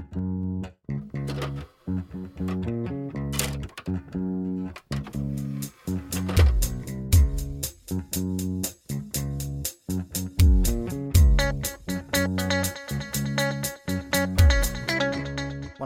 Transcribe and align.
Wanna 0.00 0.72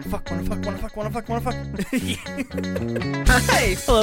fuck, 0.09 0.31
wanna 0.31 0.45
fuck, 0.45 0.65
wanna 0.65 0.79
fuck, 0.79 0.97
wanna 0.97 1.11
fuck, 1.11 1.29
wanna 1.29 1.41
fuck. 1.41 1.55
Hi. 3.51 3.75
Hello. 3.75 4.03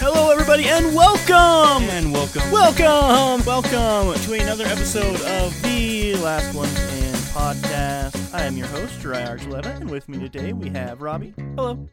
Hello, 0.00 0.15
everybody, 0.56 0.86
and 0.86 0.96
welcome! 0.96 1.88
And 1.90 2.12
welcome. 2.12 2.50
Welcome! 2.50 3.44
Welcome 3.44 4.18
to 4.22 4.32
another 4.32 4.64
episode 4.64 5.20
of 5.20 5.62
the 5.62 6.14
Last 6.16 6.54
One 6.54 6.68
In 6.68 7.14
podcast. 7.34 8.32
I 8.32 8.44
am 8.44 8.56
your 8.56 8.66
host, 8.68 8.98
Jiraiya 9.00 9.38
Archuleta, 9.38 9.78
and 9.80 9.90
with 9.90 10.08
me 10.08 10.18
today 10.18 10.54
we 10.54 10.70
have 10.70 11.02
Robbie. 11.02 11.34
Hello. 11.56 11.86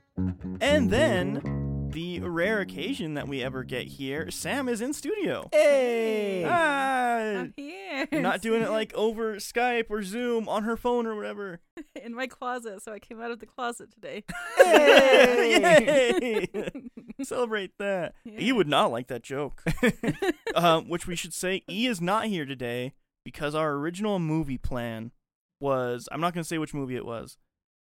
And 0.61 0.89
then, 0.89 1.89
the 1.93 2.21
rare 2.21 2.59
occasion 2.59 3.15
that 3.15 3.27
we 3.27 3.43
ever 3.43 3.63
get 3.63 3.85
here, 3.85 4.31
Sam 4.31 4.69
is 4.69 4.81
in 4.81 4.93
studio. 4.93 5.49
Hey. 5.51 6.43
Ah, 6.47 7.17
I'm 7.17 7.53
here. 7.55 8.07
not 8.13 8.41
doing 8.41 8.61
it 8.61 8.69
like 8.69 8.93
over 8.95 9.35
Skype 9.35 9.87
or 9.89 10.03
Zoom 10.03 10.47
on 10.47 10.63
her 10.63 10.77
phone 10.77 11.05
or 11.05 11.15
whatever. 11.15 11.59
in 12.01 12.15
my 12.15 12.27
closet, 12.27 12.81
so 12.81 12.93
I 12.93 12.99
came 12.99 13.21
out 13.21 13.31
of 13.31 13.39
the 13.39 13.45
closet 13.45 13.91
today. 13.91 14.23
Yay! 14.65 16.47
Celebrate 17.23 17.77
that. 17.79 18.15
E 18.25 18.51
would 18.51 18.67
not 18.67 18.91
like 18.91 19.07
that 19.07 19.23
joke. 19.23 19.63
um, 20.55 20.89
which 20.89 21.07
we 21.07 21.15
should 21.15 21.33
say, 21.33 21.63
E 21.69 21.87
is 21.87 22.01
not 22.01 22.25
here 22.25 22.45
today 22.45 22.93
because 23.23 23.55
our 23.55 23.73
original 23.73 24.19
movie 24.19 24.57
plan 24.57 25.11
was 25.59 26.09
I'm 26.11 26.21
not 26.21 26.33
going 26.33 26.43
to 26.43 26.47
say 26.47 26.57
which 26.57 26.73
movie 26.73 26.95
it 26.95 27.05
was, 27.05 27.37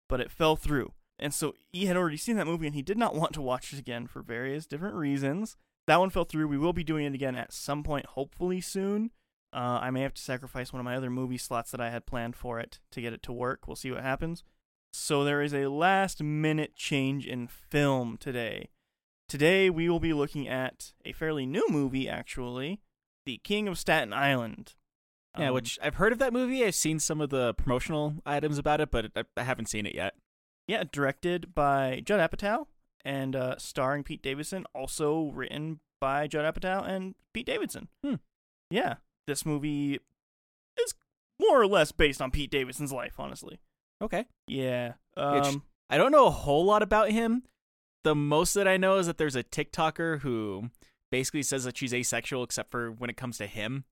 but 0.08 0.20
it 0.20 0.32
fell 0.32 0.55
through. 0.55 0.94
And 1.18 1.34
so 1.34 1.54
E 1.74 1.86
had 1.86 1.98
already 1.98 2.18
seen 2.18 2.38
that 2.38 2.48
movie 2.48 2.68
and 2.68 2.76
he 2.76 2.82
did 2.82 2.98
not 2.98 3.16
want 3.16 3.34
to 3.34 3.41
watch 3.41 3.74
it 3.74 3.80
again 3.80 4.08
for 4.08 4.21
various 4.21 4.66
different 4.66 4.96
reasons. 4.96 5.58
That 5.88 5.99
one 5.99 6.10
fell 6.10 6.26
through. 6.26 6.48
We 6.48 6.58
will 6.58 6.74
be 6.74 6.84
doing 6.84 7.05
it 7.05 7.16
again 7.16 7.36
at 7.36 7.52
some 7.52 7.84
point, 7.84 8.05
hopefully 8.05 8.62
soon. 8.62 9.12
Uh, 9.52 9.80
I 9.82 9.90
may 9.90 10.02
have 10.02 10.14
to 10.14 10.21
sacrifice 10.21 10.71
one 10.71 10.80
of 10.80 10.86
my 10.86 10.96
other 10.96 11.10
movie 11.10 11.38
slots 11.38 11.71
that 11.71 11.82
I 11.82 11.90
had 11.90 12.05
planned 12.05 12.36
for 12.36 12.60
it 12.60 12.80
to 12.91 13.02
get 13.02 13.14
it 13.14 13.24
to 13.24 13.32
work. 13.34 13.68
We'll 13.68 13.76
see 13.76 13.91
what 13.91 14.04
happens. 14.04 14.43
So 14.93 15.24
there 15.24 15.41
is 15.41 15.54
a 15.54 15.68
last 15.68 16.21
minute 16.21 16.76
change 16.76 17.26
in 17.26 17.48
film 17.48 18.18
today. 18.20 18.70
Today 19.30 19.70
we 19.70 19.88
will 19.90 19.99
be 19.99 20.12
looking 20.12 20.48
at 20.48 20.91
a 21.05 21.13
fairly 21.13 21.46
new 21.46 21.66
movie, 21.70 22.10
actually, 22.10 22.82
The 23.26 23.40
King 23.44 23.68
of 23.68 23.77
Staten 23.77 24.12
Island. 24.12 24.74
Yeah, 25.38 25.49
Um, 25.49 25.54
which 25.54 25.77
I've 25.82 25.96
heard 25.96 26.12
of 26.12 26.18
that 26.20 26.34
movie. 26.34 26.66
I've 26.66 26.74
seen 26.76 26.99
some 26.99 27.21
of 27.21 27.30
the 27.30 27.54
promotional 27.54 28.16
items 28.26 28.58
about 28.58 28.82
it, 28.82 28.90
but 28.90 29.12
I, 29.16 29.24
I 29.38 29.44
haven't 29.44 29.70
seen 29.70 29.86
it 29.86 29.94
yet. 29.96 30.16
yeah, 30.68 30.84
directed 30.91 31.54
by 31.54 32.02
Judd 32.04 32.20
Apatow 32.20 32.66
and 33.05 33.36
uh, 33.36 33.55
starring 33.60 34.04
Pete 34.04 34.21
Davidson. 34.24 34.66
Also 34.74 35.30
written 35.30 35.80
by 36.02 36.27
Judd 36.27 36.52
Apatow 36.52 36.86
and 36.88 37.14
Pete 37.34 37.46
Davidson. 37.46 37.88
Hmm. 38.04 38.16
Yeah, 38.71 38.96
this 39.27 39.46
movie 39.46 39.99
is 40.82 40.93
more 41.40 41.62
or 41.62 41.68
less 41.68 41.91
based 41.91 42.21
on 42.21 42.32
Pete 42.32 42.49
Davidson's 42.52 42.91
life, 42.91 43.14
honestly. 43.20 43.60
Okay. 44.02 44.26
Yeah. 44.48 44.93
Which- 45.16 45.46
Um, 45.46 45.64
I 45.91 45.98
don't 45.98 46.12
know 46.12 46.26
a 46.27 46.32
whole 46.32 46.66
lot 46.66 46.82
about 46.84 47.12
him. 47.12 47.43
The 48.04 48.16
most 48.16 48.54
that 48.54 48.68
I 48.68 48.78
know 48.78 48.98
is 48.98 49.08
that 49.08 49.18
there's 49.18 49.36
a 49.36 49.44
TikToker 49.44 50.22
who 50.22 50.70
basically 51.12 51.44
says 51.44 51.64
that 51.66 51.78
she's 51.78 51.94
asexual 51.94 52.44
except 52.44 52.72
for 52.72 52.92
when 52.92 53.10
it 53.10 53.18
comes 53.18 53.38
to 53.38 53.48
him. 53.48 53.84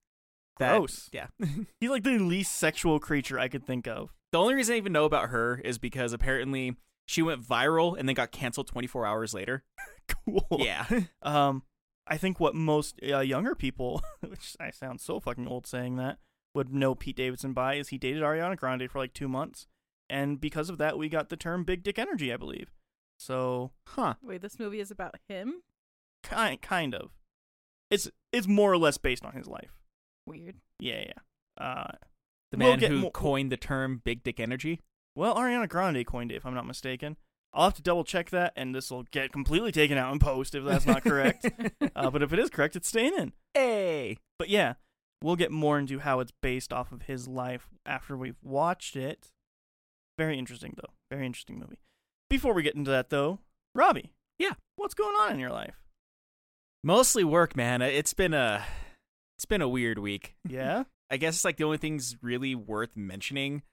That, 0.59 0.77
gross. 0.77 1.09
Yeah. 1.11 1.27
He's 1.79 1.89
like 1.89 2.03
the 2.03 2.17
least 2.17 2.55
sexual 2.55 2.99
creature 2.99 3.37
I 3.37 3.47
could 3.47 3.65
think 3.65 3.87
of. 3.87 4.13
the 4.31 4.39
only 4.39 4.55
reason 4.55 4.73
I 4.73 4.77
even 4.77 4.93
know 4.93 5.05
about 5.05 5.29
her 5.29 5.61
is 5.63 5.77
because 5.77 6.13
apparently 6.13 6.75
she 7.05 7.21
went 7.21 7.43
viral 7.43 7.97
and 7.97 8.07
then 8.09 8.15
got 8.15 8.31
canceled 8.31 8.67
24 8.67 9.05
hours 9.05 9.33
later. 9.33 9.63
Cool. 10.25 10.45
Yeah. 10.51 10.85
Um, 11.21 11.63
I 12.07 12.15
think 12.15 12.39
what 12.39 12.55
most 12.55 12.97
uh, 13.03 13.19
younger 13.19 13.55
people, 13.55 14.01
which 14.21 14.55
I 14.57 14.71
sound 14.71 15.01
so 15.01 15.19
fucking 15.19 15.49
old 15.49 15.67
saying 15.67 15.97
that, 15.97 16.19
would 16.55 16.73
know 16.73 16.95
Pete 16.95 17.17
Davidson 17.17 17.51
by 17.51 17.73
is 17.75 17.89
he 17.89 17.97
dated 17.97 18.23
Ariana 18.23 18.55
Grande 18.55 18.89
for 18.89 18.99
like 18.99 19.13
two 19.13 19.27
months, 19.27 19.67
and 20.09 20.39
because 20.39 20.69
of 20.69 20.77
that, 20.77 20.97
we 20.97 21.09
got 21.09 21.27
the 21.27 21.35
term 21.35 21.65
"big 21.65 21.83
dick 21.83 21.99
energy," 21.99 22.31
I 22.31 22.37
believe. 22.37 22.71
So 23.17 23.71
huh. 23.89 24.15
Wait, 24.23 24.41
this 24.41 24.59
movie 24.59 24.79
is 24.79 24.91
about 24.91 25.15
him? 25.27 25.61
kind 26.23 26.61
kind 26.61 26.93
of, 26.93 27.11
it's 27.89 28.09
it's 28.31 28.47
more 28.47 28.71
or 28.71 28.77
less 28.77 28.97
based 28.97 29.25
on 29.25 29.33
his 29.33 29.47
life. 29.47 29.71
Weird. 30.25 30.55
Yeah, 30.79 31.05
yeah. 31.07 31.63
Uh, 31.63 31.91
The 32.51 32.57
We'll 32.57 32.77
man 32.77 32.79
who 32.91 32.97
mo- 33.03 33.11
coined 33.11 33.51
the 33.51 33.57
term 33.57 34.01
big 34.03 34.23
dick 34.23 34.39
energy. 34.39 34.81
well, 35.15 35.35
Ariana 35.35 35.67
Grande 35.69 36.05
coined 36.05 36.31
it, 36.31 36.35
if 36.35 36.45
I'm 36.45 36.53
not 36.53 36.67
mistaken. 36.67 37.17
I'll 37.53 37.65
have 37.65 37.73
to 37.75 37.81
double 37.81 38.03
check 38.03 38.29
that, 38.31 38.53
and 38.55 38.75
this 38.75 38.91
will 38.91 39.03
get 39.03 39.31
completely 39.31 39.71
taken 39.71 39.97
out 39.97 40.11
in 40.13 40.19
post 40.19 40.53
if 40.53 40.63
that's 40.65 40.85
not 40.85 41.03
correct. 41.03 41.49
uh, 41.95 42.11
but 42.11 42.21
if 42.21 42.33
it 42.33 42.39
is 42.39 42.49
correct, 42.49 42.75
it's 42.75 42.89
staying 42.89 43.13
in. 43.17 43.33
hey. 43.53 44.17
But 44.37 44.49
yeah, 44.49 44.73
we'll 45.23 45.37
get 45.37 45.49
more 45.51 45.79
into 45.79 45.99
how 45.99 46.19
it's 46.19 46.33
based 46.43 46.71
off 46.73 46.91
of 46.91 47.03
his 47.03 47.27
life 47.27 47.69
after 47.85 48.15
we've 48.17 48.37
watched 48.43 48.95
it. 48.95 49.29
Very 50.19 50.37
interesting, 50.37 50.73
though. 50.75 50.93
Very 51.09 51.25
interesting 51.25 51.57
movie. 51.57 51.79
Before 52.29 52.53
we 52.53 52.63
get 52.63 52.75
into 52.75 52.91
that, 52.91 53.09
though, 53.09 53.39
Robbie. 53.73 54.13
Yeah. 54.37 54.53
What's 54.75 54.93
going 54.93 55.15
on 55.15 55.31
in 55.31 55.39
your 55.39 55.51
life? 55.51 55.75
Mostly 56.83 57.23
work, 57.23 57.55
man. 57.55 57.81
It's 57.81 58.13
been 58.13 58.33
a 58.33 58.63
it's 59.37 59.45
been 59.45 59.61
a 59.61 59.67
weird 59.67 59.99
week. 59.99 60.35
Yeah? 60.47 60.83
I 61.11 61.17
guess 61.17 61.35
it's 61.35 61.45
like 61.45 61.57
the 61.57 61.63
only 61.63 61.77
things 61.77 62.17
really 62.21 62.53
worth 62.53 62.95
mentioning, 62.95 63.63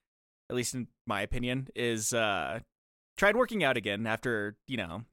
at 0.49 0.57
least 0.57 0.75
in 0.75 0.89
my 1.07 1.21
opinion, 1.21 1.69
is 1.75 2.13
uh 2.13 2.61
tried 3.17 3.37
working 3.37 3.65
out 3.65 3.77
again 3.77 4.07
after, 4.07 4.57
you 4.67 4.77
know, 4.77 5.05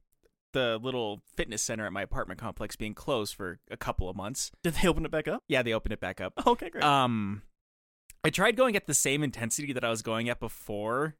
the 0.52 0.78
little 0.82 1.22
fitness 1.36 1.62
center 1.62 1.86
at 1.86 1.92
my 1.92 2.02
apartment 2.02 2.38
complex 2.38 2.76
being 2.76 2.94
closed 2.94 3.34
for 3.34 3.58
a 3.70 3.76
couple 3.76 4.08
of 4.08 4.16
months. 4.16 4.50
Did 4.62 4.74
they 4.74 4.88
open 4.88 5.04
it 5.04 5.10
back 5.10 5.26
up? 5.26 5.42
Yeah, 5.48 5.62
they 5.62 5.72
opened 5.72 5.92
it 5.94 6.00
back 6.00 6.20
up. 6.20 6.32
Okay, 6.46 6.70
great. 6.70 6.84
Um 6.84 7.42
I 8.24 8.30
tried 8.30 8.56
going 8.56 8.76
at 8.76 8.86
the 8.86 8.94
same 8.94 9.22
intensity 9.24 9.72
that 9.72 9.84
I 9.84 9.90
was 9.90 10.02
going 10.02 10.28
at 10.28 10.38
before. 10.38 11.16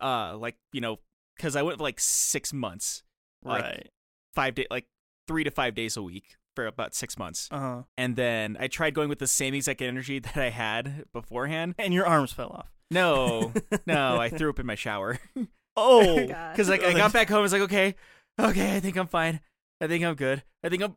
Uh 0.00 0.36
like, 0.36 0.56
you 0.72 0.80
know, 0.80 0.98
cuz 1.38 1.56
I 1.56 1.62
went 1.62 1.78
for 1.78 1.84
like 1.84 2.00
6 2.00 2.52
months, 2.52 3.02
like- 3.44 3.62
right. 3.62 3.88
5 4.34 4.54
day 4.54 4.66
like 4.70 4.86
3 5.26 5.44
to 5.44 5.50
5 5.50 5.74
days 5.74 5.96
a 5.96 6.02
week 6.02 6.36
for 6.54 6.66
about 6.66 6.94
6 6.94 7.18
months. 7.18 7.48
Uh 7.50 7.58
huh. 7.58 7.82
And 7.96 8.16
then 8.16 8.56
I 8.60 8.66
tried 8.68 8.94
going 8.94 9.08
with 9.08 9.18
the 9.20 9.26
same 9.26 9.54
exact 9.54 9.80
energy 9.82 10.18
that 10.26 10.36
I 10.36 10.50
had 10.50 11.04
beforehand. 11.12 11.74
And 11.78 11.94
your 11.94 12.06
arms 12.06 12.32
fell 12.32 12.50
off. 12.50 12.70
No, 12.90 13.52
no, 13.86 14.18
I 14.18 14.28
threw 14.30 14.48
up 14.50 14.58
in 14.58 14.66
my 14.66 14.74
shower 14.74 15.18
Oh. 15.76 16.16
Because 16.26 16.68
like 16.68 16.82
I 16.82 16.92
got 16.92 17.12
back 17.12 17.28
home. 17.28 17.38
I 17.38 17.42
was 17.42 17.52
like, 17.52 17.62
okay, 17.62 17.94
okay, 18.40 18.76
I 18.76 18.80
think 18.80 18.96
I'm 18.96 19.06
fine. 19.06 19.40
I 19.80 19.86
think 19.86 20.04
I'm 20.04 20.14
good. 20.16 20.42
I 20.64 20.68
think 20.68 20.82
I'm. 20.82 20.96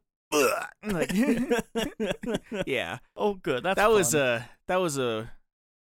like, 0.84 1.12
yeah, 2.66 2.98
oh, 3.16 3.34
good. 3.36 3.64
That's 3.64 3.76
that 3.76 3.92
was 3.92 4.16
a 4.16 4.50
that 4.68 4.78
was 4.78 4.98
a 4.98 5.30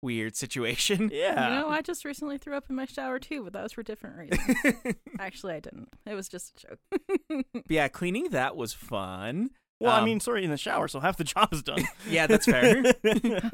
weird 0.05 0.35
situation. 0.35 1.11
Yeah. 1.16 1.49
You 1.49 1.55
know, 1.55 1.69
I 1.69 1.81
just 1.81 2.03
recently 2.03 2.38
threw 2.38 2.55
up 2.55 2.66
in 2.69 2.75
my 2.75 2.85
shower 2.85 3.19
too, 3.19 3.43
but 3.43 3.53
that 3.53 3.63
was 3.63 3.71
for 3.71 3.83
different 3.83 4.17
reasons. 4.17 4.95
Actually, 5.19 5.53
I 5.53 5.59
didn't. 5.61 5.89
It 6.05 6.13
was 6.13 6.27
just 6.27 6.51
a 6.51 6.67
joke. 6.67 7.45
But 7.53 7.63
yeah, 7.69 7.88
cleaning 7.88 8.29
that 8.31 8.55
was 8.55 8.73
fun. 8.73 9.51
well, 9.79 9.94
I 9.94 9.99
um, 9.99 10.05
mean, 10.05 10.19
sorry, 10.19 10.44
in 10.44 10.51
the 10.51 10.57
shower, 10.57 10.88
so 10.88 10.99
half 10.99 11.15
the 11.17 11.23
job 11.35 11.53
is 11.53 11.63
done. 11.63 11.88
Yeah, 12.09 12.27
that's 12.27 12.45
fair. 12.45 12.83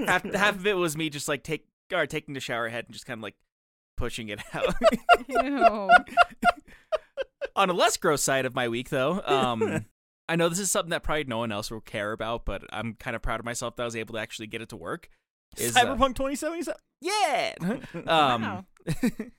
half 0.06 0.24
half 0.34 0.56
of 0.56 0.66
it 0.66 0.74
was 0.74 0.98
me 0.98 1.10
just 1.10 1.28
like 1.28 1.44
take 1.44 1.68
or 1.94 2.08
taking 2.08 2.34
the 2.34 2.40
shower 2.40 2.68
head 2.68 2.86
and 2.86 2.94
just 2.94 3.06
kind 3.06 3.20
of 3.20 3.24
like 3.24 3.36
pushing 3.96 4.30
it 4.30 4.40
out. 4.54 4.74
Ew. 5.28 5.90
on 7.56 7.70
a 7.70 7.74
less 7.74 7.96
gross 7.98 8.24
side 8.24 8.46
of 8.46 8.56
my 8.56 8.68
week 8.68 8.90
though 8.90 9.22
um 9.26 9.86
i 10.30 10.36
know 10.36 10.48
this 10.48 10.60
is 10.60 10.72
something 10.72 10.90
that 10.92 11.04
probably 11.04 11.26
no 11.26 11.40
one 11.40 11.52
else 11.52 11.70
will 11.70 11.82
care 11.82 12.14
about 12.14 12.46
but 12.46 12.64
i'm 12.72 12.94
kind 12.94 13.16
of 13.16 13.22
proud 13.22 13.40
of 13.40 13.46
myself 13.46 13.76
that 13.76 13.84
i 13.84 13.86
was 13.86 13.96
able 13.96 14.14
to 14.14 14.20
actually 14.20 14.48
get 14.48 14.62
it 14.62 14.70
to 14.70 14.78
work 14.78 15.10
is, 15.58 15.76
uh, 15.76 15.86
Cyberpunk 15.86 16.16
2077. 16.16 16.80
yeah 17.02 17.54
um 18.08 18.66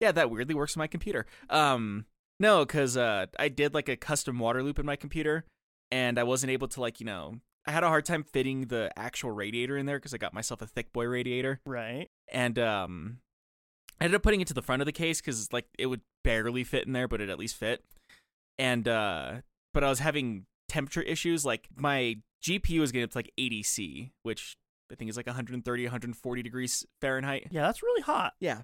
yeah 0.00 0.12
that 0.12 0.30
weirdly 0.30 0.54
works 0.54 0.76
on 0.76 0.80
my 0.80 0.86
computer 0.86 1.26
um 1.50 2.06
no 2.38 2.64
because 2.64 2.96
uh 2.96 3.26
i 3.38 3.48
did 3.48 3.74
like 3.74 3.88
a 3.88 3.96
custom 3.96 4.38
water 4.38 4.62
loop 4.62 4.78
in 4.78 4.86
my 4.86 4.96
computer 4.96 5.44
and 5.90 6.18
i 6.18 6.22
wasn't 6.22 6.50
able 6.50 6.68
to 6.68 6.80
like 6.80 7.00
you 7.00 7.06
know 7.06 7.36
i 7.66 7.72
had 7.72 7.82
a 7.82 7.88
hard 7.88 8.04
time 8.04 8.22
fitting 8.22 8.66
the 8.66 8.90
actual 8.96 9.30
radiator 9.30 9.76
in 9.76 9.86
there 9.86 9.98
because 9.98 10.12
i 10.12 10.18
got 10.18 10.34
myself 10.34 10.60
a 10.60 10.66
thick 10.66 10.92
boy 10.92 11.04
radiator 11.04 11.60
right. 11.64 12.08
and 12.30 12.58
um 12.58 13.18
I 14.00 14.04
ended 14.04 14.16
up 14.16 14.22
putting 14.22 14.40
it 14.40 14.48
to 14.48 14.54
the 14.54 14.62
front 14.62 14.82
of 14.82 14.86
the 14.86 14.92
case 14.92 15.20
because 15.20 15.52
like 15.52 15.66
it 15.78 15.86
would 15.86 16.02
barely 16.22 16.64
fit 16.64 16.86
in 16.86 16.92
there, 16.92 17.08
but 17.08 17.20
it 17.20 17.30
at 17.30 17.38
least 17.38 17.56
fit. 17.56 17.82
And 18.58 18.86
uh 18.86 19.36
but 19.72 19.84
I 19.84 19.88
was 19.88 20.00
having 20.00 20.46
temperature 20.68 21.02
issues. 21.02 21.44
Like 21.44 21.68
my 21.74 22.16
GPU 22.44 22.80
was 22.80 22.92
getting 22.92 23.04
up 23.04 23.10
to 23.12 23.18
like 23.18 23.32
80 23.38 23.62
C, 23.62 24.12
which 24.22 24.56
I 24.90 24.94
think 24.94 25.08
it's 25.08 25.16
like 25.16 25.26
130, 25.26 25.84
140 25.84 26.42
degrees 26.42 26.86
Fahrenheit. 27.00 27.48
Yeah, 27.50 27.62
that's 27.62 27.82
really 27.82 28.02
hot. 28.02 28.34
Yeah. 28.40 28.62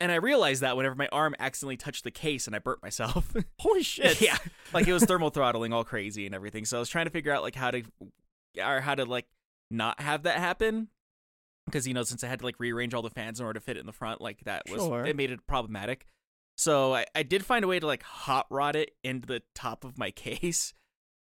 And 0.00 0.10
I 0.10 0.16
realized 0.16 0.62
that 0.62 0.76
whenever 0.76 0.96
my 0.96 1.08
arm 1.12 1.36
accidentally 1.38 1.76
touched 1.76 2.02
the 2.02 2.10
case 2.10 2.46
and 2.48 2.56
I 2.56 2.58
burnt 2.58 2.82
myself. 2.82 3.32
Holy 3.60 3.82
shit. 3.84 4.20
yeah. 4.20 4.36
Like 4.72 4.88
it 4.88 4.92
was 4.92 5.04
thermal 5.06 5.30
throttling 5.30 5.72
all 5.72 5.84
crazy 5.84 6.26
and 6.26 6.34
everything. 6.34 6.64
So 6.64 6.76
I 6.76 6.80
was 6.80 6.88
trying 6.88 7.04
to 7.06 7.10
figure 7.12 7.32
out 7.32 7.42
like 7.42 7.54
how 7.54 7.70
to 7.70 7.82
or 8.64 8.80
how 8.80 8.96
to 8.96 9.04
like 9.04 9.26
not 9.70 10.00
have 10.00 10.24
that 10.24 10.38
happen. 10.38 10.88
because 11.66 11.86
you 11.86 11.94
know 11.94 12.02
since 12.02 12.24
I 12.24 12.26
had 12.26 12.40
to 12.40 12.44
like 12.44 12.58
rearrange 12.58 12.92
all 12.92 13.02
the 13.02 13.10
fans 13.10 13.38
in 13.38 13.46
order 13.46 13.60
to 13.60 13.64
fit 13.64 13.76
it 13.76 13.80
in 13.80 13.86
the 13.86 13.92
front, 13.92 14.20
like 14.20 14.40
that 14.44 14.62
was 14.68 14.82
Sure. 14.82 15.04
it 15.04 15.14
made 15.16 15.30
it 15.30 15.46
problematic. 15.46 16.06
So 16.56 16.94
I, 16.94 17.06
I 17.14 17.22
did 17.22 17.44
find 17.44 17.64
a 17.64 17.68
way 17.68 17.78
to 17.80 17.86
like 17.86 18.02
hot 18.02 18.46
rod 18.50 18.74
it 18.76 18.90
into 19.04 19.26
the 19.26 19.42
top 19.54 19.84
of 19.84 19.96
my 19.96 20.10
case, 20.12 20.74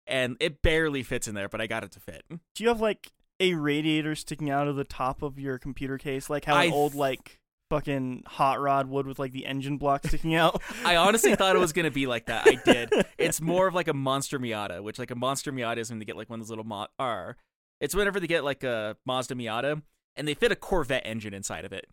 and 0.08 0.36
it 0.40 0.62
barely 0.64 1.04
fits 1.04 1.28
in 1.28 1.36
there, 1.36 1.48
but 1.50 1.62
I 1.62 1.68
got 1.68 1.84
it 1.84 1.92
to 1.92 2.00
fit. 2.00 2.24
Do 2.30 2.64
you 2.64 2.68
have 2.70 2.82
like 2.82 3.12
a 3.52 3.54
radiator 3.56 4.16
sticking 4.16 4.50
out 4.50 4.68
of 4.68 4.76
the 4.76 4.84
top 4.84 5.22
of 5.22 5.38
your 5.38 5.58
computer 5.58 5.98
case, 5.98 6.30
like 6.30 6.46
how 6.46 6.60
an 6.60 6.72
old 6.72 6.96
like 6.96 7.40
fucking 7.70 8.24
hot 8.28 8.62
rod 8.62 8.88
would 8.88 9.08
with 9.08 9.20
like 9.20 9.32
the 9.32 9.46
engine 9.46 9.78
block 9.78 10.06
sticking 10.06 10.36
out? 10.36 10.62
I 10.86 10.96
honestly 10.96 11.36
thought 11.36 11.56
it 11.56 11.60
was 11.60 11.74
gonna 11.74 11.92
be 11.92 12.08
like 12.08 12.28
that. 12.28 12.48
I 12.48 12.56
did. 12.56 12.92
It's 13.18 13.40
more 13.40 13.68
of 13.68 13.74
like 13.74 13.88
a 13.88 13.94
monster 13.94 14.38
Miata, 14.38 14.84
which 14.84 15.00
like 15.00 15.12
a 15.12 15.16
monster 15.16 15.54
Miata 15.54 15.78
is 15.78 15.90
when 15.90 16.00
they 16.00 16.06
get 16.06 16.18
like 16.18 16.30
one 16.30 16.40
of 16.40 16.46
those 16.46 16.50
little 16.50 16.66
mo- 16.66 16.88
or 17.00 17.38
it's 17.80 17.96
whenever 17.96 18.20
they 18.20 18.28
get 18.28 18.44
like 18.44 18.64
a 18.64 18.98
Mazda 19.06 19.36
Miata 19.36 19.82
and 20.16 20.28
they 20.28 20.34
fit 20.34 20.52
a 20.52 20.56
Corvette 20.56 21.04
engine 21.06 21.34
inside 21.34 21.64
of 21.66 21.74
it, 21.74 21.88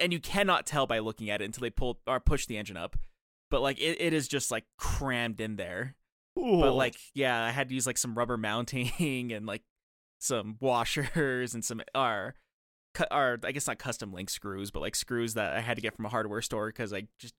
and 0.00 0.12
you 0.12 0.20
cannot 0.20 0.66
tell 0.66 0.86
by 0.86 0.98
looking 0.98 1.30
at 1.30 1.40
it 1.40 1.44
until 1.44 1.62
they 1.62 1.70
pull 1.70 1.98
or 2.06 2.20
push 2.20 2.46
the 2.46 2.58
engine 2.58 2.76
up. 2.76 2.96
But 3.50 3.60
like 3.60 3.78
it, 3.78 4.00
it 4.00 4.12
is 4.12 4.28
just 4.28 4.50
like 4.50 4.64
crammed 4.78 5.40
in 5.40 5.56
there. 5.56 5.94
Cool. 6.36 6.60
But 6.60 6.72
like 6.72 6.96
yeah, 7.14 7.44
I 7.44 7.50
had 7.50 7.68
to 7.68 7.74
use 7.74 7.86
like 7.86 7.98
some 7.98 8.14
rubber 8.14 8.36
mounting 8.36 8.90
and 9.32 9.46
like 9.46 9.62
some 10.22 10.56
washers 10.60 11.54
and 11.54 11.64
some 11.64 11.82
are 11.94 12.34
are 13.10 13.38
I 13.42 13.52
guess 13.52 13.66
not 13.66 13.78
custom 13.78 14.12
link 14.12 14.30
screws, 14.30 14.70
but 14.70 14.80
like 14.80 14.94
screws 14.94 15.34
that 15.34 15.54
I 15.54 15.60
had 15.60 15.76
to 15.76 15.82
get 15.82 15.94
from 15.94 16.06
a 16.06 16.10
hardware 16.10 16.42
store 16.42 16.68
because 16.68 16.92
I 16.92 17.04
just 17.18 17.34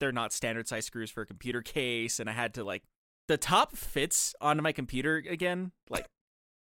they're 0.00 0.12
not 0.12 0.32
standard 0.32 0.68
size 0.68 0.84
screws 0.84 1.10
for 1.10 1.22
a 1.22 1.26
computer 1.26 1.62
case, 1.62 2.20
and 2.20 2.28
I 2.28 2.32
had 2.32 2.54
to 2.54 2.64
like 2.64 2.82
the 3.28 3.36
top 3.36 3.76
fits 3.76 4.34
onto 4.40 4.62
my 4.62 4.72
computer 4.72 5.22
again, 5.28 5.72
like 5.88 6.06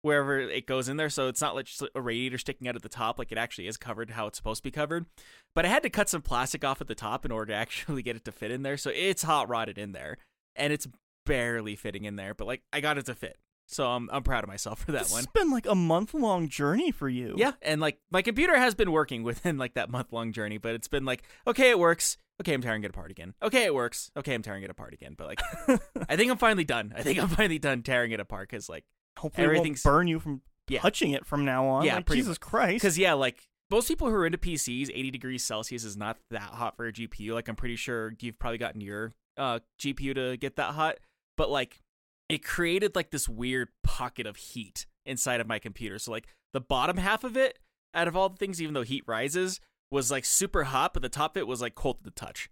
wherever 0.03 0.39
it 0.39 0.67
goes 0.67 0.89
in 0.89 0.97
there, 0.97 1.11
so 1.11 1.29
it's 1.29 1.41
not 1.41 1.55
like 1.55 1.67
just 1.67 1.83
a 1.95 2.01
radiator 2.01 2.39
sticking 2.39 2.69
out 2.69 2.77
at 2.77 2.83
the 2.83 2.89
top, 2.89 3.19
like 3.19 3.33
it 3.33 3.39
actually 3.39 3.67
is 3.67 3.77
covered 3.77 4.11
how 4.11 4.27
it's 4.27 4.39
supposed 4.39 4.59
to 4.59 4.65
be 4.65 4.71
covered. 4.71 5.07
But 5.55 5.65
I 5.65 5.69
had 5.69 5.83
to 5.83 5.91
cut 5.91 6.09
some 6.09 6.23
plastic 6.23 6.65
off 6.65 6.81
at 6.81 6.89
the 6.89 6.95
top 6.95 7.25
in 7.25 7.33
order 7.33 7.53
to 7.53 7.57
actually 7.59 8.03
get 8.03 8.17
it 8.17 8.25
to 8.25 8.33
fit 8.33 8.51
in 8.51 8.63
there, 8.63 8.77
so 8.77 8.91
it's 8.95 9.23
hot 9.23 9.49
rotted 9.49 9.79
in 9.79 9.93
there, 9.93 10.19
and 10.57 10.73
it's 10.73 10.89
barely 11.27 11.77
fitting 11.77 12.05
in 12.05 12.17
there, 12.17 12.35
but 12.35 12.47
like 12.47 12.63
I 12.73 12.81
got 12.81 12.99
it 12.99 13.07
to 13.07 13.15
fit. 13.15 13.37
So 13.69 13.87
I'm 13.87 14.11
I'm 14.13 14.23
proud 14.23 14.45
of 14.45 14.49
myself 14.49 14.81
for 14.81 14.93
that 14.93 15.05
this 15.05 15.13
one. 15.13 15.21
has 15.21 15.27
been 15.29 15.51
like 15.51 15.67
a 15.67 15.75
month 15.75 16.13
long 16.15 16.49
journey 16.49 16.91
for 16.91 17.09
you. 17.09 17.35
Yeah, 17.39 17.53
and 17.63 17.81
like 17.81 17.99
my 18.11 18.21
computer 18.23 18.57
has 18.57 18.75
been 18.75 18.93
working 18.93 19.23
within 19.25 19.57
like 19.59 19.75
that 19.75 19.91
month 19.91 20.13
long 20.13 20.33
journey, 20.33 20.59
but 20.59 20.75
it's 20.75 20.89
been 20.89 21.05
like, 21.05 21.23
okay, 21.47 21.71
it 21.71 21.79
works. 21.79 22.17
Okay, 22.41 22.55
I'm 22.55 22.61
tearing 22.63 22.83
it 22.85 22.91
apart 22.91 23.11
again. 23.11 23.35
Okay, 23.43 23.65
it 23.65 23.75
works. 23.75 24.11
Okay, 24.17 24.35
I'm 24.35 24.43
tearing 24.43 24.63
it 24.65 24.71
apart 24.71 24.93
again. 24.95 25.15
But 25.17 25.27
like, 25.29 25.41
I 26.09 26.17
think 26.17 26.31
I'm 26.31 26.39
finally 26.39 26.65
done. 26.65 26.93
I 26.97 27.03
think 27.03 27.19
I'm 27.19 27.29
finally 27.29 27.59
done 27.59 27.83
tearing 27.83 28.11
it 28.11 28.21
apart 28.21 28.49
because 28.51 28.69
like, 28.69 28.85
Hopefully, 29.19 29.45
everything's 29.45 29.83
burn 29.83 30.09
you 30.09 30.19
from 30.19 30.43
Yeah. 30.69 30.81
touching 30.81 31.13
it 31.13 31.25
from 31.25 31.45
now 31.45 31.67
on. 31.67 31.85
Yeah, 31.85 31.97
like, 31.97 32.07
Jesus 32.11 32.39
Christ. 32.39 32.83
because 32.83 32.99
yeah, 32.99 33.13
like 33.13 33.47
most 33.71 33.87
people 33.89 34.09
who 34.11 34.15
are 34.17 34.27
into 34.27 34.39
PCs, 34.39 34.91
80 34.93 35.11
degrees 35.13 35.45
Celsius 35.45 35.85
is 35.85 35.97
not 35.97 36.19
that 36.31 36.43
hot 36.43 36.77
for 36.77 36.87
a 36.87 36.93
GPU. 36.93 37.33
Like 37.33 37.49
I'm 37.49 37.57
pretty 37.57 37.77
sure 37.77 38.13
you've 38.21 38.39
probably 38.39 38.59
gotten 38.59 38.81
your 38.81 39.13
uh 39.37 39.61
GPU 39.81 40.15
to 40.15 40.37
get 40.37 40.57
that 40.57 40.73
hot, 40.75 40.97
but 41.37 41.49
like 41.49 41.81
it 42.29 42.45
created 42.45 42.95
like 42.97 43.11
this 43.11 43.29
weird 43.29 43.69
pocket 43.83 44.27
of 44.27 44.37
heat 44.37 44.87
inside 45.07 45.41
of 45.41 45.47
my 45.47 45.59
computer. 45.59 45.99
So 45.99 46.11
like 46.13 46.27
the 46.53 46.61
bottom 46.61 46.97
half 46.97 47.25
of 47.25 47.37
it, 47.37 47.59
out 47.95 48.09
of 48.09 48.17
all 48.17 48.29
the 48.29 48.37
things, 48.37 48.61
even 48.63 48.75
though 48.75 48.83
heat 48.83 49.05
rises, 49.07 49.61
was 49.91 50.11
like 50.11 50.25
super 50.25 50.65
hot, 50.65 50.95
but 50.95 51.03
the 51.03 51.09
top 51.09 51.37
of 51.37 51.41
it 51.41 51.47
was 51.47 51.61
like 51.61 51.75
cold 51.75 51.99
to 51.99 52.05
the 52.05 52.11
touch. 52.11 52.49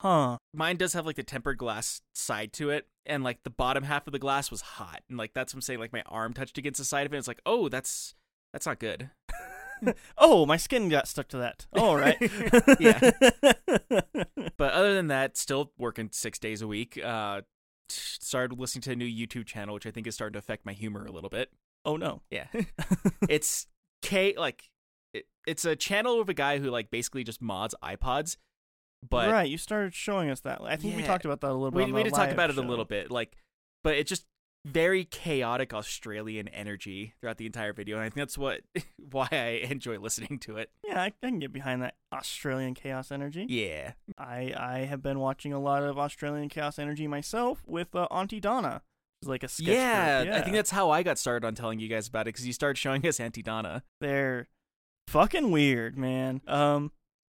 huh? 0.00 0.36
Mine 0.52 0.76
does 0.76 0.92
have 0.92 1.06
like 1.06 1.16
the 1.16 1.22
tempered 1.22 1.56
glass 1.58 2.02
side 2.14 2.52
to 2.54 2.68
it, 2.70 2.86
and 3.06 3.24
like 3.24 3.42
the 3.44 3.50
bottom 3.50 3.84
half 3.84 4.06
of 4.06 4.12
the 4.12 4.18
glass 4.18 4.50
was 4.50 4.60
hot, 4.60 5.00
and 5.08 5.16
like 5.16 5.32
that's 5.32 5.54
what 5.54 5.58
I'm 5.58 5.62
saying. 5.62 5.80
Like 5.80 5.92
my 5.92 6.02
arm 6.06 6.34
touched 6.34 6.58
against 6.58 6.78
the 6.78 6.84
side 6.84 7.06
of 7.06 7.14
it. 7.14 7.18
It's 7.18 7.28
like, 7.28 7.40
oh, 7.46 7.68
that's 7.70 8.14
that's 8.52 8.66
not 8.66 8.78
good. 8.78 9.10
Oh, 10.16 10.46
my 10.46 10.58
skin 10.58 10.88
got 10.88 11.08
stuck 11.08 11.26
to 11.30 11.38
that. 11.38 11.66
All 11.76 11.96
right. 11.96 12.16
Yeah. 12.78 13.10
But 14.56 14.72
other 14.74 14.94
than 14.94 15.08
that, 15.08 15.36
still 15.36 15.72
working 15.76 16.10
six 16.12 16.38
days 16.38 16.62
a 16.62 16.68
week. 16.68 17.02
Uh, 17.02 17.40
started 17.92 18.58
listening 18.58 18.82
to 18.82 18.92
a 18.92 18.96
new 18.96 19.06
YouTube 19.06 19.46
channel, 19.46 19.74
which 19.74 19.86
I 19.86 19.90
think 19.90 20.06
is 20.06 20.14
starting 20.14 20.34
to 20.34 20.38
affect 20.38 20.66
my 20.66 20.72
humor 20.72 21.04
a 21.04 21.12
little 21.12 21.30
bit. 21.30 21.50
oh 21.84 21.96
no. 21.96 22.22
Yeah, 22.30 22.46
it's 23.28 23.66
K 24.02 24.34
like 24.36 24.70
it, 25.14 25.26
it's 25.46 25.64
a 25.64 25.76
channel 25.76 26.20
of 26.20 26.28
a 26.28 26.34
guy 26.34 26.58
who 26.58 26.70
like 26.70 26.90
basically 26.90 27.24
just 27.24 27.40
mods 27.40 27.74
iPods. 27.82 28.36
But 29.08 29.30
right, 29.30 29.48
you 29.48 29.58
started 29.58 29.94
showing 29.94 30.30
us 30.30 30.40
that. 30.40 30.60
I 30.62 30.76
think 30.76 30.96
we 30.96 31.02
talked 31.02 31.24
about 31.24 31.40
that 31.40 31.50
a 31.50 31.54
little 31.54 31.72
bit. 31.72 31.86
we, 31.86 31.92
we 31.92 32.02
did 32.04 32.14
talk 32.14 32.30
about 32.30 32.50
it 32.50 32.58
a 32.58 32.62
little 32.62 32.84
bit, 32.84 33.10
like, 33.10 33.36
but 33.82 33.96
it 33.96 34.06
just 34.06 34.26
very 34.64 35.04
chaotic 35.04 35.74
Australian 35.74 36.48
energy 36.48 37.14
throughout 37.20 37.38
the 37.38 37.46
entire 37.46 37.72
video, 37.72 37.96
and 37.96 38.04
I 38.04 38.08
think 38.08 38.16
that's 38.16 38.38
what 38.38 38.60
why 39.10 39.28
I 39.30 39.66
enjoy 39.70 39.98
listening 39.98 40.38
to 40.40 40.56
it. 40.56 40.70
Yeah, 40.86 41.00
I, 41.02 41.06
I 41.06 41.28
can 41.28 41.38
get 41.38 41.52
behind 41.52 41.82
that 41.82 41.94
Australian 42.12 42.74
chaos 42.74 43.10
energy. 43.10 43.46
Yeah, 43.48 43.92
I 44.18 44.54
I 44.56 44.78
have 44.80 45.02
been 45.02 45.18
watching 45.18 45.52
a 45.52 45.60
lot 45.60 45.82
of 45.82 45.98
Australian 45.98 46.48
chaos 46.48 46.78
energy 46.78 47.06
myself 47.06 47.62
with 47.66 47.94
uh, 47.94 48.06
Aunty 48.10 48.40
Donna. 48.40 48.82
It's 49.20 49.28
like 49.28 49.44
a 49.44 49.48
sketch 49.48 49.68
yeah, 49.68 50.22
yeah. 50.22 50.36
I 50.36 50.40
think 50.40 50.56
that's 50.56 50.70
how 50.72 50.90
I 50.90 51.04
got 51.04 51.16
started 51.16 51.46
on 51.46 51.54
telling 51.54 51.78
you 51.78 51.86
guys 51.86 52.08
about 52.08 52.22
it 52.22 52.34
because 52.34 52.46
you 52.46 52.52
started 52.52 52.76
showing 52.76 53.06
us 53.06 53.20
Aunty 53.20 53.42
Donna. 53.42 53.84
they're 54.00 54.48
fucking 55.08 55.50
weird, 55.50 55.96
man. 55.96 56.40
Um, 56.48 56.90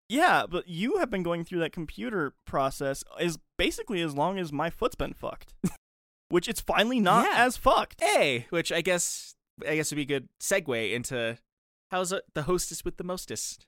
yeah, 0.10 0.46
but 0.50 0.68
you 0.68 0.98
have 0.98 1.10
been 1.10 1.24
going 1.24 1.44
through 1.44 1.60
that 1.60 1.72
computer 1.72 2.34
process 2.46 3.04
is 3.20 3.38
basically 3.58 4.02
as 4.02 4.16
long 4.16 4.40
as 4.40 4.52
my 4.52 4.70
foot's 4.70 4.96
been 4.96 5.14
fucked, 5.14 5.54
which 6.30 6.48
it's 6.48 6.62
finally 6.62 7.00
not 7.00 7.26
Yeah. 7.30 7.46
as 7.46 7.58
fucked. 7.58 8.02
Hey, 8.02 8.48
which 8.50 8.72
I 8.72 8.82
guess 8.82 9.36
I 9.68 9.76
guess 9.76 9.92
would 9.92 9.96
be 9.96 10.02
a 10.04 10.06
good 10.06 10.30
segue 10.42 10.94
into 10.94 11.38
how's 11.92 12.12
it, 12.12 12.24
the 12.34 12.44
hostess 12.44 12.84
with 12.86 12.98
the 12.98 13.04
mostest. 13.04 13.66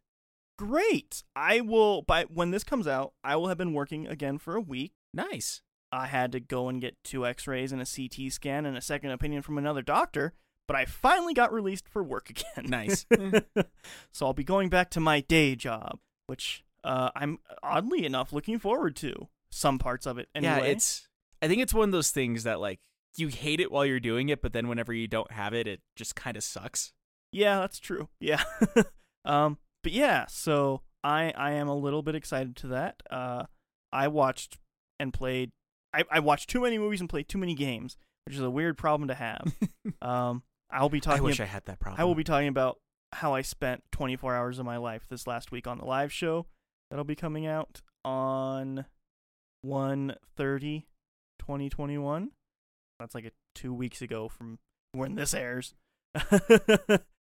Great. 0.58 1.24
I 1.36 1.62
will. 1.62 2.02
By 2.02 2.24
when 2.26 2.52
this 2.52 2.64
comes 2.64 2.88
out, 2.88 3.14
I 3.24 3.36
will 3.38 3.48
have 3.48 3.58
been 3.58 3.74
working 3.74 4.08
again 4.08 4.38
for 4.38 4.56
a 4.56 4.62
week. 4.62 4.92
Nice. 5.14 5.62
I 5.92 6.08
had 6.08 6.32
to 6.34 6.40
go 6.40 6.70
and 6.70 6.80
get 6.82 6.98
two 7.04 7.26
X-rays 7.26 7.72
and 7.72 7.82
a 7.82 7.86
CT 7.86 8.32
scan 8.32 8.66
and 8.66 8.78
a 8.78 8.82
second 8.82 9.10
opinion 9.12 9.42
from 9.42 9.58
another 9.58 9.82
doctor, 9.82 10.34
but 10.68 10.76
I 10.76 10.86
finally 10.86 11.34
got 11.34 11.52
released 11.52 11.88
for 11.88 12.04
work 12.04 12.30
again. 12.56 12.70
Nice. 12.70 13.06
so 14.12 14.26
I'll 14.28 14.34
be 14.34 14.44
going 14.44 14.70
back 14.70 14.92
to 14.92 15.00
my 15.00 15.22
day 15.22 15.56
job, 15.56 15.98
which 16.28 16.64
uh, 16.84 17.10
I'm 17.16 17.40
oddly 17.64 18.06
enough 18.06 18.32
looking 18.34 18.60
forward 18.60 18.96
to. 18.98 19.30
Some 19.52 19.80
parts 19.80 20.06
of 20.06 20.20
it, 20.20 20.30
anyway. 20.36 20.58
Yeah, 20.62 20.64
it's. 20.74 21.08
I 21.42 21.48
think 21.48 21.62
it's 21.62 21.74
one 21.74 21.90
of 21.90 21.92
those 21.92 22.12
things 22.12 22.44
that 22.44 22.60
like 22.60 22.80
you 23.18 23.28
hate 23.28 23.60
it 23.60 23.72
while 23.72 23.86
you're 23.86 24.00
doing 24.00 24.30
it, 24.30 24.42
but 24.42 24.54
then 24.54 24.68
whenever 24.68 24.94
you 24.94 25.08
don't 25.08 25.32
have 25.32 25.54
it, 25.54 25.68
it 25.68 25.82
just 25.96 26.16
kind 26.16 26.38
of 26.38 26.44
sucks. 26.44 26.94
yeah, 27.32 27.60
that's 27.60 27.80
true. 27.80 28.10
Yeah, 28.20 28.44
um, 29.26 29.58
but 29.84 29.92
yeah, 29.92 30.26
so 30.28 30.82
I 31.04 31.34
I 31.36 31.52
am 31.52 31.68
a 31.68 31.76
little 31.76 32.02
bit 32.02 32.16
excited 32.16 32.56
to 32.58 32.68
that. 32.68 33.02
Uh, 33.10 33.46
I 33.92 34.08
watched 34.08 34.58
and 35.00 35.14
played. 35.14 35.52
I 35.94 36.04
I 36.12 36.20
watched 36.20 36.50
too 36.50 36.62
many 36.62 36.78
movies 36.78 37.00
and 37.00 37.10
played 37.10 37.30
too 37.30 37.38
many 37.38 37.56
games, 37.56 37.98
which 38.26 38.36
is 38.36 38.42
a 38.42 38.50
weird 38.50 38.78
problem 38.78 39.08
to 39.08 39.16
have. 39.16 39.54
um, 40.02 40.44
I'll 40.72 40.90
be 40.90 41.00
talking. 41.00 41.20
I 41.20 41.24
wish 41.24 41.40
ab- 41.40 41.46
I 41.46 41.48
had 41.48 41.66
that 41.66 41.80
problem. 41.80 42.02
I 42.02 42.06
will 42.06 42.16
be 42.16 42.24
talking 42.24 42.48
about 42.48 42.78
how 43.14 43.34
I 43.34 43.42
spent 43.42 43.84
24 43.92 44.36
hours 44.36 44.60
of 44.60 44.66
my 44.66 44.78
life 44.78 45.08
this 45.10 45.26
last 45.26 45.52
week 45.52 45.66
on 45.66 45.80
the 45.80 45.86
live 45.86 46.14
show 46.14 46.46
that'll 46.90 47.04
be 47.04 47.16
coming 47.16 47.48
out 47.48 47.82
on 48.06 48.86
130 49.64 50.86
2021. 51.50 52.30
That's 53.00 53.16
like 53.16 53.26
a 53.26 53.32
2 53.56 53.74
weeks 53.74 54.04
ago 54.04 54.30
from 54.30 54.60
when 54.92 55.16
this 55.16 55.34
airs. 55.34 55.74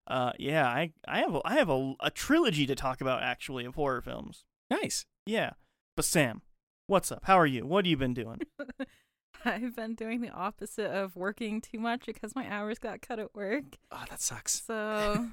uh 0.06 0.32
yeah, 0.38 0.66
I 0.66 0.92
I 1.06 1.20
have 1.20 1.34
a, 1.34 1.40
I 1.46 1.54
have 1.54 1.70
a, 1.70 1.94
a 2.00 2.10
trilogy 2.10 2.66
to 2.66 2.74
talk 2.74 3.00
about 3.00 3.22
actually 3.22 3.64
of 3.64 3.74
horror 3.74 4.02
films. 4.02 4.44
nice. 4.70 5.06
Yeah. 5.24 5.52
But 5.96 6.04
Sam, 6.04 6.42
what's 6.88 7.10
up? 7.10 7.22
How 7.24 7.38
are 7.38 7.46
you? 7.46 7.64
What 7.66 7.86
have 7.86 7.90
you 7.90 7.96
been 7.96 8.12
doing? 8.14 8.40
I've 9.44 9.74
been 9.76 9.94
doing 9.94 10.20
the 10.20 10.30
opposite 10.30 10.90
of 10.90 11.16
working 11.16 11.60
too 11.62 11.78
much 11.78 12.04
because 12.06 12.34
my 12.34 12.46
hours 12.50 12.78
got 12.78 13.00
cut 13.00 13.18
at 13.18 13.34
work. 13.34 13.64
Oh, 13.90 14.04
that 14.10 14.20
sucks. 14.20 14.62
So, 14.62 15.28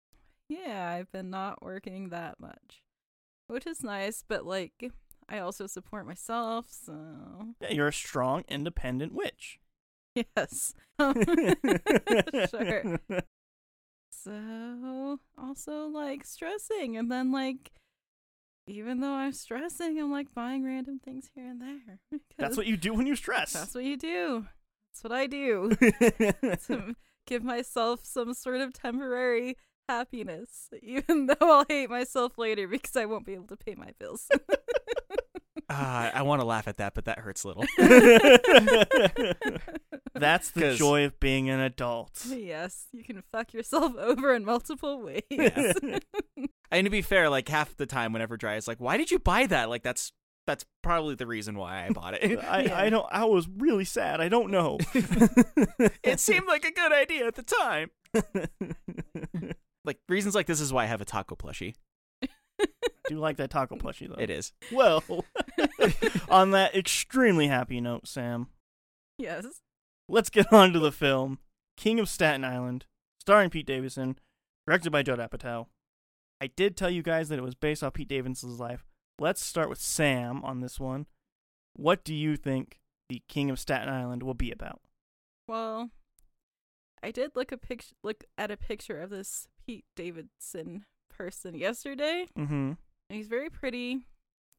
yeah, 0.48 0.88
I've 0.88 1.12
been 1.12 1.30
not 1.30 1.62
working 1.62 2.08
that 2.08 2.40
much, 2.40 2.82
which 3.48 3.66
is 3.66 3.82
nice, 3.82 4.24
but 4.26 4.44
like, 4.46 4.90
I 5.30 5.38
also 5.38 5.66
support 5.66 6.06
myself, 6.06 6.66
so 6.70 7.54
Yeah, 7.60 7.70
you're 7.70 7.88
a 7.88 7.92
strong 7.92 8.44
independent 8.48 9.14
witch. 9.14 9.60
yes. 10.14 10.74
Sure. 12.50 12.98
So, 14.12 15.18
also 15.38 15.86
like 15.86 16.26
stressing, 16.26 16.96
and 16.96 17.10
then 17.10 17.32
like, 17.32 17.70
even 18.66 19.00
though 19.00 19.12
I'm 19.14 19.32
stressing, 19.32 19.98
I'm 19.98 20.10
like 20.10 20.34
buying 20.34 20.64
random 20.64 20.98
things 21.02 21.30
here 21.34 21.46
and 21.46 21.60
there. 21.62 21.98
That's 22.38 22.56
what 22.56 22.66
you 22.66 22.76
do 22.76 22.92
when 22.92 23.06
you 23.06 23.16
stress. 23.16 23.52
That's 23.52 23.74
what 23.74 23.84
you 23.84 23.96
do. 23.96 24.46
That's 24.92 25.04
what 25.04 25.12
I 25.12 25.26
do. 25.26 25.70
to 26.66 26.94
give 27.26 27.42
myself 27.44 28.00
some 28.04 28.34
sort 28.34 28.60
of 28.60 28.72
temporary 28.74 29.56
happiness, 29.88 30.68
even 30.82 31.26
though 31.26 31.36
I'll 31.40 31.64
hate 31.68 31.88
myself 31.88 32.36
later 32.36 32.68
because 32.68 32.96
I 32.96 33.06
won't 33.06 33.24
be 33.26 33.34
able 33.34 33.46
to 33.46 33.56
pay 33.56 33.74
my 33.74 33.92
bills. 33.98 34.28
Uh, 35.70 36.10
I 36.12 36.22
want 36.22 36.40
to 36.40 36.46
laugh 36.46 36.66
at 36.66 36.78
that, 36.78 36.94
but 36.94 37.04
that 37.04 37.20
hurts 37.20 37.44
a 37.44 37.48
little. 37.48 37.64
That's 40.14 40.50
the 40.50 40.60
'Cause- 40.60 40.78
joy 40.78 41.04
of 41.04 41.18
being 41.20 41.48
an 41.48 41.60
adult. 41.60 42.24
yes, 42.28 42.86
you 42.92 43.04
can 43.04 43.22
fuck 43.30 43.54
yourself 43.54 43.94
over 43.98 44.34
in 44.34 44.44
multiple 44.44 45.00
ways. 45.02 45.22
Yeah. 45.30 45.72
And 46.72 46.84
to 46.84 46.90
be 46.90 47.02
fair, 47.02 47.28
like 47.28 47.48
half 47.48 47.76
the 47.76 47.84
time, 47.86 48.12
whenever 48.12 48.36
Dry 48.36 48.54
is 48.54 48.68
like, 48.68 48.78
"Why 48.80 48.96
did 48.96 49.10
you 49.10 49.18
buy 49.18 49.46
that?" 49.46 49.68
Like 49.68 49.82
that's 49.82 50.12
that's 50.46 50.64
probably 50.84 51.16
the 51.16 51.26
reason 51.26 51.56
why 51.56 51.84
I 51.84 51.90
bought 51.90 52.14
it. 52.14 52.38
I, 52.44 52.62
Yeah. 52.62 52.78
I 52.80 52.90
don't 52.90 53.06
I 53.10 53.24
was 53.24 53.48
really 53.48 53.84
sad. 53.84 54.20
I 54.20 54.28
don't 54.28 54.52
know. 54.52 54.78
it 54.94 56.20
seemed 56.20 56.46
like 56.46 56.64
a 56.64 56.70
good 56.70 56.92
idea 56.92 57.26
at 57.26 57.34
the 57.34 57.42
time. 57.42 57.90
Like 59.84 59.98
reasons 60.08 60.36
like 60.36 60.46
this 60.46 60.60
is 60.60 60.72
why 60.72 60.84
I 60.84 60.86
have 60.86 61.00
a 61.00 61.04
taco 61.04 61.34
plushie. 61.34 61.74
Do 63.08 63.14
you 63.14 63.20
like 63.20 63.36
that 63.38 63.50
taco 63.50 63.76
plushie 63.76 64.08
though? 64.08 64.20
It 64.20 64.30
is. 64.30 64.52
Well, 64.70 65.02
on 66.28 66.50
that 66.52 66.74
extremely 66.74 67.48
happy 67.48 67.80
note, 67.80 68.06
Sam, 68.06 68.48
yes. 69.18 69.62
let's 70.08 70.30
get 70.30 70.52
on 70.52 70.72
to 70.72 70.78
the 70.78 70.92
film 70.92 71.38
King 71.76 71.98
of 71.98 72.08
Staten 72.08 72.44
Island, 72.44 72.86
starring 73.18 73.50
Pete 73.50 73.66
Davidson, 73.66 74.18
directed 74.66 74.90
by 74.90 75.02
Judd 75.02 75.18
Apatow. 75.18 75.66
I 76.40 76.48
did 76.48 76.76
tell 76.76 76.90
you 76.90 77.02
guys 77.02 77.28
that 77.28 77.38
it 77.38 77.42
was 77.42 77.54
based 77.54 77.82
off 77.82 77.94
Pete 77.94 78.08
Davidson's 78.08 78.60
life. 78.60 78.84
Let's 79.18 79.44
start 79.44 79.68
with 79.68 79.80
Sam 79.80 80.42
on 80.44 80.60
this 80.60 80.80
one. 80.80 81.06
What 81.74 82.04
do 82.04 82.14
you 82.14 82.36
think 82.36 82.80
the 83.08 83.22
King 83.28 83.50
of 83.50 83.58
Staten 83.58 83.88
Island 83.88 84.22
will 84.22 84.34
be 84.34 84.50
about? 84.50 84.80
Well, 85.46 85.90
I 87.02 87.10
did 87.10 87.32
look 87.34 87.52
a 87.52 87.56
picture 87.56 87.94
look 88.02 88.24
at 88.38 88.50
a 88.50 88.56
picture 88.56 89.00
of 89.00 89.10
this 89.10 89.48
Pete 89.66 89.84
Davidson 89.96 90.84
person 91.10 91.54
yesterday. 91.54 92.26
Mm-hmm. 92.38 92.72
And 93.10 93.16
he's 93.16 93.26
very 93.26 93.50
pretty. 93.50 94.06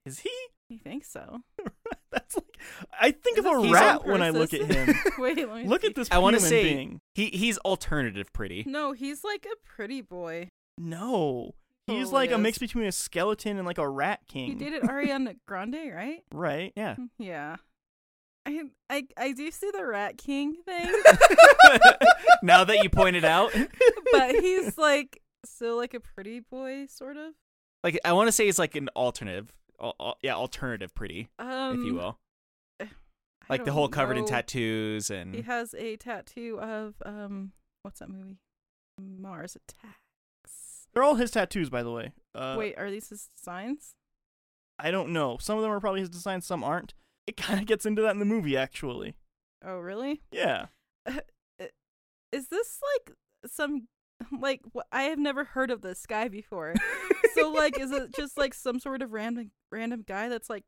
Is 0.06 0.20
he? 0.20 0.30
I 0.72 0.78
think 0.78 1.06
so. 1.06 1.40
That's 2.12 2.36
like 2.36 2.58
I 3.00 3.12
think 3.12 3.38
Is 3.38 3.46
of 3.46 3.52
a 3.66 3.72
rat 3.72 4.06
when 4.06 4.22
I 4.22 4.30
look 4.32 4.54
at 4.54 4.62
him. 4.62 4.94
Wait, 5.18 5.38
let 5.48 5.64
me 5.64 5.68
Look 5.68 5.82
see. 5.82 5.88
at 5.88 5.96
this 5.96 6.10
I 6.12 6.16
want 6.18 6.34
wanna 6.36 6.40
to 6.40 6.46
say- 6.46 6.64
being. 6.64 7.00
He 7.16 7.28
he's 7.28 7.58
alternative 7.60 8.32
pretty. 8.34 8.66
No, 8.68 8.92
he's 8.92 9.24
like 9.24 9.46
a 9.46 9.56
pretty 9.66 10.02
boy. 10.02 10.50
No. 10.78 11.54
Oh, 11.88 11.94
he's 11.94 12.06
Totally 12.08 12.14
like 12.14 12.32
a 12.32 12.38
mix 12.38 12.58
between 12.58 12.86
a 12.86 12.92
skeleton 12.92 13.58
and 13.58 13.66
like 13.66 13.78
a 13.78 13.88
rat 13.90 14.20
king. 14.28 14.52
He 14.52 14.56
king. 14.56 14.72
dated 14.72 14.84
Ariana 14.90 15.36
Grande, 15.48 15.92
right? 15.94 16.24
Right. 16.34 16.74
Yeah. 16.76 16.96
Mm, 16.96 17.10
yeah. 17.18 17.56
I 18.46 18.64
I 18.90 19.04
I 19.18 19.32
do 19.34 19.50
see 19.52 19.70
the 19.72 19.86
Rat 19.86 20.18
King 20.18 20.56
thing, 20.66 20.92
now 22.42 22.64
that 22.64 22.84
you 22.84 22.90
pointed 22.90 23.24
out, 23.24 23.52
but 24.12 24.32
he's 24.36 24.78
like 24.80 25.22
still 25.46 25.78
like 25.78 25.94
a 25.94 26.00
pretty 26.00 26.40
boy, 26.40 26.88
sort 26.90 27.18
of. 27.18 27.34
Like 27.84 28.00
I 28.06 28.14
want 28.14 28.28
to 28.28 28.32
say 28.32 28.46
he's 28.46 28.60
like 28.60 28.76
an 28.76 28.90
alternative, 28.96 29.52
al- 29.82 30.18
yeah, 30.22 30.36
alternative 30.36 30.94
pretty, 30.94 31.30
Um, 31.40 31.80
if 31.80 31.86
you 31.86 31.94
will, 31.96 32.20
like 33.50 33.66
the 33.66 33.72
whole 33.72 33.88
covered 33.90 34.18
in 34.18 34.26
tattoos 34.26 35.10
and 35.10 35.34
He 35.36 35.42
has 35.42 35.74
a 35.74 35.96
tattoo 35.98 36.60
of 36.62 36.96
um, 37.06 37.52
what's 37.84 38.00
that 38.00 38.10
movie? 38.10 38.38
Mars 39.00 39.56
Attacks. 39.56 40.88
They're 40.94 41.04
all 41.04 41.16
his 41.16 41.32
tattoos, 41.32 41.70
by 41.70 41.84
the 41.84 41.92
way. 41.92 42.14
Uh, 42.36 42.56
Wait, 42.58 42.78
are 42.78 42.92
these 42.92 43.10
his 43.10 43.30
signs? 43.36 43.96
I 44.78 44.92
don't 44.92 45.14
know. 45.14 45.38
Some 45.40 45.58
of 45.58 45.64
them 45.64 45.72
are 45.72 45.80
probably 45.80 46.02
his 46.02 46.10
designs, 46.10 46.46
some 46.46 46.64
aren't. 46.64 46.94
It 47.28 47.38
kind 47.38 47.60
of 47.60 47.66
gets 47.66 47.86
into 47.86 48.02
that 48.02 48.12
in 48.12 48.20
the 48.20 48.26
movie, 48.26 48.58
actually. 48.58 49.16
Oh, 49.64 49.78
really? 49.78 50.22
Yeah. 50.32 50.68
Is 52.32 52.48
this 52.48 52.80
like 52.96 53.16
some 53.46 53.88
like 54.40 54.62
wh- 54.76 54.80
I 54.92 55.04
have 55.04 55.20
never 55.20 55.44
heard 55.44 55.72
of 55.72 55.82
this 55.82 56.06
guy 56.06 56.28
before. 56.28 56.74
so 57.36 57.50
like, 57.52 57.80
is 57.80 57.92
it 57.92 58.14
just 58.16 58.38
like 58.38 58.54
some 58.54 58.80
sort 58.80 59.02
of 59.02 59.12
random 59.12 59.52
random 59.72 60.04
guy 60.08 60.30
that's 60.30 60.50
like 60.50 60.64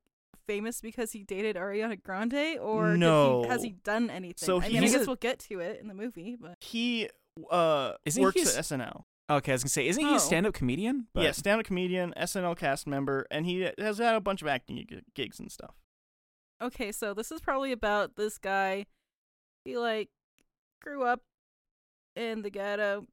famous 0.48 0.82
because 0.82 1.12
he 1.13 1.24
dated 1.24 1.55
Ariana 1.55 2.01
Grande, 2.01 2.60
or 2.60 2.91
did 2.91 3.00
No. 3.00 3.43
he, 3.43 3.48
has 3.50 3.63
he 3.63 3.72
done 3.72 4.10
anything? 4.10 4.46
So 4.46 4.62
I 4.62 4.67
mean, 4.70 4.84
I 4.84 4.88
guess 4.88 5.03
a- 5.03 5.05
we'll 5.05 5.15
get 5.15 5.39
to 5.39 5.60
it 5.60 5.79
in 5.82 5.88
the 5.88 5.93
movie, 5.93 6.36
but 6.39 6.58
He 6.62 7.10
uh 7.50 7.93
Isn't 8.05 8.22
works 8.22 8.36
he 8.36 8.41
at 8.41 8.48
SNL. 8.65 9.03
okay, 9.29 9.51
I 9.51 9.55
was 9.55 9.63
gonna 9.63 9.70
say, 9.70 9.88
isn't 9.88 10.03
he 10.03 10.12
Oh. 10.12 10.15
a 10.15 10.20
stand-up 10.20 10.53
comedian? 10.53 11.08
But 11.13 11.24
Yeah, 11.24 11.32
stand-up 11.32 11.65
comedian, 11.65 12.13
SNL 12.17 12.55
cast 12.58 12.86
member, 12.88 13.25
and 13.32 13.46
he 13.46 13.70
has 13.77 13.98
had 13.98 14.15
a 14.15 14.22
bunch 14.22 14.41
of 14.41 14.48
acting 14.48 14.86
gigs 15.15 15.39
and 15.39 15.51
stuff. 15.51 15.75
okay. 16.62 16.91
So 16.91 17.13
this 17.13 17.32
is 17.32 17.39
probably 17.41 17.72
about 17.72 18.15
this 18.17 18.38
guy. 18.38 18.86
He 19.65 19.77
like 19.77 20.10
grew 20.82 21.03
up 21.03 21.22
in 22.15 22.41
the 22.41 22.50
ghetto. 22.50 23.08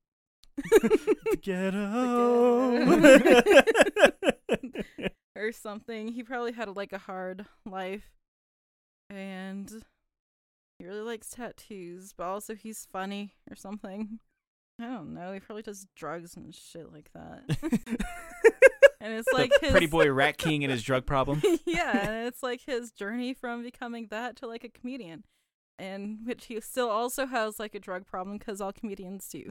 The 0.80 1.38
ghetto. 1.42 2.80
or 5.36 5.52
something. 5.52 6.08
He 6.08 6.22
probably 6.22 6.52
had 6.52 6.68
like 6.76 6.92
a 6.92 6.98
hard 6.98 7.46
life, 7.64 8.10
and 9.08 9.70
he 10.78 10.86
really 10.86 11.00
likes 11.00 11.30
tattoos, 11.30 12.12
but 12.16 12.24
also 12.24 12.54
he's 12.54 12.86
funny 12.90 13.34
or 13.50 13.56
something. 13.56 14.18
I 14.80 14.84
don't 14.84 15.14
know. 15.14 15.32
He 15.32 15.40
probably 15.40 15.62
does 15.62 15.86
drugs 15.94 16.36
and 16.36 16.54
shit 16.54 16.90
like 16.92 17.10
that. 17.12 17.42
and 19.00 19.12
it's 19.12 19.32
like 19.32 19.52
his 19.60 19.70
pretty 19.70 19.86
boy 19.86 20.10
Rat 20.10 20.38
King 20.38 20.64
and 20.64 20.72
his 20.72 20.82
drug 20.82 21.04
problem. 21.04 21.42
yeah, 21.66 22.08
and 22.08 22.26
it's 22.26 22.42
like 22.42 22.62
his 22.66 22.90
journey 22.90 23.34
from 23.34 23.62
becoming 23.62 24.08
that 24.10 24.36
to 24.36 24.46
like 24.46 24.64
a 24.64 24.68
comedian, 24.70 25.24
and 25.78 26.20
which 26.24 26.46
he 26.46 26.60
still 26.60 26.88
also 26.88 27.26
has 27.26 27.58
like 27.58 27.74
a 27.74 27.80
drug 27.80 28.06
problem 28.06 28.38
because 28.38 28.60
all 28.60 28.72
comedians 28.72 29.28
do. 29.28 29.50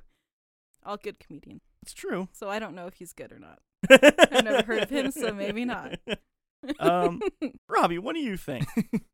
All 0.86 0.98
good 0.98 1.20
comedians. 1.20 1.62
it's 1.82 1.94
true. 1.94 2.28
So 2.34 2.50
I 2.50 2.60
don't 2.60 2.76
know 2.76 2.88
if 2.88 2.96
he's 2.96 3.14
good 3.14 3.32
or 3.32 3.40
not. 3.40 3.60
I've 3.90 4.44
never 4.44 4.64
heard 4.64 4.84
of 4.84 4.90
him, 4.90 5.12
so 5.12 5.34
maybe 5.34 5.66
not. 5.66 5.98
Um, 6.78 7.22
Robbie, 7.70 8.00
what 8.00 8.16
do 8.16 8.22
you 8.22 8.36
think? 8.36 8.66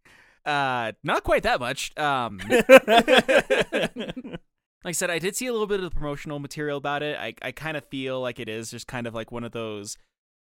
Uh, 0.48 0.92
not 1.04 1.24
quite 1.24 1.42
that 1.44 1.60
much. 1.60 1.92
Um, 1.98 2.40
like 2.48 4.40
I 4.84 4.92
said, 4.92 5.10
I 5.10 5.18
did 5.20 5.36
see 5.36 5.48
a 5.48 5.52
little 5.52 5.66
bit 5.68 5.80
of 5.80 5.84
the 5.84 5.96
promotional 5.96 6.38
material 6.40 6.78
about 6.78 7.02
it. 7.04 7.18
I 7.20 7.34
I 7.42 7.52
kind 7.52 7.76
of 7.76 7.84
feel 7.86 8.22
like 8.22 8.40
it 8.40 8.48
is 8.48 8.70
just 8.72 8.86
kind 8.88 9.08
of 9.08 9.16
like 9.16 9.32
one 9.32 9.44
of 9.44 9.52
those 9.54 9.98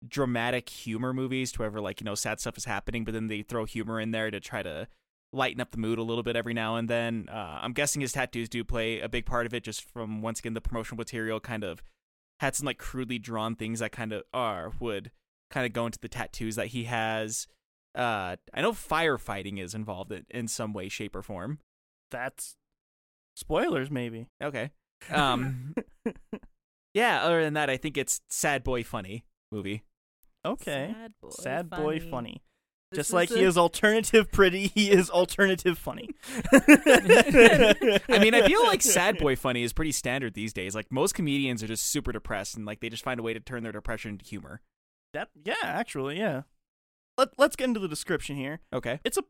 dramatic 0.06 0.68
humor 0.70 1.12
movies, 1.12 1.52
to 1.52 1.58
wherever 1.58 1.80
like 1.80 2.00
you 2.00 2.04
know 2.06 2.14
sad 2.14 2.40
stuff 2.40 2.56
is 2.56 2.64
happening, 2.64 3.04
but 3.04 3.12
then 3.12 3.26
they 3.26 3.42
throw 3.42 3.66
humor 3.66 4.00
in 4.00 4.10
there 4.10 4.30
to 4.30 4.40
try 4.40 4.62
to 4.62 4.88
lighten 5.32 5.60
up 5.60 5.70
the 5.70 5.78
mood 5.78 5.98
a 5.98 6.02
little 6.02 6.22
bit 6.22 6.36
every 6.36 6.54
now 6.54 6.76
and 6.76 6.88
then. 6.88 7.28
Uh, 7.30 7.60
I'm 7.62 7.72
guessing 7.72 8.00
his 8.00 8.12
tattoos 8.12 8.48
do 8.48 8.64
play 8.64 9.00
a 9.00 9.08
big 9.08 9.26
part 9.26 9.46
of 9.46 9.54
it, 9.54 9.62
just 9.62 9.82
from 9.82 10.22
once 10.22 10.40
again 10.40 10.54
the 10.54 10.60
promotional 10.60 10.96
material 10.98 11.40
kind 11.40 11.64
of 11.64 11.82
had 12.40 12.56
some 12.56 12.66
like 12.66 12.78
crudely 12.78 13.18
drawn 13.18 13.54
things 13.54 13.80
that 13.80 13.92
kind 13.92 14.12
of 14.12 14.22
are 14.32 14.72
would 14.80 15.10
kind 15.50 15.66
of 15.66 15.72
go 15.72 15.86
into 15.86 15.98
the 15.98 16.08
tattoos 16.08 16.56
that 16.56 16.68
he 16.68 16.84
has. 16.84 17.46
Uh, 17.94 18.36
I 18.54 18.62
know 18.62 18.72
firefighting 18.72 19.62
is 19.62 19.74
involved 19.74 20.12
in, 20.12 20.24
in 20.30 20.48
some 20.48 20.72
way, 20.72 20.88
shape, 20.88 21.14
or 21.14 21.22
form. 21.22 21.58
That's 22.10 22.56
spoilers, 23.36 23.90
maybe. 23.90 24.26
Okay. 24.42 24.70
Um, 25.10 25.74
yeah. 26.94 27.22
Other 27.24 27.42
than 27.42 27.54
that, 27.54 27.68
I 27.70 27.76
think 27.76 27.96
it's 27.96 28.20
sad 28.30 28.62
boy 28.64 28.84
funny 28.84 29.24
movie. 29.52 29.82
okay. 30.44 30.94
Sad 30.94 31.12
boy, 31.20 31.28
Sad 31.30 31.70
boy 31.70 32.00
funny. 32.00 32.32
This 32.32 32.49
Just 32.92 33.12
like 33.12 33.28
he 33.28 33.44
is 33.44 33.56
alternative 33.56 34.32
pretty, 34.32 34.66
he 34.66 34.90
is 34.90 35.10
alternative 35.10 35.78
funny. 35.78 36.10
I 36.52 38.18
mean, 38.20 38.34
I 38.34 38.42
feel 38.46 38.64
like 38.64 38.82
sad 38.96 39.16
boy 39.18 39.36
funny 39.36 39.62
is 39.62 39.72
pretty 39.72 39.92
standard 39.92 40.34
these 40.34 40.52
days. 40.52 40.74
Like 40.74 40.90
most 40.90 41.14
comedians 41.14 41.62
are 41.62 41.68
just 41.68 41.86
super 41.86 42.10
depressed 42.10 42.56
and 42.56 42.66
like 42.66 42.80
they 42.80 42.88
just 42.88 43.04
find 43.04 43.20
a 43.20 43.22
way 43.22 43.32
to 43.32 43.38
turn 43.38 43.62
their 43.62 43.70
depression 43.70 44.12
into 44.12 44.24
humor. 44.24 44.60
that 45.14 45.28
yeah, 45.44 45.54
actually, 45.62 46.18
yeah. 46.18 46.42
Let 47.16 47.28
let's 47.38 47.54
get 47.54 47.64
into 47.66 47.78
the 47.78 47.86
description 47.86 48.34
here. 48.34 48.58
Okay. 48.72 48.98
It's 49.04 49.18
a 49.18 49.22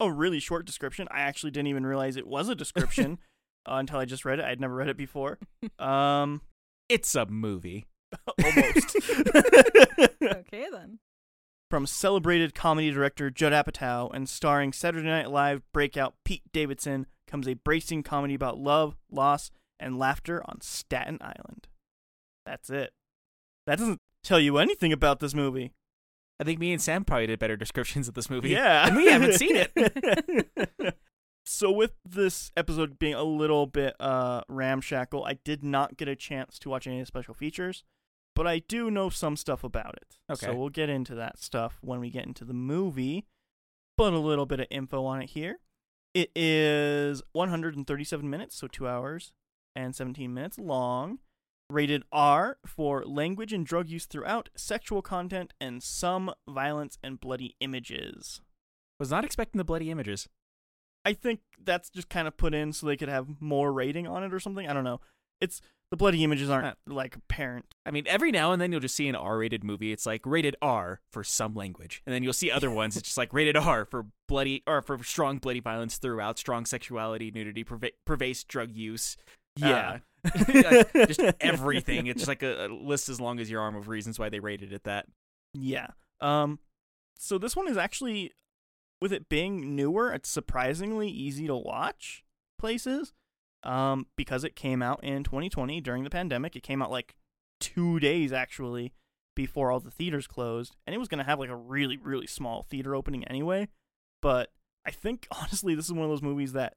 a 0.00 0.10
really 0.10 0.40
short 0.40 0.66
description. 0.66 1.06
I 1.12 1.20
actually 1.20 1.52
didn't 1.52 1.68
even 1.68 1.86
realize 1.86 2.16
it 2.16 2.26
was 2.26 2.48
a 2.48 2.56
description 2.56 3.18
uh, 3.66 3.74
until 3.74 4.00
I 4.00 4.06
just 4.06 4.24
read 4.24 4.40
it. 4.40 4.44
I'd 4.44 4.60
never 4.60 4.74
read 4.74 4.88
it 4.88 4.96
before. 4.96 5.38
Um 5.78 6.40
It's 6.88 7.14
a 7.14 7.26
movie. 7.26 7.86
almost. 8.44 8.96
Okay 10.20 10.66
then. 10.72 10.98
From 11.72 11.86
celebrated 11.86 12.54
comedy 12.54 12.90
director 12.90 13.30
Judd 13.30 13.54
Apatow 13.54 14.12
and 14.12 14.28
starring 14.28 14.74
Saturday 14.74 15.08
Night 15.08 15.30
Live 15.30 15.62
breakout 15.72 16.12
Pete 16.22 16.42
Davidson 16.52 17.06
comes 17.26 17.48
a 17.48 17.54
bracing 17.54 18.02
comedy 18.02 18.34
about 18.34 18.58
love, 18.58 18.94
loss, 19.10 19.50
and 19.80 19.98
laughter 19.98 20.42
on 20.44 20.60
Staten 20.60 21.16
Island. 21.22 21.68
That's 22.44 22.68
it. 22.68 22.92
That 23.66 23.78
doesn't 23.78 24.02
tell 24.22 24.38
you 24.38 24.58
anything 24.58 24.92
about 24.92 25.20
this 25.20 25.32
movie. 25.32 25.72
I 26.38 26.44
think 26.44 26.60
me 26.60 26.74
and 26.74 26.82
Sam 26.82 27.06
probably 27.06 27.28
did 27.28 27.38
better 27.38 27.56
descriptions 27.56 28.06
of 28.06 28.12
this 28.12 28.28
movie. 28.28 28.50
Yeah. 28.50 28.86
And 28.86 28.94
we 28.94 29.06
haven't 29.06 29.36
seen 29.36 29.56
it. 29.56 30.94
so 31.46 31.72
with 31.72 31.94
this 32.06 32.52
episode 32.54 32.98
being 32.98 33.14
a 33.14 33.24
little 33.24 33.64
bit 33.64 33.96
uh 33.98 34.42
ramshackle, 34.46 35.24
I 35.24 35.38
did 35.42 35.64
not 35.64 35.96
get 35.96 36.06
a 36.06 36.16
chance 36.16 36.58
to 36.58 36.68
watch 36.68 36.86
any 36.86 37.00
of 37.00 37.04
the 37.04 37.06
special 37.06 37.32
features, 37.32 37.82
but 38.34 38.46
I 38.46 38.60
do 38.60 38.90
know 38.90 39.08
some 39.10 39.36
stuff 39.36 39.64
about 39.64 39.96
it. 39.96 40.18
Okay. 40.30 40.46
So 40.46 40.54
we'll 40.54 40.68
get 40.68 40.88
into 40.88 41.14
that 41.16 41.38
stuff 41.38 41.78
when 41.80 42.00
we 42.00 42.10
get 42.10 42.26
into 42.26 42.44
the 42.44 42.54
movie. 42.54 43.26
But 43.98 44.14
a 44.14 44.18
little 44.18 44.46
bit 44.46 44.60
of 44.60 44.66
info 44.70 45.04
on 45.04 45.20
it 45.20 45.30
here. 45.30 45.58
It 46.14 46.30
is 46.34 47.22
137 47.32 48.28
minutes, 48.28 48.56
so 48.56 48.66
2 48.66 48.88
hours 48.88 49.32
and 49.76 49.94
17 49.94 50.32
minutes 50.32 50.58
long. 50.58 51.18
Rated 51.70 52.04
R 52.10 52.58
for 52.66 53.04
language 53.04 53.52
and 53.52 53.64
drug 53.64 53.88
use 53.88 54.06
throughout, 54.06 54.50
sexual 54.56 55.00
content, 55.00 55.54
and 55.60 55.82
some 55.82 56.32
violence 56.48 56.98
and 57.02 57.20
bloody 57.20 57.56
images. 57.60 58.40
Was 58.98 59.10
not 59.10 59.24
expecting 59.24 59.58
the 59.58 59.64
bloody 59.64 59.90
images. 59.90 60.28
I 61.04 61.12
think 61.12 61.40
that's 61.62 61.90
just 61.90 62.08
kind 62.08 62.28
of 62.28 62.36
put 62.36 62.54
in 62.54 62.72
so 62.72 62.86
they 62.86 62.96
could 62.96 63.08
have 63.08 63.40
more 63.40 63.72
rating 63.72 64.06
on 64.06 64.22
it 64.22 64.34
or 64.34 64.40
something. 64.40 64.68
I 64.68 64.72
don't 64.72 64.84
know. 64.84 65.00
It's 65.42 65.60
the 65.90 65.96
bloody 65.98 66.24
images 66.24 66.48
aren't 66.48 66.78
like 66.86 67.16
apparent. 67.16 67.66
I 67.84 67.90
mean, 67.90 68.04
every 68.06 68.30
now 68.30 68.52
and 68.52 68.62
then 68.62 68.72
you'll 68.72 68.80
just 68.80 68.94
see 68.94 69.08
an 69.08 69.14
R-rated 69.14 69.62
movie. 69.62 69.92
It's 69.92 70.06
like 70.06 70.22
rated 70.24 70.56
R 70.62 71.00
for 71.10 71.22
some 71.22 71.54
language, 71.54 72.02
and 72.06 72.14
then 72.14 72.22
you'll 72.22 72.32
see 72.32 72.50
other 72.50 72.70
ones. 72.70 72.96
It's 72.96 73.08
just 73.08 73.18
like 73.18 73.34
rated 73.34 73.58
R 73.58 73.84
for 73.84 74.06
bloody 74.26 74.62
or 74.66 74.80
for 74.80 75.02
strong 75.04 75.36
bloody 75.36 75.60
violence 75.60 75.98
throughout, 75.98 76.38
strong 76.38 76.64
sexuality, 76.64 77.30
nudity, 77.30 77.62
perva- 77.62 77.92
pervasive 78.06 78.48
drug 78.48 78.70
use. 78.72 79.18
Yeah. 79.56 79.98
Uh, 80.24 80.30
like, 80.94 81.08
just 81.08 81.20
everything. 81.40 82.06
It's 82.06 82.26
like 82.26 82.42
a, 82.42 82.66
a 82.66 82.68
list 82.68 83.10
as 83.10 83.20
long 83.20 83.38
as 83.38 83.50
your 83.50 83.60
arm 83.60 83.76
of 83.76 83.88
reasons 83.88 84.18
why 84.18 84.30
they 84.30 84.40
rated 84.40 84.72
it 84.72 84.84
that. 84.84 85.06
Yeah. 85.52 85.88
Um 86.20 86.58
so 87.18 87.36
this 87.36 87.54
one 87.54 87.68
is 87.68 87.76
actually 87.76 88.32
with 89.02 89.12
it 89.12 89.28
being 89.28 89.76
newer, 89.76 90.12
it's 90.12 90.28
surprisingly 90.30 91.08
easy 91.08 91.46
to 91.48 91.56
watch 91.56 92.24
places. 92.58 93.12
Um 93.64 94.06
because 94.16 94.44
it 94.44 94.56
came 94.56 94.82
out 94.82 95.02
in 95.02 95.24
2020 95.24 95.80
during 95.80 96.04
the 96.04 96.10
pandemic. 96.10 96.56
It 96.56 96.62
came 96.62 96.82
out 96.82 96.90
like 96.90 97.14
2 97.60 98.00
days 98.00 98.32
actually 98.32 98.92
before 99.34 99.70
all 99.70 99.80
the 99.80 99.90
theaters 99.90 100.26
closed 100.26 100.76
and 100.86 100.94
it 100.94 100.98
was 100.98 101.08
going 101.08 101.18
to 101.18 101.24
have 101.24 101.38
like 101.38 101.48
a 101.48 101.56
really 101.56 101.96
really 101.96 102.26
small 102.26 102.62
theater 102.62 102.94
opening 102.94 103.24
anyway. 103.24 103.68
But 104.20 104.52
I 104.86 104.90
think 104.90 105.26
honestly 105.40 105.74
this 105.74 105.86
is 105.86 105.92
one 105.92 106.04
of 106.04 106.10
those 106.10 106.22
movies 106.22 106.52
that 106.52 106.74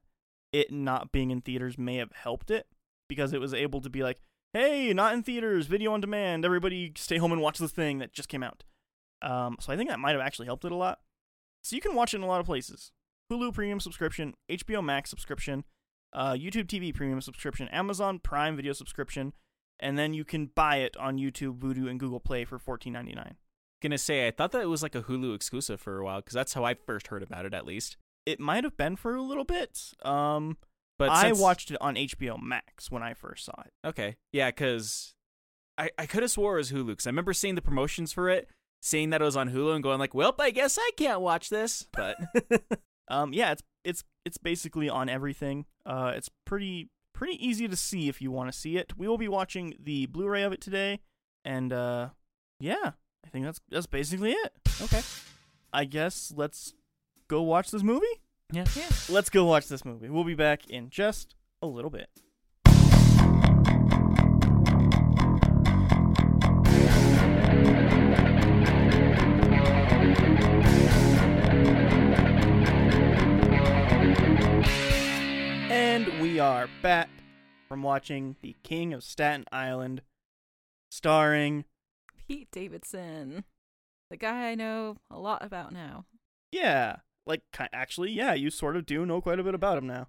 it 0.52 0.72
not 0.72 1.12
being 1.12 1.30
in 1.30 1.40
theaters 1.40 1.76
may 1.76 1.96
have 1.96 2.12
helped 2.12 2.50
it 2.50 2.66
because 3.08 3.32
it 3.32 3.40
was 3.40 3.54
able 3.54 3.80
to 3.80 3.90
be 3.90 4.02
like, 4.02 4.20
"Hey, 4.52 4.92
not 4.92 5.14
in 5.14 5.22
theaters, 5.22 5.66
video 5.66 5.92
on 5.92 6.00
demand. 6.00 6.44
Everybody 6.44 6.92
stay 6.96 7.18
home 7.18 7.32
and 7.32 7.42
watch 7.42 7.58
this 7.58 7.72
thing 7.72 7.98
that 7.98 8.12
just 8.12 8.28
came 8.28 8.42
out." 8.42 8.64
Um, 9.22 9.56
so 9.60 9.72
I 9.72 9.76
think 9.76 9.90
that 9.90 9.98
might 10.00 10.12
have 10.12 10.20
actually 10.20 10.46
helped 10.46 10.64
it 10.64 10.72
a 10.72 10.76
lot. 10.76 11.00
So 11.62 11.74
you 11.76 11.82
can 11.82 11.94
watch 11.94 12.14
it 12.14 12.18
in 12.18 12.22
a 12.22 12.26
lot 12.26 12.40
of 12.40 12.46
places: 12.46 12.92
Hulu 13.30 13.52
Premium 13.52 13.80
subscription, 13.80 14.34
HBO 14.48 14.82
Max 14.82 15.10
subscription, 15.10 15.64
uh, 16.16 16.32
YouTube 16.32 16.64
TV 16.64 16.92
Premium 16.92 17.20
subscription, 17.20 17.68
Amazon 17.68 18.18
Prime 18.18 18.56
Video 18.56 18.72
subscription, 18.72 19.32
and 19.78 19.96
then 19.96 20.14
you 20.14 20.24
can 20.24 20.46
buy 20.46 20.76
it 20.78 20.96
on 20.96 21.18
YouTube, 21.18 21.58
Vudu, 21.58 21.88
and 21.88 22.00
Google 22.00 22.18
Play 22.20 22.44
for 22.44 22.58
fourteen 22.58 22.92
ninety 22.94 23.14
nine. 23.14 23.36
Gonna 23.82 23.98
say, 23.98 24.26
I 24.26 24.30
thought 24.32 24.50
that 24.52 24.62
it 24.62 24.66
was 24.70 24.82
like 24.82 24.94
a 24.94 25.02
Hulu 25.02 25.34
exclusive 25.34 25.80
for 25.80 25.98
a 25.98 26.04
while 26.04 26.20
because 26.20 26.32
that's 26.34 26.54
how 26.54 26.64
I 26.64 26.74
first 26.74 27.08
heard 27.08 27.22
about 27.22 27.44
it, 27.46 27.52
at 27.54 27.66
least. 27.66 27.96
It 28.24 28.40
might 28.40 28.64
have 28.64 28.76
been 28.76 28.96
for 28.96 29.14
a 29.14 29.22
little 29.22 29.44
bit. 29.44 29.78
Um, 30.02 30.56
But 30.98 31.10
I 31.10 31.28
since- 31.28 31.38
watched 31.38 31.70
it 31.70 31.76
on 31.80 31.94
HBO 31.96 32.38
Max 32.42 32.90
when 32.90 33.02
I 33.02 33.12
first 33.14 33.44
saw 33.44 33.52
it. 33.64 33.72
Okay, 33.86 34.16
yeah, 34.32 34.48
because 34.50 35.14
I 35.76 35.90
I 35.98 36.06
could 36.06 36.22
have 36.22 36.30
swore 36.32 36.54
it 36.54 36.60
was 36.60 36.72
Hulu 36.72 36.86
because 36.88 37.06
I 37.06 37.10
remember 37.10 37.34
seeing 37.34 37.54
the 37.54 37.60
promotions 37.62 38.12
for 38.14 38.30
it, 38.30 38.48
seeing 38.82 39.10
that 39.10 39.20
it 39.20 39.24
was 39.24 39.36
on 39.36 39.50
Hulu, 39.50 39.74
and 39.74 39.82
going 39.82 39.98
like, 39.98 40.14
"Well, 40.14 40.34
I 40.38 40.50
guess 40.50 40.78
I 40.80 40.90
can't 40.96 41.20
watch 41.20 41.50
this." 41.50 41.86
But 41.92 42.16
um, 43.08 43.32
yeah, 43.32 43.52
it's 43.52 43.62
it's 43.84 44.04
it's 44.24 44.38
basically 44.38 44.88
on 44.88 45.08
everything. 45.08 45.66
Uh, 45.84 46.12
it's 46.14 46.28
pretty 46.44 46.90
pretty 47.12 47.44
easy 47.46 47.66
to 47.68 47.76
see 47.76 48.08
if 48.08 48.20
you 48.20 48.30
want 48.30 48.52
to 48.52 48.58
see 48.58 48.76
it. 48.76 48.92
We 48.96 49.08
will 49.08 49.18
be 49.18 49.28
watching 49.28 49.74
the 49.82 50.06
Blu-ray 50.06 50.42
of 50.42 50.52
it 50.52 50.60
today, 50.60 51.00
and 51.44 51.72
uh, 51.72 52.08
yeah, 52.60 52.92
I 53.24 53.28
think 53.30 53.44
that's 53.44 53.60
that's 53.70 53.86
basically 53.86 54.32
it. 54.32 54.52
okay, 54.82 55.02
I 55.72 55.84
guess 55.84 56.32
let's 56.36 56.74
go 57.28 57.42
watch 57.42 57.70
this 57.70 57.82
movie. 57.82 58.06
yeah, 58.52 58.66
Yeah. 58.74 58.88
Let's 59.08 59.30
go 59.30 59.44
watch 59.44 59.68
this 59.68 59.84
movie. 59.84 60.08
We'll 60.08 60.24
be 60.24 60.34
back 60.34 60.68
in 60.68 60.90
just 60.90 61.34
a 61.62 61.66
little 61.66 61.90
bit. 61.90 62.08
We 76.36 76.40
are 76.40 76.68
back 76.82 77.08
from 77.66 77.82
watching 77.82 78.36
The 78.42 78.54
King 78.62 78.92
of 78.92 79.02
Staten 79.02 79.46
Island, 79.50 80.02
starring, 80.90 81.64
Pete 82.28 82.48
Davidson, 82.52 83.44
the 84.10 84.18
guy 84.18 84.50
I 84.50 84.54
know 84.54 84.98
a 85.10 85.18
lot 85.18 85.42
about 85.42 85.72
now. 85.72 86.04
yeah, 86.52 86.96
like 87.26 87.40
actually, 87.72 88.10
yeah, 88.12 88.34
you 88.34 88.50
sort 88.50 88.76
of 88.76 88.84
do 88.84 89.06
know 89.06 89.22
quite 89.22 89.40
a 89.40 89.42
bit 89.42 89.54
about 89.54 89.78
him 89.78 89.86
now. 89.86 90.08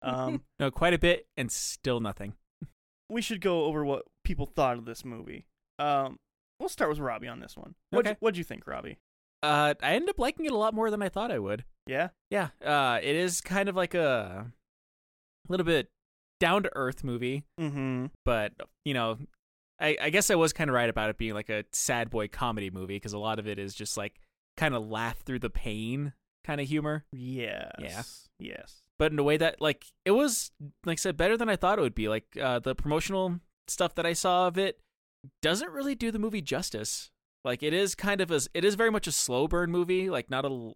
Um, 0.00 0.42
no, 0.60 0.70
quite 0.70 0.94
a 0.94 0.98
bit, 0.98 1.26
and 1.36 1.50
still 1.50 1.98
nothing. 1.98 2.34
we 3.10 3.20
should 3.20 3.40
go 3.40 3.64
over 3.64 3.84
what 3.84 4.04
people 4.22 4.46
thought 4.46 4.78
of 4.78 4.84
this 4.84 5.04
movie. 5.04 5.44
Um, 5.80 6.20
we'll 6.60 6.68
start 6.68 6.88
with 6.88 7.00
Robbie 7.00 7.26
on 7.26 7.40
this 7.40 7.56
one. 7.56 7.74
What'd, 7.90 8.06
Okay. 8.06 8.12
you, 8.12 8.16
what'd 8.20 8.38
you 8.38 8.44
think, 8.44 8.64
Robbie? 8.64 8.98
Uh, 9.42 9.74
I 9.82 9.94
ended 9.94 10.10
up 10.10 10.20
liking 10.20 10.46
it 10.46 10.52
a 10.52 10.56
lot 10.56 10.72
more 10.72 10.88
than 10.88 11.02
I 11.02 11.08
thought 11.08 11.32
I 11.32 11.40
would. 11.40 11.64
Yeah, 11.88 12.10
Yeah, 12.30 12.50
uh, 12.64 13.00
it 13.02 13.16
is 13.16 13.40
kind 13.40 13.68
of 13.68 13.74
like 13.74 13.94
a 13.94 14.52
little 15.48 15.66
bit 15.66 15.90
down 16.40 16.62
to 16.62 16.70
earth 16.74 17.04
movie, 17.04 17.44
mm-hmm. 17.60 18.06
but 18.24 18.52
you 18.84 18.94
know, 18.94 19.18
I, 19.80 19.96
I 20.00 20.10
guess 20.10 20.30
I 20.30 20.34
was 20.34 20.52
kind 20.52 20.70
of 20.70 20.74
right 20.74 20.88
about 20.88 21.10
it 21.10 21.18
being 21.18 21.34
like 21.34 21.50
a 21.50 21.64
sad 21.72 22.10
boy 22.10 22.28
comedy 22.28 22.70
movie 22.70 22.96
because 22.96 23.12
a 23.12 23.18
lot 23.18 23.38
of 23.38 23.46
it 23.46 23.58
is 23.58 23.74
just 23.74 23.96
like 23.96 24.20
kind 24.56 24.74
of 24.74 24.88
laugh 24.88 25.18
through 25.20 25.38
the 25.38 25.50
pain 25.50 26.12
kind 26.44 26.60
of 26.60 26.68
humor, 26.68 27.04
Yes. 27.12 27.72
Yeah. 27.78 28.02
Yes. 28.40 28.82
but 28.98 29.12
in 29.12 29.18
a 29.18 29.22
way 29.24 29.36
that 29.36 29.60
like 29.60 29.86
it 30.04 30.12
was 30.12 30.52
like 30.84 30.98
I 30.98 31.00
said 31.00 31.16
better 31.16 31.36
than 31.36 31.48
I 31.48 31.56
thought 31.56 31.78
it 31.78 31.82
would 31.82 31.94
be. 31.94 32.08
Like 32.08 32.26
uh, 32.40 32.58
the 32.58 32.74
promotional 32.74 33.40
stuff 33.66 33.94
that 33.96 34.06
I 34.06 34.12
saw 34.12 34.46
of 34.46 34.56
it 34.58 34.80
doesn't 35.42 35.70
really 35.70 35.94
do 35.94 36.10
the 36.10 36.18
movie 36.18 36.40
justice. 36.40 37.10
Like 37.44 37.62
it 37.62 37.72
is 37.72 37.94
kind 37.94 38.20
of 38.20 38.30
a 38.30 38.40
it 38.54 38.64
is 38.64 38.74
very 38.74 38.90
much 38.90 39.06
a 39.06 39.12
slow 39.12 39.48
burn 39.48 39.70
movie. 39.70 40.10
Like 40.10 40.30
not 40.30 40.44
a 40.44 40.72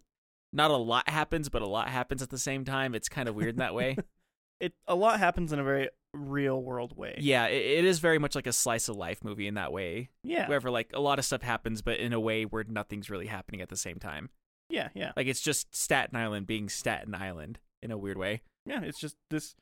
not 0.51 0.71
a 0.71 0.77
lot 0.77 1.09
happens, 1.09 1.49
but 1.49 1.61
a 1.61 1.67
lot 1.67 1.89
happens 1.89 2.21
at 2.21 2.29
the 2.29 2.37
same 2.37 2.63
time. 2.63 2.93
It's 2.93 3.09
kind 3.09 3.27
of 3.27 3.35
weird 3.35 3.51
in 3.51 3.57
that 3.57 3.73
way. 3.73 3.97
It 4.63 4.73
a 4.87 4.95
lot 4.95 5.19
happens 5.19 5.51
in 5.53 5.59
a 5.59 5.63
very 5.63 5.89
real 6.13 6.61
world 6.61 6.95
way. 6.95 7.15
yeah, 7.19 7.47
it, 7.47 7.79
it 7.79 7.85
is 7.85 7.99
very 7.99 8.19
much 8.19 8.35
like 8.35 8.45
a 8.47 8.53
slice 8.53 8.87
of 8.87 8.95
life 8.95 9.23
movie 9.23 9.47
in 9.47 9.55
that 9.55 9.71
way. 9.71 10.09
Yeah. 10.23 10.47
Wherever 10.47 10.69
like 10.71 10.91
a 10.93 10.99
lot 10.99 11.19
of 11.19 11.25
stuff 11.25 11.41
happens, 11.41 11.81
but 11.81 11.99
in 11.99 12.13
a 12.13 12.19
way 12.19 12.43
where 12.45 12.63
nothing's 12.67 13.09
really 13.09 13.27
happening 13.27 13.61
at 13.61 13.69
the 13.69 13.77
same 13.77 13.97
time. 13.97 14.29
Yeah. 14.69 14.89
Yeah. 14.93 15.11
Like 15.17 15.27
it's 15.27 15.41
just 15.41 15.75
Staten 15.75 16.15
Island 16.15 16.47
being 16.47 16.69
Staten 16.69 17.13
Island 17.15 17.59
in 17.81 17.91
a 17.91 17.97
weird 17.97 18.17
way. 18.17 18.41
Yeah. 18.65 18.81
It's 18.83 18.99
just 18.99 19.15
this 19.29 19.55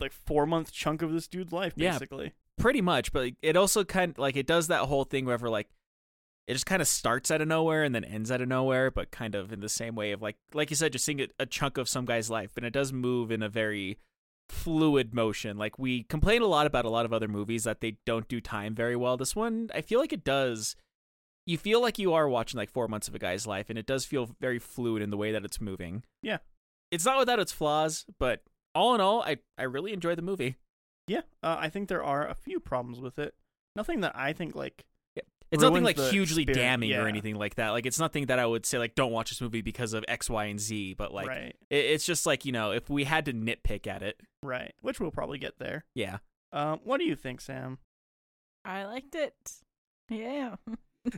like 0.00 0.12
four 0.12 0.46
month 0.46 0.72
chunk 0.72 1.02
of 1.02 1.12
this 1.12 1.26
dude's 1.28 1.52
life, 1.52 1.72
Yeah. 1.76 1.92
basically. 1.92 2.32
pretty 2.58 2.80
much 2.80 3.12
but 3.12 3.22
like, 3.24 3.34
it 3.42 3.56
also 3.56 3.84
kind 3.84 4.12
of 4.12 4.18
like 4.18 4.36
it 4.36 4.46
does 4.46 4.68
that 4.68 4.82
whole 4.82 5.04
thing 5.04 5.24
wherever 5.26 5.50
like 5.50 5.68
it 6.46 6.52
just 6.54 6.64
kind 6.66 6.80
of 6.80 6.86
starts 6.88 7.30
out 7.30 7.40
of 7.42 7.48
nowhere 7.48 7.82
and 7.82 7.94
then 7.94 8.04
ends 8.04 8.30
out 8.30 8.40
of 8.40 8.48
nowhere 8.48 8.90
but 8.90 9.10
kind 9.10 9.34
of 9.34 9.52
in 9.52 9.60
the 9.60 9.68
same 9.68 9.94
way 9.94 10.12
of 10.12 10.22
like 10.22 10.36
like 10.54 10.70
you 10.70 10.76
said 10.76 10.92
just 10.92 11.04
seeing 11.04 11.20
a, 11.20 11.26
a 11.40 11.44
chunk 11.46 11.76
of 11.76 11.88
some 11.88 12.04
guy's 12.06 12.30
life 12.30 12.52
and 12.56 12.64
it 12.64 12.72
does 12.72 12.92
move 12.92 13.30
in 13.30 13.42
a 13.42 13.48
very 13.48 13.98
fluid 14.48 15.14
motion 15.14 15.56
like 15.58 15.78
we 15.78 16.04
complain 16.04 16.40
a 16.42 16.46
lot 16.46 16.66
about 16.66 16.84
a 16.84 16.88
lot 16.90 17.04
of 17.04 17.12
other 17.12 17.28
movies 17.28 17.64
that 17.64 17.80
they 17.80 17.96
don't 18.06 18.28
do 18.28 18.40
time 18.40 18.74
very 18.74 18.94
well 18.96 19.16
this 19.16 19.34
one 19.34 19.68
i 19.74 19.80
feel 19.80 19.98
like 20.00 20.12
it 20.12 20.24
does 20.24 20.76
you 21.46 21.58
feel 21.58 21.80
like 21.80 21.98
you 21.98 22.12
are 22.12 22.28
watching 22.28 22.58
like 22.58 22.70
four 22.70 22.88
months 22.88 23.08
of 23.08 23.14
a 23.14 23.18
guy's 23.18 23.46
life 23.46 23.68
and 23.70 23.78
it 23.78 23.86
does 23.86 24.04
feel 24.04 24.30
very 24.40 24.58
fluid 24.58 25.02
in 25.02 25.10
the 25.10 25.16
way 25.16 25.32
that 25.32 25.44
it's 25.44 25.60
moving 25.60 26.04
Yeah. 26.22 26.38
it's 26.90 27.04
not 27.04 27.18
without 27.18 27.40
its 27.40 27.52
flaws 27.52 28.04
but 28.18 28.42
all 28.74 28.94
in 28.94 29.00
all 29.00 29.22
i 29.22 29.36
i 29.58 29.62
really 29.64 29.92
enjoyed 29.92 30.18
the 30.18 30.22
movie 30.22 30.56
Yeah. 31.08 31.22
Uh, 31.42 31.56
I 31.58 31.68
think 31.68 31.88
there 31.88 32.02
are 32.04 32.26
a 32.26 32.34
few 32.34 32.58
problems 32.58 32.98
with 33.00 33.16
it. 33.18 33.34
Nothing 33.76 34.00
that 34.00 34.16
I 34.16 34.32
think 34.32 34.56
like 34.56 34.84
It's 35.50 35.62
nothing 35.62 35.84
like 35.84 35.98
hugely 35.98 36.42
spirit, 36.42 36.56
damning 36.56 36.92
or 36.92 37.06
anything 37.06 37.36
like 37.36 37.54
that. 37.54 37.70
Like 37.70 37.86
it's 37.86 38.00
nothing 38.00 38.26
that 38.26 38.38
I 38.38 38.46
would 38.46 38.66
say 38.66 38.78
like 38.78 38.94
don't 38.94 39.12
watch 39.12 39.30
this 39.30 39.40
movie 39.40 39.62
because 39.62 39.92
of 39.92 40.04
X, 40.08 40.28
Y, 40.28 40.44
and 40.46 40.58
Z. 40.60 40.94
But 40.94 41.14
like 41.14 41.28
right. 41.28 41.56
it, 41.70 41.76
it's 41.76 42.04
just 42.04 42.26
like 42.26 42.44
you 42.44 42.52
know 42.52 42.72
if 42.72 42.90
we 42.90 43.04
had 43.04 43.24
to 43.26 43.32
nitpick 43.32 43.86
at 43.86 44.02
it, 44.02 44.20
Right. 44.42 44.72
Which 44.80 45.00
we'll 45.00 45.10
probably 45.10 45.38
get 45.38 45.58
there. 45.58 45.84
yeah. 45.94 46.18
Um, 46.52 46.80
what 46.84 46.98
do 46.98 47.04
you 47.04 47.16
think, 47.16 47.40
Sam? 47.40 47.78
I 48.64 48.84
liked 48.84 49.14
it. 49.14 49.34
Yeah. 50.08 50.54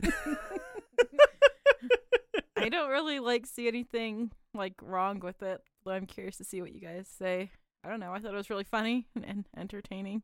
I 2.57 2.67
don't 2.69 2.89
really 2.89 3.19
like 3.19 3.45
see 3.45 3.67
anything 3.67 4.31
like 4.53 4.73
wrong 4.81 5.19
with 5.19 5.41
it, 5.43 5.61
but 5.85 5.91
I'm 5.91 6.07
curious 6.07 6.37
to 6.37 6.43
see 6.43 6.61
what 6.61 6.73
you 6.73 6.81
guys 6.81 7.07
say. 7.07 7.51
I 7.83 7.89
don't 7.89 7.99
know. 7.99 8.11
I 8.11 8.19
thought 8.19 8.33
it 8.33 8.37
was 8.37 8.49
really 8.49 8.65
funny 8.65 9.07
and, 9.15 9.23
and 9.23 9.45
entertaining. 9.55 10.23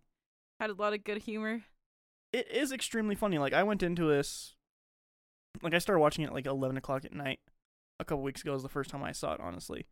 Had 0.60 0.70
a 0.70 0.74
lot 0.74 0.94
of 0.94 1.04
good 1.04 1.20
humor. 1.20 1.62
It 2.39 2.52
is 2.52 2.71
extremely 2.71 3.15
funny. 3.15 3.38
Like 3.38 3.54
I 3.54 3.63
went 3.63 3.84
into 3.84 4.08
this, 4.08 4.56
like 5.62 5.74
I 5.74 5.80
started 5.80 6.00
watching 6.00 6.24
it 6.26 6.34
like 6.34 6.45
eleven 6.45 6.78
o'clock 6.78 7.06
at 7.06 7.13
night 7.13 7.39
a 8.00 8.06
couple 8.06 8.24
weeks 8.24 8.41
ago. 8.41 8.54
Was 8.54 8.63
the 8.63 8.69
first 8.69 8.89
time 8.89 9.04
I 9.04 9.12
saw 9.12 9.34
it. 9.34 9.39
Honestly, 9.41 9.80
it 9.82 9.88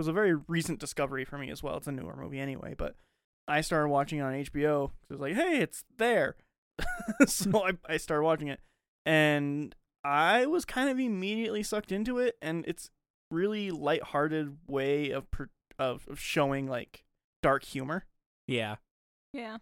was 0.00 0.08
a 0.08 0.12
very 0.12 0.34
recent 0.48 0.80
discovery 0.80 1.24
for 1.24 1.38
me 1.38 1.50
as 1.50 1.62
well. 1.62 1.76
It's 1.76 1.86
a 1.86 1.92
newer 1.92 2.16
movie 2.16 2.40
anyway, 2.40 2.74
but 2.76 2.94
I 3.46 3.60
started 3.60 3.88
watching 3.88 4.18
it 4.18 4.22
on 4.22 4.32
HBO. 4.34 4.88
'cause 4.88 5.10
It 5.10 5.12
was 5.12 5.20
like, 5.20 5.34
hey, 5.34 5.60
it's 5.60 5.84
there. 5.98 6.36
so 7.26 7.64
I 7.64 7.72
I 7.88 7.96
started 7.98 8.24
watching 8.24 8.48
it, 8.48 8.60
and 9.06 9.74
I 10.02 10.46
was 10.46 10.64
kind 10.64 10.88
of 10.90 10.98
immediately 10.98 11.62
sucked 11.62 11.92
into 11.92 12.18
it, 12.18 12.36
and 12.42 12.64
it's 12.66 12.90
really 13.30 13.70
lighthearted 13.70 14.58
way 14.66 15.10
of 15.10 15.30
per- 15.30 15.50
of, 15.78 16.06
of 16.08 16.20
showing 16.20 16.66
like 16.68 17.04
dark 17.42 17.64
humor 17.64 18.04
Yeah. 18.46 18.76
Yeah. 19.32 19.58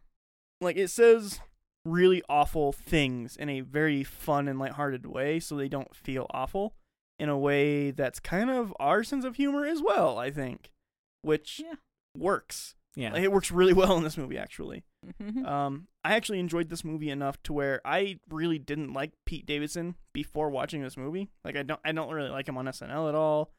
like 0.61 0.77
it 0.77 0.89
says 0.89 1.41
really 1.85 2.23
awful 2.29 2.73
things 2.73 3.37
in 3.37 3.49
a 3.49 3.61
very 3.61 4.05
fun 4.05 4.47
and 4.49 4.59
lighthearted 4.59 5.05
way 5.07 5.41
so 5.41 5.57
they 5.57 5.69
don't 5.69 5.95
feel 5.97 6.27
awful 6.31 6.75
in 7.19 7.29
a 7.29 7.39
way 7.39 7.91
that's 7.91 8.21
kind 8.21 8.51
of 8.51 8.73
our 8.79 9.03
sense 9.05 9.25
of 9.25 9.37
humor 9.37 9.65
as 9.67 9.81
well, 9.83 10.19
I 10.19 10.31
think, 10.31 10.71
which 11.23 11.61
Yeah. 11.65 11.75
works. 12.17 12.75
Yeah. 12.95 13.13
Like, 13.13 13.23
It 13.23 13.33
works 13.33 13.51
really 13.51 13.73
well 13.75 13.97
in 13.97 14.05
this 14.05 14.17
movie 14.17 14.39
actually. 14.39 14.85
Mhm. 15.21 15.45
Um, 15.47 15.89
I 16.05 16.15
actually 16.15 16.39
enjoyed 16.39 16.69
this 16.69 16.85
movie 16.85 17.11
enough 17.11 17.43
to 17.45 17.53
where 17.53 17.81
I 17.85 18.21
really 18.29 18.59
didn't 18.59 18.93
like 18.93 19.13
Pete 19.27 19.47
Davidson 19.47 19.97
before 20.13 20.51
watching 20.51 20.83
this 20.83 20.97
movie. 20.97 21.29
Like 21.45 21.57
I 21.57 21.63
don't 21.65 21.81
I 21.85 21.91
don't 21.93 22.13
really 22.13 22.31
like 22.31 22.49
him 22.49 22.57
on 22.59 22.67
SNL 22.69 23.09
at 23.09 23.15
all. 23.15 23.51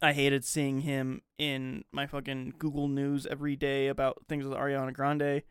I 0.00 0.14
hated 0.14 0.44
seeing 0.44 0.80
him 0.80 1.20
in 1.38 1.84
my 1.92 2.06
fucking 2.06 2.54
Google 2.58 2.88
News 2.88 3.26
every 3.26 3.56
day 3.56 3.88
about 3.88 4.22
things 4.28 4.44
with 4.46 4.56
Ariana 4.56 4.92
Grande. 4.94 5.42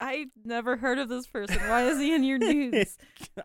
I 0.00 0.26
never 0.44 0.76
heard 0.76 0.98
of 0.98 1.08
this 1.08 1.26
person. 1.26 1.58
Why 1.68 1.86
is 1.86 1.98
he 1.98 2.14
in 2.14 2.22
your 2.24 2.38
news? 2.38 2.96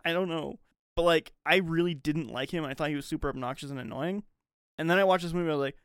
I 0.05 0.13
don't 0.13 0.29
know. 0.29 0.59
But 0.95 1.03
like 1.03 1.33
I 1.45 1.57
really 1.57 1.93
didn't 1.93 2.29
like 2.31 2.51
him. 2.51 2.63
I 2.65 2.73
thought 2.73 2.89
he 2.89 2.95
was 2.95 3.05
super 3.05 3.29
obnoxious 3.29 3.71
and 3.71 3.79
annoying. 3.79 4.23
And 4.77 4.89
then 4.89 4.99
I 4.99 5.03
watched 5.03 5.23
this 5.23 5.33
movie 5.33 5.49
I 5.49 5.53
was 5.53 5.59
like, 5.61 5.77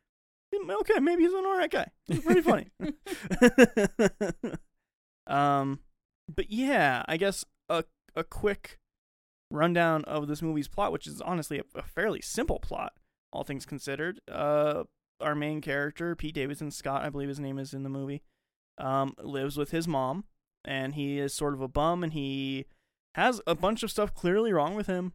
"Hmm, 0.55 0.71
okay, 0.71 0.99
maybe 1.01 1.23
he's 1.23 1.33
an 1.33 1.47
alright 1.47 1.71
guy. 1.71 1.89
He's 2.07 2.21
pretty 2.21 2.43
funny. 2.43 2.69
um, 5.27 5.81
but 6.35 6.51
yeah, 6.51 7.03
I 7.09 7.17
guess 7.17 7.45
a 7.69 7.85
a 8.15 8.25
quick 8.25 8.79
rundown 9.51 10.05
of 10.05 10.29
this 10.29 10.43
movie's 10.43 10.69
plot, 10.69 10.93
which 10.93 11.07
is 11.07 11.21
honestly 11.23 11.59
a, 11.59 11.79
a 11.79 11.83
fairly 11.83 12.21
simple 12.21 12.59
plot, 12.59 12.93
all 13.33 13.45
things 13.45 13.65
considered. 13.65 14.21
Uh, 14.31 14.85
our 15.21 15.35
main 15.35 15.61
character, 15.61 16.15
Pete 16.15 16.35
Davidson, 16.35 16.71
Scott, 16.71 17.05
I 17.05 17.11
believe 17.11 17.29
his 17.29 17.41
name 17.41 17.59
is 17.59 17.75
in 17.75 17.83
the 17.83 17.89
movie, 17.89 18.23
um, 18.79 19.15
lives 19.19 19.57
with 19.57 19.71
his 19.71 19.89
mom, 19.89 20.25
and 20.64 20.94
he 20.94 21.18
is 21.18 21.35
sort 21.35 21.55
of 21.55 21.61
a 21.61 21.68
bum, 21.68 22.03
and 22.03 22.12
he 22.12 22.66
has 23.14 23.40
a 23.47 23.55
bunch 23.55 23.83
of 23.83 23.90
stuff 23.90 24.14
clearly 24.14 24.53
wrong 24.53 24.75
with 24.75 24.87
him. 24.87 25.12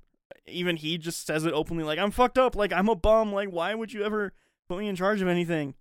Even 0.47 0.75
he 0.77 0.97
just 0.97 1.25
says 1.25 1.45
it 1.45 1.53
openly, 1.53 1.83
like 1.83 1.99
I'm 1.99 2.11
fucked 2.11 2.37
up, 2.37 2.55
like 2.55 2.73
I'm 2.73 2.89
a 2.89 2.95
bum, 2.95 3.31
like 3.31 3.49
why 3.49 3.73
would 3.75 3.93
you 3.93 4.03
ever 4.03 4.33
put 4.67 4.79
me 4.79 4.87
in 4.87 4.95
charge 4.95 5.21
of 5.21 5.27
anything? 5.27 5.75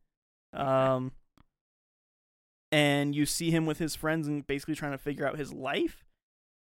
Um, 0.52 1.12
and 2.70 3.14
you 3.14 3.26
see 3.26 3.50
him 3.50 3.66
with 3.66 3.78
his 3.78 3.94
friends 3.94 4.28
and 4.28 4.46
basically 4.46 4.74
trying 4.74 4.92
to 4.92 4.98
figure 4.98 5.26
out 5.26 5.38
his 5.38 5.52
life. 5.52 6.04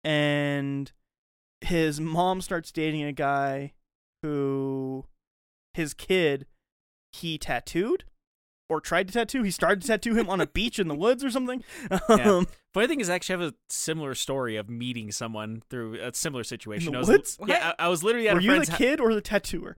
And 0.04 0.90
his 1.60 2.00
mom 2.00 2.40
starts 2.40 2.72
dating 2.72 3.04
a 3.04 3.12
guy 3.12 3.72
who 4.22 5.06
his 5.74 5.94
kid 5.94 6.46
he 7.12 7.38
tattooed 7.38 8.04
or 8.72 8.80
tried 8.80 9.06
to 9.08 9.12
tattoo. 9.12 9.42
He 9.42 9.50
started 9.50 9.82
to 9.82 9.86
tattoo 9.88 10.14
him 10.14 10.28
on 10.28 10.40
a 10.40 10.46
beach 10.46 10.78
in 10.78 10.88
the 10.88 10.94
woods 10.94 11.22
or 11.24 11.30
something. 11.30 11.62
Um, 12.08 12.46
Funny 12.74 12.86
thing 12.86 13.00
is, 13.00 13.10
I 13.10 13.14
actually 13.16 13.42
have 13.44 13.52
a 13.52 13.54
similar 13.68 14.14
story 14.14 14.56
of 14.56 14.70
meeting 14.70 15.12
someone 15.12 15.62
through 15.68 15.98
a 16.00 16.14
similar 16.14 16.42
situation. 16.42 16.92
the 16.92 16.98
I 16.98 17.00
was, 17.00 17.08
woods? 17.08 17.38
Yeah, 17.46 17.74
I, 17.78 17.84
I 17.84 17.88
was 17.88 18.02
literally 18.02 18.28
at 18.28 18.34
Were 18.34 18.40
a 18.40 18.42
you 18.42 18.64
the 18.64 18.70
hou- 18.72 18.76
kid 18.78 18.98
or 19.00 19.14
the 19.14 19.20
tattooer? 19.20 19.76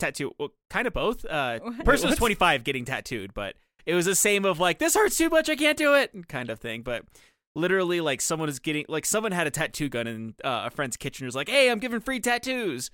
tattoo. 0.00 0.32
Well, 0.38 0.48
kind 0.68 0.88
of 0.88 0.92
both. 0.92 1.24
Uh, 1.24 1.60
What? 1.60 1.84
person 1.84 2.08
was 2.08 2.18
25 2.18 2.64
getting 2.64 2.84
tattooed, 2.84 3.32
but 3.32 3.54
it 3.86 3.94
was 3.94 4.06
the 4.06 4.16
same 4.16 4.44
of 4.44 4.58
like, 4.58 4.78
this 4.80 4.94
hurts 4.96 5.16
too 5.16 5.28
much, 5.28 5.48
I 5.48 5.54
can't 5.54 5.78
do 5.78 5.94
it, 5.94 6.26
kind 6.28 6.50
of 6.50 6.58
thing. 6.58 6.82
But 6.82 7.04
literally, 7.54 8.00
like, 8.00 8.20
someone 8.20 8.48
is 8.48 8.58
getting, 8.58 8.84
like, 8.88 9.06
someone 9.06 9.30
had 9.32 9.46
a 9.46 9.50
tattoo 9.50 9.88
gun 9.88 10.06
in 10.08 10.34
uh, 10.42 10.64
a 10.66 10.70
friend's 10.70 10.96
kitchen. 10.96 11.26
Was 11.26 11.36
like, 11.36 11.48
hey, 11.48 11.70
I'm 11.70 11.78
giving 11.78 12.00
free 12.00 12.18
tattoos, 12.18 12.90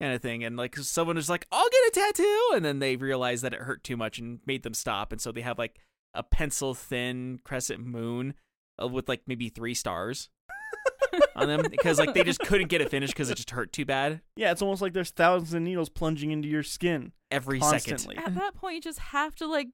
kind 0.00 0.12
of 0.14 0.22
thing. 0.22 0.44
And 0.44 0.56
like, 0.56 0.76
someone 0.76 1.16
is 1.16 1.28
like, 1.28 1.46
I'll 1.50 1.68
get 1.68 1.88
a 1.88 1.90
tattoo, 1.92 2.50
and 2.54 2.64
then 2.64 2.78
they 2.78 2.96
realize 2.96 3.42
that 3.42 3.52
it 3.54 3.60
hurt 3.60 3.82
too 3.84 3.96
much 3.96 4.18
and 4.18 4.40
made 4.46 4.62
them 4.62 4.74
stop. 4.74 5.12
And 5.12 5.20
so 5.20 5.32
they 5.32 5.40
have 5.42 5.58
like 5.58 5.78
a 6.14 6.22
pencil 6.22 6.74
thin 6.74 7.40
crescent 7.44 7.84
moon 7.84 8.34
uh, 8.82 8.88
with 8.88 9.08
like 9.08 9.22
maybe 9.26 9.48
three 9.48 9.74
stars. 9.74 10.28
on 11.34 11.46
them 11.48 11.62
because 11.70 11.98
like 11.98 12.14
they 12.14 12.24
just 12.24 12.40
couldn't 12.40 12.68
get 12.68 12.80
it 12.80 12.90
finished 12.90 13.12
because 13.12 13.30
it 13.30 13.36
just 13.36 13.50
hurt 13.50 13.72
too 13.72 13.84
bad 13.84 14.20
Yeah, 14.34 14.50
it's 14.50 14.60
almost 14.60 14.82
like 14.82 14.92
there's 14.92 15.10
thousands 15.10 15.54
of 15.54 15.62
needles 15.62 15.88
plunging 15.88 16.30
into 16.30 16.48
your 16.48 16.62
skin 16.62 17.12
every 17.30 17.60
second. 17.60 17.90
constantly. 17.90 18.16
At 18.16 18.34
that 18.34 18.54
point, 18.54 18.74
you 18.74 18.80
just 18.80 18.98
have 18.98 19.34
to 19.36 19.46
like 19.46 19.68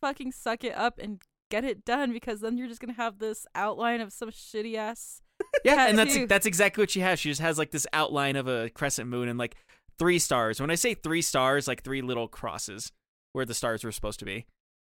fucking 0.00 0.32
suck 0.32 0.64
it 0.64 0.74
up 0.76 0.98
and 0.98 1.22
get 1.50 1.64
it 1.64 1.84
done 1.84 2.12
because 2.12 2.40
then 2.40 2.58
you're 2.58 2.68
just 2.68 2.80
gonna 2.80 2.92
have 2.94 3.18
this 3.18 3.46
outline 3.54 4.00
of 4.00 4.12
some 4.12 4.30
shitty 4.30 4.74
ass. 4.74 5.20
Yeah, 5.64 5.86
and 5.86 5.96
that's 5.96 6.18
that's 6.26 6.46
exactly 6.46 6.82
what 6.82 6.90
she 6.90 7.00
has. 7.00 7.20
She 7.20 7.28
just 7.28 7.40
has 7.40 7.56
like 7.56 7.70
this 7.70 7.86
outline 7.92 8.34
of 8.34 8.48
a 8.48 8.68
crescent 8.70 9.08
moon 9.08 9.28
and 9.28 9.38
like 9.38 9.54
three 9.98 10.18
stars. 10.18 10.60
When 10.60 10.70
I 10.70 10.74
say 10.74 10.94
three 10.94 11.22
stars, 11.22 11.68
like 11.68 11.84
three 11.84 12.02
little 12.02 12.26
crosses 12.26 12.90
where 13.32 13.44
the 13.44 13.54
stars 13.54 13.84
were 13.84 13.92
supposed 13.92 14.18
to 14.18 14.24
be. 14.24 14.46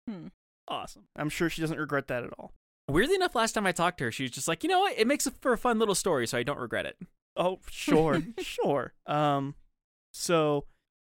Hmm. 0.09 0.27
Awesome. 0.67 1.03
I'm 1.15 1.29
sure 1.29 1.49
she 1.49 1.61
doesn't 1.61 1.79
regret 1.79 2.07
that 2.07 2.23
at 2.25 2.31
all. 2.37 2.51
Weirdly 2.89 3.15
enough, 3.15 3.35
last 3.35 3.53
time 3.53 3.65
I 3.65 3.71
talked 3.71 3.97
to 3.99 4.05
her, 4.05 4.11
she 4.11 4.23
was 4.23 4.31
just 4.31 4.47
like, 4.47 4.63
you 4.63 4.69
know 4.69 4.81
what? 4.81 4.97
It 4.97 5.07
makes 5.07 5.27
it 5.27 5.33
for 5.41 5.53
a 5.53 5.57
fun 5.57 5.79
little 5.79 5.95
story, 5.95 6.27
so 6.27 6.37
I 6.37 6.43
don't 6.43 6.59
regret 6.59 6.85
it. 6.85 6.97
Oh, 7.35 7.59
sure, 7.69 8.21
sure. 8.39 8.93
Um, 9.05 9.55
so 10.13 10.65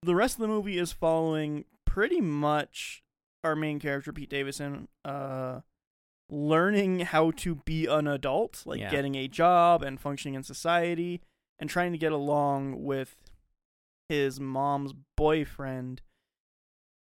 the 0.03 0.15
rest 0.15 0.37
of 0.37 0.41
the 0.41 0.49
movie 0.49 0.79
is 0.79 0.93
following 0.93 1.65
pretty 1.85 2.21
much 2.21 3.03
our 3.43 3.55
main 3.55 3.79
character 3.79 4.13
Pete 4.13 4.31
Davidson, 4.31 4.89
uh, 5.05 5.61
learning 6.29 7.01
how 7.01 7.31
to 7.33 7.57
be 7.57 7.87
an 7.87 8.07
adult, 8.07 8.63
like 8.67 8.81
Yeah. 8.81 8.91
getting 8.91 9.15
a 9.15 9.29
job 9.29 9.83
and 9.83 10.01
functioning 10.01 10.35
in 10.35 10.43
society, 10.43 11.21
and 11.59 11.69
trying 11.71 11.93
to 11.93 11.99
get 11.99 12.13
along 12.13 12.83
with 12.85 13.17
his 14.09 14.41
mom's 14.41 14.93
boyfriend 15.17 16.03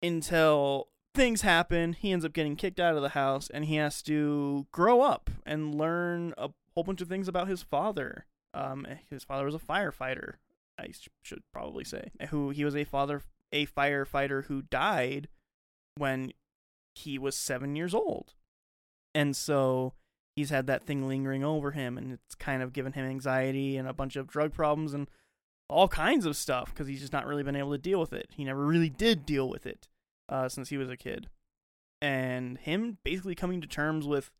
until 0.01 0.89
things 1.13 1.41
happen. 1.41 1.93
He 1.93 2.11
ends 2.11 2.25
up 2.25 2.33
getting 2.33 2.55
kicked 2.55 2.79
out 2.79 2.95
of 2.95 3.01
the 3.01 3.09
house, 3.09 3.49
and 3.49 3.65
he 3.65 3.75
has 3.75 4.01
to 4.03 4.67
grow 4.71 5.01
up 5.01 5.29
and 5.45 5.75
learn 5.75 6.33
a 6.37 6.49
whole 6.73 6.83
bunch 6.83 7.01
of 7.01 7.07
things 7.09 7.27
about 7.27 7.47
his 7.47 7.61
father. 7.61 8.25
Um, 8.53 8.87
his 9.09 9.23
father 9.23 9.45
was 9.45 9.55
a 9.55 9.59
firefighter. 9.59 10.35
I 10.77 10.91
sh- 10.91 11.09
should 11.21 11.41
probably 11.51 11.83
say 11.83 12.11
who 12.29 12.51
he 12.51 12.63
was 12.63 12.75
a 12.75 12.85
father, 12.85 13.21
a 13.51 13.65
firefighter 13.65 14.45
who 14.45 14.61
died 14.61 15.27
when 15.95 16.31
he 16.95 17.19
was 17.19 17.35
seven 17.35 17.75
years 17.75 17.93
old, 17.93 18.33
and 19.13 19.35
so 19.35 19.93
he's 20.35 20.49
had 20.49 20.67
that 20.67 20.83
thing 20.83 21.07
lingering 21.07 21.43
over 21.43 21.71
him, 21.71 21.97
and 21.97 22.13
it's 22.13 22.35
kind 22.35 22.61
of 22.63 22.73
given 22.73 22.93
him 22.93 23.05
anxiety 23.05 23.77
and 23.77 23.87
a 23.87 23.93
bunch 23.93 24.15
of 24.15 24.27
drug 24.27 24.53
problems 24.53 24.93
and 24.93 25.09
all 25.69 25.87
kinds 25.87 26.25
of 26.25 26.35
stuff 26.35 26.73
because 26.73 26.87
he's 26.87 27.01
just 27.01 27.13
not 27.13 27.27
really 27.27 27.43
been 27.43 27.55
able 27.55 27.71
to 27.71 27.77
deal 27.77 27.99
with 27.99 28.13
it. 28.13 28.29
He 28.35 28.43
never 28.43 28.65
really 28.65 28.89
did 28.89 29.25
deal 29.25 29.47
with 29.47 29.65
it 29.65 29.87
uh, 30.27 30.49
since 30.49 30.69
he 30.69 30.77
was 30.77 30.89
a 30.89 30.97
kid, 30.97 31.27
and 32.01 32.57
him 32.57 32.97
basically 33.03 33.35
coming 33.35 33.61
to 33.61 33.67
terms 33.67 34.07
with 34.07 34.31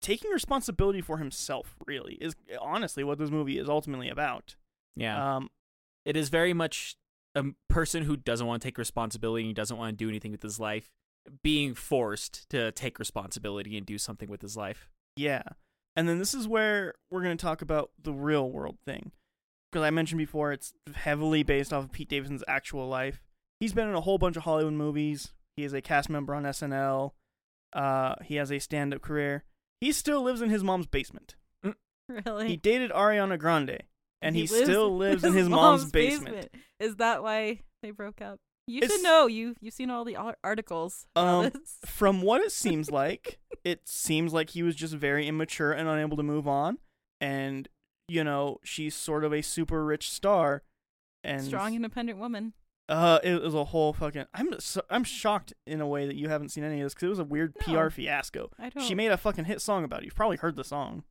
taking 0.00 0.30
responsibility 0.30 1.00
for 1.00 1.18
himself. 1.18 1.76
Really 1.86 2.14
is 2.14 2.34
honestly 2.60 3.04
what 3.04 3.18
this 3.18 3.30
movie 3.30 3.58
is 3.58 3.68
ultimately 3.68 4.08
about. 4.08 4.56
Yeah. 4.96 5.36
Um, 5.36 5.50
it 6.04 6.16
is 6.16 6.28
very 6.28 6.52
much 6.52 6.96
a 7.34 7.44
person 7.68 8.04
who 8.04 8.16
doesn't 8.16 8.46
want 8.46 8.62
to 8.62 8.68
take 8.68 8.78
responsibility 8.78 9.46
and 9.46 9.54
doesn't 9.54 9.76
want 9.76 9.98
to 9.98 10.04
do 10.04 10.08
anything 10.08 10.30
with 10.30 10.42
his 10.42 10.60
life 10.60 10.90
being 11.42 11.74
forced 11.74 12.48
to 12.50 12.72
take 12.72 12.98
responsibility 12.98 13.76
and 13.76 13.86
do 13.86 13.98
something 13.98 14.28
with 14.28 14.42
his 14.42 14.56
life. 14.56 14.88
Yeah. 15.16 15.42
And 15.96 16.08
then 16.08 16.18
this 16.18 16.34
is 16.34 16.48
where 16.48 16.94
we're 17.10 17.22
going 17.22 17.36
to 17.36 17.42
talk 17.42 17.62
about 17.62 17.90
the 18.02 18.12
real 18.12 18.50
world 18.50 18.78
thing. 18.84 19.12
Because 19.70 19.84
I 19.84 19.90
mentioned 19.90 20.18
before, 20.18 20.52
it's 20.52 20.72
heavily 20.94 21.42
based 21.42 21.72
off 21.72 21.84
of 21.84 21.92
Pete 21.92 22.08
Davidson's 22.08 22.44
actual 22.46 22.88
life. 22.88 23.22
He's 23.60 23.72
been 23.72 23.88
in 23.88 23.94
a 23.94 24.00
whole 24.00 24.18
bunch 24.18 24.36
of 24.36 24.44
Hollywood 24.44 24.74
movies. 24.74 25.32
He 25.56 25.64
is 25.64 25.72
a 25.72 25.80
cast 25.80 26.10
member 26.10 26.34
on 26.34 26.44
SNL. 26.44 27.12
Uh, 27.72 28.14
he 28.22 28.36
has 28.36 28.52
a 28.52 28.58
stand 28.58 28.94
up 28.94 29.02
career. 29.02 29.44
He 29.80 29.92
still 29.92 30.22
lives 30.22 30.42
in 30.42 30.50
his 30.50 30.64
mom's 30.64 30.86
basement. 30.86 31.36
Really? 32.26 32.48
He 32.48 32.56
dated 32.58 32.90
Ariana 32.90 33.38
Grande, 33.38 33.82
and 34.20 34.36
he, 34.36 34.42
lives 34.42 34.64
still 34.64 34.94
lives 34.94 35.24
in 35.24 35.32
his 35.32 35.48
mom's, 35.48 35.90
basement. 35.90 36.34
basement. 36.34 36.54
Is 36.78 36.96
that 36.96 37.22
why 37.22 37.60
they 37.82 37.92
broke 37.92 38.20
up? 38.20 38.38
You 38.66 38.78
It's- 38.78 38.90
should 38.92 39.02
know. 39.02 39.26
You 39.26 39.54
you've 39.60 39.74
seen 39.74 39.90
all 39.90 40.04
the 40.04 40.16
articles. 40.42 41.06
Um. 41.16 41.50
From 41.86 42.22
what 42.22 42.40
it 42.40 42.52
seems 42.52 42.90
like, 42.90 43.38
it 43.64 43.86
seems 43.88 44.32
like 44.32 44.50
he 44.50 44.62
was 44.62 44.74
just 44.74 44.94
very 44.94 45.26
immature 45.28 45.72
and 45.72 45.88
unable 45.88 46.16
to 46.16 46.22
move 46.22 46.48
on. 46.48 46.78
And, 47.20 47.68
you 48.08 48.24
know, 48.24 48.58
she's 48.64 48.94
sort 48.94 49.24
of 49.24 49.32
a 49.32 49.42
super 49.42 49.84
rich 49.84 50.10
star. 50.10 50.62
And 51.22 51.42
strong, 51.42 51.74
independent 51.74 52.18
woman. 52.18 52.52
Uh, 52.86 53.18
it 53.24 53.40
was 53.42 53.54
a 53.54 53.64
whole 53.64 53.94
fucking. 53.94 54.26
I'm 54.34 54.58
so, 54.60 54.82
I'm 54.90 55.04
shocked 55.04 55.54
in 55.66 55.80
a 55.80 55.86
way 55.86 56.06
that 56.06 56.16
you 56.16 56.28
haven't 56.28 56.50
seen 56.50 56.64
any 56.64 56.80
of 56.80 56.86
this 56.86 56.92
because 56.94 57.06
it 57.06 57.10
was 57.10 57.18
a 57.18 57.24
weird 57.24 57.54
No. 57.66 57.84
PR 57.84 57.90
fiasco. 57.90 58.50
I 58.58 58.68
don't. 58.68 58.84
She 58.84 58.94
made 58.94 59.10
a 59.10 59.16
fucking 59.16 59.46
hit 59.46 59.62
song 59.62 59.84
about 59.84 60.00
it. 60.02 60.04
You've 60.04 60.14
probably 60.14 60.36
heard 60.36 60.56
the 60.56 60.64
song. 60.64 61.04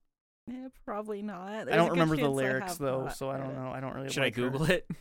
Yeah, 0.45 0.67
probably 0.85 1.21
not. 1.23 1.47
I 1.49 1.63
There's 1.63 1.73
a 1.73 1.77
don't 1.77 1.91
remember 1.91 2.15
the 2.17 2.29
lyrics 2.29 2.75
though, 2.77 3.09
so 3.15 3.29
I 3.29 3.37
don't 3.37 3.55
know. 3.55 3.71
I 3.73 3.79
don't 3.79 3.93
really. 3.95 4.09
Should 4.09 4.21
like 4.23 4.37
I 4.37 4.41
her. 4.41 4.49
Google 4.49 4.65
it? 4.69 4.87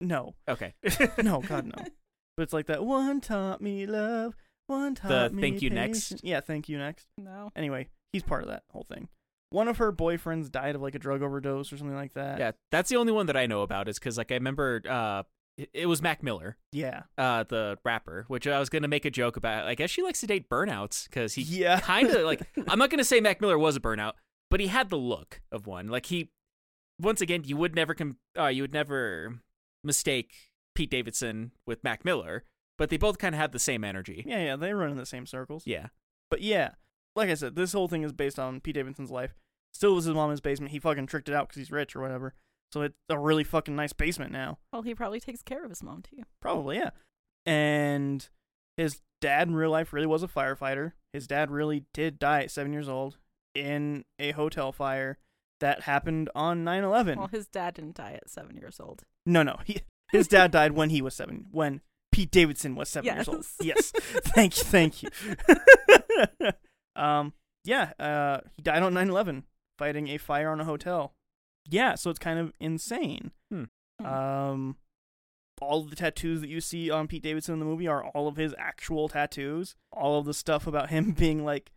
No, 0.00 0.34
Okay. 0.48 0.74
no, 1.22 1.40
God 1.40 1.66
no. 1.66 1.74
But 2.36 2.42
it's 2.42 2.52
like 2.52 2.66
that. 2.66 2.84
One 2.84 3.20
taught 3.20 3.60
me 3.60 3.86
love. 3.86 4.34
One 4.66 4.96
taught 4.96 5.32
me 5.32 5.36
The 5.36 5.40
thank 5.40 5.62
you 5.62 5.70
next? 5.70 6.20
Yeah, 6.24 6.40
thank 6.40 6.68
you 6.68 6.78
next. 6.78 7.06
no. 7.16 7.50
Anyway, 7.54 7.88
he's 8.12 8.24
part 8.24 8.42
of 8.42 8.48
that 8.48 8.64
whole 8.72 8.84
thing. 8.92 9.08
One 9.50 9.68
of 9.68 9.76
her 9.76 9.92
boyfriends 9.92 10.50
died 10.50 10.74
of 10.74 10.82
like 10.82 10.96
a 10.96 10.98
drug 10.98 11.22
overdose 11.22 11.72
or 11.72 11.76
something 11.76 11.94
like 11.94 12.14
that. 12.14 12.40
yeah, 12.40 12.50
that's 12.72 12.88
the 12.90 12.96
only 12.96 13.12
one 13.12 13.26
that 13.26 13.36
I 13.36 13.46
know 13.46 13.62
about 13.62 13.88
is 13.88 14.00
because 14.00 14.18
like 14.18 14.32
I 14.32 14.34
remember 14.34 14.82
uh, 14.88 15.22
it, 15.56 15.70
it 15.72 15.86
was 15.86 16.02
Mac 16.02 16.24
Miller, 16.24 16.56
Yeah. 16.72 17.02
uh, 17.16 17.44
the 17.44 17.78
rapper, 17.84 18.24
which 18.26 18.48
I 18.48 18.58
was 18.58 18.68
gonna 18.68 18.88
make 18.88 19.04
a 19.04 19.10
joke 19.12 19.36
about. 19.36 19.68
I 19.68 19.76
guess 19.76 19.90
she 19.90 20.02
likes 20.02 20.18
to 20.22 20.26
date 20.26 20.48
burnouts 20.48 21.04
because 21.08 21.34
he 21.34 21.42
Yeah. 21.42 21.78
kind 21.78 22.08
of 22.10 22.22
like 22.24 22.42
I'm 22.68 22.80
not 22.80 22.90
gonna 22.90 23.04
say 23.04 23.20
Mac 23.20 23.40
Miller 23.40 23.56
was 23.60 23.76
a 23.76 23.80
burnout, 23.80 24.14
but 24.50 24.58
he 24.58 24.66
had 24.66 24.90
the 24.90 24.98
look 24.98 25.40
of 25.52 25.68
one. 25.68 25.86
Like 25.86 26.06
he, 26.06 26.30
once 27.00 27.20
again, 27.20 27.42
you 27.44 27.56
would 27.56 27.76
never 27.76 27.94
com- 27.94 28.16
uh, 28.36 28.48
you 28.48 28.62
would 28.64 28.72
never 28.72 29.38
mistake 29.84 30.32
Pete 30.74 30.90
Davidson 30.90 31.52
with 31.66 31.84
Mac 31.84 32.04
Miller, 32.04 32.44
but 32.78 32.90
they 32.90 32.96
both 32.96 33.18
kind 33.18 33.34
of 33.34 33.40
have 33.40 33.52
the 33.52 33.58
same 33.58 33.84
energy. 33.84 34.24
Yeah, 34.26 34.42
yeah, 34.42 34.56
they 34.56 34.72
run 34.72 34.90
in 34.90 34.96
the 34.96 35.06
same 35.06 35.26
circles. 35.26 35.64
Yeah. 35.66 35.88
But 36.30 36.42
yeah, 36.42 36.72
like 37.14 37.30
I 37.30 37.34
said, 37.34 37.54
this 37.54 37.72
whole 37.72 37.88
thing 37.88 38.02
is 38.02 38.12
based 38.12 38.38
on 38.38 38.60
Pete 38.60 38.74
Davidson's 38.74 39.10
life. 39.10 39.34
Still 39.72 39.94
was 39.94 40.04
his 40.04 40.14
mom 40.14 40.26
in 40.26 40.32
his 40.32 40.40
basement. 40.40 40.72
He 40.72 40.78
fucking 40.78 41.06
tricked 41.06 41.28
it 41.28 41.34
out 41.34 41.48
because 41.48 41.58
he's 41.58 41.70
rich 41.70 41.96
or 41.96 42.00
whatever. 42.00 42.34
So 42.72 42.82
it's 42.82 42.94
a 43.08 43.18
really 43.18 43.44
fucking 43.44 43.76
nice 43.76 43.92
basement 43.92 44.32
now. 44.32 44.58
Well, 44.72 44.82
he 44.82 44.94
probably 44.94 45.20
takes 45.20 45.42
care 45.42 45.64
of 45.64 45.70
his 45.70 45.82
mom 45.82 46.02
too. 46.02 46.22
Probably, 46.40 46.76
yeah. 46.76 46.90
And 47.46 48.28
his 48.76 49.00
dad 49.20 49.48
in 49.48 49.54
real 49.54 49.70
life 49.70 49.92
really 49.92 50.06
was 50.06 50.22
a 50.22 50.28
firefighter. 50.28 50.92
His 51.12 51.26
dad 51.26 51.50
really 51.50 51.84
did 51.92 52.18
die 52.18 52.42
at 52.42 52.50
seven 52.50 52.72
years 52.72 52.88
old 52.88 53.18
in 53.54 54.04
a 54.18 54.32
hotel 54.32 54.72
fire 54.72 55.18
that 55.60 55.82
happened 55.82 56.30
on 56.34 56.64
9 56.64 56.84
11. 56.84 57.18
Well, 57.18 57.28
his 57.28 57.46
dad 57.46 57.74
didn't 57.74 57.94
die 57.94 58.12
at 58.14 58.28
seven 58.28 58.56
years 58.56 58.80
old. 58.80 59.04
No, 59.26 59.42
no. 59.42 59.58
He, 59.64 59.80
his 60.12 60.28
dad 60.28 60.50
died 60.50 60.72
when 60.72 60.90
he 60.90 61.02
was 61.02 61.14
seven, 61.14 61.46
when 61.50 61.80
Pete 62.12 62.30
Davidson 62.30 62.74
was 62.74 62.88
seven 62.88 63.14
years 63.14 63.28
old. 63.28 63.44
Yes. 63.60 63.90
thank 64.34 64.56
you, 64.56 64.64
thank 64.64 65.02
you. 65.02 65.08
um, 66.96 67.32
yeah, 67.64 67.92
uh, 67.98 68.40
he 68.56 68.62
died 68.62 68.82
on 68.82 68.94
9 68.94 69.08
11 69.08 69.44
fighting 69.78 70.08
a 70.08 70.18
fire 70.18 70.50
on 70.50 70.60
a 70.60 70.64
hotel. 70.64 71.14
Yeah, 71.68 71.94
so 71.94 72.10
it's 72.10 72.18
kind 72.18 72.38
of 72.38 72.52
insane. 72.60 73.32
Hmm. 73.50 73.64
Um, 74.04 74.76
all 75.60 75.80
of 75.80 75.90
the 75.90 75.96
tattoos 75.96 76.40
that 76.40 76.50
you 76.50 76.60
see 76.60 76.90
on 76.90 77.08
Pete 77.08 77.22
Davidson 77.22 77.54
in 77.54 77.58
the 77.58 77.64
movie 77.64 77.88
are 77.88 78.04
all 78.08 78.28
of 78.28 78.36
his 78.36 78.54
actual 78.58 79.08
tattoos. 79.08 79.74
All 79.92 80.18
of 80.18 80.26
the 80.26 80.34
stuff 80.34 80.66
about 80.66 80.90
him 80.90 81.12
being 81.18 81.44
like 81.44 81.72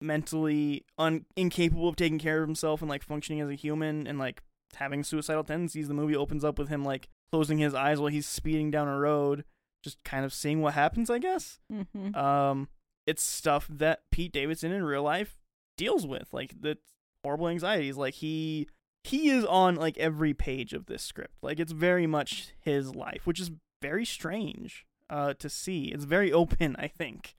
mentally 0.00 0.84
un- 0.98 1.26
incapable 1.36 1.88
of 1.88 1.96
taking 1.96 2.18
care 2.18 2.42
of 2.42 2.48
himself 2.48 2.82
and 2.82 2.88
like 2.88 3.02
functioning 3.02 3.40
as 3.40 3.48
a 3.48 3.54
human 3.54 4.06
and 4.06 4.18
like 4.18 4.42
having 4.74 5.02
suicidal 5.04 5.44
tendencies. 5.44 5.88
The 5.88 5.94
movie 5.94 6.16
opens 6.16 6.44
up 6.44 6.58
with 6.58 6.68
him 6.68 6.84
like 6.84 7.08
closing 7.30 7.58
his 7.58 7.74
eyes 7.74 7.98
while 8.00 8.10
he's 8.10 8.26
speeding 8.26 8.70
down 8.70 8.88
a 8.88 8.98
road, 8.98 9.44
just 9.82 10.02
kind 10.04 10.24
of 10.24 10.32
seeing 10.34 10.60
what 10.62 10.74
happens, 10.74 11.10
I 11.10 11.18
guess. 11.18 11.58
hmm 11.70 12.14
Um, 12.14 12.68
it's 13.06 13.22
stuff 13.22 13.68
that 13.70 14.00
Pete 14.10 14.32
Davidson 14.32 14.72
in 14.72 14.82
real 14.84 15.02
life 15.02 15.38
deals 15.76 16.06
with, 16.06 16.28
like 16.32 16.60
the 16.60 16.76
horrible 17.22 17.48
anxieties. 17.48 17.96
Like 17.96 18.14
he 18.14 18.68
he 19.04 19.28
is 19.28 19.44
on 19.44 19.76
like 19.76 19.96
every 19.98 20.34
page 20.34 20.72
of 20.72 20.86
this 20.86 21.02
script. 21.02 21.34
Like 21.42 21.60
it's 21.60 21.72
very 21.72 22.06
much 22.06 22.48
his 22.60 22.94
life, 22.94 23.26
which 23.26 23.40
is 23.40 23.50
very 23.80 24.04
strange 24.04 24.84
uh 25.08 25.34
to 25.34 25.48
see. 25.48 25.86
It's 25.86 26.04
very 26.04 26.32
open, 26.32 26.74
I 26.78 26.88
think. 26.88 27.36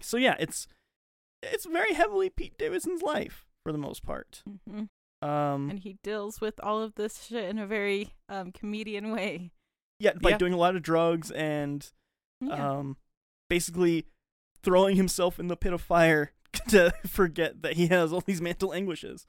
So 0.00 0.16
yeah, 0.16 0.36
it's 0.38 0.68
it's 1.42 1.66
very 1.66 1.94
heavily 1.94 2.30
Pete 2.30 2.56
Davidson's 2.58 3.02
life 3.02 3.44
for 3.64 3.72
the 3.72 3.78
most 3.78 4.02
part. 4.04 4.42
hmm 4.68 4.84
Um, 5.20 5.68
And 5.70 5.80
he 5.80 5.98
deals 6.02 6.40
with 6.40 6.60
all 6.62 6.80
of 6.82 6.94
this 6.94 7.24
shit 7.24 7.44
in 7.48 7.58
a 7.58 7.66
very 7.66 8.14
um 8.28 8.52
comedian 8.52 9.10
way. 9.10 9.50
yeah, 9.98 10.12
like 10.22 10.32
Yeah. 10.32 10.38
doing 10.38 10.52
a 10.52 10.56
lot 10.56 10.76
of 10.76 10.82
drugs 10.82 11.30
and 11.32 11.90
Yeah. 12.40 12.70
um, 12.78 12.96
basically 13.48 14.06
throwing 14.62 14.96
himself 14.96 15.40
in 15.40 15.48
the 15.48 15.56
pit 15.56 15.72
of 15.72 15.80
fire 15.80 16.32
to 16.68 16.92
forget 17.06 17.62
that 17.62 17.74
he 17.74 17.88
has 17.88 18.12
all 18.12 18.20
these 18.20 18.40
mental 18.40 18.72
anguishes. 18.72 19.26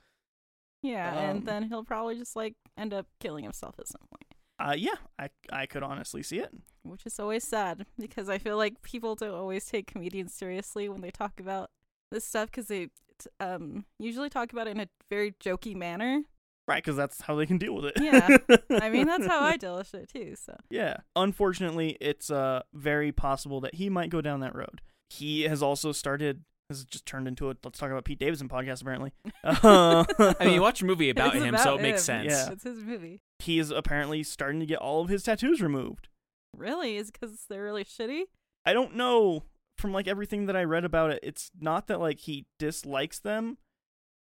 yeah, 0.84 1.10
um, 1.10 1.38
and 1.38 1.46
then 1.48 1.64
he'll 1.64 1.84
probably 1.84 2.18
just 2.18 2.36
like 2.36 2.56
end 2.78 2.94
up 2.94 3.08
killing 3.20 3.44
himself 3.44 3.76
at 3.80 3.88
some 3.88 4.02
point. 4.12 4.34
Uh, 4.60 4.76
yeah, 4.78 4.96
I 5.18 5.30
I 5.52 5.66
could 5.66 5.84
honestly 5.84 6.22
see 6.22 6.40
it. 6.40 6.54
which 6.84 7.06
is 7.06 7.20
always 7.20 7.44
sad 7.48 7.86
because 7.98 8.30
I 8.30 8.38
feel 8.38 8.58
like 8.58 8.82
people 8.82 9.16
don't 9.16 9.34
always 9.34 9.66
take 9.66 9.88
comedians 9.88 10.34
seriously 10.34 10.88
when 10.90 11.02
they 11.02 11.12
talk 11.12 11.40
about 11.40 11.70
this 12.12 12.26
stuff 12.26 12.48
because 12.52 12.68
they 12.68 12.90
t- 13.20 13.30
um 13.40 13.86
usually 14.00 14.30
talk 14.30 14.52
about 14.52 14.68
it 14.68 14.72
in 14.72 14.80
a 14.82 14.88
very 15.10 15.32
jokey 15.44 15.76
manner. 15.76 16.22
Right, 16.68 16.84
because 16.84 16.96
that's 16.96 17.22
how 17.22 17.36
they 17.36 17.48
can 17.48 17.58
deal 17.58 17.74
with 17.74 17.86
it. 17.86 17.94
Yeah. 18.00 18.38
I 18.80 18.90
mean, 18.90 19.08
that's 19.08 19.26
how 19.26 19.42
I 19.42 19.58
deal 19.64 19.76
with 19.78 19.92
it 19.96 20.10
too. 20.14 20.36
So 20.36 20.56
Yeah. 20.70 20.98
Unfortunately, 21.16 21.98
it's 22.00 22.30
uh 22.30 22.62
very 22.74 23.12
possible 23.12 23.60
that 23.62 23.76
he 23.76 23.90
might 23.90 24.10
go 24.10 24.22
down 24.22 24.40
that 24.42 24.56
road. 24.56 24.82
He 25.10 25.44
has 25.44 25.62
also 25.64 25.92
started. 25.92 26.44
This 26.70 26.78
has 26.78 26.86
just 26.86 27.08
turned 27.08 27.28
into 27.28 27.50
a 27.50 27.56
let's 27.64 27.80
talk 27.80 27.90
about 27.90 28.06
Pete 28.06 28.20
Davidson 28.20 28.48
podcast. 28.48 28.82
Apparently, 28.84 29.12
uh, 29.44 30.06
I 30.40 30.46
mean, 30.46 30.54
you 30.54 30.62
watch 30.70 30.84
a 30.84 30.86
movie 30.86 31.10
about 31.10 31.34
It's 31.36 31.44
him, 31.44 31.56
about 31.56 31.64
so 31.64 31.76
it 31.78 31.82
makes 31.82 32.08
him. 32.08 32.30
sense. 32.30 32.32
Yeah. 32.32 32.52
it's 32.54 32.64
his 32.64 32.84
movie. 32.84 33.20
he 33.40 33.58
is 33.58 33.72
apparently 33.72 34.22
starting 34.22 34.60
to 34.60 34.68
get 34.68 34.78
all 34.78 35.02
of 35.02 35.10
his 35.10 35.24
tattoos 35.24 35.62
removed. 35.64 36.08
Really, 36.56 36.98
is 36.98 37.10
because 37.10 37.46
they're 37.50 37.64
really 37.64 37.84
shitty. 37.86 38.26
I 38.68 38.74
don't 38.74 38.96
know 38.96 39.46
from 39.80 39.94
like 39.94 40.08
everything 40.08 40.46
that 40.46 40.56
I 40.56 40.64
read 40.64 40.86
about 40.86 41.12
it, 41.12 41.20
it's 41.24 41.52
not 41.60 41.88
that 41.88 42.00
like 42.00 42.20
he 42.20 42.46
dislikes 42.58 43.20
them, 43.20 43.58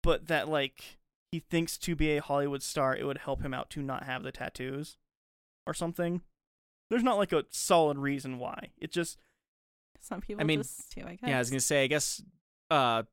but 0.03 0.27
that 0.27 0.47
like 0.47 0.97
he 1.31 1.39
thinks 1.39 1.77
to 1.79 1.95
be 1.95 2.15
a 2.15 2.21
Hollywood 2.21 2.63
star 2.63 2.95
it 2.95 3.05
would 3.05 3.19
help 3.19 3.41
him 3.41 3.53
out 3.53 3.69
to 3.71 3.81
not 3.81 4.03
have 4.03 4.23
the 4.23 4.31
tattoos 4.31 4.97
or 5.65 5.73
something. 5.73 6.21
There's 6.89 7.03
not 7.03 7.17
like 7.17 7.33
a 7.33 7.43
solid 7.49 7.97
reason 7.97 8.39
why. 8.39 8.69
It 8.77 8.91
just 8.91 9.17
Some 9.99 10.21
people 10.21 10.45
mean, 10.45 10.59
just 10.59 10.95
do. 10.95 11.01
I 11.05 11.15
guess. 11.15 11.29
Yeah, 11.29 11.35
I 11.35 11.39
was 11.39 11.49
gonna 11.49 11.59
say, 11.59 11.83
I 11.83 11.87
guess 11.87 12.23
uh 12.71 13.03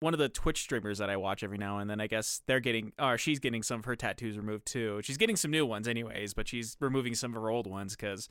one 0.00 0.14
of 0.14 0.18
the 0.18 0.30
Twitch 0.30 0.62
streamers 0.62 0.98
that 0.98 1.10
I 1.10 1.16
watch 1.16 1.42
every 1.42 1.58
now 1.58 1.78
and 1.78 1.90
then, 1.90 2.00
I 2.00 2.06
guess 2.06 2.40
they're 2.46 2.60
getting 2.60 2.92
or 2.98 3.18
she's 3.18 3.38
getting 3.38 3.62
some 3.62 3.80
of 3.80 3.84
her 3.86 3.96
tattoos 3.96 4.36
removed 4.36 4.66
too. 4.66 5.00
She's 5.02 5.16
getting 5.16 5.36
some 5.36 5.50
new 5.50 5.66
ones 5.66 5.88
anyways, 5.88 6.34
but 6.34 6.48
she's 6.48 6.76
removing 6.80 7.14
some 7.14 7.34
of 7.34 7.42
her 7.42 7.50
old 7.50 7.66
ones 7.66 7.96
because 7.96 8.28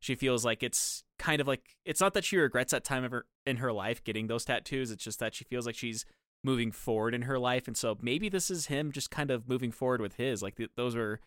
she 0.00 0.14
feels 0.14 0.44
like 0.44 0.62
it's 0.62 1.02
kind 1.18 1.40
of 1.40 1.46
like 1.46 1.76
it's 1.84 2.00
not 2.00 2.14
that 2.14 2.24
she 2.24 2.36
regrets 2.36 2.72
that 2.72 2.84
time 2.84 3.04
of 3.04 3.12
her 3.12 3.26
in 3.46 3.58
her 3.58 3.72
life 3.72 4.02
getting 4.04 4.26
those 4.26 4.44
tattoos. 4.44 4.90
It's 4.90 5.04
just 5.04 5.20
that 5.20 5.34
she 5.34 5.44
feels 5.44 5.66
like 5.66 5.76
she's 5.76 6.04
moving 6.42 6.70
forward 6.72 7.14
in 7.14 7.22
her 7.22 7.38
life, 7.38 7.66
and 7.66 7.76
so 7.76 7.96
maybe 8.00 8.28
this 8.28 8.50
is 8.50 8.66
him 8.66 8.92
just 8.92 9.10
kind 9.10 9.30
of 9.30 9.48
moving 9.48 9.72
forward 9.72 10.00
with 10.00 10.16
his. 10.16 10.42
Like 10.42 10.56
th- 10.56 10.70
those 10.76 10.94
are 10.96 11.20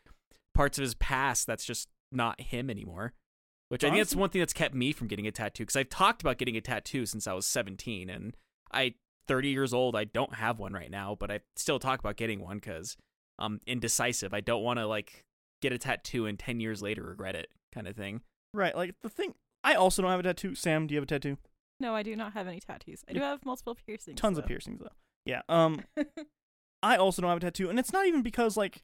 parts 0.54 0.78
of 0.78 0.84
his 0.84 0.96
past 0.96 1.48
that's 1.48 1.66
just 1.66 1.88
not 2.12 2.40
him 2.42 2.70
anymore. 2.70 3.14
Which 3.70 3.84
I 3.84 3.90
think 3.90 4.00
that's 4.00 4.16
one 4.16 4.30
thing 4.30 4.40
that's 4.40 4.54
kept 4.54 4.74
me 4.74 4.94
from 4.94 5.08
getting 5.08 5.28
a 5.28 5.32
tattoo 5.32 5.64
because 5.64 5.76
I've 5.76 5.90
talked 5.90 6.22
about 6.22 6.38
getting 6.38 6.56
a 6.56 6.62
tattoo 6.62 7.06
since 7.06 7.28
I 7.28 7.34
was 7.34 7.46
17, 7.46 8.10
and 8.10 8.36
I 8.72 8.94
30 9.28 9.50
years 9.50 9.74
old. 9.74 9.96
I 9.96 10.06
don't 10.06 10.36
have 10.36 10.60
one 10.60 10.74
right 10.74 10.90
now, 10.90 11.16
but 11.20 11.30
I 11.30 11.42
still 11.56 11.80
talk 11.80 12.00
about 12.00 12.16
getting 12.16 12.40
one 12.40 12.58
because 12.58 12.96
I'm 13.38 13.60
indecisive. 13.68 14.34
I 14.34 14.40
don't 14.40 14.64
want 14.64 14.80
to 14.80 14.88
like 14.88 15.26
get 15.62 15.74
a 15.74 15.78
tattoo 15.78 16.26
and 16.26 16.38
10 16.40 16.60
years 16.60 16.82
later 16.82 17.04
regret 17.04 17.36
it, 17.36 17.50
kind 17.74 17.88
of 17.88 17.96
thing. 17.96 18.22
Right, 18.58 18.76
like 18.76 18.96
the 19.02 19.10
thing 19.10 19.34
I 19.64 19.76
also 19.76 20.02
don't 20.02 20.12
have 20.12 20.20
a 20.20 20.24
tattoo. 20.24 20.56
Sam, 20.56 20.88
do 20.88 20.94
you 20.94 20.98
have 20.98 21.04
a 21.04 21.08
tattoo? 21.08 21.38
No, 21.80 21.94
I 21.94 22.04
do 22.04 22.16
not 22.16 22.34
have 22.34 22.48
any 22.48 22.60
tattoos. 22.60 23.04
I 23.08 23.14
do 23.14 23.20
have 23.20 23.46
multiple 23.46 23.76
piercings. 23.86 24.20
Tons 24.20 24.38
of 24.38 24.46
piercings 24.46 24.80
though. 24.82 24.92
Yeah. 25.26 25.42
Um 25.48 25.84
I 26.84 26.96
also 26.98 27.22
don't 27.22 27.30
have 27.30 27.38
a 27.38 27.42
tattoo, 27.42 27.70
and 27.70 27.80
it's 27.80 27.94
not 27.94 28.06
even 28.06 28.22
because 28.22 28.58
like 28.58 28.84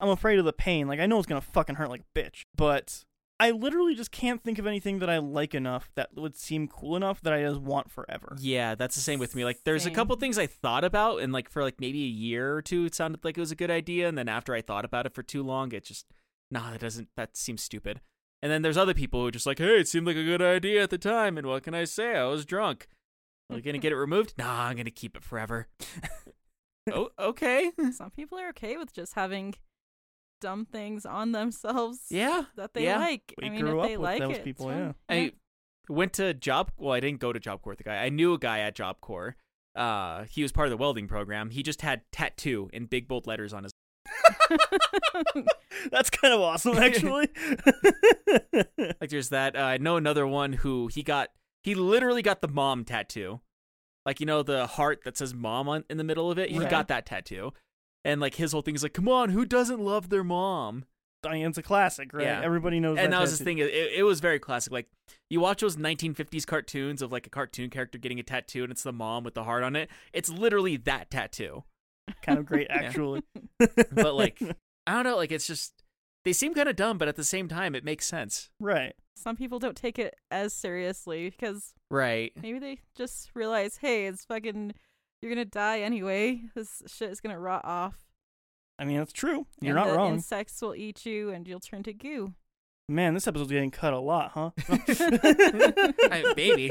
I'm 0.00 0.08
afraid 0.08 0.38
of 0.38 0.44
the 0.44 0.52
pain. 0.52 0.86
Like 0.88 1.00
I 1.00 1.06
know 1.06 1.18
it's 1.18 1.26
gonna 1.26 1.40
fucking 1.40 1.76
hurt 1.76 1.90
like 1.90 2.02
a 2.02 2.18
bitch, 2.18 2.42
but 2.56 3.04
I 3.40 3.52
literally 3.52 3.94
just 3.94 4.10
can't 4.10 4.42
think 4.42 4.58
of 4.58 4.66
anything 4.66 4.98
that 4.98 5.08
I 5.08 5.18
like 5.18 5.54
enough 5.54 5.90
that 5.94 6.10
would 6.16 6.36
seem 6.36 6.66
cool 6.66 6.96
enough 6.96 7.20
that 7.20 7.32
I 7.32 7.42
just 7.42 7.60
want 7.60 7.90
forever. 7.90 8.36
Yeah, 8.40 8.74
that's 8.74 8.96
the 8.96 9.00
same 9.00 9.20
with 9.20 9.36
me. 9.36 9.44
Like, 9.44 9.60
there's 9.64 9.86
a 9.86 9.92
couple 9.92 10.16
things 10.16 10.38
I 10.38 10.48
thought 10.48 10.82
about, 10.82 11.20
and 11.20 11.32
like 11.32 11.48
for 11.48 11.62
like 11.62 11.80
maybe 11.80 12.02
a 12.02 12.08
year 12.08 12.54
or 12.54 12.62
two, 12.62 12.84
it 12.84 12.96
sounded 12.96 13.24
like 13.24 13.38
it 13.38 13.40
was 13.40 13.52
a 13.52 13.56
good 13.56 13.70
idea, 13.70 14.08
and 14.08 14.18
then 14.18 14.28
after 14.28 14.54
I 14.54 14.60
thought 14.60 14.84
about 14.84 15.06
it 15.06 15.14
for 15.14 15.22
too 15.22 15.44
long, 15.44 15.72
it 15.72 15.84
just 15.84 16.06
nah, 16.50 16.72
that 16.72 16.80
doesn't 16.80 17.08
that 17.16 17.36
seems 17.36 17.62
stupid. 17.62 18.00
And 18.42 18.52
then 18.52 18.62
there's 18.62 18.76
other 18.76 18.94
people 18.94 19.20
who 19.20 19.26
are 19.26 19.32
just 19.32 19.46
like, 19.46 19.58
hey, 19.58 19.80
it 19.80 19.88
seemed 19.88 20.06
like 20.06 20.16
a 20.16 20.24
good 20.24 20.40
idea 20.42 20.82
at 20.82 20.90
the 20.90 20.98
time, 20.98 21.36
and 21.38 21.46
what 21.46 21.62
can 21.64 21.74
I 21.74 21.84
say? 21.84 22.14
I 22.16 22.24
was 22.26 22.44
drunk. 22.46 22.86
Are 23.50 23.56
you 23.56 23.62
gonna 23.62 23.78
get 23.78 23.92
it 23.92 23.96
removed? 24.06 24.34
Nah, 24.38 24.66
I'm 24.66 24.76
gonna 24.76 24.90
keep 24.90 25.16
it 25.16 25.24
forever. 25.24 25.66
oh, 26.92 27.10
okay. 27.18 27.72
Some 27.92 28.10
people 28.10 28.38
are 28.38 28.48
okay 28.50 28.76
with 28.76 28.92
just 28.92 29.14
having 29.14 29.54
dumb 30.40 30.66
things 30.66 31.04
on 31.04 31.32
themselves 31.32 32.00
Yeah. 32.10 32.44
that 32.56 32.74
they 32.74 32.84
Yeah. 32.84 32.98
like. 32.98 33.34
We 33.40 33.48
I 33.48 33.50
mean, 33.50 33.60
grew 33.60 33.78
if 33.80 33.84
up 33.84 33.88
they 33.90 33.96
with 33.96 34.04
like 34.04 34.20
those 34.20 34.36
it, 34.36 34.44
people, 34.44 34.70
yeah. 34.70 34.92
I 35.08 35.32
went 35.88 36.12
to 36.14 36.32
Job. 36.34 36.70
Well, 36.76 36.92
I 36.92 37.00
didn't 37.00 37.20
go 37.20 37.32
to 37.32 37.40
Job 37.40 37.62
Corps. 37.62 37.74
The 37.76 37.84
guy 37.84 37.96
I 38.04 38.08
knew 38.08 38.34
a 38.34 38.38
guy 38.38 38.60
at 38.60 38.74
Job 38.74 39.00
Corps. 39.00 39.36
Uh, 39.74 40.24
he 40.24 40.42
was 40.42 40.50
part 40.52 40.66
of 40.66 40.70
the 40.70 40.76
welding 40.76 41.06
program. 41.08 41.50
He 41.50 41.62
just 41.62 41.82
had 41.82 42.02
tattoo 42.12 42.68
in 42.72 42.86
big 42.86 43.06
bold 43.08 43.26
letters 43.26 43.52
on 43.52 43.62
his. 43.64 43.72
That's 45.90 46.10
kind 46.10 46.34
of 46.34 46.40
awesome, 46.40 46.76
actually. 46.78 47.28
Like 49.00 49.10
there's 49.10 49.28
that. 49.30 49.56
Uh, 49.56 49.60
I 49.60 49.78
know 49.78 49.96
another 49.96 50.26
one 50.26 50.52
who 50.52 50.88
he 50.88 51.02
got. 51.02 51.28
He 51.62 51.74
literally 51.74 52.22
got 52.22 52.40
the 52.40 52.48
mom 52.48 52.84
tattoo, 52.84 53.40
like 54.06 54.20
you 54.20 54.26
know 54.26 54.42
the 54.42 54.66
heart 54.66 55.00
that 55.04 55.16
says 55.16 55.34
mom 55.34 55.68
on 55.68 55.84
in 55.90 55.96
the 55.98 56.04
middle 56.04 56.30
of 56.30 56.38
it. 56.38 56.50
He 56.50 56.58
Right. 56.58 56.68
got 56.70 56.88
that 56.88 57.06
tattoo, 57.06 57.52
and 58.04 58.20
like 58.20 58.34
his 58.36 58.52
whole 58.52 58.62
thing 58.62 58.74
is 58.74 58.82
like, 58.82 58.92
come 58.94 59.08
on, 59.08 59.30
who 59.30 59.44
doesn't 59.44 59.80
love 59.80 60.08
their 60.10 60.24
mom? 60.24 60.84
Diane's 61.22 61.58
a 61.58 61.62
classic, 61.62 62.12
right? 62.12 62.24
Yeah. 62.24 62.40
Everybody 62.42 62.78
knows. 62.80 62.98
and 62.98 63.12
that 63.12 63.16
that 63.16 63.20
was 63.20 63.30
his 63.30 63.40
thing. 63.40 63.58
It, 63.58 63.68
it 63.72 64.04
was 64.04 64.20
very 64.20 64.38
classic. 64.38 64.72
Like 64.72 64.88
you 65.30 65.40
watch 65.40 65.60
those 65.60 65.76
1950s 65.76 66.46
cartoons 66.46 67.02
of 67.02 67.10
like 67.12 67.26
a 67.26 67.30
cartoon 67.30 67.70
character 67.70 67.98
getting 67.98 68.20
a 68.20 68.22
tattoo, 68.22 68.62
and 68.62 68.70
it's 68.72 68.82
the 68.82 68.92
mom 68.92 69.24
with 69.24 69.34
the 69.34 69.44
heart 69.44 69.62
on 69.64 69.74
it. 69.76 69.90
It's 70.12 70.28
literally 70.28 70.76
that 70.78 71.10
tattoo. 71.10 71.64
Kind 72.22 72.38
of 72.38 72.46
great, 72.46 72.66
actually. 72.70 73.22
But 73.58 74.14
like, 74.14 74.40
I 74.86 74.92
don't 74.94 75.04
know. 75.04 75.16
Like 75.16 75.32
it's 75.32 75.46
just 75.46 75.82
they 76.24 76.32
seem 76.32 76.54
kind 76.54 76.68
of 76.68 76.76
dumb, 76.76 76.98
but 76.98 77.08
at 77.08 77.16
the 77.16 77.24
same 77.24 77.48
time, 77.48 77.74
it 77.74 77.84
makes 77.84 78.06
sense. 78.06 78.50
right. 78.60 78.94
Some 79.16 79.34
people 79.34 79.58
don't 79.58 79.76
take 79.76 79.98
it 79.98 80.14
as 80.30 80.52
seriously 80.52 81.28
because 81.28 81.74
Right. 81.90 82.30
maybe 82.40 82.60
they 82.60 82.78
just 82.94 83.30
realize, 83.34 83.78
hey, 83.78 84.06
it's 84.06 84.24
fucking 84.24 84.74
You're 85.20 85.32
gonna 85.32 85.44
die 85.44 85.80
anyway. 85.80 86.42
This 86.54 86.82
shit 86.86 87.10
is 87.10 87.20
gonna 87.20 87.38
rot 87.40 87.64
off. 87.64 87.96
I 88.78 88.84
mean, 88.84 88.98
that's 88.98 89.12
true. 89.12 89.46
You're 89.60 89.76
and 89.76 89.84
not 89.84 89.90
the 89.90 89.96
wrong. 89.98 90.12
Insects 90.14 90.62
will 90.62 90.76
eat 90.76 91.04
you, 91.04 91.30
and 91.30 91.48
you'll 91.48 91.58
turn 91.58 91.82
to 91.82 91.92
goo. 91.92 92.34
Man, 92.88 93.12
this 93.14 93.26
episode's 93.26 93.50
getting 93.50 93.72
cut 93.72 93.92
a 93.92 93.98
lot, 93.98 94.30
huh? 94.34 94.50
I- 94.68 96.32
maybe. 96.36 96.70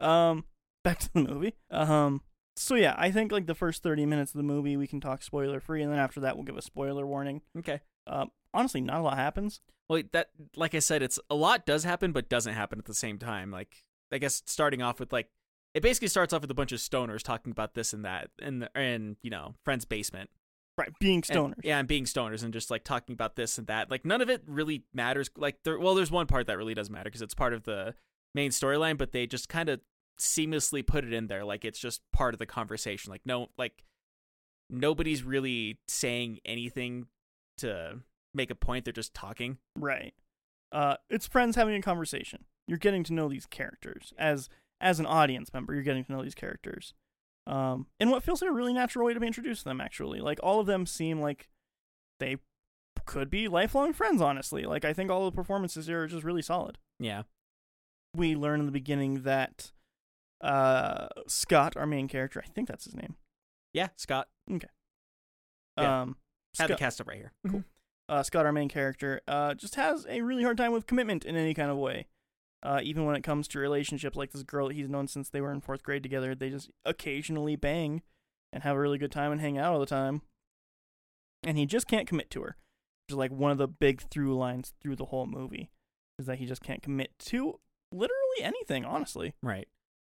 um, 0.00 0.44
back 0.82 0.98
to 1.00 1.12
the 1.12 1.20
movie. 1.20 1.54
Um, 1.70 2.22
so 2.58 2.74
yeah, 2.74 2.94
I 2.98 3.10
think 3.10 3.32
like 3.32 3.46
the 3.46 3.54
first 3.54 3.82
thirty 3.82 4.06
minutes 4.06 4.32
of 4.32 4.38
the 4.38 4.42
movie 4.44 4.76
we 4.76 4.86
can 4.86 5.00
talk 5.00 5.22
spoiler 5.22 5.60
free, 5.60 5.82
and 5.82 5.92
then 5.92 5.98
after 5.98 6.20
that 6.20 6.36
we'll 6.36 6.44
give 6.44 6.56
a 6.56 6.62
spoiler 6.62 7.06
warning. 7.06 7.42
Okay. 7.58 7.80
Um, 8.06 8.30
honestly, 8.54 8.80
not 8.80 8.98
a 9.00 9.02
lot 9.02 9.16
happens. 9.16 9.60
Well, 9.88 10.02
that 10.12 10.30
like 10.56 10.74
I 10.74 10.80
said, 10.80 11.02
it's 11.02 11.18
a 11.30 11.34
lot 11.34 11.66
does 11.66 11.84
happen, 11.84 12.12
but 12.12 12.28
doesn't 12.28 12.54
happen 12.54 12.78
at 12.78 12.84
the 12.86 12.94
same 12.94 13.18
time. 13.18 13.50
Like 13.50 13.82
I 14.12 14.18
guess 14.18 14.42
starting 14.46 14.82
off 14.82 15.00
with 15.00 15.12
like 15.12 15.28
it 15.74 15.82
basically 15.82 16.08
starts 16.08 16.32
off 16.32 16.42
with 16.42 16.50
a 16.50 16.54
bunch 16.54 16.72
of 16.72 16.80
stoners 16.80 17.22
talking 17.22 17.52
about 17.52 17.74
this 17.74 17.92
and 17.92 18.04
that 18.04 18.30
and 18.40 18.62
the, 18.62 18.70
in 18.80 19.16
you 19.22 19.30
know 19.30 19.54
friend's 19.64 19.84
basement. 19.84 20.30
Right, 20.76 20.90
being 21.00 21.24
And- 21.28 21.54
stoners. 21.54 21.60
yeah, 21.64 21.78
and 21.80 21.88
being 21.88 22.04
stoners 22.04 22.44
and 22.44 22.52
just 22.52 22.70
like 22.70 22.84
talking 22.84 23.12
about 23.12 23.34
this 23.34 23.58
and 23.58 23.66
that. 23.66 23.90
Like 23.90 24.04
none 24.04 24.20
of 24.20 24.30
it 24.30 24.42
really 24.46 24.84
matters. 24.94 25.28
Like 25.36 25.56
there, 25.64 25.78
well, 25.78 25.94
there's 25.96 26.10
one 26.12 26.26
part 26.26 26.46
that 26.46 26.56
really 26.56 26.74
does 26.74 26.88
matter 26.88 27.04
because 27.04 27.20
it's 27.22 27.34
part 27.34 27.52
of 27.52 27.64
the 27.64 27.94
main 28.34 28.50
storyline, 28.52 28.96
but 28.96 29.10
they 29.12 29.26
just 29.26 29.48
kind 29.48 29.68
of 29.68 29.80
seamlessly 30.18 30.86
put 30.86 31.04
it 31.04 31.12
in 31.12 31.26
there, 31.28 31.44
like 31.44 31.64
it's 31.64 31.78
just 31.78 32.00
part 32.12 32.34
of 32.34 32.38
the 32.38 32.46
conversation. 32.46 33.10
Like 33.10 33.22
no, 33.24 33.48
like 33.56 33.84
nobody's 34.70 35.22
really 35.22 35.78
saying 35.86 36.40
anything 36.44 37.06
to 37.58 38.00
make 38.34 38.50
a 38.50 38.54
point. 38.54 38.84
They're 38.84 38.92
just 38.92 39.14
talking. 39.14 39.58
Right. 39.76 40.14
Uh, 40.70 40.96
it's 41.08 41.26
friends 41.26 41.56
having 41.56 41.74
a 41.74 41.82
conversation. 41.82 42.44
You're 42.66 42.78
getting 42.78 43.04
to 43.04 43.14
know 43.14 43.28
these 43.28 43.46
characters 43.46 44.12
as 44.18 44.48
as 44.80 45.00
an 45.00 45.06
audience 45.06 45.52
member. 45.52 45.74
You're 45.74 45.82
getting 45.82 46.04
to 46.04 46.12
know 46.12 46.22
these 46.22 46.34
characters, 46.34 46.94
um, 47.46 47.86
in 47.98 48.10
what 48.10 48.22
feels 48.22 48.42
like 48.42 48.50
a 48.50 48.54
really 48.54 48.74
natural 48.74 49.06
way 49.06 49.14
to 49.14 49.20
be 49.20 49.26
introduced 49.26 49.62
to 49.62 49.68
them. 49.70 49.80
Actually, 49.80 50.20
like 50.20 50.38
all 50.42 50.60
of 50.60 50.66
them 50.66 50.84
seem 50.84 51.20
like 51.20 51.48
they 52.20 52.36
could 53.06 53.30
be 53.30 53.48
lifelong 53.48 53.92
friends. 53.92 54.20
Honestly, 54.20 54.64
like 54.64 54.84
I 54.84 54.92
think 54.92 55.10
all 55.10 55.24
the 55.24 55.34
performances 55.34 55.86
here 55.86 56.02
are 56.02 56.06
just 56.06 56.24
really 56.24 56.42
solid. 56.42 56.78
Yeah. 56.98 57.22
We 58.14 58.34
learn 58.34 58.60
in 58.60 58.66
the 58.66 58.72
beginning 58.72 59.22
that 59.22 59.72
uh, 60.40 61.08
Scott, 61.26 61.76
our 61.76 61.86
main 61.86 62.08
character, 62.08 62.42
I 62.44 62.48
think 62.48 62.68
that's 62.68 62.84
his 62.84 62.94
name. 62.94 63.16
Yeah, 63.72 63.88
Scott. 63.96 64.28
Yeah. 64.48 64.58
Um, 65.76 66.16
Have 66.58 66.68
the 66.68 66.74
Scott- 66.74 66.78
cast 66.78 67.00
up 67.00 67.08
right 67.08 67.18
here. 67.18 67.32
Cool. 67.48 67.64
uh, 68.08 68.22
Scott, 68.22 68.46
our 68.46 68.52
main 68.52 68.68
character, 68.68 69.20
uh, 69.28 69.54
just 69.54 69.74
has 69.76 70.06
a 70.08 70.22
really 70.22 70.42
hard 70.42 70.56
time 70.56 70.72
with 70.72 70.86
commitment 70.86 71.24
in 71.24 71.36
any 71.36 71.54
kind 71.54 71.70
of 71.70 71.76
way. 71.76 72.06
Uh, 72.62 72.80
even 72.82 73.04
when 73.04 73.14
it 73.14 73.22
comes 73.22 73.46
to 73.46 73.58
relationships, 73.60 74.16
like 74.16 74.32
this 74.32 74.42
girl 74.42 74.66
that 74.68 74.74
he's 74.74 74.88
known 74.88 75.06
since 75.06 75.28
they 75.28 75.40
were 75.40 75.52
in 75.52 75.60
fourth 75.60 75.82
grade 75.84 76.02
together, 76.02 76.34
they 76.34 76.50
just 76.50 76.70
occasionally 76.84 77.54
bang 77.54 78.02
and 78.52 78.64
have 78.64 78.74
a 78.74 78.80
really 78.80 78.98
good 78.98 79.12
time 79.12 79.30
and 79.30 79.40
hang 79.40 79.56
out 79.58 79.72
all 79.72 79.78
the 79.78 79.86
time. 79.86 80.22
And 81.44 81.56
he 81.56 81.66
just 81.66 81.86
can't 81.86 82.08
commit 82.08 82.30
to 82.30 82.42
her. 82.42 82.56
Which 83.06 83.12
is 83.14 83.16
like 83.16 83.30
one 83.30 83.52
of 83.52 83.58
the 83.58 83.68
big 83.68 84.02
through 84.10 84.36
lines 84.36 84.72
through 84.82 84.96
the 84.96 85.06
whole 85.06 85.26
movie, 85.26 85.70
is 86.18 86.26
that 86.26 86.38
he 86.38 86.46
just 86.46 86.60
can't 86.62 86.82
commit 86.82 87.12
to 87.26 87.60
literally 87.92 88.42
anything, 88.42 88.84
honestly. 88.84 89.34
Right. 89.42 89.68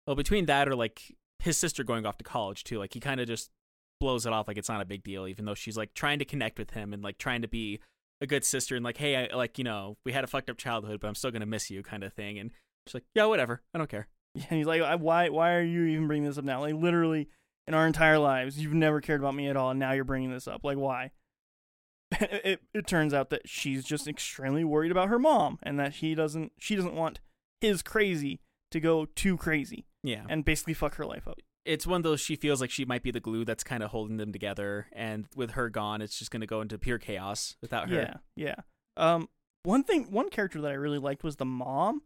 Well, 0.07 0.17
between 0.17 0.47
that 0.47 0.69
or 0.69 0.77
like 0.77 1.15
his 1.39 1.57
sister 1.57 1.85
going 1.85 2.07
off 2.07 2.19
to 2.19 2.25
college 2.25 2.65
too, 2.65 2.79
like 2.79 2.95
he 2.95 3.01
kind 3.01 3.21
of 3.21 3.27
just 3.27 3.51
blows 4.01 4.27
it 4.27 4.33
off 4.33 4.49
like 4.49 4.59
it's 4.59 4.69
not 4.69 4.81
a 4.81 4.87
big 4.87 5.03
deal, 5.03 5.27
even 5.27 5.45
though 5.45 5.55
she's 5.55 5.77
like 5.77 5.95
trying 5.95 6.19
to 6.19 6.25
connect 6.25 6.59
with 6.59 6.71
him 6.71 6.93
and 6.93 7.03
like 7.03 7.19
trying 7.19 7.43
to 7.43 7.49
be 7.49 7.81
a 8.21 8.27
good 8.27 8.45
sister 8.45 8.77
and 8.77 8.85
like, 8.85 8.97
hey, 8.97 9.17
I 9.17 9.35
like 9.35 9.59
you 9.59 9.65
know 9.65 9.97
we 10.05 10.13
had 10.13 10.25
a 10.25 10.29
fucked 10.29 10.51
up 10.51 10.57
childhood, 10.57 11.01
but 11.01 11.09
I'm 11.09 11.15
still 11.15 11.31
gonna 11.31 11.47
miss 11.47 11.71
you, 11.71 11.83
kind 11.83 12.05
of 12.05 12.13
thing. 12.13 12.39
And 12.39 12.51
she's 12.87 12.95
like, 12.95 13.05
yeah, 13.15 13.27
whatever, 13.27 13.63
I 13.75 13.79
don't 13.79 13.91
care. 13.91 14.09
And 14.51 14.59
he's 14.59 14.67
like, 14.67 14.83
why, 15.01 15.31
why 15.31 15.55
are 15.55 15.63
you 15.63 15.85
even 15.87 16.09
bringing 16.09 16.29
this 16.29 16.37
up 16.37 16.45
now? 16.45 16.61
Like, 16.61 16.75
literally, 16.75 17.31
in 17.67 17.73
our 17.73 17.87
entire 17.87 18.19
lives, 18.19 18.59
you've 18.59 18.75
never 18.75 19.01
cared 19.01 19.21
about 19.21 19.35
me 19.35 19.49
at 19.49 19.57
all, 19.57 19.71
and 19.71 19.81
now 19.81 19.93
you're 19.93 20.05
bringing 20.05 20.31
this 20.31 20.47
up. 20.47 20.63
Like, 20.63 20.77
why? 20.77 21.13
it, 22.21 22.31
it, 22.45 22.61
it 22.75 22.87
turns 22.87 23.15
out 23.15 23.31
that 23.31 23.49
she's 23.49 23.83
just 23.83 24.07
extremely 24.07 24.63
worried 24.63 24.91
about 24.91 25.09
her 25.09 25.19
mom, 25.19 25.59
and 25.63 25.81
that 25.81 25.95
he 25.95 26.15
doesn't, 26.15 26.53
she 26.59 26.77
doesn't 26.77 26.95
want 26.95 27.21
his 27.63 27.81
crazy 27.83 28.41
to 28.71 28.81
go 28.81 29.07
too 29.07 29.37
crazy 29.37 29.87
Yeah. 30.03 30.25
and 30.29 30.45
basically 30.45 30.75
fuck 30.75 30.95
her 30.97 31.07
life 31.07 31.27
up. 31.29 31.39
it's 31.65 31.87
one 31.87 31.99
of 31.99 32.03
those 32.05 32.21
she 32.21 32.37
feels 32.37 32.61
like 32.61 32.71
she 32.71 32.85
might 32.85 33.03
be 33.03 33.11
the 33.11 33.21
glue 33.21 33.45
that's 33.45 33.65
kind 33.65 33.83
of 33.83 33.91
holding 33.91 34.17
them 34.19 34.33
together, 34.33 34.87
and 34.93 35.27
with 35.35 35.53
her 35.53 35.69
gone, 35.69 36.01
it's 36.03 36.19
just 36.19 36.31
gonna 36.31 36.47
go 36.47 36.61
into 36.61 36.79
pure 36.79 36.99
chaos 36.99 37.57
without 37.61 37.89
her. 37.91 37.97
Yeah, 37.97 38.15
yeah. 38.37 38.55
Um, 38.97 39.29
one 39.65 39.83
thing, 39.83 40.11
one 40.13 40.31
character 40.31 40.61
that 40.61 40.71
I 40.71 40.75
really 40.75 40.99
liked 40.99 41.25
was 41.25 41.37
the 41.37 41.45
mom. 41.45 42.03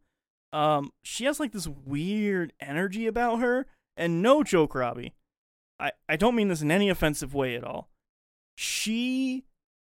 Um, 0.52 0.92
she 1.04 1.26
has 1.26 1.38
like 1.38 1.52
this 1.52 1.68
weird 1.68 2.52
energy 2.58 3.06
about 3.06 3.40
her, 3.40 3.66
and 3.98 4.22
no 4.22 4.42
joke, 4.42 4.74
Robbie. 4.74 5.14
I 5.78 5.92
I 6.08 6.16
don't 6.16 6.34
mean 6.34 6.48
this 6.48 6.62
in 6.62 6.70
any 6.70 6.88
offensive 6.88 7.34
way 7.34 7.54
at 7.54 7.62
all. 7.64 7.90
She 8.56 9.44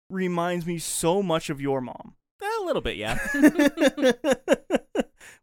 reminds 0.10 0.66
me 0.66 0.78
so 0.78 1.24
much 1.24 1.50
of 1.50 1.60
your 1.62 1.80
mom. 1.82 2.16
a 2.42 2.66
little 2.66 2.82
bit, 2.82 2.98
yeah. 2.98 3.18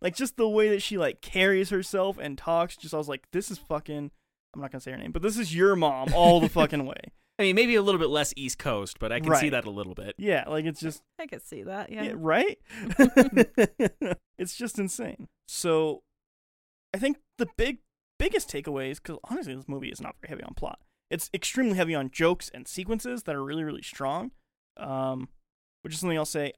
like 0.02 0.16
just 0.16 0.36
the 0.36 0.48
way 0.48 0.68
that 0.70 0.82
she 0.82 0.98
like 0.98 1.20
carries 1.20 1.70
herself 1.70 2.18
and 2.18 2.38
talks. 2.38 2.76
Just 2.76 2.94
I 2.94 2.98
was 2.98 3.08
like, 3.08 3.24
this 3.32 3.50
is 3.50 3.58
fucking. 3.58 4.10
I'm 4.54 4.60
not 4.60 4.72
gonna 4.72 4.80
say 4.80 4.90
her 4.90 4.96
name, 4.96 5.12
but 5.12 5.22
this 5.22 5.38
is 5.38 5.54
your 5.54 5.76
mom 5.76 6.12
all 6.14 6.40
the 6.40 6.48
fucking 6.48 6.86
way. 6.86 7.00
I 7.38 7.44
mean, 7.44 7.56
maybe 7.56 7.74
a 7.74 7.82
little 7.82 7.98
bit 7.98 8.10
less 8.10 8.34
East 8.36 8.58
Coast, 8.58 8.98
but 8.98 9.12
I 9.12 9.20
can 9.20 9.34
see 9.36 9.48
that 9.48 9.64
a 9.64 9.70
little 9.70 9.94
bit. 9.94 10.14
Yeah, 10.18 10.44
like 10.46 10.66
it's 10.66 10.80
just 10.80 11.02
I 11.18 11.26
could 11.26 11.42
see 11.42 11.62
that. 11.62 11.90
Yeah. 11.90 12.02
Yeah, 12.02 12.12
right? 12.16 12.58
it's 14.38 14.54
just 14.56 14.78
insane. 14.78 15.26
So 15.48 16.02
I 16.92 16.98
think 16.98 17.18
the 17.38 17.48
big 17.56 17.78
biggest 18.18 18.50
takeaways 18.50 19.02
cuz 19.02 19.16
honestly 19.24 19.54
this 19.54 19.68
movie 19.68 19.88
is 19.88 20.02
not 20.02 20.16
very 20.20 20.28
heavy 20.28 20.42
on 20.42 20.52
plot. 20.52 20.80
It's 21.08 21.30
extremely 21.32 21.76
heavy 21.76 21.94
on 21.94 22.10
jokes 22.10 22.50
and 22.52 22.68
sequences 22.68 23.22
that 23.22 23.34
are 23.34 23.42
really 23.42 23.64
really 23.64 23.82
strong. 23.82 24.32
Um 24.76 25.30
which 25.80 25.94
is 25.94 26.00
something 26.00 26.18
I'll 26.18 26.26
say 26.26 26.52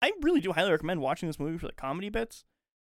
I 0.00 0.12
really 0.22 0.40
do 0.40 0.52
highly 0.52 0.70
recommend 0.70 1.02
watching 1.02 1.28
this 1.28 1.38
movie 1.38 1.58
for 1.58 1.66
the 1.66 1.74
comedy 1.74 2.08
bits. 2.08 2.44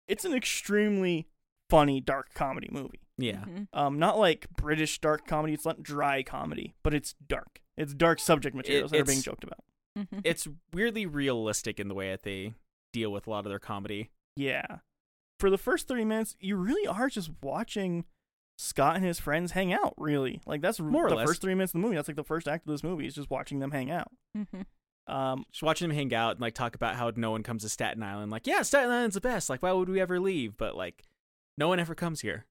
It's 0.08 0.24
an 0.24 0.34
extremely 0.34 1.26
funny 1.70 2.00
dark 2.00 2.32
comedy 2.34 2.68
movie. 2.70 3.00
Yeah. 3.18 3.44
Mhm. 3.44 3.68
Um 3.72 3.98
not 3.98 4.18
like 4.18 4.46
British 4.56 5.00
dark 5.00 5.26
comedy, 5.26 5.54
it's 5.54 5.64
not 5.64 5.82
dry 5.82 6.22
comedy, 6.22 6.74
but 6.82 6.94
it's 6.94 7.14
dark. 7.26 7.60
It's 7.76 7.92
dark 7.94 8.20
subject 8.20 8.54
materials 8.56 8.90
that 8.90 9.00
are 9.00 9.04
being 9.04 9.22
joked 9.22 9.44
about. 9.44 9.64
Mhm. 9.98 10.20
It's 10.24 10.46
weirdly 10.72 11.06
realistic 11.06 11.80
in 11.80 11.88
the 11.88 11.94
way 11.94 12.10
that 12.10 12.22
they 12.22 12.54
deal 12.92 13.10
with 13.10 13.26
a 13.26 13.30
lot 13.30 13.46
of 13.46 13.50
their 13.50 13.58
comedy. 13.58 14.10
Yeah. 14.36 14.78
For 15.40 15.50
the 15.50 15.58
first 15.58 15.88
30 15.88 16.04
minutes, 16.04 16.36
you 16.40 16.56
really 16.56 16.86
are 16.86 17.08
just 17.08 17.30
watching 17.42 18.04
Scott 18.58 18.96
and 18.96 19.04
his 19.04 19.18
friends 19.20 19.52
hang 19.52 19.72
out, 19.72 19.92
really. 19.98 20.40
Like, 20.46 20.62
that's 20.62 20.80
More 20.80 21.06
or 21.06 21.10
the 21.10 21.16
less. 21.16 21.28
first 21.28 21.42
three 21.42 21.54
minutes 21.54 21.70
of 21.74 21.80
the 21.80 21.84
movie. 21.86 21.96
That's 21.96 22.08
like 22.08 22.16
the 22.16 22.24
first 22.24 22.48
act 22.48 22.66
of 22.66 22.72
this 22.72 22.82
movie, 22.82 23.06
is 23.06 23.14
just 23.14 23.28
watching 23.30 23.58
them 23.58 23.70
hang 23.72 23.90
out. 23.90 24.10
Mhm. 24.34 24.64
Um, 25.08 25.44
Just 25.52 25.62
watching 25.62 25.88
them 25.88 25.96
hang 25.96 26.12
out 26.14 26.32
and 26.32 26.40
like 26.40 26.54
talk 26.54 26.74
about 26.74 26.96
how 26.96 27.12
no 27.14 27.30
one 27.30 27.42
comes 27.42 27.62
to 27.62 27.68
Staten 27.68 28.02
Island. 28.02 28.30
Like, 28.32 28.46
yeah, 28.46 28.62
Staten 28.62 28.90
Island's 28.90 29.14
the 29.14 29.20
best. 29.20 29.48
Like, 29.48 29.62
why 29.62 29.72
would 29.72 29.88
we 29.88 30.00
ever 30.00 30.18
leave? 30.18 30.56
But 30.56 30.76
like, 30.76 31.04
no 31.56 31.68
one 31.68 31.78
ever 31.80 31.94
comes 31.94 32.20
here. 32.20 32.46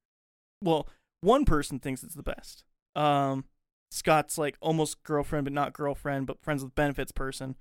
well, 0.61 0.87
one 1.21 1.45
person 1.45 1.79
thinks 1.79 2.03
it's 2.03 2.15
the 2.15 2.23
best. 2.23 2.63
Um, 2.95 3.45
Scott's 3.91 4.37
like 4.37 4.57
almost 4.61 5.03
girlfriend, 5.03 5.45
but 5.45 5.53
not 5.53 5.73
girlfriend, 5.73 6.27
but 6.27 6.41
friends 6.41 6.63
with 6.63 6.75
benefits 6.75 7.11
person. 7.11 7.55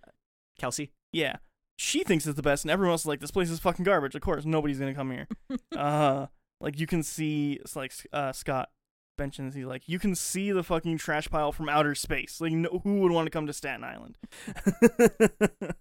Kelsey. 0.59 0.93
Yeah. 1.13 1.37
She 1.77 2.05
thinks 2.05 2.27
it's 2.27 2.37
the 2.37 2.43
best, 2.43 2.65
and 2.65 2.71
everyone 2.71 2.93
else 2.93 3.03
is 3.03 3.07
like, 3.07 3.21
this 3.21 3.33
place 3.33 3.51
is 3.51 3.59
fucking 3.59 3.85
garbage. 3.85 4.15
Of 4.15 4.21
course, 4.23 4.45
nobody's 4.45 4.79
going 4.79 4.93
to 4.93 4.97
come 4.97 5.11
here. 5.11 5.27
uh 5.77 6.27
like 6.61 6.79
you 6.79 6.87
can 6.87 7.03
see 7.03 7.55
it's 7.61 7.75
like 7.75 7.93
uh 8.13 8.33
Scott 8.33 8.71
mentions 9.19 9.55
he's 9.55 9.65
like 9.65 9.89
you 9.89 9.99
can 9.99 10.15
see 10.15 10.51
the 10.51 10.63
fucking 10.63 10.99
trash 10.99 11.29
pile 11.31 11.53
from 11.53 11.69
outer 11.69 11.95
space 11.95 12.41
like 12.41 12.53
no, 12.53 12.81
who 12.83 13.01
would 13.01 13.13
want 13.13 13.27
to 13.27 13.31
come 13.31 13.47
to 13.47 13.53
Staten 13.53 13.85
Island 13.85 14.19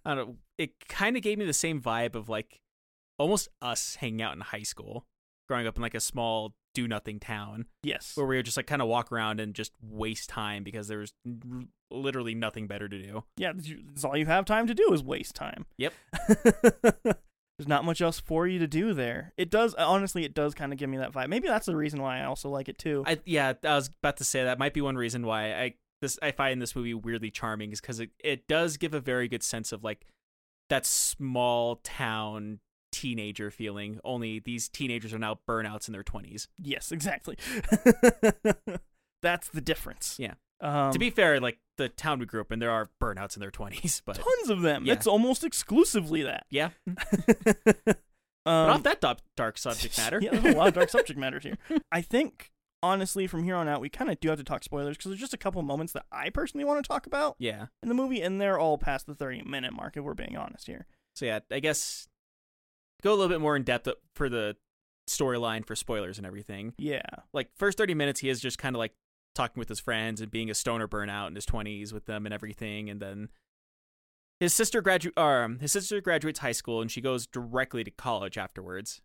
I 0.05 0.15
don't 0.15 0.17
know. 0.29 0.35
It 0.57 0.87
kind 0.87 1.15
of 1.17 1.23
gave 1.23 1.37
me 1.37 1.45
the 1.45 1.53
same 1.53 1.81
vibe 1.81 2.15
of 2.15 2.29
like 2.29 2.59
almost 3.17 3.47
us 3.61 3.95
hanging 3.95 4.21
out 4.21 4.33
in 4.35 4.41
high 4.41 4.63
school, 4.63 5.05
growing 5.47 5.65
up 5.67 5.75
in 5.75 5.81
like 5.81 5.95
a 5.95 5.99
small 5.99 6.53
do 6.75 6.87
nothing 6.87 7.19
town 7.19 7.65
yes 7.83 8.13
where 8.15 8.25
we 8.25 8.35
would 8.35 8.45
just 8.45 8.57
like 8.57 8.65
kind 8.65 8.81
of 8.81 8.87
walk 8.87 9.11
around 9.11 9.39
and 9.39 9.53
just 9.53 9.71
waste 9.81 10.27
time 10.27 10.63
because 10.63 10.87
there 10.87 10.97
was 10.97 11.13
r- 11.27 11.61
literally 11.91 12.33
nothing 12.33 12.65
better 12.65 12.89
to 12.89 12.97
do. 12.99 13.23
yeah 13.37 13.51
that's, 13.53 13.69
that's 13.89 14.03
all 14.03 14.17
you 14.17 14.25
have 14.25 14.43
time 14.45 14.65
to 14.65 14.73
do 14.73 14.91
is 14.91 15.03
waste 15.03 15.35
time 15.35 15.65
Yep. 15.77 15.93
there's 17.63 17.69
not 17.69 17.85
much 17.85 18.01
else 18.01 18.19
for 18.19 18.45
you 18.47 18.59
to 18.59 18.67
do 18.67 18.93
there 18.93 19.31
it 19.37 19.49
does 19.49 19.73
honestly 19.75 20.23
it 20.25 20.33
does 20.33 20.53
kind 20.53 20.73
of 20.73 20.77
give 20.79 20.89
me 20.89 20.97
that 20.97 21.11
vibe 21.13 21.29
maybe 21.29 21.47
that's 21.47 21.65
the 21.65 21.75
reason 21.75 22.01
why 22.01 22.19
I 22.19 22.25
also 22.25 22.49
like 22.49 22.67
it 22.67 22.77
too 22.77 23.03
I 23.07 23.19
yeah, 23.25 23.53
I 23.63 23.75
was 23.75 23.89
about 24.01 24.17
to 24.17 24.23
say 24.23 24.43
that 24.43 24.59
might 24.59 24.73
be 24.73 24.81
one 24.81 24.95
reason 24.97 25.25
why 25.25 25.53
I 25.53 25.73
this 26.01 26.19
I 26.21 26.31
find 26.31 26.61
this 26.61 26.75
movie 26.75 26.93
weirdly 26.93 27.31
charming 27.31 27.71
is 27.71 27.79
because 27.79 27.99
it 28.01 28.09
it 28.23 28.47
does 28.47 28.75
give 28.77 28.93
a 28.93 28.99
very 28.99 29.27
good 29.29 29.43
sense 29.43 29.71
of 29.71 29.83
like 29.83 30.05
that 30.69 30.85
small 30.85 31.77
town 31.77 32.59
teenager 32.91 33.49
feeling. 33.51 33.99
Only 34.03 34.39
these 34.39 34.69
teenagers 34.69 35.13
are 35.13 35.19
now 35.19 35.39
burnouts 35.47 35.87
in 35.87 35.93
their 35.93 36.03
twenties. 36.03 36.47
yes 36.61 36.91
exactly 36.91 37.37
that's 39.21 39.47
the 39.49 39.61
difference 39.61 40.17
Yeah. 40.19 40.33
um, 40.61 40.91
to 40.91 40.99
be 40.99 41.09
fair, 41.09 41.39
like 41.39 41.57
the 41.77 41.89
town 41.89 42.19
we 42.19 42.25
grew 42.25 42.41
up 42.41 42.51
in, 42.51 42.59
there 42.59 42.71
are 42.71 42.89
burnouts 43.01 43.35
in 43.35 43.39
their 43.41 43.51
twenties, 43.51 44.01
but 44.05 44.15
tons 44.17 44.49
of 44.49 44.61
them 44.61 44.85
Yeah. 44.85 44.93
it's 44.93 45.07
almost 45.07 45.43
exclusively 45.43 46.21
that 46.23 46.45
yeah. 46.49 46.69
um, 46.87 47.95
But 48.45 48.69
off 48.69 48.83
that 48.83 49.01
dark, 49.01 49.19
dark 49.35 49.57
subject 49.57 49.97
matter, 49.99 50.19
yeah, 50.21 50.31
there's 50.37 50.55
a 50.55 50.57
lot 50.57 50.67
of 50.69 50.73
dark 50.73 50.89
subject 50.89 51.19
matters 51.19 51.43
here. 51.43 51.57
I 51.91 52.01
think 52.01 52.51
honestly, 52.81 53.27
from 53.27 53.43
here 53.43 53.55
on 53.55 53.67
out, 53.67 53.79
we 53.81 53.89
kind 53.89 54.11
of 54.11 54.19
do 54.19 54.29
have 54.29 54.37
to 54.37 54.43
talk 54.43 54.63
spoilers 54.63 54.97
because 54.97 55.09
there's 55.09 55.19
just 55.21 55.33
a 55.33 55.37
couple 55.37 55.61
moments 55.61 55.93
that 55.93 56.05
I 56.11 56.29
personally 56.29 56.65
want 56.65 56.83
to 56.83 56.87
talk 56.87 57.07
about 57.07 57.35
Yeah. 57.39 57.67
in 57.81 57.89
the 57.89 57.95
movie, 57.95 58.21
and 58.21 58.41
they're 58.41 58.59
all 58.59 58.77
past 58.77 59.07
the 59.07 59.15
30 59.15 59.43
minute 59.43 59.73
mark, 59.73 59.95
if 59.97 60.03
we're 60.03 60.13
being 60.13 60.35
honest 60.37 60.67
here. 60.67 60.85
So 61.15 61.25
yeah, 61.25 61.39
I 61.51 61.59
guess 61.59 62.07
go 63.01 63.11
a 63.11 63.15
little 63.15 63.29
bit 63.29 63.39
more 63.41 63.55
in 63.55 63.63
depth 63.63 63.87
for 64.15 64.27
the 64.29 64.57
storyline 65.09 65.65
for 65.65 65.75
spoilers 65.75 66.17
and 66.17 66.25
everything. 66.27 66.73
Yeah. 66.77 67.01
Like 67.33 67.49
first 67.57 67.77
30 67.77 67.93
minutes 67.93 68.19
he 68.21 68.29
is 68.29 68.39
just 68.41 68.57
kind 68.57 68.75
of 68.75 68.79
like 68.79 68.93
talking 69.33 69.59
with 69.59 69.69
his 69.69 69.79
friends 69.79 70.21
and 70.21 70.31
being 70.31 70.49
a 70.49 70.53
stoner 70.53 70.87
burnout 70.87 71.27
in 71.27 71.35
his 71.35 71.45
20s 71.45 71.91
with 71.91 72.05
them 72.05 72.25
and 72.25 72.33
everything 72.33 72.89
and 72.89 73.01
then 73.01 73.29
his 74.43 74.53
sister 74.53 74.81
graduate 74.81 75.17
um 75.17 75.59
his 75.59 75.71
sister 75.71 76.01
graduates 76.01 76.39
high 76.39 76.51
school 76.51 76.81
and 76.81 76.91
she 76.91 77.01
goes 77.01 77.25
directly 77.25 77.83
to 77.83 77.91
college 77.91 78.37
afterwards. 78.37 79.01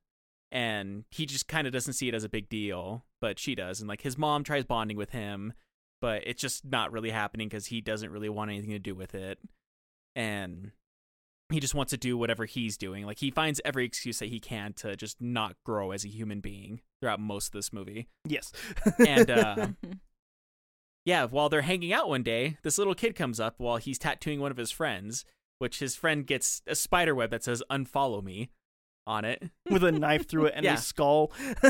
And 0.50 1.04
he 1.10 1.26
just 1.26 1.46
kind 1.46 1.66
of 1.66 1.72
doesn't 1.74 1.92
see 1.92 2.08
it 2.08 2.14
as 2.14 2.24
a 2.24 2.28
big 2.28 2.48
deal, 2.48 3.04
but 3.20 3.38
she 3.38 3.54
does. 3.54 3.80
And 3.80 3.88
like 3.88 4.00
his 4.00 4.16
mom 4.16 4.44
tries 4.44 4.64
bonding 4.64 4.96
with 4.96 5.10
him, 5.10 5.52
but 6.00 6.22
it's 6.26 6.40
just 6.40 6.64
not 6.64 6.90
really 6.90 7.10
happening 7.10 7.48
cuz 7.50 7.66
he 7.66 7.80
doesn't 7.80 8.10
really 8.10 8.30
want 8.30 8.50
anything 8.50 8.70
to 8.70 8.78
do 8.78 8.94
with 8.94 9.14
it. 9.14 9.38
And 10.16 10.72
he 11.50 11.60
just 11.60 11.74
wants 11.74 11.90
to 11.90 11.96
do 11.96 12.16
whatever 12.16 12.44
he's 12.44 12.76
doing. 12.76 13.06
Like 13.06 13.18
he 13.18 13.30
finds 13.30 13.60
every 13.64 13.84
excuse 13.84 14.18
that 14.18 14.30
he 14.30 14.40
can 14.40 14.72
to 14.74 14.96
just 14.96 15.20
not 15.20 15.54
grow 15.64 15.92
as 15.92 16.04
a 16.04 16.08
human 16.08 16.40
being 16.40 16.80
throughout 17.00 17.20
most 17.20 17.48
of 17.48 17.52
this 17.52 17.72
movie. 17.72 18.08
Yes. 18.24 18.52
And 19.06 19.30
uh, 19.30 19.68
yeah, 21.05 21.24
while 21.24 21.49
they're 21.49 21.62
hanging 21.62 21.92
out 21.92 22.09
one 22.09 22.22
day, 22.22 22.59
this 22.62 22.78
little 22.78 22.94
kid 22.94 23.14
comes 23.14 23.40
up 23.40 23.55
while 23.59 23.76
he's 23.78 23.99
tattooing 23.99 24.40
one 24.40 24.51
of 24.51 24.57
his 24.57 24.70
friends, 24.70 25.24
which 25.59 25.78
his 25.78 25.96
friend 25.96 26.26
gets 26.26 26.62
a 26.66 26.74
spider 26.74 27.14
web 27.14 27.30
that 27.30 27.44
says 27.44 27.62
"Unfollow 27.70 28.22
me" 28.22 28.51
on 29.07 29.24
it. 29.24 29.42
With 29.70 29.84
a 29.84 29.92
knife 29.92 30.28
through 30.28 30.46
it 30.46 30.55
and 30.57 30.64
Yeah. 30.64 30.74
a 30.74 30.78
skull. 30.78 31.32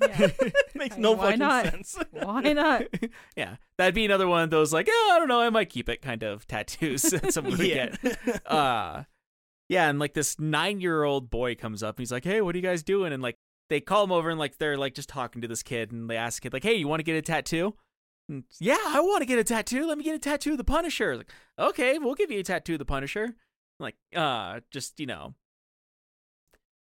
yeah. 0.00 0.28
Makes 0.74 0.96
I 0.96 0.98
no 1.00 1.10
mean, 1.10 1.18
why 1.18 1.24
fucking 1.26 1.38
not? 1.38 1.64
sense. 1.66 1.98
Why 2.10 2.52
not? 2.52 2.82
yeah, 3.36 3.56
that'd 3.78 3.94
be 3.94 4.04
another 4.04 4.26
one 4.26 4.42
of 4.42 4.50
those 4.50 4.72
like, 4.72 4.88
oh, 4.90 5.10
I 5.14 5.18
don't 5.20 5.28
know, 5.28 5.40
I 5.40 5.50
might 5.50 5.70
keep 5.70 5.88
it 5.88 6.02
kind 6.02 6.22
of 6.24 6.46
tattoos 6.48 7.02
that 7.02 7.32
someone 7.32 7.56
would 7.58 7.66
yeah. 7.66 7.94
get. 8.02 8.46
uh 8.46 9.04
yeah 9.70 9.88
and 9.88 9.98
like 9.98 10.12
this 10.12 10.38
nine 10.38 10.80
year 10.80 11.04
old 11.04 11.30
boy 11.30 11.54
comes 11.54 11.82
up 11.82 11.96
and 11.96 12.02
he's 12.02 12.12
like 12.12 12.22
hey 12.24 12.42
what 12.42 12.54
are 12.54 12.58
you 12.58 12.62
guys 12.62 12.82
doing 12.82 13.14
and 13.14 13.22
like 13.22 13.36
they 13.70 13.80
call 13.80 14.04
him 14.04 14.12
over 14.12 14.28
and 14.28 14.38
like 14.38 14.58
they're 14.58 14.76
like 14.76 14.92
just 14.94 15.08
talking 15.08 15.40
to 15.40 15.48
this 15.48 15.62
kid 15.62 15.90
and 15.90 16.10
they 16.10 16.16
ask 16.18 16.42
the 16.42 16.46
kid 16.46 16.52
like 16.52 16.62
hey 16.62 16.74
you 16.74 16.86
want 16.86 17.00
to 17.00 17.04
get 17.04 17.16
a 17.16 17.22
tattoo 17.22 17.74
and, 18.28 18.44
yeah 18.60 18.78
i 18.88 19.00
want 19.00 19.20
to 19.22 19.26
get 19.26 19.38
a 19.38 19.44
tattoo 19.44 19.86
let 19.86 19.98
me 19.98 20.04
get 20.04 20.14
a 20.14 20.18
tattoo 20.18 20.52
of 20.52 20.58
the 20.58 20.64
punisher 20.64 21.16
like 21.16 21.30
okay 21.58 21.98
we'll 21.98 22.14
give 22.14 22.30
you 22.30 22.40
a 22.40 22.42
tattoo 22.44 22.74
of 22.74 22.78
the 22.78 22.84
punisher 22.84 23.34
like 23.80 23.96
uh 24.16 24.60
just 24.70 24.98
you 25.00 25.06
know 25.06 25.34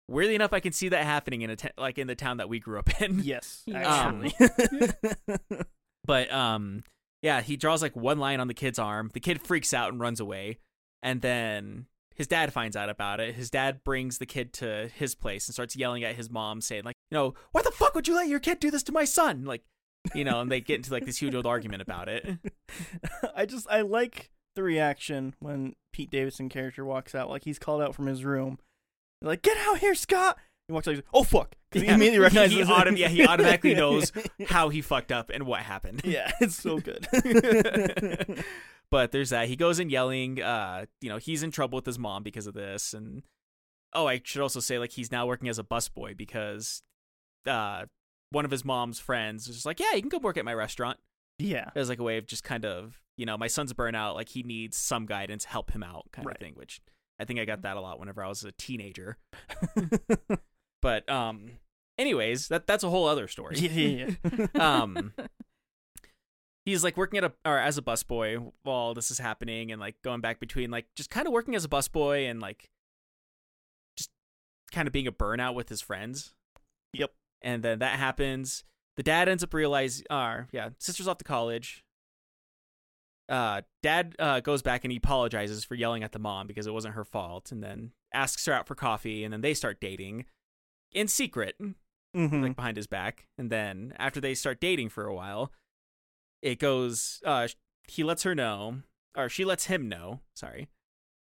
weirdly 0.08 0.36
enough 0.36 0.54
i 0.54 0.60
can 0.60 0.72
see 0.72 0.90
that 0.90 1.04
happening 1.04 1.42
in 1.42 1.50
a 1.50 1.56
ta- 1.56 1.70
like 1.78 1.98
in 1.98 2.08
the 2.08 2.16
town 2.16 2.38
that 2.38 2.50
we 2.50 2.60
grew 2.60 2.80
up 2.80 3.02
in 3.02 3.20
yes, 3.24 3.64
Yeah. 3.66 3.80
actually. 4.34 4.34
But 6.06 6.32
um 6.32 6.84
yeah, 7.22 7.42
he 7.42 7.58
draws 7.58 7.82
like 7.82 7.96
one 7.96 8.20
line 8.20 8.40
on 8.40 8.48
the 8.48 8.54
kid's 8.54 8.80
arm. 8.80 9.10
The 9.14 9.20
kid 9.20 9.42
freaks 9.42 9.74
out 9.74 9.92
and 9.92 10.00
runs 10.00 10.20
away. 10.20 10.60
And 11.04 11.22
then 11.22 11.88
his 12.16 12.28
dad 12.28 12.54
finds 12.54 12.78
out 12.78 12.90
about 12.90 13.20
it. 13.20 13.36
His 13.36 13.50
dad 13.50 13.84
brings 13.84 14.18
the 14.20 14.26
kid 14.26 14.54
to 14.54 14.90
his 14.96 15.16
place 15.16 15.48
and 15.48 15.54
starts 15.54 15.76
yelling 15.76 16.04
at 16.04 16.16
his 16.16 16.30
mom 16.30 16.62
saying 16.62 16.84
like, 16.86 16.96
you 17.12 17.18
know, 17.18 17.34
why 17.52 17.62
the 17.62 17.72
fuck 17.72 17.94
would 17.96 18.08
you 18.08 18.16
let 18.16 18.28
your 18.30 18.40
kid 18.40 18.60
do 18.60 18.72
this 18.72 18.84
to 18.84 18.92
my 18.92 19.04
son? 19.04 19.44
Like, 19.46 19.64
you 20.16 20.24
know, 20.24 20.40
and 20.42 20.52
they 20.52 20.62
get 20.62 20.76
into 20.78 20.92
like 20.92 21.06
this 21.06 21.18
huge 21.18 21.36
old 21.36 21.46
argument 21.46 21.82
about 21.82 22.10
it. 22.10 22.28
I 23.36 23.46
just 23.46 23.68
I 23.70 23.82
like 23.82 24.30
the 24.56 24.64
reaction 24.64 25.36
when 25.40 25.76
Pete 25.94 26.10
Davidson 26.12 26.50
character 26.50 26.84
walks 26.86 27.14
out, 27.16 27.30
like 27.30 27.44
he's 27.44 27.60
called 27.60 27.82
out 27.82 27.94
from 27.96 28.08
his 28.08 28.24
room, 28.26 28.58
They're 29.22 29.30
like 29.30 29.42
get 29.42 29.58
out 29.68 29.80
here, 29.80 29.96
Scott. 29.96 30.38
He 30.68 30.74
walks 30.74 30.88
out, 30.88 30.92
he's 30.92 30.98
like, 31.00 31.06
oh 31.14 31.24
fuck, 31.24 31.56
'Cause 31.72 31.82
he 31.82 31.88
Yeah. 31.88 31.96
immediately 31.96 32.20
recognizes. 32.20 32.58
He 32.58 32.64
autom- 32.64 32.98
yeah, 32.98 33.08
he 33.08 33.26
automatically 33.26 33.74
knows 33.84 34.12
how 34.48 34.70
he 34.70 34.82
fucked 34.82 35.12
up 35.12 35.30
and 35.30 35.46
what 35.46 35.62
happened. 35.62 36.02
yeah, 36.04 36.32
it's 36.42 36.56
so 36.56 36.80
good. 36.80 37.08
but 38.92 39.12
there's 39.12 39.30
that. 39.30 39.48
He 39.48 39.56
goes 39.56 39.80
in 39.80 39.90
yelling. 39.90 40.42
Uh, 40.42 40.86
you 41.02 41.10
know, 41.10 41.18
he's 41.18 41.44
in 41.44 41.52
trouble 41.52 41.78
with 41.78 41.86
his 41.86 42.00
mom 42.00 42.24
because 42.24 42.48
of 42.48 42.54
this. 42.54 42.94
And 42.94 43.24
oh, 43.94 44.08
I 44.08 44.22
should 44.24 44.42
also 44.42 44.60
say 44.60 44.80
like 44.80 44.92
he's 44.92 45.12
now 45.12 45.26
working 45.26 45.50
as 45.50 45.60
a 45.60 45.64
busboy 45.64 46.16
because 46.18 46.82
uh, 47.46 47.86
one 48.32 48.46
of 48.46 48.52
his 48.52 48.64
mom's 48.66 49.00
friends 49.00 49.48
was 49.48 49.58
just 49.58 49.66
like, 49.66 49.80
yeah, 49.80 49.94
you 49.94 50.02
can 50.02 50.10
come 50.10 50.22
work 50.22 50.38
at 50.38 50.46
my 50.46 50.54
restaurant. 50.54 50.98
yeah, 51.40 51.70
As 51.76 51.90
like 51.90 52.00
a 52.00 52.04
way 52.04 52.18
of 52.18 52.26
just 52.28 52.44
kind 52.44 52.66
of 52.66 53.00
you 53.18 53.26
know, 53.26 53.36
my 53.38 53.48
son's 53.48 53.74
burnout. 53.74 54.14
Like 54.16 54.30
he 54.30 54.44
needs 54.44 54.78
some 54.78 55.06
guidance, 55.08 55.46
help 55.46 55.72
him 55.72 55.82
out, 55.82 56.06
kind 56.12 56.26
Right. 56.28 56.36
of 56.36 56.40
thing. 56.40 56.54
Which 56.56 56.80
I 57.20 57.26
think 57.26 57.40
I 57.40 57.46
got 57.46 57.64
that 57.64 57.76
a 57.78 57.82
lot 57.82 58.00
whenever 58.00 58.24
I 58.24 58.28
was 58.28 58.44
a 58.44 58.52
teenager. 58.52 59.18
But 60.84 61.10
um, 61.10 61.54
anyways, 61.98 62.50
that 62.50 62.68
that's 62.68 62.84
a 62.84 62.90
whole 62.90 63.08
other 63.08 63.28
story. 63.28 63.58
yeah, 63.58 63.72
yeah, 63.72 64.12
yeah. 64.38 64.46
um 64.84 65.12
he's 66.66 66.84
like 66.84 66.96
working 66.98 67.18
at 67.18 67.24
a 67.24 67.34
or 67.46 67.58
as 67.58 67.78
a 67.78 67.82
busboy 67.82 68.52
while 68.64 68.94
this 68.94 69.10
is 69.10 69.18
happening 69.18 69.72
and 69.72 69.80
like 69.82 69.96
going 70.04 70.22
back 70.22 70.40
between 70.40 70.70
like 70.70 70.86
just 70.96 71.10
kind 71.10 71.26
of 71.26 71.34
working 71.34 71.56
as 71.56 71.66
a 71.66 71.68
busboy 71.70 72.30
and 72.30 72.40
like 72.42 72.70
just 73.98 74.10
kind 74.72 74.88
of 74.88 74.92
being 74.94 75.08
a 75.08 75.12
burnout 75.12 75.56
with 75.56 75.70
his 75.70 75.82
friends 75.82 76.34
Yep. 76.94 77.12
And 77.42 77.64
then 77.64 77.80
that 77.80 77.98
happens. 78.00 78.64
The 78.96 79.04
dad 79.04 79.30
ends 79.30 79.44
up 79.44 79.54
realizing 79.54 80.06
uh 80.10 80.44
yeah 80.52 80.70
sister's 80.80 81.08
off 81.08 81.18
to 81.20 81.24
college. 81.26 81.84
Uh 83.30 83.62
dad 83.84 84.16
uh 84.20 84.40
goes 84.40 84.62
back 84.62 84.86
and 84.86 84.92
he 84.92 84.98
apologizes 84.98 85.64
for 85.66 85.76
yelling 85.76 86.02
at 86.04 86.14
the 86.14 86.20
mom 86.20 86.48
because 86.48 86.66
it 86.66 86.74
wasn't 86.74 86.94
her 86.96 87.04
fault 87.04 87.52
and 87.52 87.62
then 87.62 87.92
asks 88.14 88.46
her 88.46 88.54
out 88.54 88.68
for 88.68 88.76
coffee 88.76 89.24
and 89.26 89.34
then 89.34 89.42
they 89.42 89.54
start 89.54 89.82
dating 89.82 90.26
in 90.94 91.08
secret 91.08 91.56
Mhm. 92.16 92.42
like 92.42 92.56
behind 92.56 92.78
his 92.78 92.88
back. 92.88 93.28
And 93.38 93.50
then 93.52 93.94
after 94.00 94.22
they 94.22 94.34
start 94.34 94.62
dating 94.62 94.90
for 94.90 95.06
a 95.06 95.14
while 95.14 95.52
it 96.42 96.58
goes 96.58 97.22
uh 97.26 97.48
he 97.88 98.04
lets 98.04 98.24
her 98.24 98.34
know 98.34 98.82
or 99.16 99.28
she 99.28 99.44
lets 99.44 99.66
him 99.66 99.90
know 99.90 100.22
sorry 100.34 100.70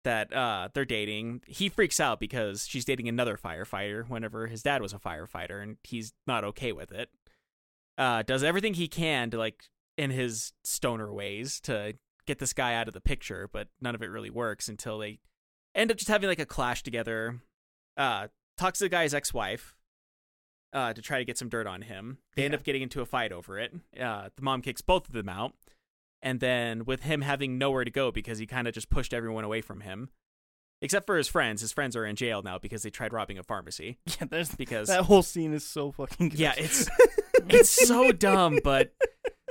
that 0.04 0.32
uh 0.32 0.68
they're 0.74 0.84
dating 0.84 1.40
he 1.46 1.68
freaks 1.68 2.00
out 2.00 2.18
because 2.18 2.66
she's 2.66 2.84
dating 2.84 3.08
another 3.08 3.36
firefighter 3.36 4.08
whenever 4.08 4.46
his 4.46 4.62
dad 4.62 4.82
was 4.82 4.92
a 4.92 4.98
firefighter 4.98 5.62
and 5.62 5.76
he's 5.84 6.12
not 6.26 6.44
okay 6.44 6.72
with 6.72 6.92
it 6.92 7.08
uh 7.98 8.22
does 8.22 8.42
everything 8.42 8.74
he 8.74 8.88
can 8.88 9.30
to 9.30 9.38
like 9.38 9.64
in 9.96 10.10
his 10.10 10.52
stoner 10.64 11.12
ways 11.12 11.60
to 11.60 11.94
get 12.26 12.38
this 12.38 12.52
guy 12.52 12.74
out 12.74 12.88
of 12.88 12.94
the 12.94 13.00
picture 13.00 13.48
but 13.52 13.68
none 13.80 13.94
of 13.94 14.02
it 14.02 14.10
really 14.10 14.30
works 14.30 14.68
until 14.68 14.98
they 14.98 15.18
end 15.74 15.90
up 15.90 15.96
just 15.96 16.08
having 16.08 16.28
like 16.28 16.38
a 16.38 16.46
clash 16.46 16.82
together 16.82 17.40
uh 17.96 18.26
talks 18.56 18.78
to 18.78 18.84
the 18.84 18.88
guy's 18.88 19.14
ex-wife 19.14 19.74
uh, 20.72 20.92
to 20.92 21.02
try 21.02 21.18
to 21.18 21.24
get 21.24 21.38
some 21.38 21.48
dirt 21.48 21.66
on 21.66 21.82
him. 21.82 22.18
They 22.34 22.44
end 22.44 22.54
up 22.54 22.62
getting 22.62 22.82
into 22.82 23.00
a 23.00 23.06
fight 23.06 23.32
over 23.32 23.58
it. 23.58 23.74
Uh, 23.98 24.30
the 24.34 24.42
mom 24.42 24.62
kicks 24.62 24.80
both 24.80 25.06
of 25.06 25.12
them 25.12 25.28
out. 25.28 25.52
And 26.22 26.38
then 26.40 26.84
with 26.84 27.02
him 27.02 27.22
having 27.22 27.58
nowhere 27.58 27.84
to 27.84 27.90
go 27.90 28.12
because 28.12 28.38
he 28.38 28.46
kind 28.46 28.68
of 28.68 28.74
just 28.74 28.88
pushed 28.90 29.12
everyone 29.12 29.42
away 29.44 29.60
from 29.60 29.80
him, 29.80 30.08
except 30.80 31.04
for 31.06 31.16
his 31.16 31.26
friends. 31.28 31.60
His 31.60 31.72
friends 31.72 31.96
are 31.96 32.06
in 32.06 32.14
jail 32.16 32.42
now 32.42 32.58
because 32.58 32.82
they 32.84 32.90
tried 32.90 33.12
robbing 33.12 33.38
a 33.38 33.42
pharmacy. 33.42 33.98
yeah, 34.06 34.26
there's 34.30 34.54
Because 34.54 34.88
that 34.88 35.04
whole 35.04 35.22
scene 35.22 35.52
is 35.52 35.66
so 35.66 35.90
fucking 35.90 36.28
good. 36.30 36.38
yeah, 36.38 36.54
it's 36.56 36.88
it's 37.48 37.70
so 37.70 38.12
dumb, 38.12 38.60
but 38.62 38.92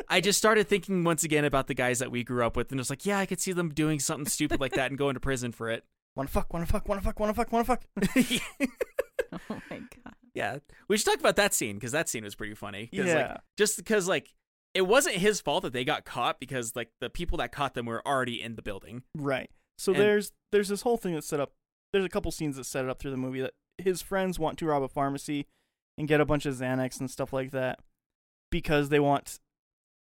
I 0.08 0.22
just 0.22 0.38
started 0.38 0.68
thinking 0.70 1.04
once 1.04 1.24
again 1.26 1.44
about 1.46 1.68
the 1.68 1.74
guys 1.74 2.00
that 2.00 2.10
we 2.12 2.24
grew 2.24 2.46
up 2.46 2.56
with, 2.56 2.72
and 2.72 2.80
just 2.80 2.90
like, 2.90 3.06
yeah, 3.06 3.20
I 3.20 3.26
could 3.26 3.42
see 3.42 3.52
them 3.52 3.70
doing 3.74 4.00
something 4.00 4.26
stupid 4.28 4.62
like 4.62 4.74
that 4.74 4.90
and 4.92 4.98
going 4.98 5.16
to 5.16 5.20
prison 5.20 5.52
for 5.52 5.70
it. 5.70 5.84
wanna 6.16 6.30
fuck, 6.30 6.54
wanna 6.54 6.66
fuck, 6.66 6.88
wanna 6.88 7.02
fuck, 7.02 7.20
wanna 7.20 7.34
fuck, 7.34 7.52
wanna 7.52 7.66
fuck. 7.66 7.84
oh 9.50 9.62
my 9.70 9.78
god. 9.80 10.14
yeah, 10.34 10.58
we 10.88 10.98
should 10.98 11.06
talk 11.06 11.20
about 11.20 11.36
that 11.38 11.54
scene 11.54 11.76
because 11.76 11.92
that 11.92 12.10
scene 12.10 12.24
was 12.24 12.36
pretty 12.36 12.54
funny. 12.56 12.88
'Cause, 12.88 13.00
like, 13.00 13.08
Yeah, 13.08 13.38
just 13.58 13.78
because 13.78 14.08
like 14.08 14.34
it 14.74 14.84
wasn't 14.84 15.16
his 15.16 15.42
fault 15.42 15.64
that 15.64 15.74
they 15.74 15.84
got 15.84 16.06
caught 16.06 16.40
because 16.40 16.76
like 16.76 16.90
the 17.02 17.10
people 17.10 17.38
that 17.40 17.52
caught 17.52 17.74
them 17.74 17.86
were 17.86 18.06
already 18.08 18.42
in 18.42 18.56
the 18.56 18.62
building. 18.62 19.04
right. 19.18 19.50
So 19.78 19.92
And- 19.94 20.02
there's 20.02 20.32
there's 20.52 20.68
this 20.70 20.82
whole 20.84 20.98
thing 20.98 21.14
that's 21.14 21.28
set 21.28 21.40
up. 21.40 21.54
There's 21.94 22.06
a 22.06 22.10
couple 22.10 22.32
scenes 22.32 22.56
that 22.58 22.66
set 22.66 22.86
it 22.86 22.90
up 22.90 23.00
through 23.00 23.12
the 23.12 23.18
movie 23.18 23.42
that 23.42 23.54
his 23.78 24.02
friends 24.02 24.38
want 24.40 24.58
to 24.60 24.66
rob 24.68 24.84
a 24.84 24.88
pharmacy 24.88 25.48
and 25.98 26.08
get 26.08 26.22
a 26.22 26.26
bunch 26.26 26.46
of 26.46 26.54
Xanax 26.56 27.00
and 27.00 27.10
stuff 27.12 27.34
like 27.34 27.52
that 27.52 27.80
because 28.52 28.90
they 28.90 29.00
want 29.00 29.40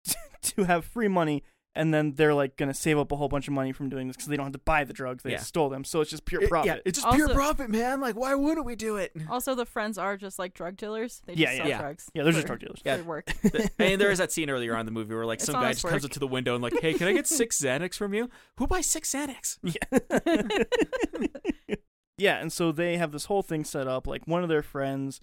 to 0.42 0.64
have 0.66 0.86
free 0.86 1.08
money. 1.08 1.44
And 1.76 1.94
then 1.94 2.14
they're 2.14 2.34
like 2.34 2.58
gonna 2.58 2.74
save 2.74 2.98
up 2.98 3.12
a 3.12 3.16
whole 3.16 3.30
bunch 3.30 3.48
of 3.48 3.54
money 3.54 3.72
from 3.72 3.90
doing 3.90 4.08
this 4.08 4.16
because 4.18 4.28
they 4.28 4.36
don't 4.36 4.48
have 4.48 4.54
to 4.54 4.60
buy 4.60 4.84
the 4.84 4.92
drugs; 4.92 5.22
they 5.24 5.32
Yeah. 5.34 5.38
stole 5.40 5.70
them. 5.70 5.84
So 5.84 6.02
it's 6.02 6.10
just 6.10 6.26
pure 6.26 6.42
It- 6.42 6.50
profit. 6.50 6.66
yeah, 6.68 6.78
it's 6.84 6.98
just 6.98 7.06
Also- 7.06 7.18
pure 7.18 7.30
profit, 7.30 7.70
man. 7.70 8.02
Like, 8.02 8.16
why 8.16 8.34
wouldn't 8.34 8.66
we 8.66 8.76
do 8.76 8.96
it? 8.98 9.14
Also, 9.30 9.54
the 9.54 9.68
friends 9.68 9.98
are 10.00 10.18
just 10.18 10.40
like 10.40 10.56
drug 10.56 10.78
dealers. 10.78 11.22
They 11.28 11.36
just 11.36 11.42
Yeah, 11.54 11.58
sell 11.60 11.68
yeah. 11.70 11.78
drugs. 11.78 12.10
Yeah, 12.16 12.24
they're 12.24 12.32
just 12.34 12.42
for- 12.42 12.48
drug 12.48 12.60
dealers. 12.62 12.82
Yeah. 12.84 12.98
for 12.98 13.04
work. 13.04 13.26
The- 13.44 13.70
and 13.80 14.02
there 14.02 14.10
is 14.12 14.18
that 14.18 14.32
scene 14.32 14.50
earlier 14.50 14.74
on 14.74 14.82
in 14.82 14.86
the 14.88 14.92
movie 14.92 15.14
where 15.14 15.26
like 15.28 15.38
It's 15.38 15.46
some 15.46 15.54
guy 15.54 15.66
honest 15.66 15.82
just 15.82 15.92
comes 15.92 16.04
work. 16.04 16.10
up 16.10 16.14
to 16.14 16.20
the 16.20 16.28
window 16.28 16.56
and 16.56 16.64
like, 16.64 16.74
hey, 16.82 16.96
can 16.96 17.08
I 17.08 17.14
get 17.14 17.28
six 17.28 17.62
Xanax 17.62 17.96
from 17.96 18.14
you? 18.16 18.30
Who 18.58 18.66
buys 18.66 18.88
six 18.88 19.12
Xanax? 19.14 19.60
Yeah. 21.68 21.76
yeah, 22.18 22.38
and 22.42 22.52
so 22.52 22.72
they 22.72 22.98
have 22.98 23.12
this 23.12 23.26
whole 23.26 23.42
thing 23.44 23.64
set 23.64 23.88
up. 23.88 24.08
Like 24.08 24.28
one 24.28 24.44
of 24.44 24.50
their 24.50 24.62
friends, 24.64 25.22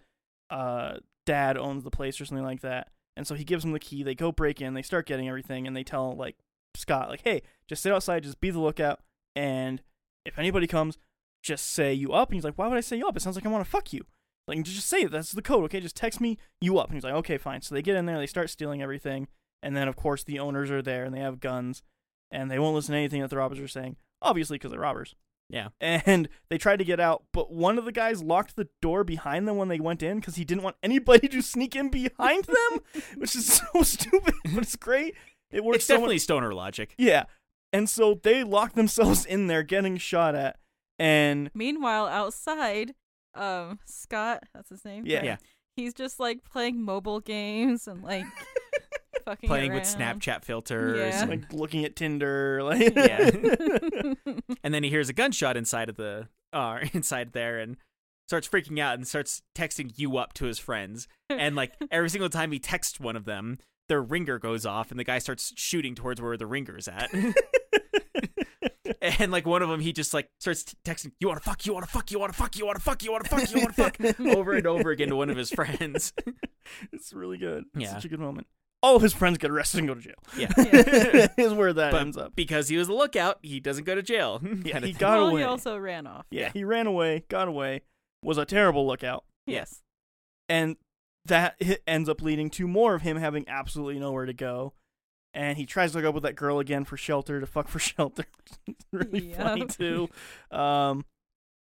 uh, 0.51 0.99
dad 1.27 1.57
owns 1.57 1.85
the 1.85 1.91
place 1.91 2.21
or 2.21 2.25
something 2.25 2.45
like 2.45 2.61
that, 2.63 2.89
and 3.17 3.27
so 3.27 3.35
he 3.35 3.45
gives 3.45 3.62
them 3.62 3.73
the 3.73 3.81
key. 3.81 4.03
They 4.03 4.14
go 4.14 4.33
break 4.33 4.61
in. 4.61 4.75
They 4.75 4.83
start 4.83 5.07
getting 5.07 5.29
everything, 5.29 5.67
and 5.67 5.77
they 5.77 5.85
tell 5.85 6.14
like 6.14 6.37
Scott, 6.75 7.09
like, 7.09 7.23
"Hey, 7.23 7.43
just 7.69 7.83
sit 7.83 7.93
outside. 7.93 8.23
Just 8.23 8.41
be 8.41 8.51
the 8.51 8.61
lookout. 8.61 9.01
And 9.35 9.83
if 10.25 10.39
anybody 10.39 10.67
comes, 10.67 10.99
just 11.43 11.67
say 11.73 11.93
you 11.93 12.12
up." 12.12 12.29
And 12.29 12.35
he's 12.37 12.45
like, 12.45 12.59
"Why 12.59 12.69
would 12.69 12.79
I 12.79 12.83
say 12.83 12.97
you 12.97 13.07
up? 13.07 13.17
It 13.17 13.21
sounds 13.21 13.37
like 13.37 13.47
I 13.47 13.51
want 13.51 13.64
to 13.64 13.71
fuck 13.71 13.93
you." 13.93 14.05
Like 14.49 14.62
just 14.62 14.89
say 14.89 15.03
it. 15.03 15.11
That's 15.11 15.33
the 15.33 15.43
code. 15.43 15.64
Okay, 15.64 15.81
just 15.81 15.97
text 15.97 16.21
me 16.21 16.39
you 16.61 16.79
up. 16.79 16.89
And 16.89 16.95
he's 16.95 17.05
like, 17.05 17.14
okay, 17.14 17.39
fine. 17.39 17.62
So 17.62 17.75
they 17.75 17.83
get 17.83 17.97
in 17.97 18.07
there. 18.07 18.19
They 18.19 18.27
start 18.27 18.51
stealing 18.51 18.83
everything. 18.83 19.29
And 19.62 19.77
then 19.77 19.89
of 19.89 19.97
course 19.97 20.23
the 20.23 20.39
owners 20.39 20.71
are 20.71 20.83
there 20.83 21.05
and 21.05 21.14
they 21.14 21.21
have 21.21 21.41
guns, 21.41 21.83
and 22.31 22.51
they 22.51 22.59
won't 22.59 22.75
listen 22.75 22.93
to 22.93 22.99
anything 22.99 23.23
that 23.23 23.31
the 23.31 23.39
robbers 23.39 23.59
are 23.59 23.69
saying. 23.69 23.97
Obviously, 24.23 24.57
because 24.57 24.71
they're 24.71 24.81
robbers. 24.81 25.14
Yeah. 25.49 25.69
And 25.81 26.29
they 26.49 26.59
tried 26.59 26.79
to 26.79 26.85
get 26.85 26.99
out, 26.99 27.25
but 27.33 27.53
one 27.53 27.79
of 27.79 27.85
the 27.85 27.93
guys 27.93 28.23
locked 28.23 28.57
the 28.57 28.69
door 28.83 29.05
behind 29.05 29.47
them 29.47 29.57
when 29.57 29.69
they 29.69 29.79
went 29.79 30.03
in 30.03 30.19
because 30.19 30.35
he 30.37 30.45
didn't 30.45 30.65
want 30.65 30.77
anybody 30.83 31.29
to 31.29 31.41
sneak 31.43 31.77
in 31.77 31.89
behind 31.89 32.45
them, 32.45 32.81
which 33.17 33.37
is 33.37 33.47
so 33.73 33.83
stupid, 33.83 34.35
but 34.55 34.63
it's 34.65 34.77
great. 34.77 35.15
It 35.53 35.63
works 35.65 35.77
It's 35.77 35.87
so 35.87 35.95
much- 35.95 35.99
definitely 35.99 36.19
stoner 36.19 36.53
logic. 36.55 36.95
yeah. 36.99 37.25
And 37.73 37.91
so 37.91 38.19
they 38.23 38.43
lock 38.45 38.73
themselves 38.75 39.25
in 39.27 39.49
there 39.49 39.63
getting 39.63 39.97
shot 39.99 40.35
at. 40.35 40.57
And 40.99 41.51
Meanwhile, 41.55 42.07
outside, 42.07 42.95
um, 43.35 43.81
Scott, 43.85 44.45
that's 44.55 44.71
his 44.71 44.85
name. 44.85 45.05
Yeah. 45.07 45.17
right? 45.17 45.25
Yeah. 45.27 45.37
He's 45.77 45.93
just 45.93 46.19
like 46.19 46.43
playing 46.43 46.81
mobile 46.83 47.21
games 47.21 47.87
and 47.87 48.03
like 48.03 48.25
fucking 49.27 49.47
Playing 49.49 49.74
with. 49.74 49.83
Snapchat 49.83 50.43
filters. 50.45 50.99
Yeah. 50.99 51.20
and- 51.20 51.31
like 51.31 51.53
looking 51.53 51.85
at 51.85 51.95
Tinder, 51.97 52.62
like 52.64 52.95
Yeah. 52.97 53.31
and 54.64 54.72
then 54.72 54.83
he 54.83 54.89
hears 54.89 55.11
a 55.11 55.12
gunshot 55.12 55.57
inside 55.59 55.91
of 55.91 55.97
the 55.97 56.29
uh 56.55 56.79
inside 56.95 57.33
there 57.35 57.59
and 57.59 57.77
starts 58.29 58.49
freaking 58.49 58.79
out 58.81 58.95
and 58.95 59.07
starts 59.07 59.43
texting 59.55 59.93
you 59.97 60.16
up 60.16 60.33
to 60.33 60.47
his 60.47 60.59
friends 60.59 61.07
and 61.29 61.55
like 61.55 61.72
every 61.91 62.09
single 62.09 62.29
time 62.31 62.51
he 62.53 62.59
texts 62.59 62.99
one 62.99 63.14
of 63.16 63.24
them 63.24 63.59
their 63.89 64.03
ringer 64.03 64.39
goes 64.39 64.64
off 64.66 64.91
and 64.91 64.99
the 64.99 65.05
guy 65.05 65.18
starts 65.18 65.53
shooting 65.57 65.95
towards 65.95 66.20
where 66.20 66.37
the 66.37 66.47
ringer's 66.47 66.89
at 66.89 67.09
and 69.01 69.31
like 69.33 69.47
one 69.47 69.62
of 69.62 69.68
them 69.68 69.81
he 69.81 69.93
just 69.93 70.14
like 70.14 70.29
starts 70.41 70.64
t- 70.64 70.77
texting 70.85 71.12
you 71.20 71.29
want 71.29 71.41
to 71.41 71.45
fuck 71.49 71.66
you 71.66 71.72
want 71.72 71.85
to 71.85 71.91
fuck 71.91 72.11
you 72.11 72.18
want 72.18 72.33
to 72.33 72.37
fuck 72.39 72.57
you 72.59 72.64
want 72.66 72.77
to 72.77 72.83
fuck 72.83 73.03
you 73.05 73.12
want 73.12 73.24
to 73.24 73.31
fuck 73.31 73.51
you 73.53 73.61
want 73.61 73.74
to 73.77 73.83
fuck 74.14 74.20
over 74.37 74.53
and 74.55 74.66
over 74.66 74.91
again 74.91 75.09
to 75.09 75.16
one 75.16 75.31
of 75.31 75.37
his 75.37 75.51
friends 75.51 76.12
it's 76.93 77.12
really 77.12 77.39
good. 77.39 77.64
It's 77.74 77.85
Yeah. 77.85 77.93
such 77.95 78.07
a 78.07 78.09
good 78.09 78.18
moment. 78.18 78.49
All 78.87 78.97
of 78.97 79.03
his 79.03 79.12
friends 79.12 79.39
get 79.39 79.51
arrested 79.51 79.78
and 79.78 79.89
go 79.89 79.95
to 79.95 80.01
jail. 80.01 80.14
yeah 80.39 80.53
is 81.37 81.53
where 81.53 81.72
that 81.72 81.91
but 81.93 82.01
ends 82.03 82.16
up. 82.16 82.37
because 82.37 82.68
he 82.68 82.76
was 82.76 82.89
a 82.89 82.93
lookout 82.93 83.39
he 83.43 83.59
doesn't 83.59 83.84
go 83.84 83.95
to 83.97 84.03
jail 84.03 84.41
Yeah, 84.64 84.78
he 84.80 84.93
got 84.93 85.18
well, 85.18 85.28
away. 85.30 85.41
he 85.41 85.45
also 85.47 85.76
ran 85.76 86.07
off. 86.07 86.24
yeah, 86.30 86.51
he 86.53 86.62
ran 86.64 86.87
away, 86.87 87.24
got 87.28 87.49
away, 87.49 87.82
was 88.22 88.39
a 88.39 88.45
terrible 88.45 88.87
lookout, 88.87 89.24
Yes. 89.47 89.82
and 90.49 90.76
that 91.24 91.61
ends 91.87 92.09
up 92.09 92.22
leading 92.22 92.49
to 92.51 92.68
more 92.68 92.95
of 92.95 93.03
him 93.03 93.16
having 93.16 93.45
absolutely 93.49 93.99
nowhere 93.99 94.26
to 94.26 94.32
go. 94.32 94.72
And 95.34 95.59
he 95.59 95.66
tries 95.66 95.93
to 95.93 95.99
hook 95.99 96.07
up 96.09 96.14
with 96.14 96.22
that 96.22 96.37
girl 96.37 96.61
again 96.61 96.84
for 96.84 96.97
shelter 96.97 97.41
to 97.41 97.47
fuck 97.47 97.66
for 97.68 97.78
shelter. 97.91 98.24
it's 98.68 98.87
really 98.93 99.32
funny 99.34 99.66
too. 99.66 100.09
Um, 100.53 101.05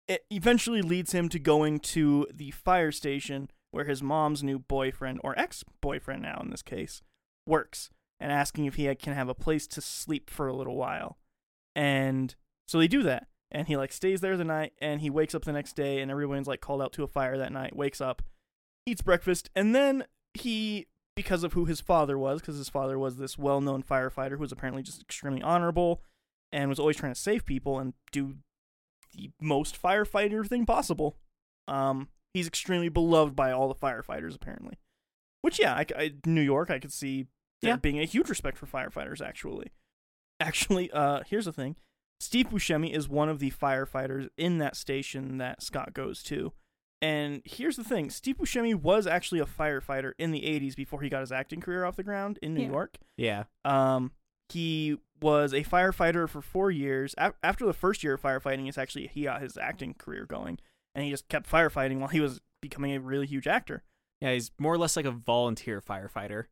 it 0.09 0.25
eventually 0.31 0.83
leads 0.83 1.13
him 1.13 1.29
to 1.31 1.39
going 1.39 1.79
to 1.81 2.27
the 2.35 2.51
fire 2.51 2.91
station 2.93 3.49
where 3.77 3.85
his 3.85 4.03
mom's 4.03 4.43
new 4.43 4.59
boyfriend 4.59 5.21
or 5.23 5.39
ex-boyfriend 5.39 6.23
now 6.23 6.41
in 6.43 6.51
this 6.51 6.63
case 6.63 7.03
works, 7.47 7.91
and 8.19 8.33
asking 8.33 8.65
if 8.65 8.75
he 8.75 8.93
can 8.97 9.13
have 9.13 9.29
a 9.29 9.35
place 9.35 9.67
to 9.69 9.81
sleep 9.81 10.31
for 10.31 10.49
a 10.49 10.57
little 10.57 10.77
while. 10.77 11.19
And 11.77 12.35
so 12.67 12.79
they 12.79 12.89
do 12.89 13.03
that, 13.03 13.29
and 13.53 13.69
he 13.69 13.77
like 13.77 13.93
stays 13.93 14.23
there 14.23 14.37
the 14.37 14.45
night, 14.45 14.73
and 14.81 15.03
he 15.03 15.11
wakes 15.11 15.35
up 15.35 15.45
the 15.45 15.53
next 15.53 15.77
day, 15.77 16.01
and 16.01 16.11
everyone's 16.11 16.49
like 16.49 16.61
called 16.61 16.81
out 16.83 16.93
to 16.95 17.05
a 17.05 17.07
fire 17.07 17.37
that 17.37 17.53
night. 17.53 17.77
Wakes 17.77 18.01
up, 18.01 18.23
eats 18.87 19.03
breakfast, 19.03 19.51
and 19.55 19.75
then 19.75 20.05
he, 20.33 20.87
because 21.15 21.45
of 21.45 21.53
who 21.53 21.67
his 21.67 21.81
father 21.81 22.19
was, 22.19 22.41
because 22.41 22.57
his 22.57 22.71
father 22.71 22.99
was 22.99 23.19
this 23.19 23.39
well-known 23.39 23.83
firefighter 23.83 24.33
who 24.33 24.41
was 24.41 24.53
apparently 24.53 24.83
just 24.83 25.03
extremely 25.03 25.43
honorable 25.43 26.03
and 26.51 26.69
was 26.69 26.79
always 26.79 26.97
trying 26.97 27.13
to 27.13 27.21
save 27.21 27.45
people 27.45 27.79
and 27.79 27.93
do 28.11 28.37
the 29.15 29.31
most 29.41 29.81
firefighter 29.81 30.47
thing 30.47 30.65
possible. 30.65 31.17
Um, 31.69 32.09
he's 32.37 32.47
extremely 32.47 32.89
beloved 32.89 33.35
by 33.35 33.51
all 33.53 33.69
the 33.69 33.75
firefighters 33.75 34.35
apparently. 34.37 34.79
Which 35.43 35.59
yeah, 35.59 35.75
I, 35.75 35.87
I- 35.97 36.15
New 36.25 36.41
York, 36.43 36.71
I 36.71 36.79
could 36.79 36.93
see 36.93 37.27
there 37.63 37.73
Yeah. 37.73 37.77
being 37.77 37.99
a 38.01 38.05
huge 38.05 38.29
respect 38.29 38.59
for 38.59 38.67
firefighters. 38.67 39.21
Actually, 39.21 39.71
actually, 40.41 40.91
uh, 40.91 41.21
here's 41.27 41.45
the 41.47 41.53
thing: 41.53 41.77
Steve 42.21 42.49
Buscemi 42.51 42.93
is 42.95 43.09
one 43.09 43.29
of 43.29 43.39
the 43.39 43.51
firefighters 43.51 44.29
in 44.37 44.59
that 44.59 44.77
station 44.77 45.39
that 45.39 45.63
Scott 45.63 45.95
goes 45.95 46.23
to. 46.25 46.53
And 47.03 47.43
here's 47.45 47.77
the 47.77 47.85
thing: 47.85 48.11
Steve 48.11 48.39
Buscemi 48.39 48.75
was 48.75 49.07
actually 49.07 49.41
a 49.41 49.45
firefighter 49.47 50.13
in 50.19 50.31
the 50.33 50.43
'80s 50.43 50.75
before 50.77 51.01
he 51.03 51.09
got 51.09 51.21
his 51.21 51.33
acting 51.33 51.61
career 51.61 51.85
off 51.85 51.97
the 51.97 52.03
ground 52.03 52.39
in 52.43 52.55
New 52.55 52.63
Yeah. 52.63 52.69
York. 52.71 52.97
yeah 53.17 53.45
Um, 53.65 54.13
he 54.49 54.97
was 55.21 55.53
a 55.53 55.63
firefighter 55.65 56.29
for 56.29 56.41
four 56.43 56.71
years. 56.71 57.15
A- 57.19 57.35
after 57.43 57.65
the 57.67 57.73
first 57.73 58.03
year 58.05 58.15
of 58.15 58.23
firefighting, 58.23 58.69
is 58.69 58.79
actually 58.79 59.07
he 59.09 59.25
got 59.25 59.43
his 59.43 59.57
acting 59.57 59.95
career 59.95 60.25
going, 60.27 60.59
and 60.97 61.05
he 61.05 61.11
just 61.11 61.29
kept 61.29 61.49
firefighting 61.49 61.99
while 62.01 62.09
he 62.09 62.21
was 62.21 62.41
becoming 62.61 62.93
a 62.93 62.99
really 63.01 63.27
huge 63.27 63.47
actor. 63.47 63.85
yeah 64.21 64.33
he's 64.33 64.51
more 64.59 64.73
or 64.75 64.79
less 64.79 64.97
like 64.97 65.05
a 65.07 65.11
volunteer 65.13 65.81
firefighter 65.81 66.47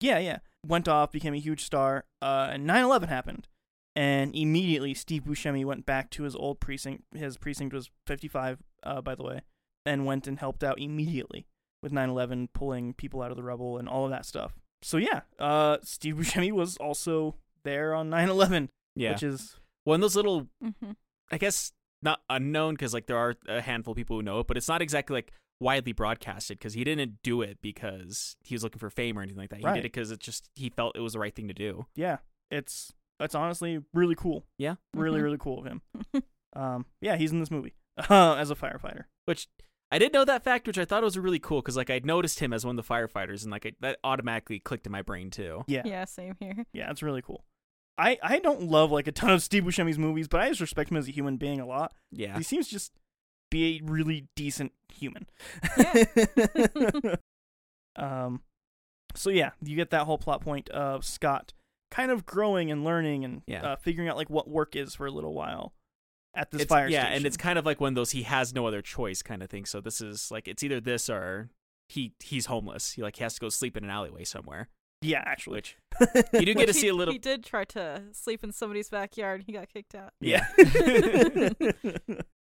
Yeah, 0.00 0.18
yeah. 0.20 0.38
Went 0.66 0.86
off, 0.88 1.10
became 1.12 1.34
a 1.34 1.38
huge 1.40 1.64
star. 1.64 2.04
Uh, 2.22 2.48
and 2.52 2.64
9/11 2.66 3.08
happened, 3.08 3.48
and 3.96 4.34
immediately 4.34 4.94
Steve 4.94 5.24
Buscemi 5.24 5.64
went 5.64 5.84
back 5.84 6.08
to 6.10 6.22
his 6.22 6.36
old 6.36 6.60
precinct. 6.60 7.02
His 7.14 7.36
precinct 7.36 7.74
was 7.74 7.90
55, 8.06 8.58
uh, 8.84 9.00
by 9.02 9.14
the 9.16 9.24
way, 9.24 9.40
and 9.84 10.06
went 10.06 10.26
and 10.28 10.38
helped 10.38 10.62
out 10.62 10.78
immediately 10.80 11.46
with 11.82 11.92
9/11, 11.92 12.48
pulling 12.52 12.94
people 12.94 13.22
out 13.22 13.30
of 13.32 13.36
the 13.36 13.42
rubble 13.42 13.78
and 13.78 13.88
all 13.88 14.04
of 14.04 14.10
that 14.10 14.24
stuff. 14.26 14.54
So 14.82 14.96
yeah, 14.98 15.22
uh, 15.40 15.78
Steve 15.82 16.14
Buscemi 16.16 16.52
was 16.52 16.76
also 16.76 17.34
there 17.64 17.92
on 17.94 18.08
9/11, 18.10 18.68
yeah 18.94 19.12
which 19.12 19.22
is 19.24 19.56
one 19.84 19.96
of 19.96 20.00
those 20.02 20.16
little 20.16 20.46
hmm 20.62 20.92
I 21.32 21.38
guess 21.38 21.72
not 22.02 22.20
unknown 22.30 22.74
because 22.74 22.94
like 22.94 23.06
there 23.06 23.16
are 23.16 23.34
a 23.48 23.60
handful 23.60 23.92
of 23.92 23.96
people 23.96 24.16
who 24.16 24.22
know 24.22 24.40
it, 24.40 24.46
but 24.46 24.56
it's 24.56 24.68
not 24.68 24.82
exactly 24.82 25.14
like 25.14 25.32
widely 25.60 25.92
broadcasted 25.92 26.58
because 26.58 26.74
he 26.74 26.84
didn't 26.84 27.18
do 27.24 27.42
it 27.42 27.58
because 27.60 28.36
he 28.44 28.54
was 28.54 28.62
looking 28.62 28.78
for 28.78 28.90
fame 28.90 29.18
or 29.18 29.22
anything 29.22 29.38
like 29.40 29.50
that. 29.50 29.58
He 29.58 29.64
Right. 29.64 29.74
did 29.74 29.80
it 29.84 29.92
because 29.92 30.10
it 30.10 30.20
just 30.20 30.50
he 30.54 30.70
felt 30.70 30.96
it 30.96 31.00
was 31.00 31.14
the 31.14 31.18
right 31.18 31.34
thing 31.34 31.48
to 31.48 31.54
do. 31.54 31.86
yeah, 31.96 32.18
it's 32.50 32.92
it's 33.20 33.34
honestly 33.34 33.80
really 33.92 34.14
cool. 34.14 34.44
Yeah. 34.58 34.76
really 34.94 35.18
Mhm. 35.18 35.22
really 35.24 35.38
cool 35.38 35.58
of 35.58 35.64
him. 35.66 35.82
um, 36.54 36.86
yeah, 37.00 37.16
he's 37.16 37.32
in 37.32 37.40
this 37.40 37.50
movie 37.50 37.74
uh, 38.08 38.34
as 38.38 38.50
a 38.50 38.54
firefighter. 38.54 39.04
Which 39.24 39.48
I 39.90 39.98
didn't 39.98 40.12
know 40.12 40.24
that 40.24 40.44
fact, 40.44 40.66
which 40.66 40.78
I 40.78 40.84
thought 40.84 41.02
was 41.02 41.18
really 41.18 41.38
cool 41.40 41.60
because 41.60 41.76
like 41.76 41.90
I'd 41.90 42.06
noticed 42.06 42.38
him 42.40 42.52
as 42.52 42.64
one 42.64 42.78
of 42.78 42.86
the 42.86 42.94
firefighters 42.94 43.42
and 43.42 43.50
like 43.50 43.66
I, 43.66 43.72
that 43.80 43.98
automatically 44.04 44.60
clicked 44.60 44.86
in 44.86 44.92
my 44.92 45.02
brain 45.02 45.30
too. 45.30 45.64
Yeah, 45.66 45.82
Yeah, 45.84 46.04
same 46.04 46.36
here. 46.38 46.64
Yeah, 46.72 46.90
it's 46.90 47.02
really 47.02 47.22
cool. 47.22 47.44
I, 47.98 48.16
I 48.22 48.38
don't 48.38 48.62
love 48.62 48.90
like 48.92 49.08
a 49.08 49.12
ton 49.12 49.30
of 49.30 49.42
Steve 49.42 49.64
Buscemi's 49.64 49.98
movies, 49.98 50.28
but 50.28 50.40
I 50.40 50.48
just 50.48 50.60
respect 50.60 50.90
him 50.90 50.96
as 50.96 51.08
a 51.08 51.10
human 51.10 51.36
being 51.36 51.58
a 51.60 51.66
lot. 51.66 51.92
Yeah, 52.12 52.36
He 52.38 52.44
seems 52.44 52.68
just 52.68 52.92
be 53.50 53.78
a 53.78 53.84
really 53.84 54.28
decent 54.36 54.72
human. 54.94 55.26
Yeah. 55.76 56.04
um, 57.96 58.42
so 59.14 59.30
yeah, 59.30 59.50
you 59.62 59.76
get 59.76 59.90
that 59.90 60.02
whole 60.04 60.18
plot 60.18 60.40
point 60.42 60.68
of 60.70 61.04
Scott 61.04 61.52
kind 61.90 62.10
of 62.10 62.26
growing 62.26 62.70
and 62.70 62.84
learning 62.84 63.24
and 63.24 63.42
Yeah. 63.46 63.62
uh, 63.62 63.76
figuring 63.76 64.08
out 64.08 64.16
like 64.16 64.30
what 64.30 64.48
work 64.48 64.76
is 64.76 64.94
for 64.94 65.06
a 65.06 65.10
little 65.10 65.34
while 65.34 65.72
at 66.34 66.50
this 66.50 66.62
It's- 66.62 66.68
fire 66.68 66.88
yeah, 66.88 67.00
station. 67.02 67.16
and 67.16 67.26
it's 67.26 67.36
kind 67.36 67.58
of 67.58 67.64
like 67.66 67.80
one 67.80 67.88
of 67.92 67.94
those 67.94 68.10
he 68.12 68.22
has 68.24 68.54
no 68.54 68.66
other 68.66 68.82
choice 68.82 69.22
kind 69.22 69.42
of 69.42 69.50
thing. 69.50 69.64
So 69.64 69.80
this 69.80 70.00
is 70.00 70.30
like 70.30 70.46
it's 70.46 70.62
either 70.62 70.80
this 70.80 71.08
or 71.10 71.48
he 71.88 72.12
he's 72.20 72.46
homeless. 72.46 72.92
He 72.92 73.02
like 73.02 73.16
he 73.16 73.22
has 73.24 73.34
to 73.34 73.40
go 73.40 73.48
sleep 73.48 73.76
in 73.76 73.84
an 73.84 73.90
alleyway 73.90 74.24
somewhere. 74.24 74.68
Yeah, 75.02 75.22
actually, 75.26 75.56
Which 75.58 75.76
you 76.32 76.46
do 76.46 76.54
get 76.54 76.60
to 76.62 76.66
Which 76.66 76.68
he- 76.76 76.80
see 76.80 76.88
a 76.88 76.94
little. 76.94 77.12
He 77.12 77.18
did 77.18 77.44
try 77.44 77.64
to 77.66 78.02
sleep 78.12 78.42
in 78.44 78.52
somebody's 78.52 78.90
backyard. 78.90 79.44
He 79.46 79.52
got 79.52 79.68
kicked 79.68 79.94
out. 79.94 80.12
yeah. 80.20 80.46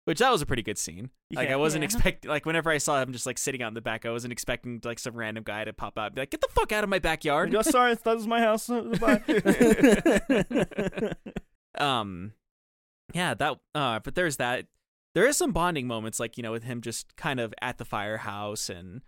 Which 0.05 0.19
that 0.19 0.31
was 0.31 0.41
a 0.41 0.45
pretty 0.45 0.61
good 0.63 0.77
scene. 0.77 1.09
Like 1.33 1.49
Yeah. 1.49 1.55
I 1.55 1.57
wasn't 1.57 1.81
Yeah. 1.81 1.87
expecting 1.87 2.29
like 2.31 2.45
whenever 2.45 2.69
I 2.71 2.77
saw 2.77 3.01
him 3.01 3.11
just 3.11 3.25
like 3.25 3.37
sitting 3.37 3.61
out 3.61 3.67
in 3.67 3.73
the 3.73 3.81
back, 3.81 4.05
I 4.05 4.11
wasn't 4.11 4.31
expecting 4.31 4.79
like 4.85 4.99
some 4.99 5.13
random 5.15 5.43
guy 5.43 5.65
to 5.65 5.73
pop 5.73 5.97
out 5.99 6.05
and 6.07 6.15
be 6.15 6.21
like, 6.21 6.29
"Get 6.29 6.39
the 6.39 6.47
fuck 6.51 6.71
out 6.71 6.85
of 6.85 6.89
my 6.89 6.99
backyard." 6.99 7.53
oh, 7.53 7.61
sorry, 7.61 7.93
that 7.95 8.15
was 8.15 8.25
my 8.25 8.39
house. 8.39 8.67
Bye. 8.69 9.21
um 11.83 12.31
yeah, 13.13 13.33
that 13.33 13.57
uh 13.75 13.99
but 13.99 14.15
there's 14.15 14.37
that 14.37 14.67
there 15.13 15.27
is 15.27 15.35
some 15.35 15.51
bonding 15.51 15.87
moments 15.87 16.19
like, 16.21 16.37
you 16.37 16.43
know, 16.43 16.51
with 16.51 16.63
him 16.63 16.79
just 16.81 17.15
kind 17.17 17.39
of 17.41 17.53
at 17.61 17.77
the 17.77 17.85
firehouse 17.85 18.69
and 18.69 19.01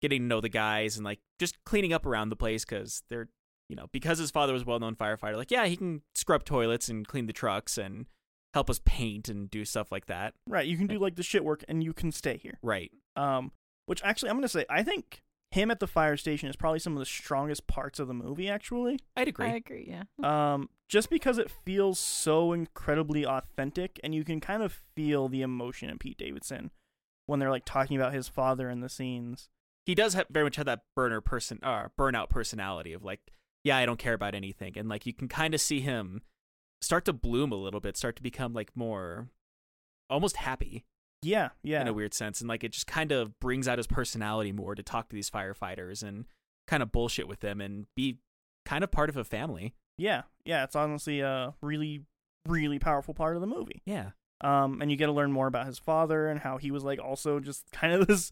getting 0.00 0.22
to 0.22 0.26
know 0.26 0.40
the 0.40 0.48
guys 0.48 0.96
and 0.96 1.04
like 1.04 1.20
just 1.38 1.62
cleaning 1.64 1.92
up 1.92 2.06
around 2.06 2.28
the 2.28 2.36
place 2.36 2.64
cuz 2.64 3.02
they're 3.08 3.28
you 3.68 3.76
know, 3.76 3.86
because 3.92 4.18
his 4.18 4.30
father 4.30 4.54
was 4.54 4.62
a 4.62 4.64
well-known 4.64 4.96
firefighter, 4.96 5.36
like 5.36 5.50
yeah, 5.50 5.66
he 5.66 5.76
can 5.76 6.02
scrub 6.14 6.44
toilets 6.44 6.88
and 6.88 7.06
clean 7.06 7.26
the 7.26 7.32
trucks 7.32 7.76
and 7.76 8.06
help 8.54 8.70
us 8.70 8.80
paint 8.84 9.28
and 9.28 9.50
do 9.50 9.64
stuff 9.64 9.92
like 9.92 10.06
that. 10.06 10.34
right, 10.48 10.66
you 10.66 10.76
can 10.76 10.86
do 10.86 10.98
like 10.98 11.16
the 11.16 11.22
shit 11.22 11.44
work, 11.44 11.64
and 11.68 11.84
you 11.84 11.92
can 11.92 12.10
stay 12.10 12.38
here. 12.38 12.58
Right. 12.62 12.90
Um, 13.14 13.52
which 13.86 14.02
actually, 14.02 14.30
I'm 14.30 14.36
gonna 14.36 14.48
say, 14.48 14.64
I 14.70 14.82
think 14.82 15.22
him 15.50 15.70
at 15.70 15.80
the 15.80 15.86
fire 15.86 16.16
station 16.16 16.48
is 16.48 16.56
probably 16.56 16.78
some 16.78 16.94
of 16.94 16.98
the 16.98 17.06
strongest 17.06 17.66
parts 17.66 17.98
of 17.98 18.08
the 18.08 18.14
movie. 18.14 18.48
Actually, 18.48 18.98
I'd 19.16 19.28
agree. 19.28 19.46
I 19.46 19.54
agree. 19.56 19.86
Yeah. 19.88 20.54
um, 20.54 20.70
just 20.88 21.10
because 21.10 21.36
it 21.36 21.50
feels 21.50 21.98
so 21.98 22.52
incredibly 22.54 23.26
authentic, 23.26 24.00
and 24.02 24.14
you 24.14 24.24
can 24.24 24.40
kind 24.40 24.62
of 24.62 24.80
feel 24.94 25.28
the 25.28 25.42
emotion 25.42 25.90
in 25.90 25.98
Pete 25.98 26.16
Davidson 26.16 26.70
when 27.26 27.38
they're 27.38 27.50
like 27.50 27.66
talking 27.66 27.96
about 27.98 28.14
his 28.14 28.28
father 28.28 28.70
in 28.70 28.80
the 28.80 28.88
scenes. 28.88 29.50
He 29.88 29.94
does 29.94 30.12
have 30.14 30.26
very 30.30 30.44
much 30.44 30.56
have 30.56 30.66
that 30.66 30.82
burner 30.94 31.20
person 31.20 31.58
uh 31.62 31.88
burnout 31.98 32.28
personality 32.28 32.92
of 32.92 33.02
like 33.02 33.20
yeah 33.64 33.76
i 33.76 33.84
don't 33.86 33.98
care 33.98 34.14
about 34.14 34.34
anything 34.34 34.72
and 34.76 34.88
like 34.88 35.06
you 35.06 35.12
can 35.14 35.26
kind 35.28 35.54
of 35.54 35.60
see 35.60 35.80
him 35.80 36.20
start 36.82 37.04
to 37.06 37.12
bloom 37.12 37.50
a 37.50 37.56
little 37.56 37.80
bit 37.80 37.96
start 37.96 38.14
to 38.16 38.22
become 38.22 38.52
like 38.52 38.70
more 38.76 39.28
almost 40.10 40.36
happy 40.36 40.84
Yeah, 41.22 41.48
yeah. 41.62 41.80
in 41.80 41.88
a 41.88 41.92
weird 41.92 42.14
sense, 42.14 42.40
and 42.40 42.48
like 42.48 42.62
it 42.64 42.72
just 42.72 42.86
kind 42.86 43.10
of 43.12 43.38
brings 43.40 43.66
out 43.66 43.78
his 43.78 43.86
personality 43.88 44.52
more 44.52 44.74
to 44.74 44.82
talk 44.82 45.08
to 45.08 45.14
these 45.16 45.28
firefighters 45.28 46.02
and 46.02 46.26
kind 46.66 46.82
of 46.82 46.92
bullshit 46.92 47.26
with 47.28 47.40
them 47.40 47.60
and 47.60 47.86
be 47.96 48.18
kind 48.64 48.84
of 48.84 48.90
part 48.90 49.08
of 49.10 49.16
a 49.16 49.24
family. 49.24 49.74
Yeah, 49.98 50.22
yeah. 50.44 50.64
It's 50.64 50.76
honestly 50.76 51.20
a 51.20 51.54
really, 51.60 52.04
really 52.46 52.78
powerful 52.78 53.14
part 53.14 53.34
of 53.34 53.40
the 53.40 53.46
movie. 53.48 53.82
Yeah, 53.84 54.10
Um, 54.40 54.80
and 54.80 54.90
you 54.90 54.96
get 54.96 55.06
to 55.06 55.12
learn 55.12 55.32
more 55.32 55.48
about 55.48 55.66
his 55.66 55.78
father 55.78 56.28
and 56.28 56.38
how 56.40 56.56
he 56.58 56.70
was 56.70 56.84
like 56.84 57.00
also 57.00 57.40
just 57.40 57.70
kind 57.72 57.92
of 57.92 58.06
this 58.06 58.30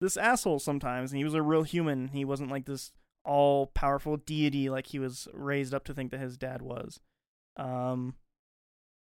this 0.00 0.16
asshole 0.16 0.58
sometimes, 0.60 1.10
and 1.12 1.18
he 1.18 1.24
was 1.24 1.34
a 1.34 1.42
real 1.42 1.62
human. 1.64 2.08
He 2.08 2.24
wasn't 2.24 2.50
like 2.50 2.66
this 2.66 2.92
all 3.24 3.66
powerful 3.66 4.16
deity 4.16 4.70
like 4.70 4.86
he 4.88 4.98
was 4.98 5.28
raised 5.34 5.74
up 5.74 5.84
to 5.84 5.94
think 5.94 6.10
that 6.10 6.20
his 6.20 6.38
dad 6.38 6.62
was. 6.62 7.00
Um, 7.56 8.14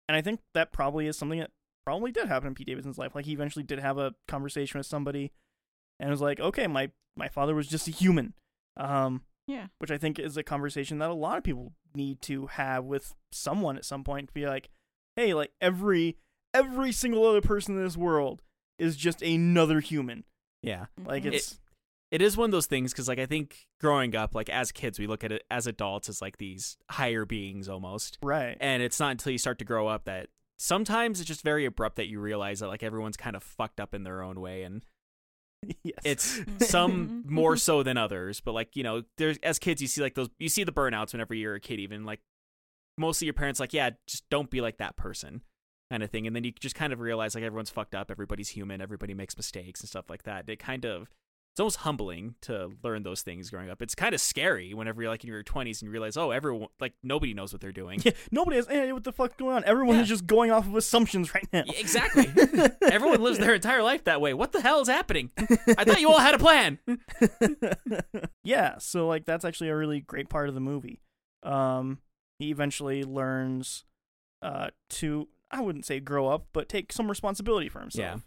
and 0.09 0.17
I 0.17 0.21
think 0.21 0.41
that 0.55 0.73
probably 0.73 1.07
is 1.07 1.17
something 1.17 1.39
that 1.39 1.51
probably 1.87 2.13
did 2.13 2.29
happen 2.29 2.49
in 2.49 2.55
Pete 2.55 2.67
Davidson's 2.67 2.99
life. 2.99 3.15
Like 3.15 3.25
he 3.25 3.33
eventually 3.33 3.63
did 3.65 3.79
have 3.79 3.97
a 3.99 4.15
conversation 4.29 4.79
with 4.79 4.87
somebody, 4.87 5.33
and 5.99 6.11
was 6.11 6.21
like, 6.21 6.41
okay, 6.41 6.67
my 6.67 6.91
my 7.17 7.29
father 7.29 7.55
was 7.55 7.69
just 7.69 7.89
a 7.89 7.93
human. 7.93 8.35
Um, 8.77 9.23
Yeah. 9.47 9.67
which 9.79 9.91
I 9.91 9.99
think 9.99 10.19
is 10.19 10.37
a 10.37 10.43
conversation 10.43 10.99
that 10.99 11.11
a 11.11 11.15
lot 11.15 11.39
of 11.39 11.45
people 11.45 11.73
need 11.95 12.23
to 12.23 12.47
have 12.47 12.85
with 12.85 13.15
someone 13.33 13.77
at 13.77 13.85
some 13.85 14.05
point 14.05 14.29
to 14.29 14.35
be 14.35 14.47
like, 14.47 14.71
hey, 15.17 15.35
like 15.35 15.53
every 15.61 16.17
every 16.55 16.93
single 16.93 17.27
other 17.27 17.41
person 17.41 17.77
in 17.77 17.85
this 17.85 17.97
world 17.97 18.43
is 18.79 18.97
just 18.97 19.23
another 19.23 19.81
human. 19.81 20.25
Yeah. 20.63 20.87
Like 21.05 21.25
Mhm. 21.25 21.35
it's 21.35 21.59
It 22.11 22.21
is 22.21 22.37
one 22.37 22.47
of 22.47 22.51
those 22.51 22.67
things 22.67 22.93
because, 22.93 23.07
like, 23.07 23.21
I 23.21 23.27
think 23.27 23.69
growing 23.81 24.17
up, 24.17 24.35
like 24.35 24.49
as 24.49 24.73
kids, 24.73 24.99
we 24.99 25.07
look 25.07 25.23
at 25.23 25.31
it 25.31 25.45
as 25.49 25.69
adults 25.69 26.09
as 26.09 26.21
like 26.21 26.39
these 26.39 26.77
higher 26.91 27.25
beings 27.25 27.69
almost, 27.69 28.19
right. 28.21 28.57
and 28.61 28.83
it's 28.83 28.99
not 28.99 29.13
until 29.13 29.31
you 29.31 29.39
start 29.39 29.61
to 29.61 29.65
grow 29.65 29.87
up 29.87 30.05
that 30.07 30.29
sometimes 30.59 31.21
it's 31.21 31.29
just 31.29 31.43
very 31.43 31.65
abrupt 31.65 31.95
that 31.97 32.09
you 32.09 32.19
realize 32.21 32.59
that 32.61 32.67
like 32.69 32.83
everyone's 32.83 33.17
kind 33.17 33.37
of 33.37 33.43
fucked 33.45 33.79
up 33.79 33.95
in 33.95 34.03
their 34.03 34.23
own 34.23 34.41
way, 34.41 34.65
and 34.65 34.85
yes. 35.85 35.95
it's 36.05 36.41
some 36.69 37.23
more 37.29 37.57
so 37.69 37.85
than 37.85 37.97
others. 37.97 38.41
But 38.41 38.53
like 38.55 38.75
you 38.75 38.83
know, 38.83 39.05
there's 39.17 39.39
as 39.45 39.61
kids, 39.61 39.81
you 39.81 39.87
see 39.87 40.03
like 40.03 40.15
those, 40.17 40.31
you 40.41 40.49
see 40.49 40.65
the 40.65 40.73
burnouts 40.73 41.13
whenever 41.13 41.33
you're 41.33 41.55
a 41.55 41.61
kid, 41.61 41.79
even 41.79 42.05
like 42.05 42.21
most 42.99 43.23
of 43.23 43.27
your 43.27 43.35
parents 43.35 43.61
like, 43.61 43.73
yeah, 43.73 43.91
just 44.09 44.29
don't 44.31 44.51
be 44.51 44.61
like 44.61 44.79
that 44.79 44.97
person. 44.97 45.43
Kind 45.91 46.03
of 46.05 46.11
thing, 46.11 46.27
and 46.27 46.37
then 46.37 46.45
you 46.45 46.53
just 46.53 46.77
kind 46.77 46.93
of 46.93 47.01
realize 47.01 47.35
like 47.35 47.43
everyone's 47.43 47.71
fucked 47.71 47.97
up, 47.97 48.11
everybody's 48.13 48.51
human, 48.51 48.81
everybody 48.81 49.13
makes 49.13 49.37
mistakes 49.37 49.81
and 49.81 49.89
stuff 49.89 50.09
like 50.09 50.23
that. 50.23 50.49
It 50.49 50.61
kind 50.61 50.85
of 50.85 51.11
it's 51.53 51.59
almost 51.59 51.79
humbling 51.79 52.37
to 52.43 52.71
learn 52.85 53.03
those 53.03 53.23
things 53.23 53.51
growing 53.51 53.69
up. 53.71 53.83
It's 53.83 53.97
kind 53.97 54.15
of 54.15 54.21
scary 54.21 54.73
whenever 54.73 55.03
you're 55.03 55.11
like 55.11 55.25
in 55.25 55.29
your 55.31 55.43
20s 55.43 55.67
and 55.67 55.83
you 55.83 55.91
realize, 55.91 56.17
oh, 56.17 56.31
everyone 56.31 56.69
like 56.79 56.93
nobody 57.03 57.35
knows 57.35 57.53
what 57.53 57.61
they're 57.61 57.73
doing. 57.73 58.01
yeah, 58.05 58.13
nobody 58.31 58.55
has 58.57 58.69
any 58.69 58.83
idea 58.83 58.95
what 58.95 59.03
the 59.03 59.11
fuck's 59.13 59.35
going 59.35 59.57
on. 59.57 59.65
Everyone 59.65 59.97
Yeah. 59.97 60.03
is 60.03 60.09
just 60.09 60.29
going 60.29 60.53
off 60.53 60.65
of 60.65 60.77
assumptions 60.77 61.35
right 61.35 61.49
now. 61.53 61.65
Yeah, 61.67 61.73
exactly. 61.77 62.29
Everyone 62.83 63.21
lives 63.21 63.39
their 63.41 63.55
entire 63.57 63.83
life 63.83 64.05
that 64.05 64.21
way. 64.21 64.33
What 64.33 64.53
the 64.53 64.61
hell 64.61 64.81
is 64.81 64.87
happening? 64.89 65.33
I 65.77 65.83
thought 65.83 66.01
you 66.01 66.09
all 66.13 66.21
had 66.21 66.37
a 66.37 66.39
plan. 66.39 66.79
yeah, 68.45 68.79
so 68.79 69.09
like 69.09 69.25
that's 69.25 69.45
actually 69.45 69.71
a 69.71 69.77
really 69.77 70.01
great 70.01 70.29
part 70.29 70.49
of 70.49 70.55
the 70.55 70.61
movie. 70.61 71.01
Um, 71.43 71.99
he 72.39 72.51
eventually 72.51 73.03
learns 73.03 73.85
uh 74.43 74.71
to 74.89 75.29
I 75.51 75.61
wouldn't 75.61 75.85
say 75.87 76.01
grow 76.01 76.29
up, 76.29 76.47
but 76.53 76.69
take 76.69 76.93
some 76.93 77.09
responsibility 77.09 77.69
for 77.69 77.81
himself. 77.81 78.21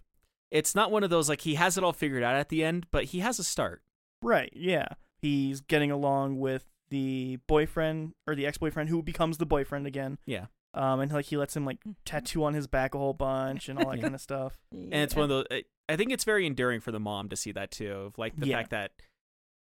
Yeah. 0.52 0.58
It's 0.60 0.76
not 0.76 0.92
one 0.92 1.04
of 1.04 1.10
those 1.10 1.30
like 1.30 1.42
he 1.42 1.56
has 1.56 1.78
it 1.78 1.84
all 1.84 1.94
figured 1.94 2.24
out 2.24 2.36
at 2.36 2.50
the 2.50 2.64
end, 2.64 2.86
but 2.92 3.06
he 3.06 3.20
has 3.20 3.40
a 3.40 3.44
start. 3.44 3.82
Right, 4.22 4.52
yeah. 4.56 4.88
He's 5.22 5.62
getting 5.62 5.90
along 5.92 6.40
with 6.40 6.66
the 6.90 7.40
boyfriend 7.48 8.14
or 8.28 8.36
the 8.36 8.46
ex-boyfriend 8.46 8.90
who 8.90 9.02
becomes 9.02 9.38
the 9.38 9.46
boyfriend 9.46 9.88
again. 9.88 10.20
Yeah. 10.26 10.46
Um, 10.76 11.00
and 11.00 11.12
like 11.12 11.26
he 11.26 11.38
lets 11.38 11.56
him 11.56 11.66
like 11.66 11.80
tattoo 12.06 12.44
on 12.44 12.54
his 12.54 12.68
back 12.68 12.94
a 12.94 12.98
whole 12.98 13.14
bunch 13.14 13.70
and 13.70 13.80
all 13.80 13.92
that 13.92 14.02
kind 14.02 14.14
of 14.16 14.22
stuff. 14.22 14.58
Yeah. 14.72 14.84
And 14.92 14.96
it's 15.04 15.16
one 15.16 15.24
of 15.24 15.30
those 15.30 15.46
I- 15.90 15.96
think 15.96 16.12
it's 16.12 16.24
very 16.24 16.46
enduring 16.48 16.80
for 16.82 16.92
the 16.92 17.00
mom 17.00 17.30
to 17.30 17.36
see 17.36 17.52
that 17.54 17.72
too, 17.72 17.92
of 17.92 18.18
like 18.18 18.36
the 18.38 18.48
Yeah. 18.48 18.58
fact 18.58 18.70
that 18.72 18.92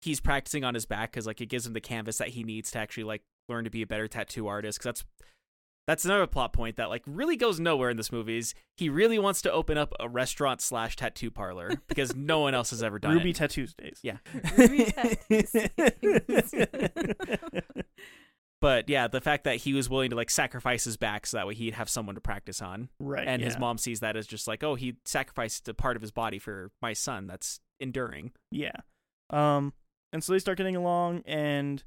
he's 0.01 0.20
practicing 0.20 0.64
on 0.64 0.74
his 0.74 0.86
back 0.86 1.14
cuz 1.14 1.26
like 1.26 1.39
it 1.41 1.47
gives 1.47 1.66
him 1.66 1.74
the 1.74 1.82
canvas 1.82 2.18
that 2.18 2.30
he 2.30 2.43
needs 2.43 2.72
to 2.72 2.80
actually 2.80 3.03
like 3.05 3.22
learn 3.49 3.64
to 3.64 3.70
be 3.70 3.82
a 3.82 3.88
better 3.88 4.07
tattoo 4.07 4.47
artist 4.47 4.80
cuz 4.80 4.86
that's 4.86 5.05
that's 5.88 6.06
another 6.06 6.28
plot 6.28 6.54
point 6.54 6.78
that 6.78 6.90
like 6.90 7.04
really 7.06 7.36
goes 7.36 7.60
nowhere 7.60 7.90
in 7.90 7.98
this 7.98 8.12
movie 8.12 8.38
is 8.38 8.54
he 8.78 8.90
really 8.90 9.20
wants 9.20 9.42
to 9.42 9.52
open 9.52 9.78
up 9.78 9.94
a 10.00 10.08
restaurant 10.08 10.62
slash 10.62 10.96
tattoo 10.96 11.30
parlor 11.30 11.72
because 11.88 12.16
no 12.16 12.40
one 12.40 12.54
else 12.54 12.70
has 12.70 12.82
ever 12.82 13.00
done 13.00 13.16
Ruby 13.16 13.32
it. 13.32 13.36
tattoos 13.36 13.74
days. 13.74 14.00
Yeah. 14.02 14.18
Ruby 14.58 14.86
tattoos. 14.92 16.56
But 18.62 18.88
yeah, 18.88 19.10
the 19.10 19.20
fact 19.20 19.44
that 19.44 19.58
he 19.58 19.74
was 19.74 19.90
willing 19.90 20.12
to 20.12 20.16
like 20.16 20.30
sacrifice 20.30 20.86
his 20.86 20.96
back 20.96 21.28
so 21.28 21.36
that 21.36 21.46
way 21.46 21.54
he'd 21.54 21.74
have 21.74 21.90
someone 21.90 22.16
to 22.16 22.22
practice 22.22 22.62
on. 22.62 22.88
right. 22.98 23.28
and 23.28 23.42
his 23.42 23.60
mom 23.60 23.78
sees 23.78 24.00
that 24.00 24.16
as 24.16 24.26
just 24.26 24.48
like, 24.48 24.64
oh, 24.64 24.76
he 24.76 24.96
sacrificed 25.04 25.68
a 25.68 25.74
part 25.74 25.98
of 25.98 26.02
his 26.02 26.12
body 26.12 26.40
for 26.40 26.72
my 26.82 26.94
son. 26.94 27.28
That's 27.28 27.60
enduring. 27.82 28.32
Yeah. 28.52 28.78
Um, 29.32 29.74
and 30.14 30.24
so 30.24 30.32
they 30.32 30.40
start 30.40 30.58
getting 30.58 30.78
along, 30.78 31.24
and 31.26 31.84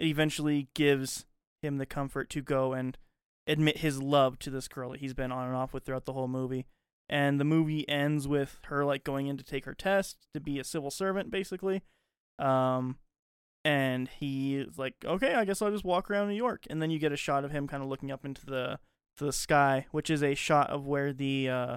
it 0.00 0.06
eventually 0.06 0.66
gives 0.74 1.26
him 1.62 1.76
the 1.76 1.86
comfort 1.86 2.28
to 2.30 2.42
go 2.42 2.72
and 2.72 2.98
admit 3.46 3.78
his 3.78 4.02
love 4.02 4.38
to 4.40 4.50
this 4.50 4.68
girl 4.68 4.90
that 4.90 5.00
he's 5.00 5.14
been 5.14 5.32
on 5.32 5.46
and 5.46 5.56
off 5.56 5.72
with 5.72 5.84
throughout 5.84 6.04
the 6.04 6.12
whole 6.12 6.28
movie. 6.28 6.66
And 7.08 7.38
the 7.38 7.44
movie 7.44 7.88
ends 7.88 8.26
with 8.26 8.58
her 8.64 8.84
like 8.84 9.04
going 9.04 9.28
in 9.28 9.36
to 9.36 9.44
take 9.44 9.64
her 9.64 9.74
test 9.74 10.26
to 10.34 10.40
be 10.40 10.58
a 10.58 10.64
civil 10.64 10.90
servant, 10.90 11.30
basically. 11.30 11.82
Um, 12.38 12.96
and 13.64 14.08
he's 14.08 14.76
like, 14.76 14.94
"Okay, 15.04 15.34
I 15.34 15.44
guess 15.44 15.62
I'll 15.62 15.70
just 15.70 15.84
walk 15.84 16.10
around 16.10 16.28
New 16.28 16.34
York." 16.34 16.64
And 16.68 16.82
then 16.82 16.90
you 16.90 16.98
get 16.98 17.12
a 17.12 17.16
shot 17.16 17.44
of 17.44 17.52
him 17.52 17.68
kind 17.68 17.82
of 17.82 17.88
looking 17.88 18.10
up 18.10 18.24
into 18.24 18.44
the 18.44 18.80
the 19.18 19.32
sky, 19.32 19.86
which 19.92 20.10
is 20.10 20.22
a 20.22 20.34
shot 20.34 20.68
of 20.70 20.86
where 20.86 21.12
the 21.12 21.48
uh, 21.48 21.76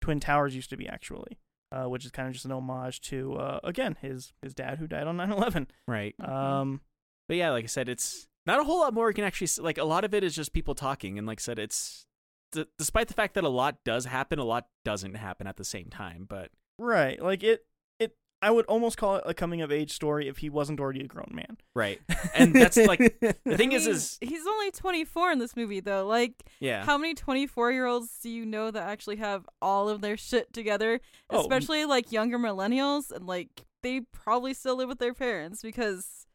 twin 0.00 0.18
towers 0.18 0.56
used 0.56 0.70
to 0.70 0.76
be, 0.76 0.88
actually 0.88 1.38
uh, 1.72 1.84
which 1.84 2.04
is 2.04 2.10
kind 2.10 2.28
of 2.28 2.34
just 2.34 2.44
an 2.44 2.52
homage 2.52 3.00
to 3.00 3.34
uh, 3.34 3.60
again 3.64 3.96
his 4.00 4.32
his 4.42 4.54
dad 4.54 4.78
who 4.78 4.86
died 4.86 5.06
on 5.06 5.16
9/11. 5.16 5.66
Right. 5.86 6.14
Um, 6.20 6.80
But 7.28 7.36
yeah, 7.36 7.50
like 7.50 7.64
I 7.64 7.68
said, 7.68 7.88
it's 7.88 8.26
not 8.46 8.60
a 8.60 8.64
whole 8.64 8.80
lot 8.80 8.94
more 8.94 9.08
you 9.08 9.14
can 9.14 9.24
actually 9.24 9.46
s- 9.46 9.58
like. 9.58 9.78
A 9.78 9.84
lot 9.84 10.04
of 10.04 10.14
it 10.14 10.24
is 10.24 10.34
just 10.34 10.52
people 10.52 10.74
talking, 10.74 11.18
and 11.18 11.26
like 11.26 11.40
I 11.40 11.42
said, 11.42 11.58
it's 11.58 12.06
d- 12.52 12.66
despite 12.78 13.08
the 13.08 13.14
fact 13.14 13.34
that 13.34 13.44
a 13.44 13.48
lot 13.48 13.78
does 13.84 14.06
happen, 14.06 14.38
a 14.38 14.44
lot 14.44 14.66
doesn't 14.84 15.14
happen 15.14 15.46
at 15.46 15.56
the 15.56 15.64
same 15.64 15.86
time. 15.90 16.26
But 16.28 16.50
right, 16.78 17.20
like 17.22 17.42
it 17.42 17.66
it 17.98 18.16
I 18.42 18.50
would 18.50 18.64
almost 18.66 18.96
call 18.96 19.16
it 19.16 19.24
a 19.26 19.34
coming 19.34 19.60
of 19.60 19.70
age 19.70 19.92
story 19.92 20.26
if 20.26 20.38
he 20.38 20.48
wasn't 20.48 20.80
already 20.80 21.00
a 21.00 21.06
grown 21.06 21.30
man. 21.32 21.58
right, 21.74 22.00
and 22.34 22.54
that's 22.54 22.76
like 22.78 22.98
the 23.20 23.56
thing 23.56 23.72
I 23.74 23.76
is, 23.76 23.86
mean, 23.86 23.94
is 23.94 24.18
he's 24.22 24.46
only 24.46 24.70
24 24.70 25.32
in 25.32 25.38
this 25.38 25.54
movie 25.56 25.80
though. 25.80 26.06
Like, 26.06 26.32
yeah, 26.60 26.84
how 26.84 26.96
many 26.96 27.14
24 27.14 27.72
year 27.72 27.84
olds 27.86 28.08
do 28.22 28.30
you 28.30 28.46
know 28.46 28.70
that 28.70 28.82
actually 28.88 29.16
have 29.16 29.46
all 29.60 29.88
of 29.90 30.00
their 30.00 30.16
shit 30.16 30.52
together? 30.54 31.00
Oh, 31.28 31.40
Especially 31.40 31.84
like 31.84 32.10
younger 32.10 32.38
millennials, 32.38 33.10
and 33.12 33.26
like 33.26 33.50
they 33.82 34.00
probably 34.12 34.54
still 34.54 34.76
live 34.76 34.88
with 34.88 34.98
their 34.98 35.14
parents 35.14 35.60
because 35.62 36.26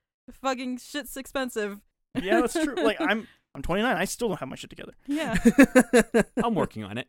fucking 0.41 0.77
shit's 0.77 1.17
expensive. 1.17 1.81
Yeah, 2.21 2.41
that's 2.41 2.53
true. 2.53 2.75
Like 2.85 2.99
I'm 2.99 3.27
I'm 3.55 3.61
29. 3.61 3.95
I 3.95 4.05
still 4.05 4.27
don't 4.27 4.39
have 4.39 4.49
my 4.49 4.55
shit 4.55 4.69
together. 4.69 4.93
Yeah, 5.07 5.35
I'm 6.43 6.55
working 6.55 6.83
on 6.83 6.97
it. 6.97 7.07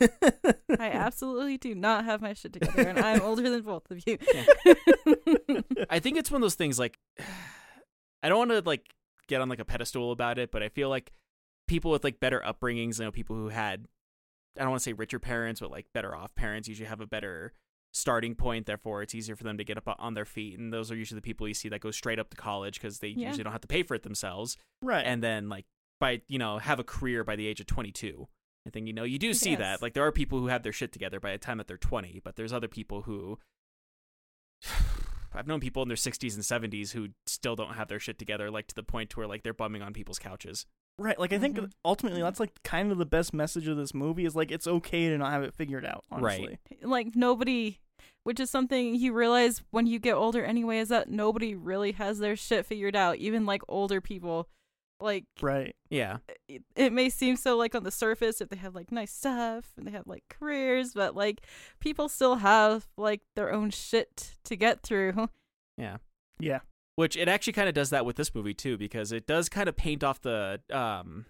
I 0.80 0.90
absolutely 0.90 1.58
do 1.58 1.74
not 1.74 2.06
have 2.06 2.22
my 2.22 2.32
shit 2.32 2.54
together, 2.54 2.88
and 2.88 2.98
I'm 2.98 3.20
older 3.20 3.48
than 3.48 3.60
both 3.60 3.90
of 3.90 4.02
you. 4.06 4.18
I 5.90 5.98
think 5.98 6.16
it's 6.16 6.30
one 6.30 6.40
of 6.40 6.44
those 6.44 6.54
things 6.54 6.78
like 6.78 6.98
I 8.22 8.28
don't 8.28 8.38
want 8.38 8.50
to 8.52 8.62
like 8.64 8.94
get 9.28 9.40
on 9.40 9.48
like 9.48 9.60
a 9.60 9.64
pedestal 9.64 10.12
about 10.12 10.38
it, 10.38 10.50
but 10.50 10.62
I 10.62 10.68
feel 10.70 10.88
like 10.88 11.12
people 11.68 11.90
with 11.90 12.04
like 12.04 12.20
better 12.20 12.40
upbringings, 12.40 12.98
you 12.98 13.04
know, 13.04 13.10
people 13.12 13.36
who 13.36 13.48
had 13.48 13.86
I 14.58 14.62
don't 14.62 14.70
want 14.70 14.80
to 14.80 14.84
say 14.84 14.92
richer 14.94 15.18
parents, 15.18 15.60
but 15.60 15.70
like 15.70 15.86
better 15.92 16.16
off 16.16 16.34
parents 16.34 16.68
usually 16.68 16.88
have 16.88 17.00
a 17.00 17.06
better 17.06 17.52
starting 17.92 18.34
point. 18.34 18.66
Therefore, 18.66 19.02
it's 19.02 19.14
easier 19.14 19.36
for 19.36 19.44
them 19.44 19.58
to 19.58 19.64
get 19.64 19.76
up 19.76 19.94
on 19.98 20.14
their 20.14 20.24
feet, 20.24 20.58
and 20.58 20.72
those 20.72 20.90
are 20.90 20.96
usually 20.96 21.18
the 21.18 21.22
people 21.22 21.46
you 21.46 21.54
see 21.54 21.68
that 21.68 21.80
go 21.80 21.90
straight 21.90 22.18
up 22.18 22.30
to 22.30 22.36
college 22.36 22.80
because 22.80 22.98
they 22.98 23.08
Yeah. 23.08 23.28
usually 23.28 23.44
don't 23.44 23.52
have 23.52 23.60
to 23.62 23.68
pay 23.68 23.82
for 23.82 23.94
it 23.94 24.02
themselves, 24.02 24.56
right. 24.80 25.04
and 25.06 25.22
then 25.22 25.48
like 25.48 25.66
by 26.00 26.22
you 26.28 26.38
know 26.38 26.58
have 26.58 26.78
a 26.80 26.84
career 26.84 27.22
by 27.24 27.36
the 27.36 27.46
age 27.46 27.60
of 27.60 27.66
22. 27.66 28.26
I 28.66 28.70
think 28.70 28.86
you 28.86 28.92
know 28.92 29.04
you 29.04 29.18
do 29.18 29.34
see 29.34 29.50
Yes. 29.50 29.58
that 29.58 29.82
like 29.82 29.92
there 29.94 30.04
are 30.06 30.12
people 30.12 30.38
who 30.40 30.46
have 30.46 30.62
their 30.62 30.72
shit 30.72 30.92
together 30.92 31.20
by 31.20 31.32
the 31.32 31.38
time 31.38 31.58
that 31.58 31.66
they're 31.68 31.76
20, 31.76 32.20
but 32.24 32.36
there's 32.36 32.52
other 32.52 32.68
people 32.68 33.02
who 33.02 33.38
I've 35.34 35.46
known 35.46 35.60
people 35.60 35.82
in 35.82 35.88
their 35.88 35.96
60s 35.96 36.34
and 36.34 36.42
70s 36.72 36.92
who 36.92 37.08
still 37.26 37.56
don't 37.56 37.74
have 37.74 37.88
their 37.88 37.98
shit 37.98 38.18
together, 38.18 38.50
like 38.50 38.66
to 38.68 38.74
the 38.74 38.82
point 38.82 39.10
to 39.10 39.16
where 39.18 39.26
like 39.26 39.42
they're 39.42 39.54
bumming 39.54 39.80
on 39.82 39.92
people's 39.94 40.18
couches. 40.18 40.66
right. 40.98 41.18
Like 41.18 41.32
I 41.32 41.38
think 41.38 41.56
Mhm. 41.56 41.72
ultimately 41.86 42.20
that's 42.20 42.38
like 42.38 42.62
kind 42.64 42.92
of 42.92 42.98
the 42.98 43.06
best 43.06 43.32
message 43.32 43.66
of 43.66 43.78
this 43.78 43.94
movie 43.94 44.26
is 44.26 44.36
like 44.36 44.50
it's 44.50 44.66
okay 44.66 45.08
to 45.08 45.16
not 45.16 45.32
have 45.32 45.42
it 45.42 45.54
figured 45.54 45.86
out. 45.86 46.04
Right. 46.10 46.38
Honestly. 46.40 46.58
like 46.82 47.16
nobody 47.16 47.78
which 48.24 48.40
is 48.40 48.50
something 48.50 48.94
you 48.94 49.12
realize 49.12 49.62
when 49.70 49.86
you 49.86 49.98
get 49.98 50.14
older 50.14 50.44
anyway 50.44 50.78
is 50.78 50.88
that 50.88 51.10
nobody 51.10 51.54
really 51.54 51.92
has 51.92 52.18
their 52.18 52.36
shit 52.36 52.66
figured 52.66 52.96
out 52.96 53.16
even 53.16 53.46
like 53.46 53.62
older 53.68 54.00
people 54.00 54.48
like 55.00 55.24
Right. 55.40 55.74
Yeah, 55.90 56.18
it, 56.48 56.62
it 56.76 56.92
may 56.92 57.10
seem 57.10 57.36
so 57.36 57.56
like 57.56 57.74
on 57.74 57.82
the 57.82 57.90
surface 57.90 58.40
if 58.40 58.48
they 58.48 58.56
have 58.56 58.74
like 58.74 58.92
nice 58.92 59.12
stuff 59.12 59.72
and 59.76 59.86
they 59.86 59.90
have 59.90 60.06
like 60.06 60.22
careers 60.28 60.92
but 60.94 61.16
like 61.16 61.42
people 61.80 62.08
still 62.08 62.36
have 62.36 62.86
like 62.96 63.22
their 63.34 63.52
own 63.52 63.70
shit 63.70 64.34
to 64.44 64.56
get 64.56 64.82
through 64.82 65.28
yeah. 65.76 65.96
Yeah. 66.38 66.60
Which 66.96 67.16
it 67.16 67.28
actually 67.28 67.54
kind 67.54 67.68
of 67.68 67.74
does 67.74 67.90
that 67.90 68.04
with 68.04 68.16
this 68.16 68.34
movie 68.34 68.54
too, 68.54 68.76
because 68.76 69.12
it 69.12 69.26
does 69.26 69.48
kind 69.48 69.68
of 69.68 69.76
paint 69.76 70.04
off 70.04 70.20
the 70.20 70.60
um 70.70 71.26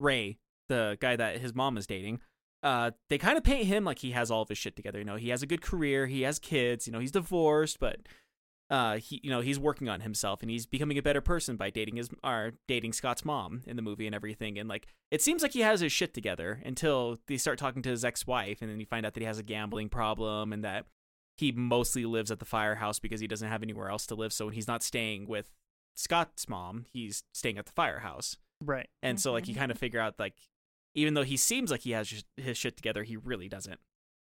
Ray, 0.00 0.38
the 0.68 0.96
guy 1.00 1.16
that 1.16 1.38
his 1.38 1.54
mom 1.54 1.76
is 1.76 1.86
dating. 1.86 2.20
Uh, 2.64 2.90
they 3.08 3.18
kind 3.18 3.38
of 3.38 3.44
paint 3.44 3.66
him 3.66 3.84
like 3.84 4.00
he 4.00 4.10
has 4.10 4.30
all 4.30 4.42
of 4.42 4.48
his 4.48 4.58
shit 4.58 4.74
together. 4.74 4.98
You 4.98 5.04
know, 5.04 5.16
he 5.16 5.28
has 5.28 5.42
a 5.42 5.46
good 5.46 5.62
career, 5.62 6.06
he 6.08 6.22
has 6.22 6.38
kids. 6.40 6.86
You 6.88 6.92
know, 6.92 6.98
he's 6.98 7.12
divorced, 7.12 7.78
but 7.78 8.00
uh, 8.70 8.96
he 8.96 9.20
you 9.22 9.30
know 9.30 9.40
he's 9.42 9.58
working 9.58 9.88
on 9.90 10.00
himself 10.00 10.40
and 10.40 10.50
he's 10.50 10.64
becoming 10.66 10.96
a 10.96 11.02
better 11.02 11.20
person 11.20 11.56
by 11.56 11.68
dating 11.68 11.96
his 11.96 12.08
or 12.24 12.52
dating 12.66 12.94
Scott's 12.94 13.22
mom 13.24 13.60
in 13.66 13.76
the 13.76 13.82
movie 13.82 14.06
and 14.06 14.14
everything. 14.14 14.58
And 14.58 14.68
like 14.68 14.86
it 15.10 15.20
seems 15.22 15.42
like 15.42 15.52
he 15.52 15.60
has 15.60 15.80
his 15.80 15.92
shit 15.92 16.14
together 16.14 16.62
until 16.64 17.18
they 17.28 17.36
start 17.36 17.58
talking 17.58 17.82
to 17.82 17.90
his 17.90 18.04
ex-wife, 18.04 18.62
and 18.62 18.70
then 18.70 18.80
you 18.80 18.86
find 18.86 19.04
out 19.04 19.12
that 19.14 19.20
he 19.20 19.26
has 19.26 19.38
a 19.38 19.42
gambling 19.44 19.90
problem 19.90 20.52
and 20.52 20.64
that 20.64 20.86
he 21.36 21.52
mostly 21.52 22.06
lives 22.06 22.30
at 22.30 22.38
the 22.38 22.44
firehouse 22.46 22.98
because 22.98 23.20
he 23.20 23.26
doesn't 23.26 23.48
have 23.48 23.62
anywhere 23.62 23.90
else 23.90 24.06
to 24.06 24.14
live. 24.14 24.32
So 24.32 24.46
when 24.46 24.54
he's 24.54 24.68
not 24.68 24.82
staying 24.82 25.26
with 25.26 25.50
Scott's 25.94 26.48
mom, 26.48 26.86
he's 26.92 27.24
staying 27.34 27.58
at 27.58 27.66
the 27.66 27.72
firehouse. 27.72 28.38
Right. 28.62 28.88
And 29.02 29.20
so 29.20 29.32
like 29.32 29.46
you 29.48 29.54
Mhm. 29.54 29.58
kind 29.58 29.70
of 29.72 29.78
figure 29.78 30.00
out 30.00 30.14
like 30.18 30.34
even 30.94 31.14
though 31.14 31.22
he 31.24 31.36
seems 31.36 31.70
like 31.70 31.80
he 31.82 31.90
has 31.92 32.10
his- 32.10 32.24
his 32.36 32.56
shit 32.58 32.76
together, 32.76 33.02
he 33.02 33.16
really 33.16 33.48
doesn't. 33.48 33.80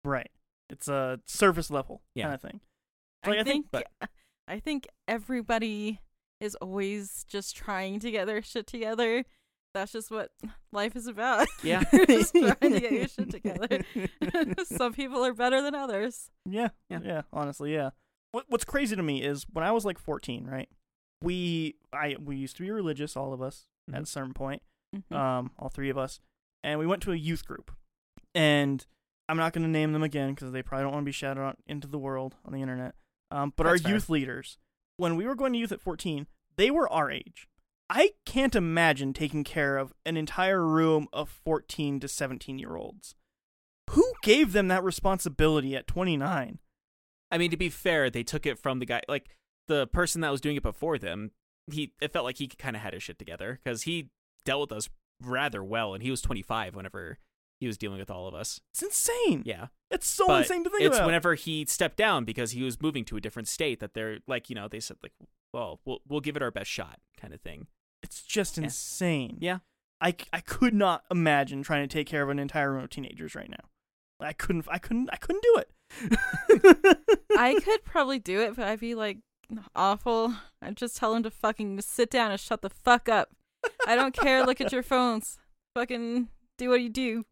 Right. 0.04 0.32
It's 0.70 0.88
a 0.88 1.20
surface 1.26 1.70
level 1.70 2.02
Yeah. 2.16 2.24
kind 2.26 2.36
of 2.36 2.42
thing. 2.42 2.62
I, 3.24 3.30
Like, 3.30 3.40
I 3.40 3.44
think, 3.44 3.72
think- 3.72 3.86
I 4.48 4.60
think 4.60 4.88
everybody 5.08 6.00
is 6.40 6.56
always 6.56 7.24
just 7.28 7.56
trying 7.56 8.00
to 8.02 8.12
get 8.12 8.26
their 8.28 8.42
shit 8.42 8.68
together. 8.68 9.26
That's 9.74 9.92
just 9.92 10.10
what 10.12 10.32
life 10.72 10.96
is 10.96 11.06
about. 11.08 11.48
Yeah. 11.62 11.84
Just 12.08 12.34
trying 12.36 12.56
to 12.74 12.80
get 12.80 12.92
your 12.94 13.08
shit 13.10 13.30
together. 13.30 13.84
Some 14.64 14.94
people 14.94 15.26
are 15.26 15.34
better 15.34 15.62
than 15.62 15.76
others. 15.76 16.30
Yeah, 16.46 16.70
Yeah. 16.90 17.00
yeah, 17.04 17.22
honestly, 17.34 17.74
yeah. 17.74 17.90
What 18.32 18.46
What's 18.48 18.64
crazy 18.64 18.96
to 18.96 19.04
me 19.04 19.22
is 19.22 19.46
when 19.52 19.66
I 19.66 19.72
was 19.72 19.84
like 19.84 19.98
14, 20.00 20.46
right? 20.46 20.70
We 21.22 21.76
I 21.92 22.16
we 22.24 22.38
used 22.38 22.56
to 22.58 22.64
be 22.64 22.72
religious, 22.72 23.18
all 23.18 23.34
of 23.34 23.42
us 23.42 23.68
at 23.94 24.02
a 24.02 24.06
certain 24.06 24.34
point, 24.34 24.62
Mhm. 24.96 25.14
um, 25.16 25.52
all 25.60 25.68
three 25.70 25.90
of 25.90 25.98
us, 25.98 26.22
and 26.66 26.80
we 26.80 26.88
went 26.88 27.04
to 27.04 27.12
a 27.12 27.16
youth 27.16 27.46
group, 27.46 27.72
and 28.34 28.86
I'm 29.30 29.38
not 29.38 29.54
going 29.54 29.64
to 29.64 29.70
name 29.70 29.94
them 29.94 30.04
again 30.04 30.34
because 30.34 30.52
they 30.52 30.64
probably 30.64 30.84
don't 30.84 30.94
want 30.94 31.04
to 31.04 31.10
be 31.10 31.12
shouted 31.12 31.42
out 31.42 31.58
into 31.68 31.88
the 31.88 32.00
world 32.00 32.36
on 32.44 32.54
the 32.54 32.62
internet. 32.62 32.96
Um, 33.32 33.54
but 33.56 33.64
That's 33.64 33.82
our 33.82 33.84
fair. 33.84 33.92
youth 33.94 34.10
leaders, 34.10 34.58
when 34.98 35.16
we 35.16 35.26
were 35.26 35.36
going 35.36 35.54
to 35.54 35.60
youth 35.60 35.72
at 35.72 35.80
14, 35.82 36.28
they 36.58 36.72
were 36.72 36.92
our 36.92 37.12
age. 37.12 37.48
I 37.88 38.14
can't 38.26 38.56
imagine 38.56 39.14
taking 39.14 39.44
care 39.44 39.78
of 39.78 39.94
an 40.06 40.18
entire 40.18 40.66
room 40.66 41.08
of 41.14 41.30
14 41.30 42.00
to 42.00 42.08
17 42.08 42.58
year 42.58 42.76
olds. 42.76 43.14
Who 43.92 44.14
gave 44.24 44.52
them 44.52 44.68
that 44.70 44.84
responsibility 44.84 45.76
at 45.76 45.86
29? 45.86 46.58
I 47.32 47.38
mean, 47.38 47.52
to 47.52 47.58
be 47.58 47.70
fair, 47.70 48.10
they 48.10 48.24
took 48.24 48.48
it 48.48 48.58
from 48.58 48.80
the 48.80 48.86
guy 48.86 49.02
like 49.08 49.30
the 49.68 49.86
person 49.86 50.22
that 50.22 50.32
was 50.32 50.42
doing 50.42 50.56
it 50.56 50.64
before 50.64 50.98
them. 50.98 51.32
He 51.72 51.94
it 52.02 52.12
felt 52.12 52.26
like 52.26 52.38
he 52.38 52.48
kind 52.48 52.76
of 52.76 52.82
had 52.82 52.94
his 52.94 53.04
shit 53.04 53.20
together 53.20 53.60
because 53.64 53.84
he 53.84 54.10
dealt 54.46 54.62
with 54.70 54.78
us 54.78 54.90
rather 55.22 55.64
well, 55.64 55.94
and 55.94 56.04
he 56.04 56.12
was 56.12 56.22
25 56.22 56.76
whenever 56.76 57.18
he 57.60 57.68
was 57.68 57.78
dealing 57.78 58.00
with 58.00 58.10
all 58.12 58.28
of 58.28 58.34
us. 58.34 58.60
It's 58.74 58.84
insane. 58.84 59.44
Yeah, 59.46 59.68
It's 59.90 60.08
so 60.08 60.28
but 60.28 60.42
insane 60.42 60.64
to 60.66 60.70
think 60.70 60.84
it's 60.84 60.98
about. 60.98 61.06
whenever 61.06 61.36
he 61.36 61.66
stepped 61.66 61.96
down 61.98 62.26
because 62.26 62.52
he 62.52 62.64
was 62.64 62.82
moving 62.82 63.06
to 63.06 63.18
a 63.18 63.22
different 63.22 63.48
state 63.48 63.80
that 63.80 63.94
they're 63.94 64.20
like, 64.28 64.50
you 64.50 64.56
know, 64.56 64.68
they 64.68 64.80
said 64.82 64.98
like, 65.02 65.14
well, 65.54 65.80
we'll 65.86 66.00
we'll 66.08 66.20
give 66.20 66.36
it 66.36 66.42
our 66.44 66.52
best 66.52 66.70
shot, 66.70 67.00
kind 67.20 67.34
of 67.34 67.40
thing. 67.42 67.68
It's 68.04 68.22
just 68.24 68.58
Yeah. 68.58 68.66
insane. 68.66 69.38
Yeah. 69.40 69.60
I, 70.02 70.14
I 70.34 70.42
could 70.42 70.74
not 70.74 71.06
imagine 71.10 71.64
trying 71.64 71.88
to 71.88 71.94
take 71.94 72.08
care 72.08 72.22
of 72.22 72.30
an 72.30 72.38
entire 72.40 72.74
room 72.74 72.84
of 72.84 72.90
teenagers 72.90 73.34
right 73.36 73.50
now. 73.50 73.70
I 74.20 74.34
couldn't 74.34 74.66
I 74.70 74.78
couldn't 74.78 75.10
I 75.14 75.16
couldn't 75.16 75.44
do 75.44 75.58
it. 75.60 75.72
I 77.38 77.60
could 77.64 77.84
probably 77.86 78.20
do 78.20 78.42
it, 78.42 78.56
but 78.56 78.68
I'd 78.68 78.80
be 78.80 78.96
like 78.96 79.20
awful. 79.76 80.36
I'd 80.62 80.76
just 80.78 80.98
tell 80.98 81.14
them 81.14 81.24
to 81.24 81.32
fucking 81.32 81.80
sit 81.82 82.10
down 82.10 82.32
and 82.32 82.40
shut 82.40 82.62
the 82.62 82.70
fuck 82.70 83.08
up. 83.10 83.30
I 83.88 83.96
don't 83.96 84.16
care. 84.16 84.46
Look 84.46 84.62
at 84.62 84.72
your 84.72 84.84
phones. 84.84 85.38
Fucking 85.76 86.28
do 86.58 86.70
what 86.70 86.82
you 86.82 86.90
do. 86.90 87.26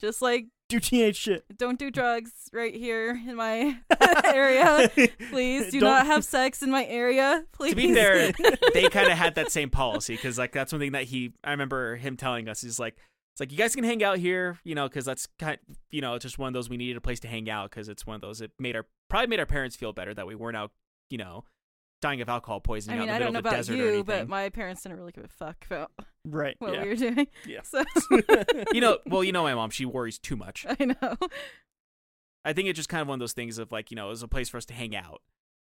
Just 0.00 0.22
like 0.22 0.46
do 0.68 0.78
teenage 0.78 1.16
shit. 1.16 1.44
don't 1.56 1.78
do 1.78 1.90
drugs 1.90 2.30
right 2.52 2.74
here 2.74 3.10
in 3.26 3.34
my 3.36 3.78
area. 4.24 4.90
Please 5.30 5.70
do 5.72 5.80
Don't- 5.80 5.88
not 5.90 6.06
have 6.06 6.24
sex 6.24 6.62
in 6.62 6.70
my 6.70 6.84
area. 6.84 7.44
Please. 7.52 7.70
To 7.70 7.76
be 7.76 7.94
fair, 7.94 8.32
they 8.74 8.88
kind 8.88 9.10
of 9.10 9.16
had 9.18 9.34
that 9.36 9.50
same 9.50 9.70
policy 9.70 10.14
because 10.14 10.38
like 10.38 10.52
that's 10.52 10.72
one 10.72 10.80
thing 10.80 10.92
that 10.92 11.04
he 11.04 11.32
I 11.42 11.50
remember 11.52 11.96
him 11.96 12.16
telling 12.16 12.48
us 12.48 12.62
is 12.64 12.78
like 12.78 12.96
it's 13.32 13.40
like 13.40 13.50
you 13.50 13.58
guys 13.58 13.74
can 13.74 13.84
hang 13.84 14.02
out 14.04 14.18
here, 14.18 14.58
you 14.64 14.74
know, 14.74 14.86
because 14.88 15.04
that's 15.06 15.26
kind 15.38 15.58
you 15.90 16.00
know 16.00 16.14
it's 16.14 16.22
just 16.24 16.38
one 16.38 16.48
of 16.48 16.54
those 16.54 16.68
we 16.68 16.76
needed 16.76 16.96
a 16.96 17.00
place 17.00 17.20
to 17.20 17.28
hang 17.28 17.48
out 17.48 17.70
because 17.70 17.88
it's 17.88 18.06
one 18.06 18.14
of 18.16 18.20
those 18.20 18.40
it 18.40 18.50
made 18.58 18.76
our 18.76 18.84
probably 19.08 19.26
made 19.28 19.40
our 19.40 19.46
parents 19.46 19.74
feel 19.74 19.92
better 19.92 20.12
that 20.12 20.26
we 20.26 20.34
weren't 20.34 20.56
out 20.56 20.70
you 21.08 21.16
know 21.18 21.44
dying 22.00 22.20
of 22.20 22.28
alcohol 22.28 22.60
poisoning 22.60 22.98
I 22.98 23.00
mean, 23.00 23.08
out 23.08 23.12
I 23.12 23.16
in 23.16 23.20
the 23.20 23.24
don't 23.24 23.32
know 23.32 23.38
middle 23.38 23.38
of 23.38 23.44
the 23.44 23.48
about 23.48 23.56
desert 23.56 23.72
or 23.72 23.76
you, 23.76 23.88
anything. 23.88 24.04
but 24.04 24.28
my 24.28 24.48
parents 24.50 24.82
didn't 24.82 24.98
really 24.98 25.12
give 25.12 25.24
a 25.24 25.28
fuck 25.28 25.64
about 25.70 25.90
Right. 26.24 26.56
what 26.58 26.74
yeah. 26.74 26.82
we 26.82 26.88
were 26.90 26.94
doing. 26.94 27.26
Yeah. 27.46 27.62
So 27.62 27.84
you 28.72 28.80
know, 28.80 28.98
well, 29.06 29.24
you 29.24 29.32
know 29.32 29.42
my 29.42 29.54
mom, 29.54 29.70
she 29.70 29.84
worries 29.84 30.18
too 30.18 30.36
much. 30.36 30.64
I 30.68 30.84
know. 30.84 31.16
I 32.44 32.52
think 32.52 32.68
it's 32.68 32.76
just 32.76 32.88
kind 32.88 33.02
of 33.02 33.08
one 33.08 33.16
of 33.16 33.20
those 33.20 33.32
things 33.32 33.58
of 33.58 33.72
like, 33.72 33.90
you 33.90 33.96
know, 33.96 34.06
it 34.06 34.10
was 34.10 34.22
a 34.22 34.28
place 34.28 34.48
for 34.48 34.56
us 34.58 34.64
to 34.66 34.74
hang 34.74 34.94
out 34.96 35.20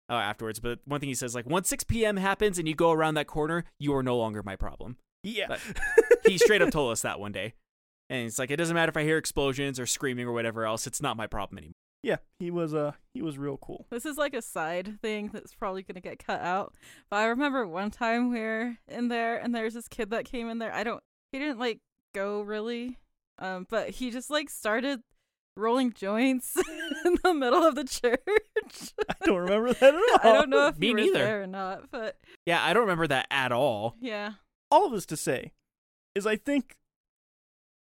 uh, 0.09 0.15
afterwards. 0.15 0.61
But 0.61 0.79
one 0.85 1.01
thing 1.01 1.09
he 1.09 1.15
says, 1.15 1.35
like, 1.35 1.47
once 1.47 1.69
6 1.69 1.85
p.m. 1.85 2.17
happens 2.17 2.59
and 2.59 2.67
you 2.69 2.75
go 2.75 2.93
around 2.93 3.15
that 3.15 3.27
corner, 3.27 3.65
you 3.79 3.95
are 3.95 4.03
no 4.03 4.17
longer 4.17 4.43
my 4.43 4.57
problem. 4.57 4.97
yeah. 5.23 5.47
But- 5.49 5.61
He 6.25 6.39
straight 6.39 6.63
up 6.63 6.71
told 6.71 6.93
us 6.93 7.03
that 7.03 7.19
one 7.19 7.33
day. 7.33 7.55
And 8.09 8.27
it's 8.27 8.39
like, 8.39 8.51
it 8.51 8.57
doesn't 8.57 8.75
matter 8.75 8.91
if 8.91 8.97
I 8.97 9.03
hear 9.03 9.19
explosions 9.19 9.81
or 9.81 9.87
screaming 9.87 10.27
or 10.27 10.33
whatever 10.33 10.65
else, 10.65 10.87
it's 10.87 11.03
not 11.03 11.17
my 11.17 11.27
problem 11.27 11.59
anymore. 11.59 11.72
Yeah, 12.03 12.17
he 12.39 12.51
was 12.51 12.75
uh 12.75 12.93
he 13.15 13.23
was 13.23 13.39
real 13.39 13.57
cool. 13.57 13.87
This 13.91 14.05
is 14.07 14.17
like 14.17 14.35
a 14.35 14.43
side 14.43 14.99
thing 15.01 15.31
that's 15.33 15.55
probably 15.55 15.83
gonna 15.83 16.01
get 16.01 16.25
cut 16.25 16.41
out. 16.41 16.75
But 17.11 17.17
I 17.21 17.27
remember 17.27 17.67
one 17.67 17.91
time 17.91 18.31
we 18.33 18.41
were 18.41 18.77
in 18.89 19.09
there 19.09 19.37
and 19.39 19.55
there's 19.55 19.75
this 19.75 19.89
kid 19.89 20.11
that 20.11 20.25
came 20.25 20.49
in 20.49 20.59
there. 20.59 20.73
I 20.75 20.83
don't 20.85 21.03
he 21.31 21.39
didn't 21.39 21.59
like 21.59 21.81
go 22.15 22.43
really. 22.43 22.99
Um, 23.39 23.67
but 23.69 23.91
he 23.91 24.11
just 24.11 24.31
like 24.31 24.51
started 24.51 25.01
rolling 25.57 25.93
joints 25.93 26.57
in 27.05 27.17
the 27.23 27.35
middle 27.35 27.63
of 27.65 27.75
the 27.75 27.85
church. 27.85 28.93
I 29.21 29.27
don't 29.27 29.39
remember 29.39 29.73
that 29.73 29.95
at 29.95 29.95
all. 29.95 30.19
I 30.23 30.33
don't 30.33 30.51
know 30.51 30.67
if 30.69 30.79
Me 30.79 30.89
you 30.89 30.93
were 30.95 31.01
neither. 31.01 31.19
there 31.19 31.43
or 31.43 31.47
not, 31.47 31.91
but 31.91 32.17
Yeah, 32.47 32.63
I 32.65 32.73
don't 32.73 32.83
remember 32.83 33.07
that 33.09 33.27
at 33.31 33.53
all. 33.53 33.97
yeah. 34.01 34.33
All 34.71 34.87
of 34.87 34.93
this 34.93 35.07
to 35.07 35.17
say 35.17 35.53
is 36.15 36.27
I 36.27 36.37
think 36.37 36.77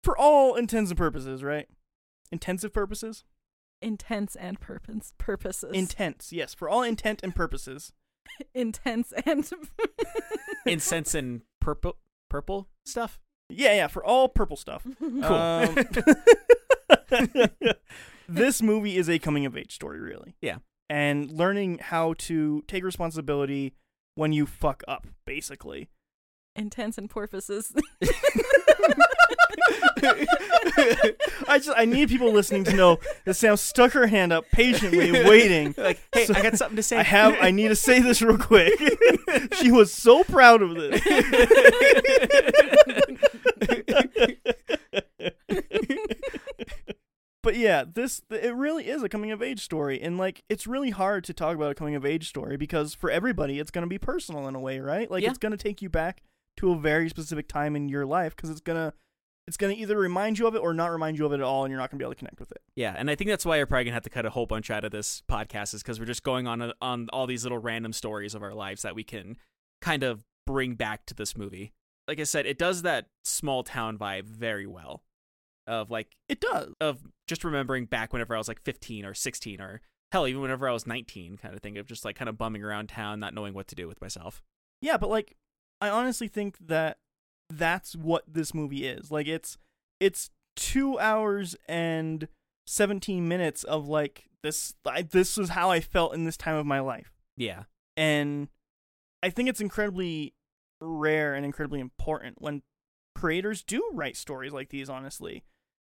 for 0.02 0.16
all 0.18 0.54
intents 0.56 0.90
and 0.90 0.98
purposes, 0.98 1.42
right? 1.44 1.66
Intensive 2.32 2.72
purposes? 2.72 3.24
Intense 3.82 4.36
and 4.36 4.60
purpose 4.60 5.14
purposes. 5.18 5.72
Intense, 5.72 6.32
yes. 6.32 6.52
For 6.54 6.68
all 6.68 6.82
intent 6.82 7.20
and 7.22 7.34
purposes. 7.34 7.92
Intense 8.54 9.12
and 9.24 9.48
Incense 10.66 11.14
and 11.14 11.42
purple, 11.60 11.96
purple 12.28 12.68
stuff. 12.84 13.18
Yeah, 13.48 13.74
yeah, 13.74 13.86
for 13.88 14.04
all 14.04 14.28
purple 14.28 14.56
stuff. 14.56 14.86
Cool. 15.00 15.24
Um, 15.24 15.76
this 18.28 18.62
movie 18.62 18.96
is 18.96 19.08
a 19.08 19.18
coming 19.18 19.44
of 19.46 19.56
age 19.56 19.74
story, 19.74 19.98
really. 20.00 20.36
Yeah. 20.40 20.58
And 20.88 21.30
learning 21.30 21.78
how 21.78 22.14
to 22.18 22.62
take 22.68 22.84
responsibility 22.84 23.74
when 24.14 24.32
you 24.32 24.46
fuck 24.46 24.82
up, 24.86 25.06
basically. 25.26 25.88
intense 26.54 26.98
and 26.98 27.08
porpoises. 27.10 27.72
I 31.48 31.58
just 31.58 31.70
I 31.76 31.84
need 31.84 32.08
people 32.08 32.32
listening 32.32 32.64
to 32.64 32.74
know 32.74 32.98
that 33.24 33.34
Sam 33.34 33.56
stuck 33.56 33.92
her 33.92 34.06
hand 34.06 34.32
up 34.32 34.44
patiently 34.52 35.12
waiting. 35.28 35.74
like, 35.76 36.00
hey, 36.14 36.26
So- 36.26 36.34
I 36.34 36.42
got 36.42 36.56
something 36.56 36.76
to 36.76 36.82
say. 36.82 36.96
I 36.98 37.02
have 37.02 37.36
I 37.40 37.50
need 37.50 37.68
to 37.68 37.76
say 37.76 38.00
this 38.00 38.22
real 38.22 38.38
quick. 38.38 38.72
she 39.54 39.70
was 39.70 39.92
so 39.92 40.24
proud 40.24 40.62
of 40.62 40.74
this. 40.74 41.00
but 47.42 47.56
yeah, 47.56 47.84
this 47.90 48.20
it 48.30 48.54
really 48.54 48.88
is 48.88 49.02
a 49.02 49.08
coming 49.08 49.30
of 49.32 49.42
age 49.42 49.60
story 49.62 50.00
and 50.00 50.18
like 50.18 50.42
it's 50.48 50.66
really 50.66 50.90
hard 50.90 51.24
to 51.24 51.32
talk 51.32 51.54
about 51.56 51.70
a 51.70 51.74
coming 51.74 51.94
of 51.94 52.04
age 52.04 52.28
story 52.28 52.56
because 52.56 52.94
for 52.94 53.10
everybody 53.10 53.58
it's 53.58 53.70
going 53.70 53.82
to 53.82 53.88
be 53.88 53.98
personal 53.98 54.46
in 54.46 54.54
a 54.54 54.60
way, 54.60 54.78
right? 54.80 55.10
Like 55.10 55.22
Yeah. 55.22 55.30
it's 55.30 55.38
going 55.38 55.52
to 55.52 55.58
take 55.58 55.80
you 55.80 55.88
back 55.88 56.22
to 56.58 56.72
a 56.72 56.78
very 56.78 57.08
specific 57.08 57.48
time 57.48 57.76
in 57.76 57.88
your 57.88 58.04
life 58.04 58.36
cuz 58.36 58.50
it's 58.50 58.60
going 58.60 58.76
to 58.78 58.92
it's 59.50 59.56
going 59.56 59.74
to 59.74 59.82
either 59.82 59.98
remind 59.98 60.38
you 60.38 60.46
of 60.46 60.54
it 60.54 60.60
or 60.60 60.72
not 60.72 60.92
remind 60.92 61.18
you 61.18 61.26
of 61.26 61.32
it 61.32 61.40
at 61.40 61.40
all 61.40 61.64
and 61.64 61.72
you're 61.72 61.80
not 61.80 61.90
going 61.90 61.98
to 61.98 62.02
be 62.02 62.04
able 62.04 62.12
to 62.14 62.18
connect 62.18 62.38
with 62.38 62.52
it. 62.52 62.62
Yeah, 62.76 62.94
and 62.96 63.10
I 63.10 63.16
think 63.16 63.30
that's 63.30 63.44
why 63.44 63.56
you're 63.56 63.66
probably 63.66 63.86
gonna 63.86 63.94
have 63.94 64.04
to 64.04 64.10
cut 64.10 64.24
a 64.24 64.30
whole 64.30 64.46
bunch 64.46 64.70
out 64.70 64.84
of 64.84 64.92
this 64.92 65.24
podcast, 65.28 65.74
is 65.74 65.82
because 65.82 65.98
we're 65.98 66.06
just 66.06 66.22
going 66.22 66.46
on 66.46 66.62
a, 66.62 66.72
on 66.80 67.08
all 67.12 67.26
these 67.26 67.42
little 67.42 67.58
random 67.58 67.92
stories 67.92 68.36
of 68.36 68.44
our 68.44 68.54
lives 68.54 68.82
that 68.82 68.94
we 68.94 69.02
can 69.02 69.36
kind 69.80 70.04
of 70.04 70.20
bring 70.46 70.76
back 70.76 71.04
to 71.06 71.14
this 71.14 71.36
movie. 71.36 71.72
Like 72.06 72.20
I 72.20 72.22
said, 72.22 72.46
it 72.46 72.58
does 72.58 72.82
that 72.82 73.06
small 73.24 73.64
town 73.64 73.98
vibe 73.98 74.26
very 74.26 74.68
well, 74.68 75.02
of 75.66 75.90
like 75.90 76.14
It 76.28 76.40
does. 76.40 76.72
of 76.80 77.00
just 77.26 77.42
remembering 77.42 77.86
back 77.86 78.12
whenever 78.12 78.36
I 78.36 78.38
was 78.38 78.46
like 78.46 78.62
15 78.62 79.04
or 79.04 79.14
16 79.14 79.60
or 79.60 79.80
hell 80.12 80.28
even 80.28 80.40
whenever 80.42 80.68
I 80.68 80.72
was 80.72 80.86
19, 80.86 81.38
kind 81.38 81.54
of 81.56 81.60
thing 81.60 81.76
of 81.76 81.86
just 81.86 82.04
like 82.04 82.14
kind 82.14 82.28
of 82.28 82.38
bumming 82.38 82.62
around 82.62 82.88
town, 82.88 83.18
not 83.18 83.34
knowing 83.34 83.52
what 83.52 83.66
to 83.66 83.74
do 83.74 83.88
with 83.88 84.00
myself. 84.00 84.42
Yeah, 84.80 84.96
but 84.96 85.10
like 85.10 85.34
I 85.80 85.88
honestly 85.88 86.28
think 86.28 86.56
that 86.68 86.98
that's 87.50 87.94
what 87.96 88.24
this 88.26 88.54
movie 88.54 88.86
is. 88.86 89.10
Like 89.10 89.26
it's 89.26 89.58
it's 89.98 90.30
2 90.56 90.98
hours 90.98 91.56
and 91.68 92.28
17 92.66 93.26
minutes 93.26 93.64
of 93.64 93.88
like 93.88 94.28
this 94.42 94.74
I, 94.86 95.02
this 95.02 95.36
is 95.36 95.50
how 95.50 95.70
I 95.70 95.80
felt 95.80 96.14
in 96.14 96.24
this 96.24 96.36
time 96.36 96.56
of 96.56 96.66
my 96.66 96.80
life. 96.80 97.12
Yeah, 97.36 97.64
And 97.96 98.48
I 99.22 99.30
think 99.30 99.48
it's 99.48 99.60
incredibly 99.60 100.34
rare 100.80 101.34
and 101.34 101.44
incredibly 101.44 101.80
important 101.80 102.40
when 102.40 102.62
creators 103.14 103.62
do 103.62 103.88
write 103.92 104.16
stories 104.16 104.52
like 104.52 104.68
these 104.68 104.88
honestly 104.88 105.44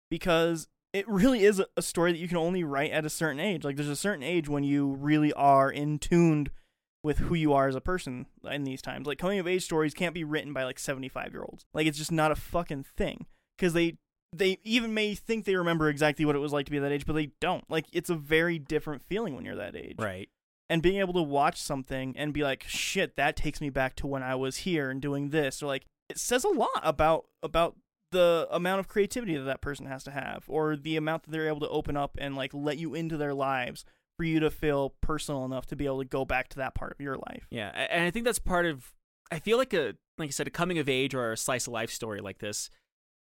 because 0.10 0.68
it 0.94 1.08
really 1.08 1.44
is 1.44 1.60
a, 1.60 1.66
a 1.78 1.82
story 1.82 2.12
that 2.12 2.18
you 2.20 2.28
can 2.28 2.38
only 2.38 2.64
write 2.64 2.92
at 2.92 3.06
a 3.06 3.10
certain 3.10 3.40
age. 3.40 3.64
Like 3.64 3.76
there's 3.76 3.88
a 3.88 3.96
certain 3.96 4.24
age 4.24 4.50
when 4.50 4.64
you 4.64 4.94
really 4.96 5.32
are 5.34 5.72
in 5.72 6.00
tuned 6.00 6.52
with 7.04 7.20
who 7.20 7.36
you 7.36 7.54
are 7.54 7.68
as 7.68 7.76
a 7.76 7.82
person 7.82 8.28
in 8.50 8.64
these 8.64 8.82
times. 8.82 9.08
Like 9.08 9.18
coming 9.18 9.40
of 9.40 9.48
age 9.48 9.64
stories 9.64 9.94
can't 9.94 10.14
be 10.14 10.24
written 10.24 10.54
by 10.54 10.64
like 10.64 10.80
75 10.80 11.34
year 11.34 11.44
olds. 11.44 11.66
Like 11.74 11.88
it's 11.88 11.98
just 11.98 12.12
not 12.12 12.32
a 12.32 12.36
fucking 12.36 12.84
thing 12.84 13.26
because 13.58 13.74
they 13.74 13.98
they 14.34 14.60
even 14.64 14.94
may 14.94 15.14
think 15.14 15.46
they 15.46 15.56
remember 15.56 15.90
exactly 15.90 16.26
what 16.26 16.36
it 16.36 16.40
was 16.40 16.54
like 16.54 16.66
to 16.66 16.72
be 16.72 16.80
that 16.80 16.92
age, 16.92 17.06
but 17.06 17.14
they 17.14 17.32
don't. 17.40 17.70
Like 17.70 17.86
it's 17.92 18.10
a 18.10 18.16
very 18.16 18.60
different 18.60 19.02
feeling 19.04 19.36
when 19.36 19.46
you're 19.46 19.56
that 19.56 19.76
age. 19.76 19.96
Right. 19.98 20.30
And 20.70 20.82
being 20.82 21.00
able 21.00 21.14
to 21.16 21.22
watch 21.22 21.62
something 21.62 22.16
and 22.18 22.34
be 22.34 22.44
like, 22.44 22.64
shit, 22.66 23.18
that 23.18 23.36
takes 23.36 23.60
me 23.60 23.70
back 23.70 23.96
to 23.98 24.08
when 24.08 24.24
I 24.24 24.36
was 24.36 24.58
here 24.58 24.90
and 24.90 25.02
doing 25.02 25.30
this, 25.30 25.62
or 25.62 25.66
like 25.66 25.86
it 26.10 26.18
says 26.18 26.44
a 26.44 26.50
lot 26.50 26.70
about 26.82 27.26
about 27.44 27.76
the 28.12 28.48
amount 28.52 28.80
of 28.80 28.88
creativity 28.88 29.36
that 29.36 29.44
that 29.44 29.62
person 29.62 29.86
has 29.86 30.04
to 30.04 30.12
have, 30.12 30.46
or 30.48 30.78
the 30.78 30.96
amount 30.96 31.24
that 31.24 31.32
they're 31.32 31.48
able 31.48 31.60
to 31.62 31.70
open 31.70 31.98
up 31.98 32.18
and 32.18 32.36
like 32.36 32.52
let 32.54 32.78
you 32.78 32.94
into 32.94 33.18
their 33.18 33.34
lives 33.34 33.84
for 34.22 34.26
you 34.26 34.40
to 34.40 34.52
feel 34.52 34.94
personal 35.02 35.46
enough 35.46 35.66
to 35.66 35.76
be 35.76 35.88
able 35.88 35.98
to 35.98 36.08
go 36.08 36.24
back 36.24 36.48
to 36.48 36.58
that 36.58 36.76
part 36.76 36.92
of 36.92 37.02
your 37.02 37.16
life. 37.16 37.48
Yeah, 37.50 37.70
and 37.70 38.04
I 38.04 38.12
think 38.12 38.24
that's 38.24 38.38
part 38.38 38.68
of. 38.68 38.94
I 39.32 39.40
feel 39.40 39.58
like 39.58 39.74
a 39.74 39.96
like 40.20 40.28
I 40.28 40.30
said, 40.30 40.46
a 40.46 40.52
coming 40.52 40.78
of 40.78 40.88
age 40.88 41.16
or 41.16 41.32
a 41.32 41.38
slice 41.38 41.66
of 41.66 41.74
life 41.74 41.90
story 41.90 42.22
like 42.22 42.38
this. 42.38 42.70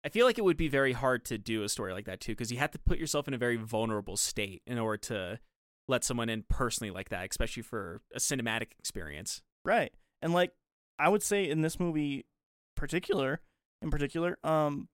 I 0.05 0.09
feel 0.09 0.27
like 0.27 0.37
it 0.37 0.43
would 0.43 0.57
be 0.57 0.67
very 0.67 0.93
hard 0.93 1.25
to 1.25 1.39
do 1.39 1.63
a 1.63 1.69
story 1.69 1.91
like 1.91 2.05
that 2.05 2.19
too, 2.19 2.33
because 2.33 2.51
you 2.51 2.59
have 2.59 2.69
to 2.69 2.77
put 2.77 2.99
yourself 2.99 3.27
in 3.27 3.33
a 3.33 3.39
very 3.39 3.55
vulnerable 3.55 4.15
state 4.15 4.61
in 4.67 4.77
order 4.77 4.97
to 4.97 5.39
let 5.87 6.03
someone 6.03 6.29
in 6.29 6.43
personally 6.47 6.91
like 6.91 7.09
that, 7.09 7.27
especially 7.31 7.63
for 7.63 8.01
a 8.13 8.19
cinematic 8.19 8.73
experience. 8.77 9.41
Right. 9.63 9.91
And 10.21 10.33
like 10.33 10.51
I 10.99 11.09
would 11.09 11.23
say 11.23 11.49
in 11.49 11.61
this 11.61 11.79
movie 11.79 12.27
particular 12.75 13.41
in 13.81 13.89
particular, 13.89 14.37
um 14.43 14.87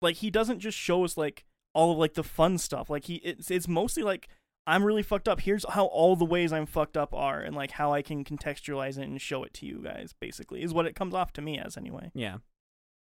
like 0.00 0.14
he 0.16 0.30
doesn't 0.30 0.60
just 0.60 0.78
show 0.78 1.02
us 1.02 1.16
like 1.16 1.44
all 1.72 1.90
of 1.90 1.98
like 1.98 2.14
the 2.14 2.22
fun 2.22 2.56
stuff. 2.56 2.88
Like 2.88 3.06
he 3.06 3.16
it's 3.16 3.50
it's 3.50 3.66
mostly 3.66 4.04
like 4.04 4.28
I'm 4.66 4.84
really 4.84 5.02
fucked 5.02 5.28
up. 5.28 5.40
Here's 5.40 5.64
how 5.68 5.86
all 5.86 6.16
the 6.16 6.24
ways 6.24 6.52
I'm 6.52 6.66
fucked 6.66 6.96
up 6.96 7.12
are 7.14 7.40
and 7.40 7.54
like 7.54 7.72
how 7.72 7.92
I 7.92 8.02
can 8.02 8.24
contextualize 8.24 8.98
it 8.98 9.02
and 9.02 9.20
show 9.20 9.44
it 9.44 9.52
to 9.54 9.66
you 9.66 9.82
guys 9.84 10.14
basically 10.18 10.62
is 10.62 10.72
what 10.72 10.86
it 10.86 10.94
comes 10.94 11.14
off 11.14 11.32
to 11.34 11.42
me 11.42 11.58
as 11.58 11.76
anyway. 11.76 12.10
Yeah. 12.14 12.38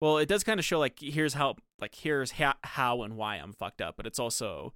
Well, 0.00 0.18
it 0.18 0.28
does 0.28 0.42
kind 0.42 0.58
of 0.58 0.66
show 0.66 0.78
like 0.78 0.98
here's 1.00 1.34
how 1.34 1.56
like 1.80 1.94
here's 1.94 2.32
ha- 2.32 2.58
how 2.64 3.02
and 3.02 3.16
why 3.16 3.36
I'm 3.36 3.52
fucked 3.52 3.80
up, 3.80 3.96
but 3.96 4.06
it's 4.06 4.18
also 4.18 4.74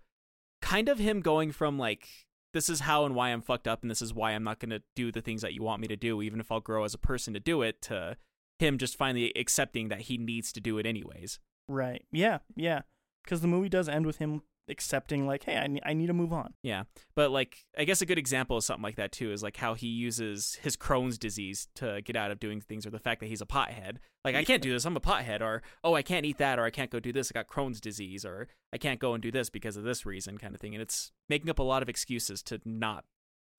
kind 0.62 0.88
of 0.88 0.98
him 0.98 1.20
going 1.20 1.52
from 1.52 1.78
like 1.78 2.08
this 2.54 2.68
is 2.68 2.80
how 2.80 3.04
and 3.04 3.14
why 3.14 3.30
I'm 3.30 3.42
fucked 3.42 3.68
up 3.68 3.82
and 3.82 3.90
this 3.90 4.00
is 4.00 4.14
why 4.14 4.32
I'm 4.32 4.44
not 4.44 4.58
going 4.58 4.70
to 4.70 4.82
do 4.96 5.12
the 5.12 5.20
things 5.20 5.42
that 5.42 5.54
you 5.54 5.62
want 5.62 5.82
me 5.82 5.88
to 5.88 5.96
do 5.96 6.22
even 6.22 6.40
if 6.40 6.50
I'll 6.50 6.60
grow 6.60 6.84
as 6.84 6.94
a 6.94 6.98
person 6.98 7.34
to 7.34 7.40
do 7.40 7.62
it 7.62 7.82
to 7.82 8.16
him 8.58 8.78
just 8.78 8.96
finally 8.96 9.32
accepting 9.36 9.88
that 9.88 10.02
he 10.02 10.16
needs 10.16 10.52
to 10.52 10.60
do 10.60 10.78
it 10.78 10.86
anyways. 10.86 11.40
Right. 11.68 12.04
Yeah. 12.10 12.38
Yeah. 12.56 12.82
Cuz 13.26 13.40
the 13.40 13.48
movie 13.48 13.68
does 13.68 13.88
end 13.88 14.06
with 14.06 14.18
him 14.18 14.42
accepting 14.68 15.26
like 15.26 15.44
hey, 15.44 15.56
I 15.56 15.66
ne- 15.66 15.80
I 15.84 15.92
need 15.94 16.06
to 16.08 16.12
move 16.12 16.32
on. 16.32 16.54
Yeah. 16.62 16.84
But 17.14 17.30
like 17.30 17.64
I 17.76 17.84
guess 17.84 18.00
a 18.02 18.06
good 18.06 18.18
example 18.18 18.56
of 18.56 18.64
something 18.64 18.82
like 18.82 18.96
that 18.96 19.12
too 19.12 19.32
is 19.32 19.42
like 19.42 19.56
how 19.56 19.74
he 19.74 19.86
uses 19.86 20.58
his 20.62 20.76
Crohn's 20.76 21.18
disease 21.18 21.68
to 21.76 22.00
get 22.02 22.16
out 22.16 22.30
of 22.30 22.40
doing 22.40 22.60
things 22.60 22.86
or 22.86 22.90
the 22.90 22.98
fact 22.98 23.20
that 23.20 23.26
he's 23.28 23.40
a 23.40 23.46
pothead. 23.46 23.96
Like 24.24 24.34
I 24.34 24.44
can't 24.44 24.62
do 24.62 24.72
this, 24.72 24.84
I'm 24.84 24.96
a 24.96 25.00
pothead 25.00 25.40
or 25.40 25.62
oh, 25.84 25.94
I 25.94 26.02
can't 26.02 26.26
eat 26.26 26.38
that 26.38 26.58
or 26.58 26.64
I 26.64 26.70
can't 26.70 26.90
go 26.90 27.00
do 27.00 27.12
this, 27.12 27.30
I 27.34 27.38
got 27.38 27.48
Crohn's 27.48 27.80
disease 27.80 28.24
or 28.24 28.48
I 28.72 28.78
can't 28.78 29.00
go 29.00 29.14
and 29.14 29.22
do 29.22 29.30
this 29.30 29.48
because 29.50 29.76
of 29.76 29.84
this 29.84 30.04
reason 30.04 30.38
kind 30.38 30.54
of 30.54 30.60
thing. 30.60 30.74
And 30.74 30.82
it's 30.82 31.12
making 31.28 31.48
up 31.50 31.58
a 31.58 31.62
lot 31.62 31.82
of 31.82 31.88
excuses 31.88 32.42
to 32.44 32.60
not 32.64 33.04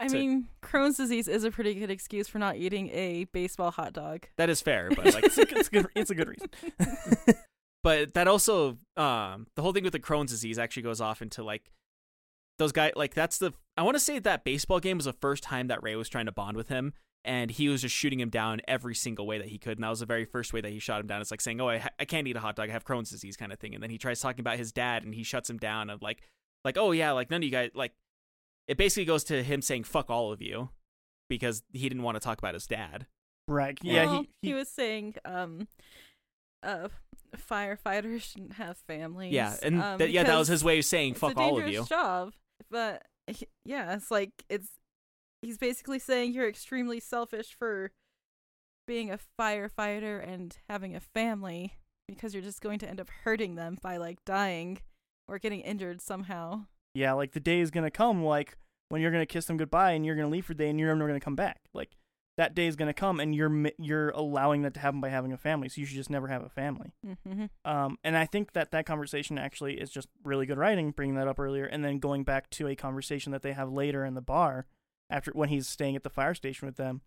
I 0.01 0.07
So- 0.07 0.17
mean, 0.17 0.47
Crohn's 0.63 0.95
disease 0.95 1.27
is 1.27 1.43
a 1.43 1.51
pretty 1.51 1.73
good 1.75 1.89
excuse 1.89 2.29
for 2.29 2.39
not 2.39 2.55
eating 2.55 2.89
a 2.91 3.25
baseball 3.25 3.69
hot 3.71 3.91
dog. 3.91 4.27
that 4.37 4.49
is 4.49 4.61
fair, 4.61 4.89
but 4.95 5.05
like 5.13 5.25
it's, 5.25 5.37
a, 5.37 5.41
it's 5.41 5.67
a 5.67 5.71
good 5.71 5.87
it's 5.95 6.09
a 6.09 6.15
good 6.15 6.29
reason. 6.29 6.49
but 7.83 8.13
that 8.13 8.27
also 8.27 8.77
um 8.97 9.47
the 9.55 9.61
whole 9.61 9.73
thing 9.73 9.83
with 9.83 9.93
the 9.93 9.99
Crohn's 9.99 10.31
disease 10.31 10.59
actually 10.59 10.83
goes 10.83 11.01
off 11.01 11.21
into 11.21 11.43
like 11.43 11.71
those 12.57 12.71
guys 12.71 12.91
like 12.95 13.13
that's 13.13 13.37
the 13.37 13.53
I 13.77 13.83
want 13.83 13.95
to 13.95 13.99
say 13.99 14.19
that 14.19 14.43
baseball 14.43 14.79
game 14.79 14.97
was 14.97 15.05
the 15.05 15.13
first 15.13 15.43
time 15.43 15.67
that 15.67 15.81
Ray 15.81 15.95
was 15.95 16.09
trying 16.09 16.25
to 16.25 16.31
bond 16.31 16.57
with 16.57 16.67
him 16.67 16.93
and 17.25 17.51
he 17.51 17.69
was 17.69 17.81
just 17.81 17.95
shooting 17.95 18.19
him 18.19 18.29
down 18.29 18.61
every 18.67 18.95
single 18.95 19.27
way 19.27 19.37
that 19.37 19.47
he 19.47 19.57
could 19.57 19.77
and 19.77 19.83
that 19.83 19.89
was 19.89 19.99
the 19.99 20.05
very 20.05 20.25
first 20.25 20.53
way 20.53 20.61
that 20.61 20.71
he 20.71 20.79
shot 20.79 20.99
him 20.99 21.07
down 21.07 21.21
it's 21.21 21.31
like 21.31 21.41
saying 21.41 21.59
oh 21.61 21.69
I, 21.69 21.87
I 21.99 22.05
can't 22.05 22.27
eat 22.27 22.35
a 22.35 22.41
hot 22.41 22.55
dog 22.55 22.69
I 22.69 22.73
have 22.73 22.85
Crohn's 22.85 23.09
disease 23.09 23.37
kind 23.37 23.51
of 23.51 23.59
thing 23.59 23.73
and 23.73 23.83
then 23.83 23.89
he 23.89 23.97
tries 23.97 24.19
talking 24.19 24.41
about 24.41 24.57
his 24.57 24.71
dad 24.71 25.03
and 25.03 25.13
he 25.13 25.23
shuts 25.23 25.49
him 25.49 25.57
down 25.57 25.89
of 25.89 26.01
like 26.01 26.21
like 26.65 26.77
oh 26.77 26.91
yeah 26.91 27.11
like 27.11 27.29
none 27.29 27.39
of 27.39 27.43
you 27.43 27.51
guys 27.51 27.71
like 27.73 27.93
it 28.67 28.77
basically 28.77 29.05
goes 29.05 29.23
to 29.25 29.41
him 29.43 29.61
saying 29.61 29.83
fuck 29.83 30.09
all 30.09 30.31
of 30.31 30.41
you 30.41 30.69
because 31.29 31.63
he 31.73 31.87
didn't 31.87 32.03
want 32.03 32.15
to 32.15 32.19
talk 32.19 32.39
about 32.39 32.53
his 32.53 32.67
dad 32.67 33.05
right. 33.47 33.77
Yeah, 33.81 34.05
Well, 34.05 34.21
he, 34.41 34.49
he 34.49 34.53
was 34.53 34.69
saying 34.69 35.15
um 35.25 35.67
uh 36.63 36.89
firefighters 37.37 38.21
shouldn't 38.31 38.53
have 38.53 38.77
families. 38.77 39.33
yeah 39.33 39.55
and 39.63 39.81
um, 39.81 39.97
that, 39.97 40.11
yeah 40.11 40.23
that 40.23 40.37
was 40.37 40.47
his 40.47 40.63
way 40.63 40.79
of 40.79 40.85
saying 40.85 41.11
it's 41.11 41.19
fuck 41.19 41.35
a 41.35 41.39
all 41.39 41.57
of 41.57 41.63
dangerous 41.63 41.89
you 41.89 41.95
job. 41.95 42.33
But 42.71 43.03
h- 43.27 43.43
yeah, 43.65 43.93
it's 43.95 44.11
like 44.11 44.31
it's 44.49 44.69
he's 45.41 45.57
basically 45.57 45.99
saying 45.99 46.33
you're 46.33 46.47
extremely 46.49 46.99
selfish 46.99 47.53
for 47.57 47.91
being 48.87 49.11
a 49.11 49.19
firefighter 49.39 50.21
and 50.27 50.57
having 50.67 50.95
a 50.95 50.99
family 50.99 51.73
because 52.07 52.33
you're 52.33 52.43
just 52.43 52.61
going 52.61 52.79
to 52.79 52.89
end 52.89 52.99
up 52.99 53.09
hurting 53.23 53.55
them 53.55 53.77
by 53.81 53.97
like 53.97 54.23
dying 54.25 54.79
or 55.27 55.37
getting 55.37 55.61
injured 55.61 56.01
somehow. 56.01 56.61
yeah, 56.95 57.13
like 57.13 57.33
the 57.33 57.39
day 57.39 57.59
is 57.59 57.69
gonna 57.71 57.91
come, 57.91 58.23
like 58.23 58.57
when 58.89 58.99
you're 59.01 59.11
gonna 59.11 59.25
kiss 59.27 59.45
them 59.45 59.57
goodbye 59.57 59.91
and 59.91 60.05
you're 60.05 60.15
gonna 60.15 60.27
leave 60.27 60.45
for 60.45 60.53
the 60.55 60.63
day 60.63 60.69
and 60.69 60.79
you're 60.79 60.93
never 60.95 61.07
gonna 61.07 61.19
come 61.19 61.35
back. 61.35 61.61
Like 61.73 61.91
that 62.39 62.55
day 62.55 62.67
is 62.67 62.77
gonna 62.77 62.93
come 62.93 63.19
and 63.19 63.35
you're 63.35 63.69
you're 63.77 64.11
allowing 64.11 64.61
that 64.61 64.73
to 64.73 64.79
happen 64.79 65.01
by 65.01 65.09
having 65.09 65.33
a 65.33 65.37
family. 65.37 65.67
So 65.67 65.81
you 65.81 65.85
should 65.85 65.97
just 65.97 66.09
never 66.09 66.29
have 66.29 66.41
a 66.41 66.47
family. 66.47 66.93
Mm-hmm. 67.05 67.47
Um, 67.65 67.97
and 68.01 68.15
I 68.15 68.25
think 68.25 68.53
that 68.53 68.71
that 68.71 68.85
conversation 68.85 69.37
actually 69.37 69.73
is 69.73 69.89
just 69.89 70.07
really 70.23 70.45
good 70.45 70.57
writing, 70.57 70.91
bringing 70.91 71.15
that 71.15 71.27
up 71.27 71.37
earlier, 71.37 71.65
and 71.65 71.83
then 71.83 71.99
going 71.99 72.23
back 72.23 72.49
to 72.51 72.69
a 72.69 72.77
conversation 72.77 73.33
that 73.33 73.41
they 73.41 73.51
have 73.51 73.69
later 73.69 74.05
in 74.05 74.13
the 74.13 74.21
bar 74.21 74.67
after 75.09 75.31
when 75.31 75.49
he's 75.49 75.67
staying 75.67 75.97
at 75.97 76.03
the 76.03 76.09
fire 76.09 76.33
station 76.33 76.65
with 76.65 76.77
them, 76.77 77.01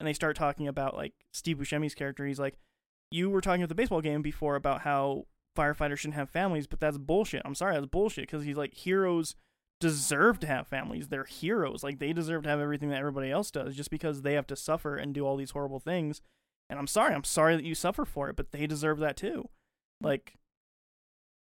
and 0.00 0.08
they 0.08 0.12
start 0.12 0.34
talking 0.34 0.66
about 0.66 0.96
like 0.96 1.12
Steve 1.32 1.58
Buscemi's 1.58 1.94
character. 1.94 2.26
He's 2.26 2.40
like, 2.40 2.58
"You 3.08 3.30
were 3.30 3.40
talking 3.40 3.62
at 3.62 3.68
the 3.68 3.76
baseball 3.76 4.00
game 4.00 4.20
before 4.20 4.56
about 4.56 4.80
how 4.80 5.26
firefighters 5.56 5.98
shouldn't 5.98 6.16
have 6.16 6.28
families, 6.28 6.66
but 6.66 6.80
that's 6.80 6.98
bullshit. 6.98 7.42
I'm 7.44 7.54
sorry, 7.54 7.74
that's 7.74 7.86
bullshit 7.86 8.24
because 8.26 8.42
he's 8.42 8.56
like 8.56 8.74
heroes." 8.74 9.36
Deserve 9.82 10.38
to 10.40 10.46
have 10.46 10.68
families. 10.68 11.08
They're 11.08 11.24
heroes. 11.24 11.82
Like 11.82 11.98
they 11.98 12.12
deserve 12.12 12.44
to 12.44 12.48
have 12.48 12.60
everything 12.60 12.88
that 12.90 13.00
everybody 13.00 13.30
else 13.30 13.50
does 13.50 13.74
just 13.74 13.90
because 13.90 14.22
they 14.22 14.34
have 14.34 14.46
to 14.46 14.56
suffer 14.56 14.96
and 14.96 15.12
do 15.12 15.26
all 15.26 15.36
these 15.36 15.50
horrible 15.50 15.80
things. 15.80 16.22
And 16.70 16.78
I'm 16.78 16.86
sorry. 16.86 17.14
I'm 17.14 17.24
sorry 17.24 17.56
that 17.56 17.64
you 17.64 17.74
suffer 17.74 18.04
for 18.04 18.30
it, 18.30 18.36
but 18.36 18.52
they 18.52 18.66
deserve 18.66 18.98
that 19.00 19.16
too. 19.16 19.48
Like 20.00 20.36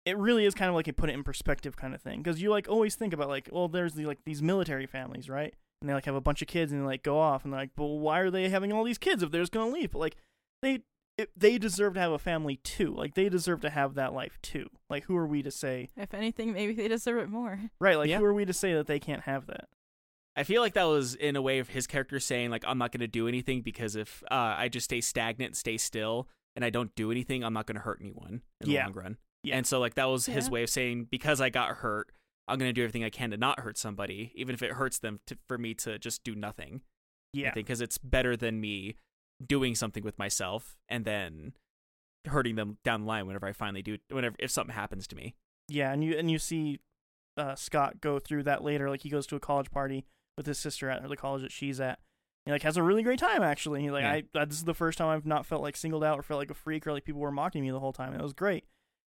it 0.06 0.18
really 0.18 0.46
is 0.46 0.54
kind 0.54 0.70
of 0.70 0.76
like 0.76 0.88
a 0.88 0.94
put 0.94 1.10
it 1.10 1.14
in 1.14 1.24
perspective 1.24 1.76
kind 1.76 1.96
of 1.96 2.02
thing 2.02 2.22
because 2.22 2.42
you 2.42 2.52
like 2.52 2.70
always 2.70 2.96
think 2.96 3.14
about 3.14 3.28
like, 3.30 3.50
well, 3.52 3.68
there's 3.68 3.96
the, 3.96 4.06
like 4.06 4.20
these 4.26 4.42
military 4.42 4.86
families, 4.86 5.28
right? 5.28 5.54
And 5.82 5.90
they 5.90 5.94
like 5.94 6.06
have 6.06 6.16
a 6.16 6.22
bunch 6.22 6.42
of 6.42 6.48
kids 6.48 6.72
and 6.72 6.82
they 6.82 6.86
like 6.86 7.04
go 7.04 7.20
off 7.20 7.44
and 7.44 7.52
they're 7.52 7.62
like, 7.62 7.76
but 7.76 7.86
why 7.86 8.20
are 8.20 8.30
they 8.30 8.50
having 8.50 8.72
all 8.72 8.84
these 8.84 8.98
kids 8.98 9.24
if 9.24 9.32
they're 9.32 9.42
just 9.42 9.52
gonna 9.52 9.72
leave? 9.72 9.92
But 9.92 10.00
like 10.00 10.18
they 10.62 10.82
it, 11.22 11.30
they 11.38 11.58
deserve 11.58 11.94
to 11.96 12.00
have 12.00 12.12
a 12.12 12.20
family 12.20 12.58
too. 12.58 12.94
Like 12.96 13.14
they 13.16 13.30
deserve 13.30 13.62
to 13.62 13.70
have 13.70 13.96
that 13.96 14.14
life 14.14 14.38
too. 14.42 14.68
Like 14.90 15.04
who 15.06 15.16
are 15.18 15.28
we 15.28 15.42
to 15.44 15.52
say? 15.52 15.90
If 15.98 16.14
anything, 16.14 16.54
maybe 16.54 16.74
they 16.74 16.88
deserve 16.88 17.20
it 17.20 17.30
more. 17.30 17.60
Right? 17.80 17.98
Like 17.98 18.10
Yeah. 18.10 18.18
who 18.20 18.26
are 18.26 18.34
we 18.34 18.46
to 18.46 18.54
say 18.54 18.74
that 18.74 18.88
they 18.88 19.00
can't 19.00 19.24
have 19.24 19.46
that? 19.48 19.68
I 20.36 20.44
feel 20.44 20.62
like 20.62 20.74
that 20.76 20.84
was 20.86 21.16
in 21.16 21.36
a 21.36 21.42
way 21.42 21.60
of 21.60 21.70
his 21.70 21.86
character 21.88 22.20
saying 22.20 22.50
like 22.52 22.64
I'm 22.68 22.78
not 22.78 22.92
going 22.92 23.02
to 23.02 23.08
do 23.08 23.28
anything 23.28 23.62
because 23.62 23.96
if 23.96 24.24
uh, 24.32 24.56
I 24.58 24.70
just 24.70 24.86
stay 24.86 25.02
stagnant, 25.02 25.58
stay 25.58 25.78
still, 25.78 26.28
and 26.56 26.64
I 26.64 26.70
don't 26.70 26.96
do 26.96 27.12
anything, 27.12 27.44
I'm 27.44 27.54
not 27.54 27.66
going 27.66 27.76
to 27.76 27.82
hurt 27.82 28.00
anyone 28.02 28.42
in 28.62 28.70
Yeah. 28.70 28.84
the 28.84 28.90
long 28.90 29.04
run. 29.04 29.18
Yeah. 29.44 29.58
And 29.58 29.68
so 29.68 29.80
like 29.80 29.96
that 29.96 30.06
was 30.06 30.26
his 30.28 30.50
way 30.50 30.64
of 30.64 30.70
saying 30.70 31.08
because 31.12 31.42
I 31.42 31.50
got 31.50 31.78
hurt, 31.78 32.12
I'm 32.48 32.58
going 32.58 32.70
to 32.70 32.74
do 32.74 32.84
everything 32.84 33.04
I 33.04 33.10
can 33.10 33.32
to 33.32 33.38
not 33.38 33.60
hurt 33.60 33.78
somebody, 33.78 34.32
even 34.36 34.54
if 34.56 34.62
it 34.64 34.74
hurts 34.74 35.00
them 35.00 35.20
to, 35.28 35.38
for 35.48 35.58
me 35.58 35.74
to 35.76 36.00
just 36.00 36.24
do 36.24 36.36
nothing. 36.36 36.82
Yeah. 37.34 37.50
I 37.50 37.52
think 37.52 37.68
because 37.68 37.82
it's 37.82 37.98
better 37.98 38.36
than 38.38 38.60
me 38.62 38.96
doing 39.46 39.76
something 39.76 40.04
with 40.04 40.18
myself 40.20 40.78
and 40.88 41.06
then 41.06 41.54
hurting 42.28 42.56
them 42.56 42.78
down 42.84 43.02
the 43.02 43.08
line 43.08 43.26
whenever 43.28 43.48
I 43.48 43.54
finally 43.54 43.82
do 43.82 43.98
whenever 44.10 44.36
if 44.40 44.52
something 44.52 44.76
happens 44.76 45.08
to 45.08 45.16
me. 45.16 45.36
Yeah, 45.68 45.92
and 45.92 46.04
you 46.04 46.18
and 46.18 46.30
you 46.30 46.40
see 46.40 46.80
uh, 47.38 47.56
Scott 47.56 48.02
go 48.02 48.20
through 48.20 48.44
that 48.44 48.64
later. 48.64 48.90
Like 48.90 49.04
he 49.04 49.10
goes 49.10 49.28
to 49.28 49.36
a 49.36 49.40
college 49.40 49.72
party 49.72 50.06
with 50.38 50.46
his 50.46 50.60
sister 50.60 50.90
at 50.90 51.08
the 51.08 51.18
college 51.18 51.42
that 51.42 51.52
she's 51.52 51.80
at. 51.80 52.00
He 52.46 52.52
like 52.52 52.64
has 52.64 52.78
a 52.78 52.84
really 52.84 53.04
great 53.04 53.20
time 53.20 53.44
actually. 53.44 53.82
He 53.82 53.92
like 53.92 54.04
Yeah. 54.04 54.40
I 54.42 54.46
this 54.46 54.58
is 54.58 54.64
the 54.66 54.74
first 54.74 54.98
time 54.98 55.10
I've 55.10 55.26
not 55.26 55.46
felt 55.46 55.62
like 55.62 55.78
singled 55.78 56.04
out 56.04 56.20
or 56.20 56.24
felt 56.24 56.40
like 56.40 56.52
a 56.52 56.56
freak 56.56 56.86
or 56.88 56.94
like 56.94 57.06
people 57.06 57.22
were 57.22 57.32
mocking 57.32 57.62
me 57.62 57.72
the 57.72 57.80
whole 57.80 57.94
time. 57.94 58.14
It 58.14 58.22
was 58.22 58.34
great. 58.34 58.66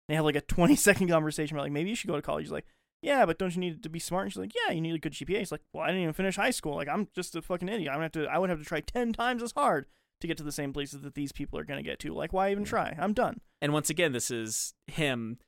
They 0.09 0.15
have 0.15 0.25
like 0.25 0.37
a 0.37 0.41
twenty 0.55 0.77
second 0.77 1.09
conversation 1.09 1.57
about 1.57 1.65
like 1.65 1.73
maybe 1.73 1.91
you 1.91 1.97
should 1.97 2.09
go 2.11 2.17
to 2.17 2.23
college. 2.23 2.45
He's 2.45 2.53
like, 2.53 2.67
yeah, 3.03 3.27
but 3.27 3.39
don't 3.39 3.55
you 3.55 3.61
need 3.61 3.83
to 3.83 3.89
be 3.89 3.99
smart? 3.99 4.25
And 4.25 4.33
she's 4.33 4.41
like, 4.41 4.53
yeah, 4.55 4.73
you 4.73 4.81
need 4.81 4.95
a 4.95 4.99
good 4.99 5.13
GPA. 5.13 5.39
He's 5.39 5.53
like, 5.53 5.63
well, 5.73 5.85
I 5.85 5.89
didn't 5.89 6.03
even 6.03 6.15
finish 6.15 6.37
high 6.37 6.51
school. 6.51 6.75
Like 6.75 6.89
I'm 6.89 7.09
just 7.15 7.37
a 7.37 7.43
fucking 7.43 7.69
idiot. 7.69 7.91
I'm 7.91 7.97
gonna 7.97 8.05
have 8.05 8.13
to. 8.13 8.27
I 8.27 8.39
would 8.39 8.51
have 8.51 8.59
to 8.59 8.65
try 8.65 8.81
ten 8.81 9.13
times 9.13 9.43
as 9.43 9.53
hard 9.53 9.87
to 10.21 10.27
get 10.27 10.37
to 10.39 10.43
the 10.43 10.53
same 10.53 10.73
places 10.73 11.03
that 11.03 11.15
these 11.15 11.33
people 11.33 11.59
are 11.59 11.65
gonna 11.65 11.83
get 11.83 11.99
to. 12.01 12.15
Like 12.15 12.33
why 12.33 12.51
even 12.51 12.65
try? 12.65 12.97
I'm 12.99 13.13
done. 13.13 13.41
And 13.61 13.73
once 13.73 13.91
again, 13.91 14.13
this 14.13 14.31
is 14.31 14.75
him 14.87 15.39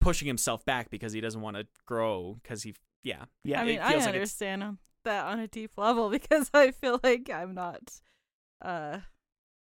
pushing 0.00 0.28
himself 0.28 0.64
back 0.64 0.90
because 0.90 1.12
he 1.12 1.20
doesn't 1.20 1.40
want 1.40 1.56
to 1.56 1.66
grow 1.86 2.38
because 2.42 2.62
he 2.62 2.74
yeah 3.02 3.24
Yeah. 3.44 3.60
I 3.60 3.62
it 3.64 3.66
mean, 3.66 3.78
I 3.80 3.90
feels 3.90 4.04
like 4.06 4.14
understand 4.14 4.78
that 5.04 5.24
on 5.26 5.38
a 5.40 5.48
deep 5.48 5.72
level 5.76 6.08
because 6.18 6.50
I 6.54 6.70
feel 6.70 7.00
like 7.02 7.30
I'm 7.30 7.54
not 7.54 7.80
uh 8.62 8.98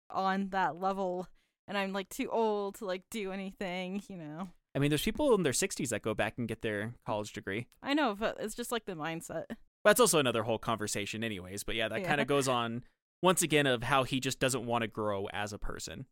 on 0.09 0.49
that 0.49 0.75
level 0.79 1.27
and 1.67 1.77
I'm 1.77 1.93
like 1.93 2.09
too 2.09 2.29
old 2.29 2.75
to 2.75 2.85
like 2.85 3.03
do 3.09 3.31
anything, 3.31 4.03
you 4.09 4.17
know. 4.17 4.49
I 4.75 4.79
mean, 4.79 4.89
there's 4.89 5.03
people 5.03 5.33
in 5.35 5.43
their 5.43 5.53
60s 5.53 5.89
that 5.89 6.01
go 6.01 6.13
back 6.15 6.33
and 6.37 6.47
get 6.47 6.61
their 6.63 6.95
college 7.05 7.31
degree. 7.31 7.67
I 7.83 7.93
know, 7.93 8.15
but 8.19 8.37
it's 8.39 8.55
just 8.55 8.71
like 8.71 8.85
the 8.85 8.93
mindset. 8.95 9.45
That's 9.85 9.99
also 9.99 10.17
another 10.17 10.43
whole 10.43 10.57
conversation, 10.57 11.23
anyways. 11.23 11.63
But 11.63 11.75
yeah, 11.75 11.89
that 11.89 12.01
Yeah. 12.01 12.07
kind 12.07 12.19
of 12.21 12.25
goes 12.27 12.47
on 12.47 12.83
once 13.23 13.41
again 13.41 13.65
of 13.65 13.81
how 13.83 14.03
he 14.03 14.19
just 14.19 14.39
doesn't 14.39 14.65
want 14.65 14.83
to 14.83 14.87
grow 14.87 15.27
as 15.33 15.51
a 15.53 15.57
person. 15.57 16.05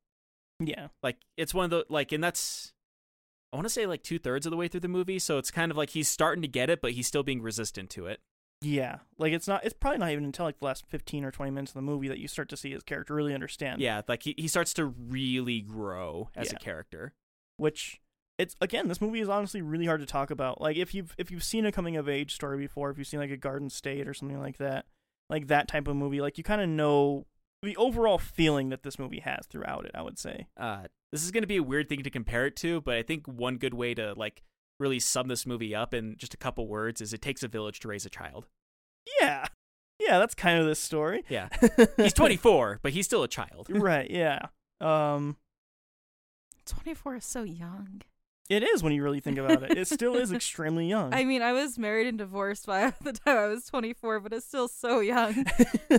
Yeah. 0.59 0.88
Like 1.03 1.18
it's 1.38 1.53
one 1.53 1.66
of 1.66 1.70
the 1.70 1.86
like, 1.89 2.12
and 2.12 2.24
that's 2.24 2.74
I 3.53 3.57
want 3.57 3.66
to 3.66 3.70
say 3.70 3.86
like 3.86 4.01
two 4.01 4.18
thirds 4.18 4.45
of 4.45 4.51
the 4.51 4.57
way 4.57 4.68
through 4.68 4.80
the 4.80 4.88
movie. 4.88 5.20
So 5.20 5.38
it's 5.38 5.51
kind 5.51 5.70
of 5.72 5.78
like 5.78 5.89
he's 5.91 6.07
starting 6.07 6.41
to 6.41 6.47
get 6.47 6.70
it, 6.70 6.82
but 6.82 6.91
he's 6.93 7.05
still 7.07 7.24
being 7.24 7.41
resistant 7.41 7.89
to 7.91 8.05
it. 8.07 8.22
Yeah. 8.62 8.99
Like 9.18 9.34
it's 9.34 9.47
not 9.47 9.66
it's 9.66 9.74
probably 9.74 9.97
not 9.99 10.12
even 10.12 10.24
until 10.24 10.45
like 10.45 10.59
the 10.59 10.66
last 10.66 10.86
15 10.88 11.26
or 11.26 11.32
20 11.32 11.51
minutes 11.51 11.72
of 11.72 11.76
the 11.76 11.82
movie 11.82 12.07
that 12.07 12.20
you 12.20 12.28
start 12.28 12.47
to 12.49 12.57
see 12.57 12.72
his 12.72 12.84
character 12.84 13.14
really 13.14 13.34
understand. 13.34 13.82
Yeah, 13.82 14.01
like 14.07 14.24
he, 14.24 14.36
he 14.38 14.47
starts 14.47 14.74
to 14.76 14.86
really 14.86 15.62
grow 15.62 16.30
as 16.36 16.47
Yeah. 16.51 16.57
a 16.57 16.59
character. 16.64 17.14
Which 17.57 17.99
it's 18.38 18.55
again, 18.62 18.88
this 18.88 19.01
movie 19.01 19.20
is 19.20 19.30
honestly 19.30 19.62
really 19.62 19.86
hard 19.88 19.99
to 19.99 20.05
talk 20.05 20.32
about. 20.32 20.62
Like 20.62 20.78
if 20.78 20.93
you've 20.93 21.14
if 21.18 21.32
you've 21.32 21.43
seen 21.43 21.66
a 21.66 21.72
coming 21.72 21.97
of 21.97 22.07
age 22.07 22.34
story 22.36 22.57
before, 22.59 22.91
if 22.91 22.97
you've 22.97 23.07
seen 23.07 23.20
like 23.20 23.32
a 23.32 23.38
Garden 23.38 23.70
State 23.70 24.07
or 24.07 24.14
something 24.14 24.39
like 24.39 24.57
that, 24.57 24.86
like 25.32 25.47
that 25.47 25.67
type 25.67 25.88
of 25.88 25.95
movie, 25.95 26.21
like 26.21 26.38
you 26.38 26.43
kind 26.43 26.61
of 26.61 26.69
know 26.69 27.25
the 27.63 27.75
overall 27.77 28.17
feeling 28.17 28.69
that 28.69 28.84
this 28.84 28.99
movie 28.99 29.21
has 29.21 29.47
throughout 29.47 29.86
it, 29.86 29.91
I 29.95 30.01
would 30.01 30.19
say. 30.19 30.47
Uh, 30.57 30.84
this 31.11 31.23
is 31.23 31.32
going 31.32 31.43
to 31.43 31.47
be 31.47 31.57
a 31.57 31.63
weird 31.63 31.89
thing 31.89 32.03
to 32.03 32.09
compare 32.09 32.45
it 32.45 32.55
to, 32.57 32.82
but 32.82 32.95
I 32.95 33.03
think 33.03 33.27
one 33.27 33.57
good 33.57 33.73
way 33.73 33.93
to 33.93 34.13
like 34.15 34.43
really 34.79 34.99
sum 34.99 35.27
this 35.27 35.45
movie 35.45 35.73
up 35.73 35.93
in 35.93 36.15
just 36.17 36.34
a 36.34 36.38
couple 36.38 36.67
words 36.67 37.01
is 37.01 37.13
it 37.13 37.21
takes 37.21 37.43
a 37.43 37.47
village 37.47 37.79
to 37.79 37.88
raise 37.88 38.05
a 38.05 38.09
child. 38.09 38.47
Yeah. 39.21 39.45
Yeah, 39.99 40.19
that's 40.19 40.34
kind 40.34 40.59
of 40.59 40.65
this 40.65 40.79
story. 40.79 41.23
Yeah. 41.29 41.49
He's 41.97 42.13
24, 42.13 42.79
but 42.82 42.91
he's 42.91 43.05
still 43.05 43.23
a 43.23 43.27
child. 43.27 43.67
right, 43.69 44.09
yeah. 44.09 44.47
Um 44.79 45.38
24 46.65 47.17
is 47.17 47.25
so 47.25 47.43
young. 47.43 48.01
It 48.51 48.63
is 48.63 48.83
when 48.83 48.91
you 48.93 49.01
really 49.01 49.19
think 49.21 49.37
about 49.37 49.63
it. 49.63 49.77
It 49.77 49.87
still 49.87 50.15
is 50.15 50.31
extremely 50.31 50.87
young. 50.87 51.13
I 51.13 51.23
mean, 51.23 51.41
I 51.41 51.53
was 51.53 51.79
married 51.79 52.07
and 52.07 52.17
divorced 52.17 52.65
by 52.65 52.93
the 53.01 53.13
time 53.13 53.37
I 53.37 53.47
was 53.47 53.65
24, 53.65 54.19
but 54.19 54.33
it's 54.33 54.45
still 54.45 54.67
so 54.67 54.99
young. 54.99 55.45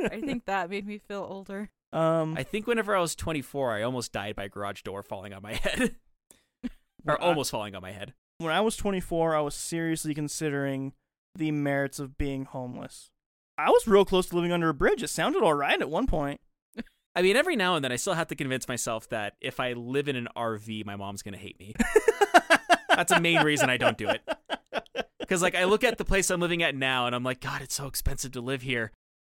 I 0.00 0.20
think 0.20 0.44
that 0.46 0.70
made 0.70 0.86
me 0.86 0.98
feel 0.98 1.26
older. 1.28 1.70
um 1.92 2.36
I 2.36 2.42
think 2.42 2.66
whenever 2.66 2.94
I 2.96 3.00
was 3.00 3.14
24, 3.14 3.72
I 3.72 3.82
almost 3.82 4.12
died 4.12 4.36
by 4.36 4.48
garage 4.48 4.82
door 4.82 5.02
falling 5.02 5.32
on 5.32 5.42
my 5.42 5.54
head. 5.54 5.96
Well, 7.02 7.16
or 7.16 7.22
I- 7.22 7.26
almost 7.28 7.50
falling 7.50 7.74
on 7.74 7.80
my 7.80 7.92
head. 7.92 8.12
when 8.38 8.52
I 8.52 8.60
was 8.60 8.76
24, 8.76 9.34
I 9.34 9.40
was 9.40 9.54
seriously 9.54 10.12
considering 10.14 10.92
the 11.34 11.50
merits 11.50 11.98
of 11.98 12.18
being 12.18 12.44
homeless. 12.44 13.10
I 13.56 13.70
was 13.70 13.86
real 13.88 14.04
close 14.04 14.26
to 14.26 14.36
living 14.36 14.52
under 14.52 14.68
a 14.68 14.74
bridge. 14.74 15.02
It 15.02 15.08
sounded 15.08 15.42
all 15.42 15.54
right 15.54 15.80
at 15.80 15.88
one 15.88 16.06
point. 16.06 16.40
I 17.14 17.22
mean, 17.22 17.36
every 17.36 17.56
now 17.56 17.74
and 17.74 17.84
then 17.84 17.92
I 17.92 17.96
still 17.96 18.14
have 18.14 18.28
to 18.28 18.36
convince 18.36 18.68
myself 18.68 19.08
that 19.08 19.34
if 19.40 19.58
I 19.58 19.72
live 19.72 20.08
in 20.08 20.16
an 20.16 20.28
RV, 20.36 20.84
my 20.86 20.96
mom's 20.96 21.22
going 21.22 21.34
to 21.34 21.40
hate 21.40 21.58
me. 21.58 21.74
That's 22.88 23.12
a 23.12 23.20
main 23.20 23.42
reason 23.42 23.68
I 23.68 23.76
don't 23.76 23.98
do 23.98 24.08
it. 24.08 24.22
Because, 25.18 25.42
like, 25.42 25.54
I 25.54 25.64
look 25.64 25.84
at 25.84 25.98
the 25.98 26.04
place 26.04 26.30
I'm 26.30 26.40
living 26.40 26.62
at 26.62 26.74
now 26.74 27.06
and 27.06 27.14
I'm 27.14 27.24
like, 27.24 27.40
God, 27.40 27.62
it's 27.62 27.74
so 27.74 27.86
expensive 27.86 28.32
to 28.32 28.40
live 28.40 28.62
here. 28.62 28.92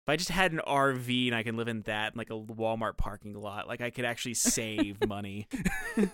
If 0.07 0.09
I 0.09 0.17
just 0.17 0.31
had 0.31 0.53
an 0.53 0.61
RV 0.67 1.27
and 1.29 1.35
I 1.35 1.43
can 1.43 1.57
live 1.57 1.69
in 1.69 1.83
that, 1.83 2.13
in 2.13 2.19
like 2.19 2.31
a 2.31 2.35
Walmart 2.35 2.97
parking 2.99 3.35
lot, 3.35 3.69
like, 3.69 3.81
I 3.81 3.91
could 3.91 4.05
actually 4.05 4.35
save 4.35 5.07
money. 5.07 5.49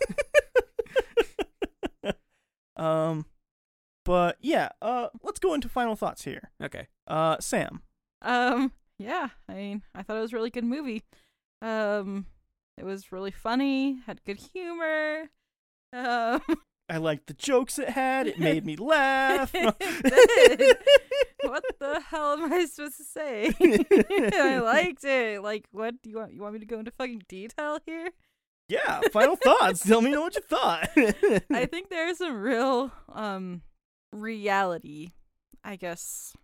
um, 2.77 3.27
but 4.05 4.37
yeah, 4.41 4.69
uh, 4.81 5.09
let's 5.23 5.41
go 5.41 5.55
into 5.55 5.69
final 5.69 5.97
thoughts 5.97 6.25
here. 6.25 6.51
Okay. 6.63 6.87
Uh, 7.07 7.37
Sam, 7.41 7.83
Um, 8.23 8.73
yeah, 8.99 9.29
I 9.49 9.55
mean, 9.55 9.83
I 9.95 10.03
thought 10.03 10.19
it 10.19 10.21
was 10.21 10.33
a 10.33 10.37
really 10.37 10.51
good 10.51 10.65
movie. 10.65 11.03
Um, 11.61 12.27
it 12.77 12.85
was 12.85 13.13
really 13.13 13.31
funny, 13.31 13.99
had 14.07 14.25
good 14.25 14.39
humor. 14.53 15.31
Um, 15.93 16.43
I 16.89 16.97
liked 16.99 17.27
the 17.27 17.35
jokes 17.35 17.79
it 17.79 17.91
had. 17.91 18.27
It 18.27 18.39
made 18.39 18.65
me 18.65 18.77
laugh. 18.77 19.55
What 21.45 21.65
the 21.79 22.01
hell 22.01 22.33
am 22.33 22.53
I 22.53 22.65
supposed 22.67 22.99
to 22.99 23.05
say? 23.05 23.53
I 24.35 24.59
liked 24.59 25.05
it. 25.05 25.41
Like, 25.43 25.67
what 25.71 25.95
do 26.03 26.11
you 26.11 26.17
want? 26.17 26.33
You 26.33 26.43
want 26.43 26.55
me 26.55 26.61
to 26.61 26.67
go 26.67 26.81
into 26.81 26.91
fucking 26.91 27.23
detail 27.29 27.79
here? 27.87 28.11
yeah, 28.69 29.01
final 29.13 29.37
thoughts. 29.37 29.87
Tell 29.87 30.03
me 30.03 30.17
what 30.17 30.35
you 30.35 30.43
thought. 30.43 30.91
I 30.97 31.67
think 31.67 31.89
there's 31.91 32.19
some 32.19 32.37
real 32.37 32.91
um 33.15 33.63
reality, 34.13 35.13
I 35.65 35.77
guess, 35.77 36.35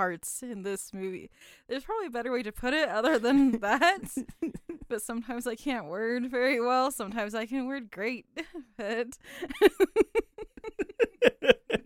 parts 0.00 0.42
in 0.42 0.62
this 0.62 0.94
movie. 0.94 1.30
There's 1.68 1.84
probably 1.84 2.06
a 2.06 2.10
better 2.10 2.32
way 2.32 2.42
to 2.42 2.52
put 2.52 2.72
it 2.72 2.88
other 2.88 3.18
than 3.18 3.50
that. 3.60 4.00
but 4.88 5.02
sometimes 5.02 5.46
I 5.46 5.56
can't 5.56 5.88
word 5.88 6.30
very 6.30 6.58
well. 6.58 6.90
Sometimes 6.90 7.34
I 7.34 7.44
can 7.44 7.66
word 7.66 7.90
great. 7.90 8.24
But 8.78 9.08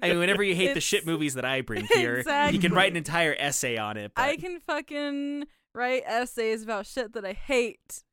I 0.01 0.11
mean, 0.11 0.21
whenever 0.21 0.45
you 0.45 0.55
hate 0.55 0.75
the 0.75 0.81
shit 0.81 1.05
movies 1.05 1.35
that 1.35 1.45
I 1.45 1.61
bring 1.62 1.87
here, 1.93 2.19
you 2.53 2.61
can 2.61 2.73
write 2.73 2.93
an 2.93 2.97
entire 2.97 3.35
essay 3.37 3.77
on 3.77 3.97
it. 3.97 4.12
But 4.15 4.23
I 4.23 4.37
can 4.37 4.61
fucking 4.61 5.47
write 5.75 6.05
essays 6.07 6.62
about 6.62 6.87
shit 6.87 7.15
that 7.15 7.25
I 7.25 7.33
hate. 7.33 8.05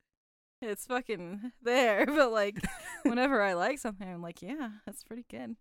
It's 0.64 0.88
fucking 0.88 1.52
there. 1.62 2.08
But 2.08 2.32
like 2.32 2.58
whenever 3.04 3.44
I 3.44 3.54
like 3.54 3.78
something, 3.78 4.10
I'm 4.10 4.24
like, 4.24 4.42
yeah, 4.42 4.70
that's 4.88 5.04
pretty 5.04 5.26
good. 5.30 5.58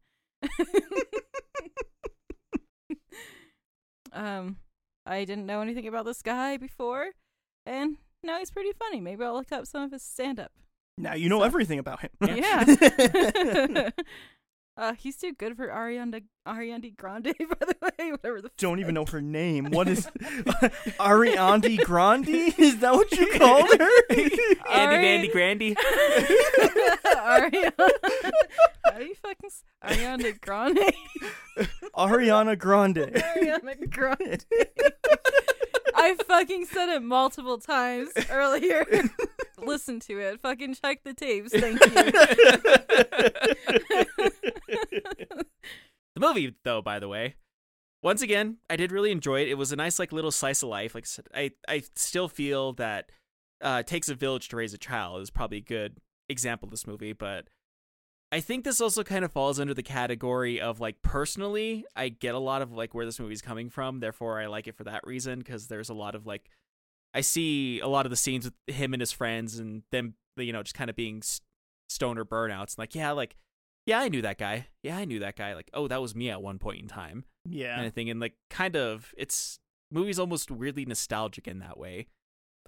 Um 4.13 4.57
I 5.07 5.25
didn't 5.25 5.47
know 5.47 5.61
anything 5.61 5.87
about 5.89 6.05
this 6.05 6.23
guy 6.23 6.57
before, 6.57 7.11
and 7.67 7.97
now 8.23 8.39
he's 8.39 8.51
pretty 8.51 8.73
funny. 8.73 9.01
Maybe 9.01 9.25
I'll 9.25 9.35
look 9.35 9.51
up 9.53 9.67
some 9.67 9.83
of 9.83 9.93
his 9.93 10.03
stand 10.03 10.39
up. 10.39 10.53
now 10.99 11.15
you 11.15 11.29
know 11.29 11.39
So- 11.39 11.45
everything 11.45 11.79
about 11.79 12.01
him. 12.01 12.11
Yeah. 12.21 12.65
uh 14.81 14.95
he's 14.95 15.17
too 15.17 15.33
good 15.35 15.57
for 15.57 15.69
Ariana 15.69 16.23
Ariana 16.49 16.97
Grande, 16.97 17.25
by 17.39 17.67
the 17.67 17.77
way, 17.99 18.11
whatever 18.13 18.41
the 18.41 18.51
Don't 18.57 18.81
even 18.81 18.95
know 18.95 19.05
her 19.05 19.21
name. 19.21 19.67
What 19.71 19.89
is 19.89 20.07
Ariandi 20.99 21.85
Grande? 21.85 22.29
Is 22.59 22.79
that 22.81 22.95
what 22.95 23.13
you 23.13 23.27
called 23.39 23.69
her? 23.79 23.91
Andy 24.11 24.57
Ari- 24.69 25.05
Vandy 25.29 25.33
Grandy. 25.33 25.75
Ariana. 27.05 27.91
How 28.85 28.99
do 28.99 29.05
you 29.05 29.15
fucking 29.17 29.51
s- 29.51 29.65
Ariana 29.85 30.41
Grande? 30.41 30.93
Ariana 31.97 32.59
Grande. 32.59 33.13
Ariana 33.15 33.91
Grande. 33.91 34.45
I 35.95 36.17
fucking 36.27 36.65
said 36.67 36.89
it 36.89 37.03
multiple 37.03 37.59
times 37.59 38.11
earlier. 38.31 38.87
Listen 39.67 40.01
to 40.01 40.19
it. 40.19 40.41
Fucking 40.41 40.75
check 40.75 41.05
the 41.05 41.15
tapes. 41.15 41.53
Thank 41.53 41.81
you. 41.85 41.91
The 46.17 46.27
movie, 46.27 46.57
though, 46.65 46.83
by 46.83 46.99
the 46.99 47.07
way, 47.07 47.37
once 48.03 48.21
again, 48.21 48.57
I 48.69 48.75
did 48.75 48.91
really 48.91 49.13
enjoy 49.13 49.43
it. 49.43 49.49
It 49.49 49.55
was 49.55 49.71
a 49.71 49.77
nice, 49.77 49.97
like, 49.99 50.13
little 50.13 50.33
slice 50.33 50.63
of 50.63 50.69
life. 50.69 50.93
Like 50.93 51.07
I 51.33 51.53
I 51.69 51.85
still 51.95 52.29
feel 52.29 52.73
that 52.75 53.13
uh, 53.61 53.85
takes 53.85 54.09
a 54.09 54.15
village 54.15 54.49
to 54.49 54.57
raise 54.57 54.75
a 54.75 54.79
child 54.79 55.23
is 55.23 55.31
probably 55.31 55.59
a 55.59 55.63
good 55.63 55.99
example 56.29 56.67
of 56.67 56.71
this 56.71 56.87
movie, 56.87 57.13
but 57.13 57.49
I 58.33 58.41
think 58.41 58.65
this 58.65 58.81
also 58.81 59.03
kind 59.03 59.25
of 59.25 59.33
falls 59.33 59.59
under 59.59 59.75
the 59.75 59.83
category 59.83 60.61
of 60.61 60.81
like 60.81 61.03
personally, 61.03 61.85
I 61.97 62.11
get 62.11 62.35
a 62.35 62.39
lot 62.39 62.63
of 62.63 62.73
like 62.73 62.95
where 62.95 63.05
this 63.05 63.19
movie's 63.19 63.43
coming 63.43 63.71
from. 63.71 64.01
Therefore, 64.01 64.41
I 64.41 64.47
like 64.47 64.69
it 64.69 64.77
for 64.77 64.85
that 64.85 65.07
reason 65.07 65.41
because 65.41 65.67
there's 65.67 65.91
a 65.91 65.95
lot 65.95 66.15
of 66.15 66.27
like 66.27 66.49
I 67.15 67.21
see 67.23 67.81
a 67.81 67.89
lot 67.89 68.07
of 68.07 68.11
the 68.11 68.17
scenes 68.17 68.45
with 68.45 68.75
him 68.75 68.93
and 68.95 69.01
his 69.01 69.13
friends 69.13 69.59
and 69.59 69.83
them, 69.91 70.15
you 70.37 70.53
know, 70.53 70.63
just 70.63 70.77
kind 70.77 70.91
of 70.91 70.97
being 70.97 71.23
stoner 71.89 72.25
burnouts. 72.25 72.79
Like, 72.79 72.95
yeah, 72.95 73.11
like 73.13 73.37
yeah, 73.87 73.99
I 74.01 74.09
knew 74.09 74.23
that 74.23 74.39
guy. 74.39 74.69
Yeah, 74.83 74.97
I 74.97 75.05
knew 75.05 75.19
that 75.21 75.37
guy. 75.37 75.55
Like, 75.55 75.71
oh, 75.75 75.89
that 75.89 76.01
was 76.01 76.15
me 76.15 76.31
at 76.31 76.43
one 76.43 76.59
point 76.59 76.81
in 76.83 76.89
time, 76.89 77.25
yeah. 77.49 77.75
kind 77.75 77.87
of 77.87 77.95
thing. 77.95 78.11
And 78.11 78.21
like, 78.21 78.35
kind 78.49 78.77
of, 78.77 79.13
it's 79.17 79.59
movie's 79.91 80.19
almost 80.19 80.51
weirdly 80.51 80.85
nostalgic 80.85 81.49
in 81.49 81.59
that 81.61 81.79
way. 81.79 82.07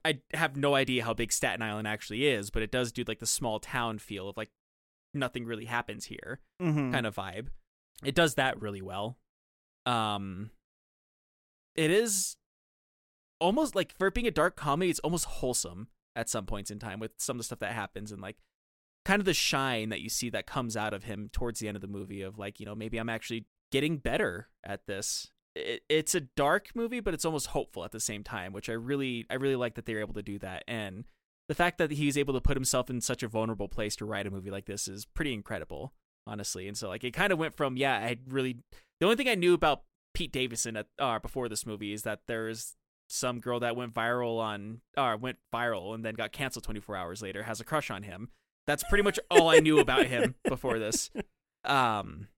I 0.04 0.20
have 0.34 0.56
no 0.56 0.74
idea 0.74 1.04
how 1.04 1.14
big 1.14 1.30
Staten 1.32 1.62
Island 1.62 1.86
actually 1.86 2.26
is, 2.26 2.50
but 2.50 2.62
it 2.62 2.72
does 2.72 2.90
do 2.90 3.04
like 3.06 3.20
the 3.20 3.26
small 3.26 3.60
town 3.60 3.98
feel 3.98 4.28
of 4.28 4.36
like 4.36 4.50
nothing 5.14 5.44
really 5.44 5.66
happens 5.66 6.06
here 6.06 6.40
Mm-hmm. 6.60 6.90
kind 6.92 7.06
of 7.06 7.14
vibe. 7.14 7.48
It 8.04 8.16
does 8.16 8.34
that 8.34 8.60
really 8.60 8.82
well. 8.82 9.18
Um 9.86 10.50
it 11.76 11.90
is 11.92 12.36
almost 13.42 13.74
like 13.74 13.92
for 13.98 14.10
being 14.10 14.26
a 14.26 14.30
dark 14.30 14.56
comedy, 14.56 14.90
it's 14.90 15.00
almost 15.00 15.24
wholesome 15.26 15.88
at 16.14 16.28
some 16.28 16.46
points 16.46 16.70
in 16.70 16.78
time 16.78 17.00
with 17.00 17.12
some 17.18 17.36
of 17.36 17.38
the 17.38 17.44
stuff 17.44 17.58
that 17.58 17.72
happens 17.72 18.12
and 18.12 18.22
like 18.22 18.36
kind 19.04 19.20
of 19.20 19.26
the 19.26 19.34
shine 19.34 19.88
that 19.88 20.00
you 20.00 20.08
see 20.08 20.30
that 20.30 20.46
comes 20.46 20.76
out 20.76 20.94
of 20.94 21.04
him 21.04 21.28
towards 21.32 21.58
the 21.58 21.68
end 21.68 21.76
of 21.76 21.80
the 21.80 21.88
movie 21.88 22.22
of 22.22 22.38
like, 22.38 22.60
you 22.60 22.66
know, 22.66 22.74
maybe 22.74 22.98
I'm 22.98 23.08
actually 23.08 23.46
getting 23.72 23.96
better 23.96 24.48
at 24.62 24.86
this. 24.86 25.32
It, 25.56 25.82
it's 25.88 26.14
a 26.14 26.20
dark 26.20 26.68
movie, 26.74 27.00
but 27.00 27.14
it's 27.14 27.24
almost 27.24 27.48
hopeful 27.48 27.84
at 27.84 27.92
the 27.92 28.00
same 28.00 28.22
time, 28.22 28.52
which 28.52 28.68
I 28.68 28.74
really 28.74 29.26
I 29.28 29.34
really 29.34 29.56
like 29.56 29.74
that 29.74 29.86
they 29.86 29.94
were 29.94 30.00
able 30.00 30.14
to 30.14 30.22
do 30.22 30.38
that. 30.38 30.62
And 30.68 31.04
the 31.48 31.54
fact 31.54 31.78
that 31.78 31.90
he 31.90 32.06
was 32.06 32.16
able 32.16 32.34
to 32.34 32.40
put 32.40 32.56
himself 32.56 32.88
in 32.88 33.00
such 33.00 33.22
a 33.22 33.28
vulnerable 33.28 33.68
place 33.68 33.96
to 33.96 34.04
write 34.04 34.26
a 34.26 34.30
movie 34.30 34.50
like 34.50 34.66
this 34.66 34.86
is 34.86 35.04
pretty 35.04 35.34
incredible 35.34 35.92
honestly. 36.26 36.68
And 36.68 36.76
so 36.76 36.88
like 36.88 37.04
it 37.04 37.12
kind 37.12 37.32
of 37.32 37.38
went 37.38 37.56
from 37.56 37.76
yeah, 37.76 37.96
I 37.96 38.18
really 38.28 38.58
the 39.00 39.06
only 39.06 39.16
thing 39.16 39.28
I 39.28 39.34
knew 39.34 39.54
about 39.54 39.82
Pete 40.14 40.32
Davidson 40.32 40.76
at 40.76 40.86
uh, 40.98 41.18
before 41.18 41.48
this 41.48 41.66
movie 41.66 41.92
is 41.92 42.02
that 42.02 42.20
there's 42.28 42.76
some 43.12 43.40
girl 43.40 43.60
that 43.60 43.76
went 43.76 43.92
viral 43.92 44.38
on 44.38 44.80
or 44.96 45.16
went 45.16 45.36
viral 45.52 45.94
and 45.94 46.04
then 46.04 46.14
got 46.14 46.32
canceled 46.32 46.64
24 46.64 46.96
hours 46.96 47.20
later 47.20 47.42
has 47.42 47.60
a 47.60 47.64
crush 47.64 47.90
on 47.90 48.02
him. 48.02 48.30
That's 48.66 48.84
pretty 48.88 49.04
much 49.04 49.18
all 49.30 49.50
I 49.50 49.58
knew 49.58 49.78
about 49.80 50.06
him 50.06 50.34
before 50.48 50.78
this. 50.78 51.10
Um, 51.64 52.28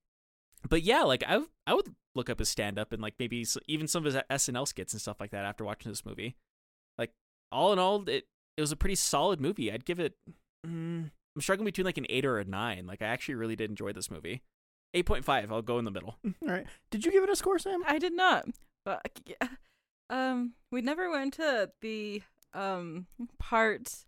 but 0.68 0.82
yeah, 0.82 1.02
like 1.02 1.22
I 1.26 1.42
I 1.66 1.74
would 1.74 1.94
look 2.14 2.28
up 2.28 2.38
his 2.38 2.48
stand 2.48 2.78
up 2.78 2.92
and 2.92 3.00
like 3.00 3.14
maybe 3.18 3.46
even 3.68 3.86
some 3.86 4.04
of 4.04 4.12
his 4.12 4.22
SNL 4.30 4.66
skits 4.66 4.92
and 4.92 5.00
stuff 5.00 5.20
like 5.20 5.30
that 5.30 5.44
after 5.44 5.64
watching 5.64 5.92
this 5.92 6.04
movie. 6.04 6.34
Like 6.98 7.12
all 7.52 7.72
in 7.72 7.78
all, 7.78 8.08
it 8.08 8.26
it 8.56 8.60
was 8.60 8.72
a 8.72 8.76
pretty 8.76 8.94
solid 8.96 9.40
movie. 9.40 9.70
I'd 9.70 9.84
give 9.84 10.00
it. 10.00 10.14
Mm, 10.66 11.10
I'm 11.36 11.42
struggling 11.42 11.66
between 11.66 11.84
like 11.84 11.98
an 11.98 12.06
eight 12.08 12.24
or 12.24 12.38
a 12.38 12.44
nine. 12.44 12.86
Like 12.86 13.02
I 13.02 13.06
actually 13.06 13.36
really 13.36 13.56
did 13.56 13.70
enjoy 13.70 13.92
this 13.92 14.10
movie. 14.10 14.42
Eight 14.94 15.06
point 15.06 15.24
five. 15.24 15.52
I'll 15.52 15.62
go 15.62 15.78
in 15.78 15.84
the 15.84 15.90
middle. 15.90 16.16
All 16.24 16.48
right. 16.48 16.66
Did 16.90 17.04
you 17.04 17.12
give 17.12 17.22
it 17.22 17.30
a 17.30 17.36
score, 17.36 17.58
Sam? 17.58 17.82
I 17.86 17.98
did 17.98 18.14
not. 18.14 18.46
But 18.84 19.20
yeah. 19.26 19.48
Um, 20.10 20.52
we 20.70 20.80
never 20.80 21.10
went 21.10 21.34
to 21.34 21.70
the 21.80 22.22
um 22.52 23.06
part 23.38 24.04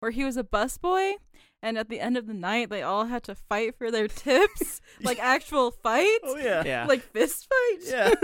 where 0.00 0.10
he 0.12 0.22
was 0.24 0.36
a 0.36 0.44
busboy, 0.44 1.14
and 1.60 1.76
at 1.76 1.88
the 1.88 1.98
end 1.98 2.16
of 2.16 2.26
the 2.28 2.34
night, 2.34 2.70
they 2.70 2.82
all 2.82 3.06
had 3.06 3.24
to 3.24 3.34
fight 3.34 3.76
for 3.76 3.90
their 3.90 4.06
tips, 4.06 4.80
like 5.02 5.18
actual 5.18 5.72
fights, 5.72 6.20
Oh 6.22 6.36
yeah. 6.36 6.62
Yeah. 6.64 6.86
like 6.86 7.02
fist 7.02 7.48
fights. 7.48 7.90
Yeah. 7.90 8.14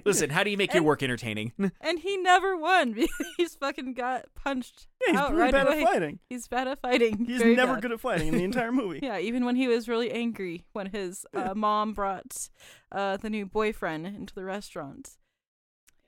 Listen, 0.04 0.30
how 0.30 0.42
do 0.44 0.50
you 0.50 0.56
make 0.56 0.72
your 0.72 0.78
And- 0.78 0.86
work 0.86 1.02
entertaining? 1.02 1.52
And 1.80 1.98
he 2.00 2.16
never 2.16 2.56
won 2.56 2.92
because 2.92 3.26
he's 3.36 3.54
fucking 3.56 3.94
got 3.94 4.26
punched 4.34 4.86
Yeah, 5.06 5.12
he's 5.12 5.20
out 5.20 5.30
really 5.30 5.42
right 5.42 5.52
bad 5.52 5.66
away. 5.68 5.82
at 5.82 5.86
fighting. 5.88 6.18
He's 6.28 6.48
bad 6.48 6.68
at 6.68 6.80
fighting. 6.80 7.24
He's 7.24 7.38
very 7.42 7.54
never 7.56 7.74
bad. 7.74 7.82
good 7.82 7.92
at 7.92 8.00
fighting 8.00 8.28
in 8.28 8.34
the 8.36 8.44
entire 8.44 8.72
movie. 8.72 9.00
Yeah, 9.02 9.18
even 9.18 9.44
when 9.44 9.56
he 9.56 9.68
was 9.68 9.88
really 9.88 10.10
angry 10.10 10.64
when 10.72 10.86
his 10.86 11.24
uh, 11.34 11.54
mom 11.54 11.92
brought 11.92 12.48
uh, 12.92 13.16
the 13.16 13.30
new 13.30 13.46
boyfriend 13.46 14.06
into 14.06 14.34
the 14.34 14.44
restaurant, 14.44 15.10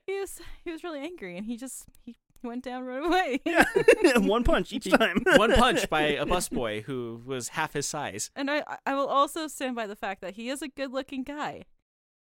he 0.07 0.19
was 0.19 0.39
he 0.63 0.71
was 0.71 0.83
really 0.83 0.99
angry, 0.99 1.37
and 1.37 1.45
he 1.45 1.57
just 1.57 1.85
he 2.05 2.15
went 2.43 2.63
down 2.63 2.83
right 2.85 3.03
away. 3.05 3.39
Yeah. 3.45 3.63
One 4.17 4.43
punch 4.43 4.73
each 4.73 4.89
time. 4.89 5.23
One 5.37 5.53
punch 5.53 5.89
by 5.89 6.01
a 6.01 6.25
busboy 6.25 6.83
who 6.83 7.21
was 7.25 7.49
half 7.49 7.73
his 7.73 7.87
size. 7.87 8.31
And 8.35 8.51
I 8.51 8.63
I 8.85 8.95
will 8.95 9.07
also 9.07 9.47
stand 9.47 9.75
by 9.75 9.87
the 9.87 9.95
fact 9.95 10.21
that 10.21 10.35
he 10.35 10.49
is 10.49 10.61
a 10.61 10.67
good 10.67 10.91
looking 10.91 11.23
guy. 11.23 11.63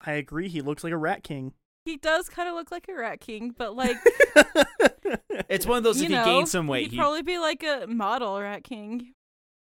I 0.05 0.13
agree. 0.13 0.49
He 0.49 0.61
looks 0.61 0.83
like 0.83 0.93
a 0.93 0.97
rat 0.97 1.23
king. 1.23 1.53
He 1.85 1.95
does 1.97 2.27
kind 2.29 2.47
of 2.49 2.55
look 2.55 2.71
like 2.71 2.87
a 2.89 2.93
rat 2.93 3.19
king, 3.21 3.53
but 3.57 3.75
like 3.75 3.97
It's 5.49 5.65
one 5.65 5.77
of 5.77 5.83
those 5.83 5.99
you 5.99 6.05
if 6.05 6.11
know, 6.11 6.23
he 6.23 6.29
gained 6.31 6.47
some 6.49 6.67
weight, 6.67 6.83
he'd 6.83 6.91
he 6.91 6.97
probably 6.97 7.21
be 7.23 7.37
like 7.37 7.63
a 7.63 7.85
model 7.87 8.39
rat 8.39 8.63
king. 8.63 9.13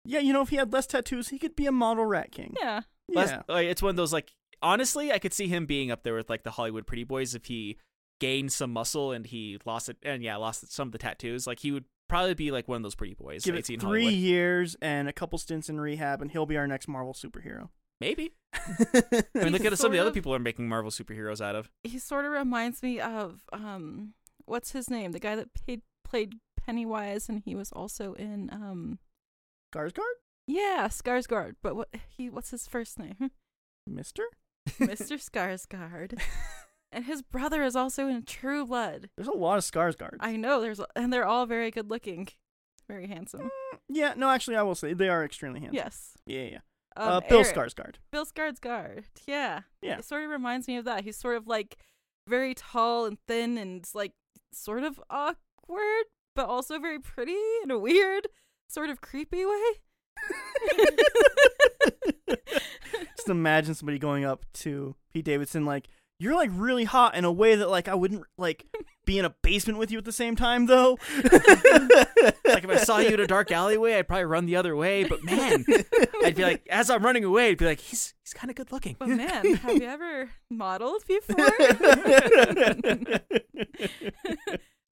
yeah, 0.05 0.19
you 0.19 0.31
know, 0.33 0.41
if 0.41 0.49
he 0.49 0.55
had 0.55 0.71
less 0.71 0.85
tattoos, 0.87 1.29
he 1.29 1.39
could 1.39 1.55
be 1.55 1.65
a 1.65 1.71
model 1.71 2.05
rat 2.05 2.31
king. 2.31 2.55
Yeah, 2.61 2.81
less- 3.09 3.29
Yeah. 3.31 3.41
like, 3.47 3.67
it's 3.67 3.81
one 3.81 3.89
of 3.89 3.95
those 3.95 4.13
like 4.13 4.31
honestly, 4.65 5.11
I 5.13 5.19
could 5.19 5.33
see 5.33 5.47
him 5.47 5.65
being 5.65 5.91
up 5.91 6.03
there 6.03 6.15
with 6.15 6.29
like 6.29 6.43
the 6.43 6.51
Hollywood 6.51 6.87
pretty 6.87 7.03
boys 7.03 7.35
if 7.35 7.45
he 7.45 7.77
gained 8.19 8.51
some 8.51 8.73
muscle 8.73 9.11
and 9.11 9.25
he 9.25 9.59
lost 9.65 9.89
it 9.89 9.97
and 10.03 10.23
yeah, 10.23 10.35
lost 10.37 10.71
some 10.73 10.87
of 10.89 10.91
the 10.91 10.97
tattoos. 10.97 11.47
Like 11.47 11.59
he 11.59 11.71
would 11.71 11.85
probably 12.09 12.33
be 12.33 12.51
like 12.51 12.67
one 12.67 12.77
of 12.77 12.83
those 12.83 12.95
pretty 12.95 13.13
boys. 13.13 13.45
Give 13.45 13.55
I'd 13.55 13.69
it 13.69 13.79
three 13.79 14.03
Hollywood. 14.03 14.13
years 14.13 14.75
and 14.81 15.07
a 15.07 15.13
couple 15.13 15.37
stints 15.37 15.69
in 15.69 15.79
rehab, 15.79 16.21
and 16.21 16.31
he'll 16.31 16.45
be 16.45 16.57
our 16.57 16.67
next 16.67 16.87
Marvel 16.87 17.13
superhero. 17.13 17.69
Maybe. 18.01 18.33
I 18.53 19.23
mean, 19.35 19.53
look 19.53 19.63
at 19.63 19.77
some 19.77 19.87
of 19.87 19.93
the 19.93 19.99
other 19.99 20.11
people 20.11 20.33
are 20.33 20.39
making 20.39 20.67
Marvel 20.67 20.91
superheroes 20.91 21.39
out 21.39 21.55
of. 21.55 21.69
he 21.83 21.97
sort 21.97 22.25
of 22.25 22.31
reminds 22.31 22.83
me 22.83 22.99
of 22.99 23.41
um, 23.53 24.13
what's 24.45 24.71
his 24.71 24.89
name? 24.89 25.13
The 25.13 25.19
guy 25.19 25.35
that 25.35 25.53
played 25.53 25.81
played 26.03 26.33
Pennywise, 26.57 27.29
and 27.29 27.41
he 27.45 27.55
was 27.55 27.71
also 27.71 28.13
in 28.13 28.49
um, 28.51 28.99
Skarsgård, 29.73 30.01
yeah, 30.47 30.87
Skarsgård. 30.89 31.55
But 31.61 31.75
what 31.75 31.89
he 32.09 32.29
what's 32.29 32.51
his 32.51 32.67
first 32.67 32.99
name? 32.99 33.31
Mister. 33.87 34.23
Mr. 34.79 35.17
Skarsgård. 35.29 36.19
And 36.91 37.05
his 37.05 37.21
brother 37.21 37.63
is 37.63 37.75
also 37.75 38.07
in 38.07 38.23
True 38.23 38.65
Blood. 38.65 39.09
There's 39.17 39.27
a 39.27 39.33
lot 39.33 39.57
of 39.57 39.63
Skarsgårds. 39.63 40.17
I 40.19 40.35
know 40.37 40.61
there's 40.61 40.79
and 40.95 41.11
they're 41.11 41.25
all 41.25 41.45
very 41.45 41.69
good 41.71 41.89
looking, 41.89 42.27
very 42.87 43.07
handsome. 43.07 43.49
yeah, 43.89 44.13
no, 44.15 44.29
actually, 44.29 44.55
I 44.55 44.61
will 44.63 44.75
say 44.75 44.93
they 44.93 45.09
are 45.09 45.23
extremely 45.25 45.59
handsome. 45.59 45.75
Yes. 45.75 46.11
Yeah, 46.25 46.43
yeah. 46.43 46.59
Um, 46.97 47.09
uh, 47.09 47.19
Bill 47.27 47.39
Eric- 47.39 47.55
Skarsgård. 47.55 47.95
Bill 48.11 48.25
Skarsgård. 48.25 49.03
Yeah. 49.27 49.61
Yeah. 49.81 49.97
It 49.97 50.05
sort 50.05 50.23
of 50.23 50.29
reminds 50.29 50.67
me 50.67 50.77
of 50.77 50.85
that. 50.85 51.03
He's 51.03 51.17
sort 51.17 51.35
of 51.35 51.47
like 51.47 51.75
very 52.27 52.53
tall 52.53 53.05
and 53.05 53.17
thin 53.27 53.57
and 53.57 53.85
like 53.93 54.13
sort 54.53 54.83
of 54.83 54.99
awkward, 55.09 56.05
but 56.35 56.47
also 56.47 56.79
very 56.79 56.99
pretty 56.99 57.35
in 57.63 57.71
a 57.71 57.77
weird, 57.77 58.29
sort 58.69 58.89
of 58.89 59.01
creepy 59.01 59.43
way. 59.45 59.61
Just 63.25 63.31
imagine 63.31 63.73
somebody 63.73 63.97
going 63.97 64.23
up 64.23 64.45
to 64.53 64.93
Pete 65.11 65.25
Davidson 65.25 65.65
like, 65.65 65.87
"You're 66.19 66.35
like 66.35 66.51
really 66.53 66.83
hot 66.83 67.15
in 67.15 67.25
a 67.25 67.31
way 67.31 67.55
that 67.55 67.71
like 67.71 67.87
I 67.87 67.95
wouldn't 67.95 68.23
like 68.37 68.67
be 69.03 69.17
in 69.17 69.25
a 69.25 69.31
basement 69.41 69.79
with 69.79 69.89
you 69.89 69.97
at 69.97 70.05
the 70.05 70.11
same 70.11 70.35
time 70.35 70.67
though." 70.67 70.99
Like 72.45 72.63
if 72.63 72.69
I 72.69 72.77
saw 72.77 72.99
you 72.99 73.09
in 73.09 73.19
a 73.19 73.27
dark 73.27 73.51
alleyway, 73.51 73.95
I'd 73.95 74.07
probably 74.07 74.25
run 74.25 74.45
the 74.45 74.55
other 74.55 74.75
way. 74.75 75.03
But 75.03 75.23
man, 75.23 75.65
I'd 76.23 76.35
be 76.35 76.43
like, 76.43 76.65
as 76.69 76.89
I'm 76.91 77.03
running 77.03 77.23
away, 77.23 77.49
I'd 77.49 77.57
be 77.57 77.65
like, 77.65 77.79
he's 77.79 78.13
he's 78.23 78.33
kind 78.33 78.49
of 78.49 78.55
good 78.55 78.71
looking. 78.71 78.95
But 78.99 79.09
man, 79.09 79.55
have 79.55 79.75
you 79.75 79.87
ever 79.87 80.29
modeled 80.49 81.03
before? 81.07 81.35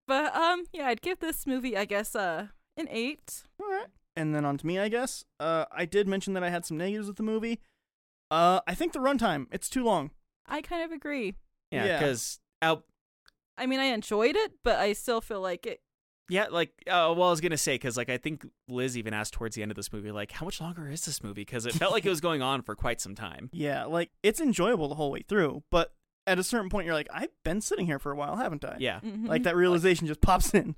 but 0.07 0.36
um 0.36 0.65
yeah, 0.73 0.88
I'd 0.88 1.01
give 1.01 1.19
this 1.19 1.45
movie 1.47 1.77
I 1.77 1.86
guess 1.86 2.15
uh 2.15 2.47
an 2.75 2.88
8. 2.89 3.43
All 3.61 3.69
right. 3.69 3.88
And 4.15 4.34
then 4.36 4.45
on 4.45 4.57
to 4.57 4.67
me, 4.67 4.79
I 4.79 4.89
guess. 4.89 5.25
Uh, 5.39 5.65
I 5.71 5.86
did 5.86 6.07
mention 6.07 6.34
that 6.34 6.43
I 6.43 6.49
had 6.49 6.65
some 6.65 6.77
negatives 6.77 7.07
with 7.07 7.17
the 7.17 7.23
movie. 7.23 7.59
Uh, 8.34 8.61
I 8.67 8.73
think 8.75 8.93
the 8.93 8.99
runtime 8.99 9.45
it's 9.51 9.69
too 9.69 9.84
long. 9.84 10.11
I 10.47 10.61
kind 10.61 10.84
of 10.84 10.91
agree. 10.91 11.36
Yeah, 11.71 11.86
Yeah. 11.86 11.99
because 11.99 12.39
out. 12.61 12.84
I 13.57 13.65
mean, 13.67 13.79
I 13.79 13.86
enjoyed 13.86 14.36
it, 14.36 14.53
but 14.63 14.77
I 14.79 14.93
still 14.93 15.21
feel 15.21 15.39
like 15.41 15.65
it 15.67 15.81
Yeah, 16.29 16.47
like, 16.49 16.71
uh, 16.88 17.13
well, 17.15 17.23
I 17.27 17.29
was 17.29 17.41
gonna 17.41 17.57
say 17.57 17.75
because 17.75 17.95
like 17.97 18.09
I 18.09 18.17
think 18.17 18.45
Liz 18.67 18.97
even 18.97 19.13
asked 19.13 19.34
towards 19.34 19.55
the 19.55 19.61
end 19.61 19.71
of 19.71 19.75
this 19.75 19.93
movie, 19.93 20.11
like, 20.11 20.31
how 20.31 20.45
much 20.45 20.59
longer 20.61 20.89
is 20.89 21.05
this 21.05 21.21
movie? 21.23 21.41
Because 21.41 21.65
it 21.65 21.73
felt 21.73 21.91
like 21.91 22.05
it 22.05 22.09
was 22.09 22.21
going 22.29 22.41
on 22.41 22.61
for 22.63 22.75
quite 22.75 22.99
some 23.01 23.13
time. 23.15 23.49
Yeah, 23.53 23.86
like 23.86 24.09
it's 24.23 24.39
enjoyable 24.41 24.88
the 24.88 24.95
whole 24.95 25.11
way 25.11 25.21
through, 25.21 25.63
but 25.69 25.93
at 26.25 26.39
a 26.39 26.43
certain 26.43 26.69
point, 26.69 26.86
you're 26.86 26.95
like, 26.95 27.09
I've 27.13 27.34
been 27.43 27.59
sitting 27.59 27.86
here 27.86 27.99
for 27.99 28.11
a 28.11 28.15
while, 28.15 28.38
haven't 28.38 28.63
I? 28.63 28.77
Yeah, 28.79 29.01
mhm. 29.01 29.27
Like 29.27 29.43
that 29.43 29.57
realization 29.57 30.07
just 30.07 30.21
pops 30.21 30.53
in. 30.53 30.75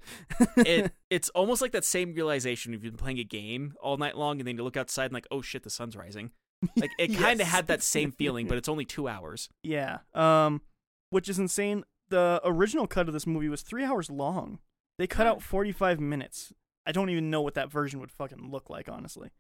it 0.58 0.92
it's 1.10 1.30
almost 1.30 1.62
like 1.62 1.72
that 1.74 1.86
same 1.86 2.14
realization 2.14 2.74
if 2.74 2.84
you've 2.84 2.94
been 2.94 2.98
playing 2.98 3.20
a 3.20 3.24
game 3.24 3.76
all 3.80 3.98
night 3.98 4.18
long 4.18 4.40
and 4.40 4.48
then 4.48 4.58
you 4.58 4.64
look 4.64 4.76
outside 4.76 5.06
and 5.06 5.14
like, 5.14 5.28
oh 5.32 5.42
shit, 5.42 5.62
the 5.64 5.70
sun's 5.70 5.96
rising. 5.96 6.32
Like 6.76 6.92
it 6.98 7.08
kind 7.18 7.42
of 7.42 7.48
had 7.48 7.68
that 7.68 7.84
same 7.84 8.12
feeling, 8.12 8.48
but 8.48 8.58
it's 8.60 8.70
only 8.70 8.86
two 8.86 9.08
hours. 9.08 9.50
Yeah. 9.64 10.00
Um, 10.14 10.62
which 11.10 11.30
is 11.30 11.40
insane. 11.40 11.84
The 12.10 12.40
original 12.44 12.88
cut 12.88 13.08
of 13.08 13.14
this 13.14 13.26
movie 13.28 13.50
was 13.50 13.62
three 13.62 13.84
hours 13.84 14.10
long. 14.10 14.60
They 14.98 15.08
cut 15.08 15.28
out 15.28 15.42
45 15.42 16.00
minutes. 16.00 16.54
I 16.86 16.92
don't 16.92 17.10
even 17.10 17.30
know 17.30 17.42
what 17.42 17.56
that 17.56 17.72
version 17.72 18.00
would 18.00 18.12
fucking 18.12 18.50
look 18.52 18.70
like, 18.70 18.88
honestly. 18.90 19.32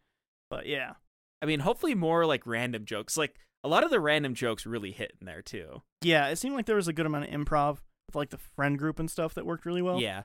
But 0.49 0.65
yeah. 0.65 0.93
I 1.41 1.45
mean, 1.45 1.59
hopefully 1.59 1.95
more 1.95 2.25
like 2.25 2.45
random 2.47 2.85
jokes. 2.85 3.17
Like 3.17 3.35
a 3.63 3.67
lot 3.67 3.83
of 3.83 3.91
the 3.91 3.99
random 3.99 4.33
jokes 4.33 4.65
really 4.65 4.91
hit 4.91 5.13
in 5.19 5.25
there 5.25 5.41
too. 5.41 5.81
Yeah, 6.01 6.27
it 6.27 6.37
seemed 6.37 6.55
like 6.55 6.65
there 6.65 6.75
was 6.75 6.87
a 6.87 6.93
good 6.93 7.05
amount 7.05 7.25
of 7.25 7.31
improv 7.31 7.77
with 8.07 8.15
like 8.15 8.29
the 8.29 8.37
friend 8.37 8.77
group 8.77 8.99
and 8.99 9.09
stuff 9.09 9.33
that 9.35 9.45
worked 9.45 9.65
really 9.65 9.81
well. 9.81 9.99
yeah. 9.99 10.23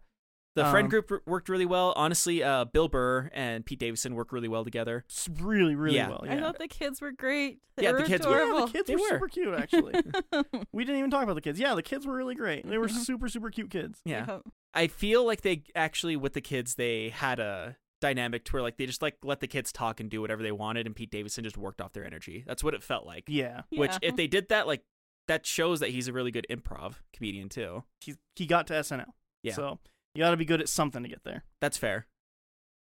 The 0.57 0.65
friend 0.65 0.87
Um, 0.87 0.91
group 0.91 1.11
r- 1.13 1.23
worked 1.27 1.49
really 1.49 1.65
well. 1.67 1.93
Honestly, 1.97 2.43
uh, 2.43 2.65
Bill 2.65 2.89
Burr 2.89 3.31
and 3.33 3.65
Pete 3.65 3.79
Davidson 3.79 4.15
worked 4.17 4.33
really 4.33 4.49
well 4.49 4.65
together. 4.65 5.05
It's 5.09 5.29
really, 5.29 5.77
really 5.77 5.95
Yeah. 5.97 6.09
well. 6.09 6.25
I 6.29 6.41
thought 6.41 6.59
the 6.59 6.67
kids 6.67 7.01
were 7.01 7.13
great. 7.13 7.61
They 7.77 7.85
Yeah, 7.85 7.93
were 7.93 7.99
the 7.99 8.05
kids 8.07 8.27
were- 8.27 8.39
yeah, 8.45 8.67
the 8.67 8.73
kids 8.73 8.89
They 8.89 8.97
were, 8.97 9.03
were. 9.03 9.09
super 9.11 9.29
cute, 9.29 9.55
actually. 9.55 9.93
we 10.73 10.85
didn't 10.85 10.99
even 10.99 11.11
talk 11.11 11.23
about 11.23 11.35
the 11.35 11.41
kids. 11.41 11.61
Yeah, 11.61 11.75
the 11.77 11.83
kids 11.85 12.05
were 12.07 12.15
really 12.17 12.35
great. 12.35 12.67
They 12.67 12.79
were 12.79 12.89
super, 12.89 13.29
super 13.29 13.51
cute 13.51 13.71
kids. 13.71 14.01
Yeah. 14.05 14.27
Yep. 14.27 14.43
I 14.75 14.87
feel 14.89 15.25
like 15.25 15.43
they 15.43 15.63
actually 15.75 16.17
with 16.17 16.33
the 16.33 16.41
kids 16.41 16.75
they 16.75 17.11
had 17.11 17.39
a 17.39 17.77
dynamic 18.01 18.45
to 18.47 18.53
where 18.53 18.63
like 18.63 18.77
they 18.77 18.87
just 18.87 19.03
like 19.03 19.19
let 19.23 19.41
the 19.41 19.47
kids 19.47 19.73
talk 19.73 20.01
and 20.01 20.11
do 20.11 20.21
whatever 20.21 20.43
they 20.43 20.53
wanted 20.53 20.87
and 20.87 20.97
Pete 20.97 21.11
Davidson 21.11 21.45
just 21.45 21.59
worked 21.59 21.81
off 21.81 21.93
their 21.93 22.05
energy. 22.05 22.43
That's 22.47 22.65
what 22.65 22.75
it 22.75 22.83
felt 22.83 23.05
like. 23.07 23.25
Yeah. 23.29 23.63
Which 23.71 23.91
Yeah. 23.93 23.99
if 24.03 24.17
they 24.17 24.27
did 24.27 24.49
that 24.49 24.67
like 24.67 24.83
that 25.29 25.47
shows 25.47 25.79
that 25.81 25.91
he's 25.91 26.09
a 26.09 26.13
really 26.13 26.31
good 26.33 26.47
improv 26.51 26.95
comedian 27.13 27.49
too. 27.49 27.85
He, 28.01 28.15
he 28.35 28.47
got 28.47 28.67
to 28.69 28.75
SNL. 28.75 29.13
Yeah. 29.43 29.55
So 29.55 29.79
you 30.15 30.23
got 30.23 30.31
to 30.31 30.37
be 30.37 30.45
good 30.45 30.61
at 30.61 30.69
something 30.69 31.03
to 31.03 31.09
get 31.09 31.25
there. 31.25 31.45
That's 31.61 31.77
fair. 31.77 32.07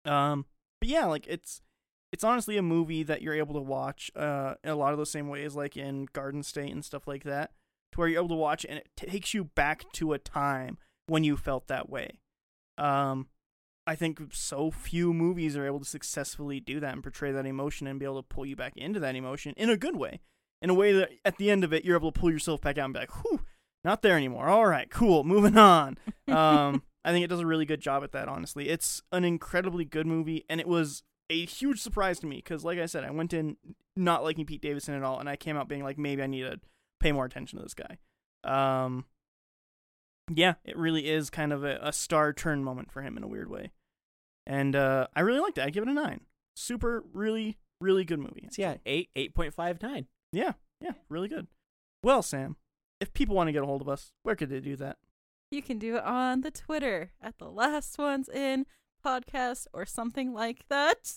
Um, 0.05 0.45
but 0.79 0.89
yeah, 0.89 1.05
like 1.05 1.25
it's 1.27 1.61
it's 2.11 2.23
honestly 2.23 2.57
a 2.57 2.61
movie 2.61 3.03
that 3.03 3.21
you're 3.21 3.33
able 3.33 3.55
to 3.55 3.61
watch 3.61 4.11
uh 4.15 4.55
in 4.63 4.69
a 4.69 4.75
lot 4.75 4.93
of 4.93 4.99
the 4.99 5.05
same 5.05 5.27
ways, 5.27 5.55
like 5.55 5.75
in 5.75 6.07
Garden 6.13 6.43
State 6.43 6.71
and 6.71 6.85
stuff 6.85 7.07
like 7.07 7.23
that, 7.23 7.51
to 7.91 7.99
where 7.99 8.07
you're 8.07 8.19
able 8.19 8.29
to 8.29 8.35
watch 8.35 8.65
it 8.65 8.69
and 8.69 8.79
it 8.79 8.89
takes 8.95 9.33
you 9.33 9.45
back 9.45 9.83
to 9.93 10.13
a 10.13 10.19
time 10.19 10.77
when 11.07 11.23
you 11.23 11.37
felt 11.37 11.67
that 11.67 11.89
way. 11.89 12.19
Um, 12.77 13.27
I 13.87 13.95
think 13.95 14.19
so 14.31 14.71
few 14.71 15.13
movies 15.13 15.55
are 15.55 15.65
able 15.65 15.79
to 15.79 15.85
successfully 15.85 16.59
do 16.59 16.79
that 16.79 16.93
and 16.93 17.03
portray 17.03 17.31
that 17.31 17.45
emotion 17.45 17.87
and 17.87 17.99
be 17.99 18.05
able 18.05 18.21
to 18.21 18.27
pull 18.27 18.45
you 18.45 18.55
back 18.55 18.73
into 18.75 18.99
that 18.99 19.15
emotion 19.15 19.53
in 19.57 19.69
a 19.69 19.77
good 19.77 19.95
way, 19.95 20.21
in 20.61 20.69
a 20.69 20.73
way 20.73 20.91
that 20.93 21.11
at 21.23 21.37
the 21.37 21.51
end 21.51 21.63
of 21.63 21.71
it 21.73 21.85
you're 21.85 21.97
able 21.97 22.11
to 22.11 22.19
pull 22.19 22.31
yourself 22.31 22.61
back 22.61 22.77
out 22.77 22.85
and 22.85 22.93
be 22.93 22.99
like, 23.01 23.23
"Whew, 23.23 23.41
not 23.83 24.01
there 24.01 24.17
anymore." 24.17 24.47
All 24.47 24.65
right, 24.65 24.89
cool, 24.89 25.23
moving 25.23 25.57
on 25.57 25.97
um, 26.27 26.81
I 27.05 27.11
think 27.11 27.23
it 27.23 27.27
does 27.29 27.39
a 27.39 27.45
really 27.45 27.65
good 27.65 27.79
job 27.79 28.03
at 28.03 28.11
that. 28.13 28.27
Honestly, 28.27 28.67
it's 28.67 29.01
an 29.11 29.23
incredibly 29.23 29.85
good 29.85 30.07
movie, 30.07 30.43
and 30.49 30.59
it 30.59 30.67
was 30.67 31.03
a 31.29 31.45
huge 31.45 31.79
surprise 31.79 32.19
to 32.19 32.25
me 32.27 32.37
because, 32.37 32.65
like 32.65 32.79
I 32.79 32.87
said, 32.87 33.03
I 33.03 33.11
went 33.11 33.31
in 33.33 33.57
not 33.95 34.23
liking 34.23 34.45
Pete 34.45 34.61
Davidson 34.61 34.95
at 34.95 35.03
all, 35.03 35.19
and 35.19 35.29
I 35.29 35.35
came 35.35 35.55
out 35.55 35.69
being 35.69 35.83
like, 35.83 35.97
maybe 35.97 36.21
I 36.21 36.27
need 36.27 36.41
to 36.41 36.59
pay 36.99 37.11
more 37.11 37.25
attention 37.25 37.59
to 37.59 37.63
this 37.63 37.75
guy. 37.75 37.97
Um, 38.43 39.05
yeah, 40.33 40.55
it 40.65 40.75
really 40.77 41.07
is 41.07 41.29
kind 41.29 41.53
of 41.53 41.63
a, 41.63 41.77
a 41.81 41.93
star 41.93 42.33
turn 42.33 42.63
moment 42.63 42.91
for 42.91 43.01
him 43.01 43.15
in 43.17 43.23
a 43.23 43.27
weird 43.27 43.49
way. 43.49 43.71
and 44.47 44.75
uh, 44.75 45.07
I 45.15 45.21
really 45.21 45.39
liked 45.39 45.57
it. 45.57 45.63
I 45.63 45.69
give 45.69 45.83
it 45.83 45.89
a 45.89 45.93
nine. 45.93 46.21
Super, 46.55 47.03
really, 47.13 47.57
really 47.81 48.03
good 48.05 48.19
movie. 48.19 48.47
So 48.51 48.61
yeah, 48.61 48.75
eight 48.85 49.09
eight 49.15 49.35
point 49.35 49.53
five 49.53 49.81
nine. 49.81 50.07
yeah, 50.31 50.53
yeah, 50.81 50.93
really 51.09 51.27
good. 51.27 51.47
Well, 52.03 52.21
Sam, 52.21 52.55
if 52.99 53.13
people 53.13 53.35
want 53.35 53.47
to 53.47 53.51
get 53.51 53.63
a 53.63 53.65
hold 53.67 53.81
of 53.81 53.89
us, 53.89 54.11
where 54.23 54.35
could 54.35 54.49
they 54.49 54.59
do 54.59 54.75
that? 54.77 54.97
You 55.51 55.61
can 55.61 55.77
do 55.79 55.97
it 55.97 56.03
on 56.03 56.41
the 56.41 56.51
Twitter 56.51 57.11
at 57.21 57.37
the 57.37 57.49
last 57.49 57.97
ones 57.97 58.27
in 58.29 58.65
podcast 59.05 59.67
or 59.73 59.85
something 59.85 60.33
like 60.33 60.65
that. 60.69 61.13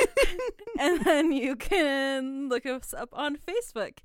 and 0.78 1.04
then 1.04 1.32
you 1.32 1.56
can 1.56 2.48
look 2.48 2.66
us 2.66 2.92
up 2.92 3.08
on 3.12 3.36
Facebook 3.36 3.98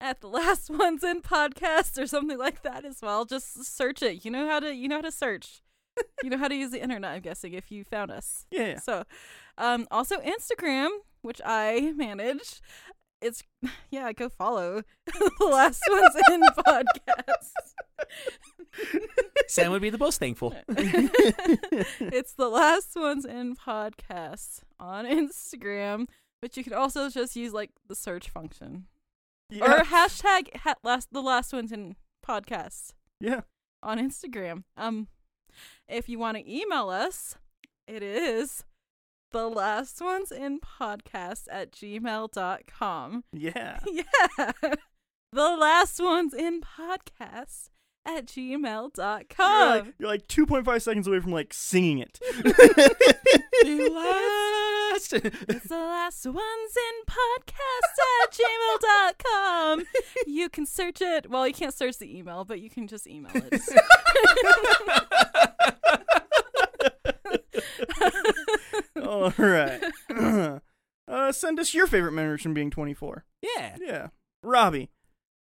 at 0.00 0.20
the 0.20 0.28
last 0.28 0.70
ones 0.70 1.02
in 1.02 1.22
podcast 1.22 1.98
or 2.00 2.06
something 2.06 2.38
like 2.38 2.62
that 2.62 2.84
as 2.84 2.98
well. 3.02 3.24
Just 3.24 3.64
search 3.64 4.02
it. 4.02 4.24
You 4.24 4.30
know 4.30 4.46
how 4.46 4.60
to 4.60 4.74
you 4.74 4.88
know 4.88 4.96
how 4.96 5.02
to 5.02 5.12
search. 5.12 5.62
you 6.22 6.30
know 6.30 6.38
how 6.38 6.48
to 6.48 6.54
use 6.54 6.70
the 6.70 6.80
internet, 6.82 7.10
I'm 7.10 7.22
guessing, 7.22 7.54
if 7.54 7.72
you 7.72 7.84
found 7.84 8.10
us. 8.10 8.46
Yeah. 8.52 8.78
So 8.78 9.04
um 9.56 9.86
also 9.90 10.16
Instagram, 10.18 10.90
which 11.22 11.40
I 11.44 11.92
manage. 11.96 12.60
It's 13.20 13.42
yeah, 13.90 14.12
go 14.12 14.28
follow 14.28 14.82
the 15.06 15.46
last 15.46 15.82
ones 15.90 16.14
in 16.30 16.42
podcast. 16.42 17.52
Sam 19.58 19.72
would 19.72 19.82
be 19.82 19.90
the 19.90 19.98
most 19.98 20.18
thankful. 20.18 20.54
it's 20.68 22.34
the 22.34 22.48
last 22.48 22.94
ones 22.94 23.24
in 23.24 23.56
podcast 23.56 24.60
on 24.78 25.04
Instagram, 25.04 26.06
but 26.40 26.56
you 26.56 26.64
can 26.64 26.72
also 26.72 27.08
just 27.08 27.36
use 27.36 27.52
like 27.52 27.70
the 27.88 27.94
search 27.94 28.28
function 28.28 28.86
or 29.60 29.78
hashtag 29.78 30.54
ha- 30.56 30.74
last 30.82 31.08
the 31.12 31.22
last 31.22 31.52
ones 31.52 31.72
in 31.72 31.96
podcast 32.26 32.92
yeah. 33.20 33.40
on 33.82 33.98
Instagram. 33.98 34.64
Um, 34.76 35.08
if 35.88 36.08
you 36.08 36.18
want 36.18 36.36
to 36.36 36.50
email 36.50 36.90
us, 36.90 37.36
it 37.86 38.02
is 38.02 38.64
the 39.32 39.48
last 39.48 40.00
ones 40.00 40.30
in 40.30 40.60
podcast 40.60 41.44
at 41.50 41.72
gmail.com. 41.72 43.24
Yeah. 43.32 43.78
Yeah. 43.90 44.52
the 45.32 45.56
last 45.56 46.02
ones 46.02 46.32
in 46.32 46.60
podcast 46.60 47.68
at 48.08 48.26
gmail.com. 48.26 48.94
You're 49.38 49.84
like, 49.84 49.94
you're 49.98 50.08
like 50.08 50.28
2.5 50.28 50.82
seconds 50.82 51.06
away 51.06 51.20
from 51.20 51.32
like 51.32 51.52
singing 51.52 51.98
it. 51.98 52.18
The 53.60 53.90
last. 53.92 55.12
It's 55.12 55.68
the 55.68 55.76
last 55.76 56.24
ones 56.24 56.38
in 56.38 57.04
podcast 57.06 57.98
at 58.22 58.32
gmail.com. 58.32 59.84
You 60.26 60.48
can 60.48 60.64
search 60.64 61.00
it. 61.02 61.28
Well, 61.28 61.46
you 61.46 61.52
can't 61.52 61.74
search 61.74 61.98
the 61.98 62.16
email, 62.16 62.44
but 62.44 62.60
you 62.60 62.70
can 62.70 62.86
just 62.86 63.06
email 63.08 63.32
it. 63.34 63.60
All 69.02 69.32
right. 69.36 69.82
uh, 71.08 71.32
send 71.32 71.58
us 71.58 71.74
your 71.74 71.86
favorite 71.86 72.12
memories 72.12 72.42
from 72.42 72.54
being 72.54 72.70
24. 72.70 73.24
yeah. 73.42 73.76
Yeah. 73.80 74.06
Robbie, 74.42 74.90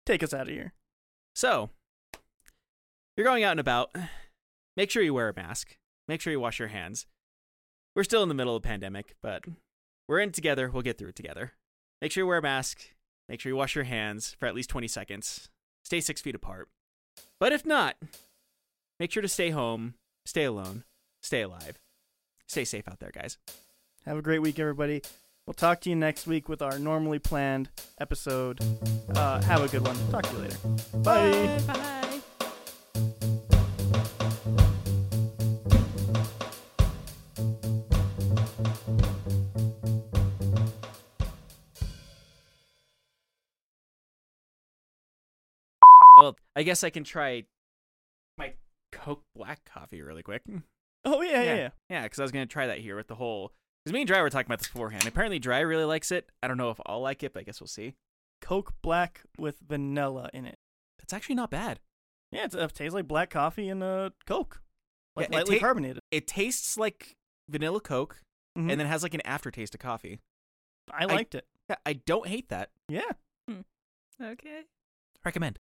take 0.07 0.23
us 0.23 0.33
out 0.33 0.49
of 0.49 0.55
here. 0.55 0.73
So, 1.35 1.71
you're 3.19 3.27
going 3.27 3.43
out 3.43 3.51
and 3.51 3.61
about. 3.61 3.95
Make 4.77 4.91
sure 4.93 5.03
you 5.03 5.13
wear 5.13 5.29
a 5.29 5.35
mask. 5.35 5.77
Make 6.07 6.21
sure 6.21 6.33
you 6.33 6.39
wash 6.39 6.61
your 6.61 6.69
hands. 6.69 7.07
We're 7.97 8.05
still 8.05 8.23
in 8.23 8.29
the 8.29 8.35
middle 8.35 8.55
of 8.55 8.65
a 8.65 8.67
pandemic, 8.67 9.17
but 9.21 9.45
we're 10.07 10.21
in 10.21 10.29
it 10.29 10.35
together. 10.35 10.71
We'll 10.71 10.83
get 10.83 10.99
through 10.99 11.09
it 11.09 11.17
together. 11.17 11.53
Make 12.01 12.13
sure 12.13 12.23
you 12.23 12.29
wear 12.29 12.39
a 12.39 12.43
mask. 12.43 12.81
Make 13.29 13.41
sure 13.41 13.51
you 13.51 13.57
wash 13.57 13.75
your 13.75 13.85
hands 13.85 14.37
for 14.39 14.47
at 14.47 14.55
least 14.55 14.71
20 14.71 14.87
seconds. 14.87 15.51
Stay 15.85 16.01
six 16.01 16.21
feet 16.21 16.37
apart. 16.37 16.69
But 17.41 17.53
if 17.53 17.67
not, 17.67 17.97
make 19.01 19.11
sure 19.11 19.21
to 19.21 19.29
stay 19.29 19.51
home, 19.51 19.95
stay 20.25 20.45
alone, 20.45 20.85
stay 21.21 21.43
alive. 21.43 21.81
Stay 22.47 22.65
safe 22.65 22.87
out 22.89 23.01
there, 23.01 23.11
guys. 23.13 23.37
Have 24.07 24.17
a 24.17 24.23
great 24.23 24.43
week, 24.43 24.61
everybody. 24.61 25.03
We'll 25.45 25.55
talk 25.55 25.81
to 25.81 25.91
you 25.91 25.97
next 25.97 26.29
week 26.29 26.49
with 26.49 26.63
our 26.63 26.79
normally 26.79 27.19
planned 27.19 27.69
episode. 28.01 28.61
Uh, 29.13 29.43
have 29.43 29.63
a 29.63 29.69
good 29.69 29.83
one. 29.83 29.97
Talk 30.11 30.23
to 30.23 30.33
you 30.35 30.43
later. 30.43 30.59
Bye. 30.99 31.61
Bye. 31.67 32.08
Well, 46.29 46.37
I 46.57 46.63
guess 46.63 46.85
I 46.85 46.91
can 46.91 47.05
try 47.05 47.45
my 48.37 48.53
Coke 48.93 49.23
Black 49.35 49.65
coffee 49.65 50.03
really 50.03 50.23
quick. 50.23 50.43
Oh, 51.05 51.23
yeah, 51.23 51.43
yeah, 51.43 51.55
yeah. 51.55 51.69
Yeah, 51.89 52.03
because 52.03 52.19
I 52.19 52.23
was 52.23 52.33
gonna 52.33 52.45
try 52.47 52.67
that 52.67 52.79
here 52.79 52.97
with 52.97 53.09
the 53.09 53.15
whole. 53.15 53.53
Because 53.85 53.95
me 53.95 54.01
and 54.03 54.07
Dry 54.09 54.21
were 54.21 54.29
talking 54.29 54.47
about 54.47 54.59
this 54.59 54.69
beforehand. 54.69 55.07
Apparently, 55.07 55.39
Dry 55.39 55.61
really 55.61 55.85
likes 55.85 56.13
it. 56.13 56.29
I 56.43 56.49
don't 56.49 56.59
know 56.59 56.71
if 56.71 56.79
I'll 56.85 57.01
like 57.01 57.23
it, 57.23 57.33
but 57.33 57.41
I 57.41 57.43
guess 57.45 57.61
we'll 57.61 57.69
see. 57.69 57.95
Coke 58.43 58.75
Black 58.83 59.23
with 59.39 59.57
vanilla 59.67 60.29
in 60.35 60.45
it. 60.45 60.57
It's 61.03 61.13
actually 61.15 61.37
not 61.37 61.51
bad. 61.51 61.81
Yeah, 62.31 62.45
it's, 62.45 62.55
it 62.55 62.75
tastes 62.75 62.95
like 62.95 63.09
black 63.09 63.31
coffee 63.31 63.71
and 63.71 63.83
uh, 63.83 64.11
Coke. 64.27 64.61
Like 65.17 65.31
Yeah, 65.31 65.39
lightly 65.39 65.57
ta- 65.59 65.65
carbonated. 65.65 66.01
It 66.11 66.27
tastes 66.27 66.77
like 66.77 67.17
vanilla 67.49 67.81
Coke, 67.81 68.21
Mhm. 68.59 68.71
and 68.71 68.79
then 68.81 68.87
has 68.87 69.03
like 69.03 69.15
an 69.15 69.23
aftertaste 69.25 69.75
of 69.75 69.81
coffee. 69.81 70.19
I 70.93 71.07
liked 71.07 71.35
it. 71.35 71.47
I 71.87 71.95
don't 71.95 72.27
hate 72.29 72.51
that. 72.51 72.71
Yeah. 72.89 73.11
Okay. 74.21 74.63
Recommend. 75.25 75.59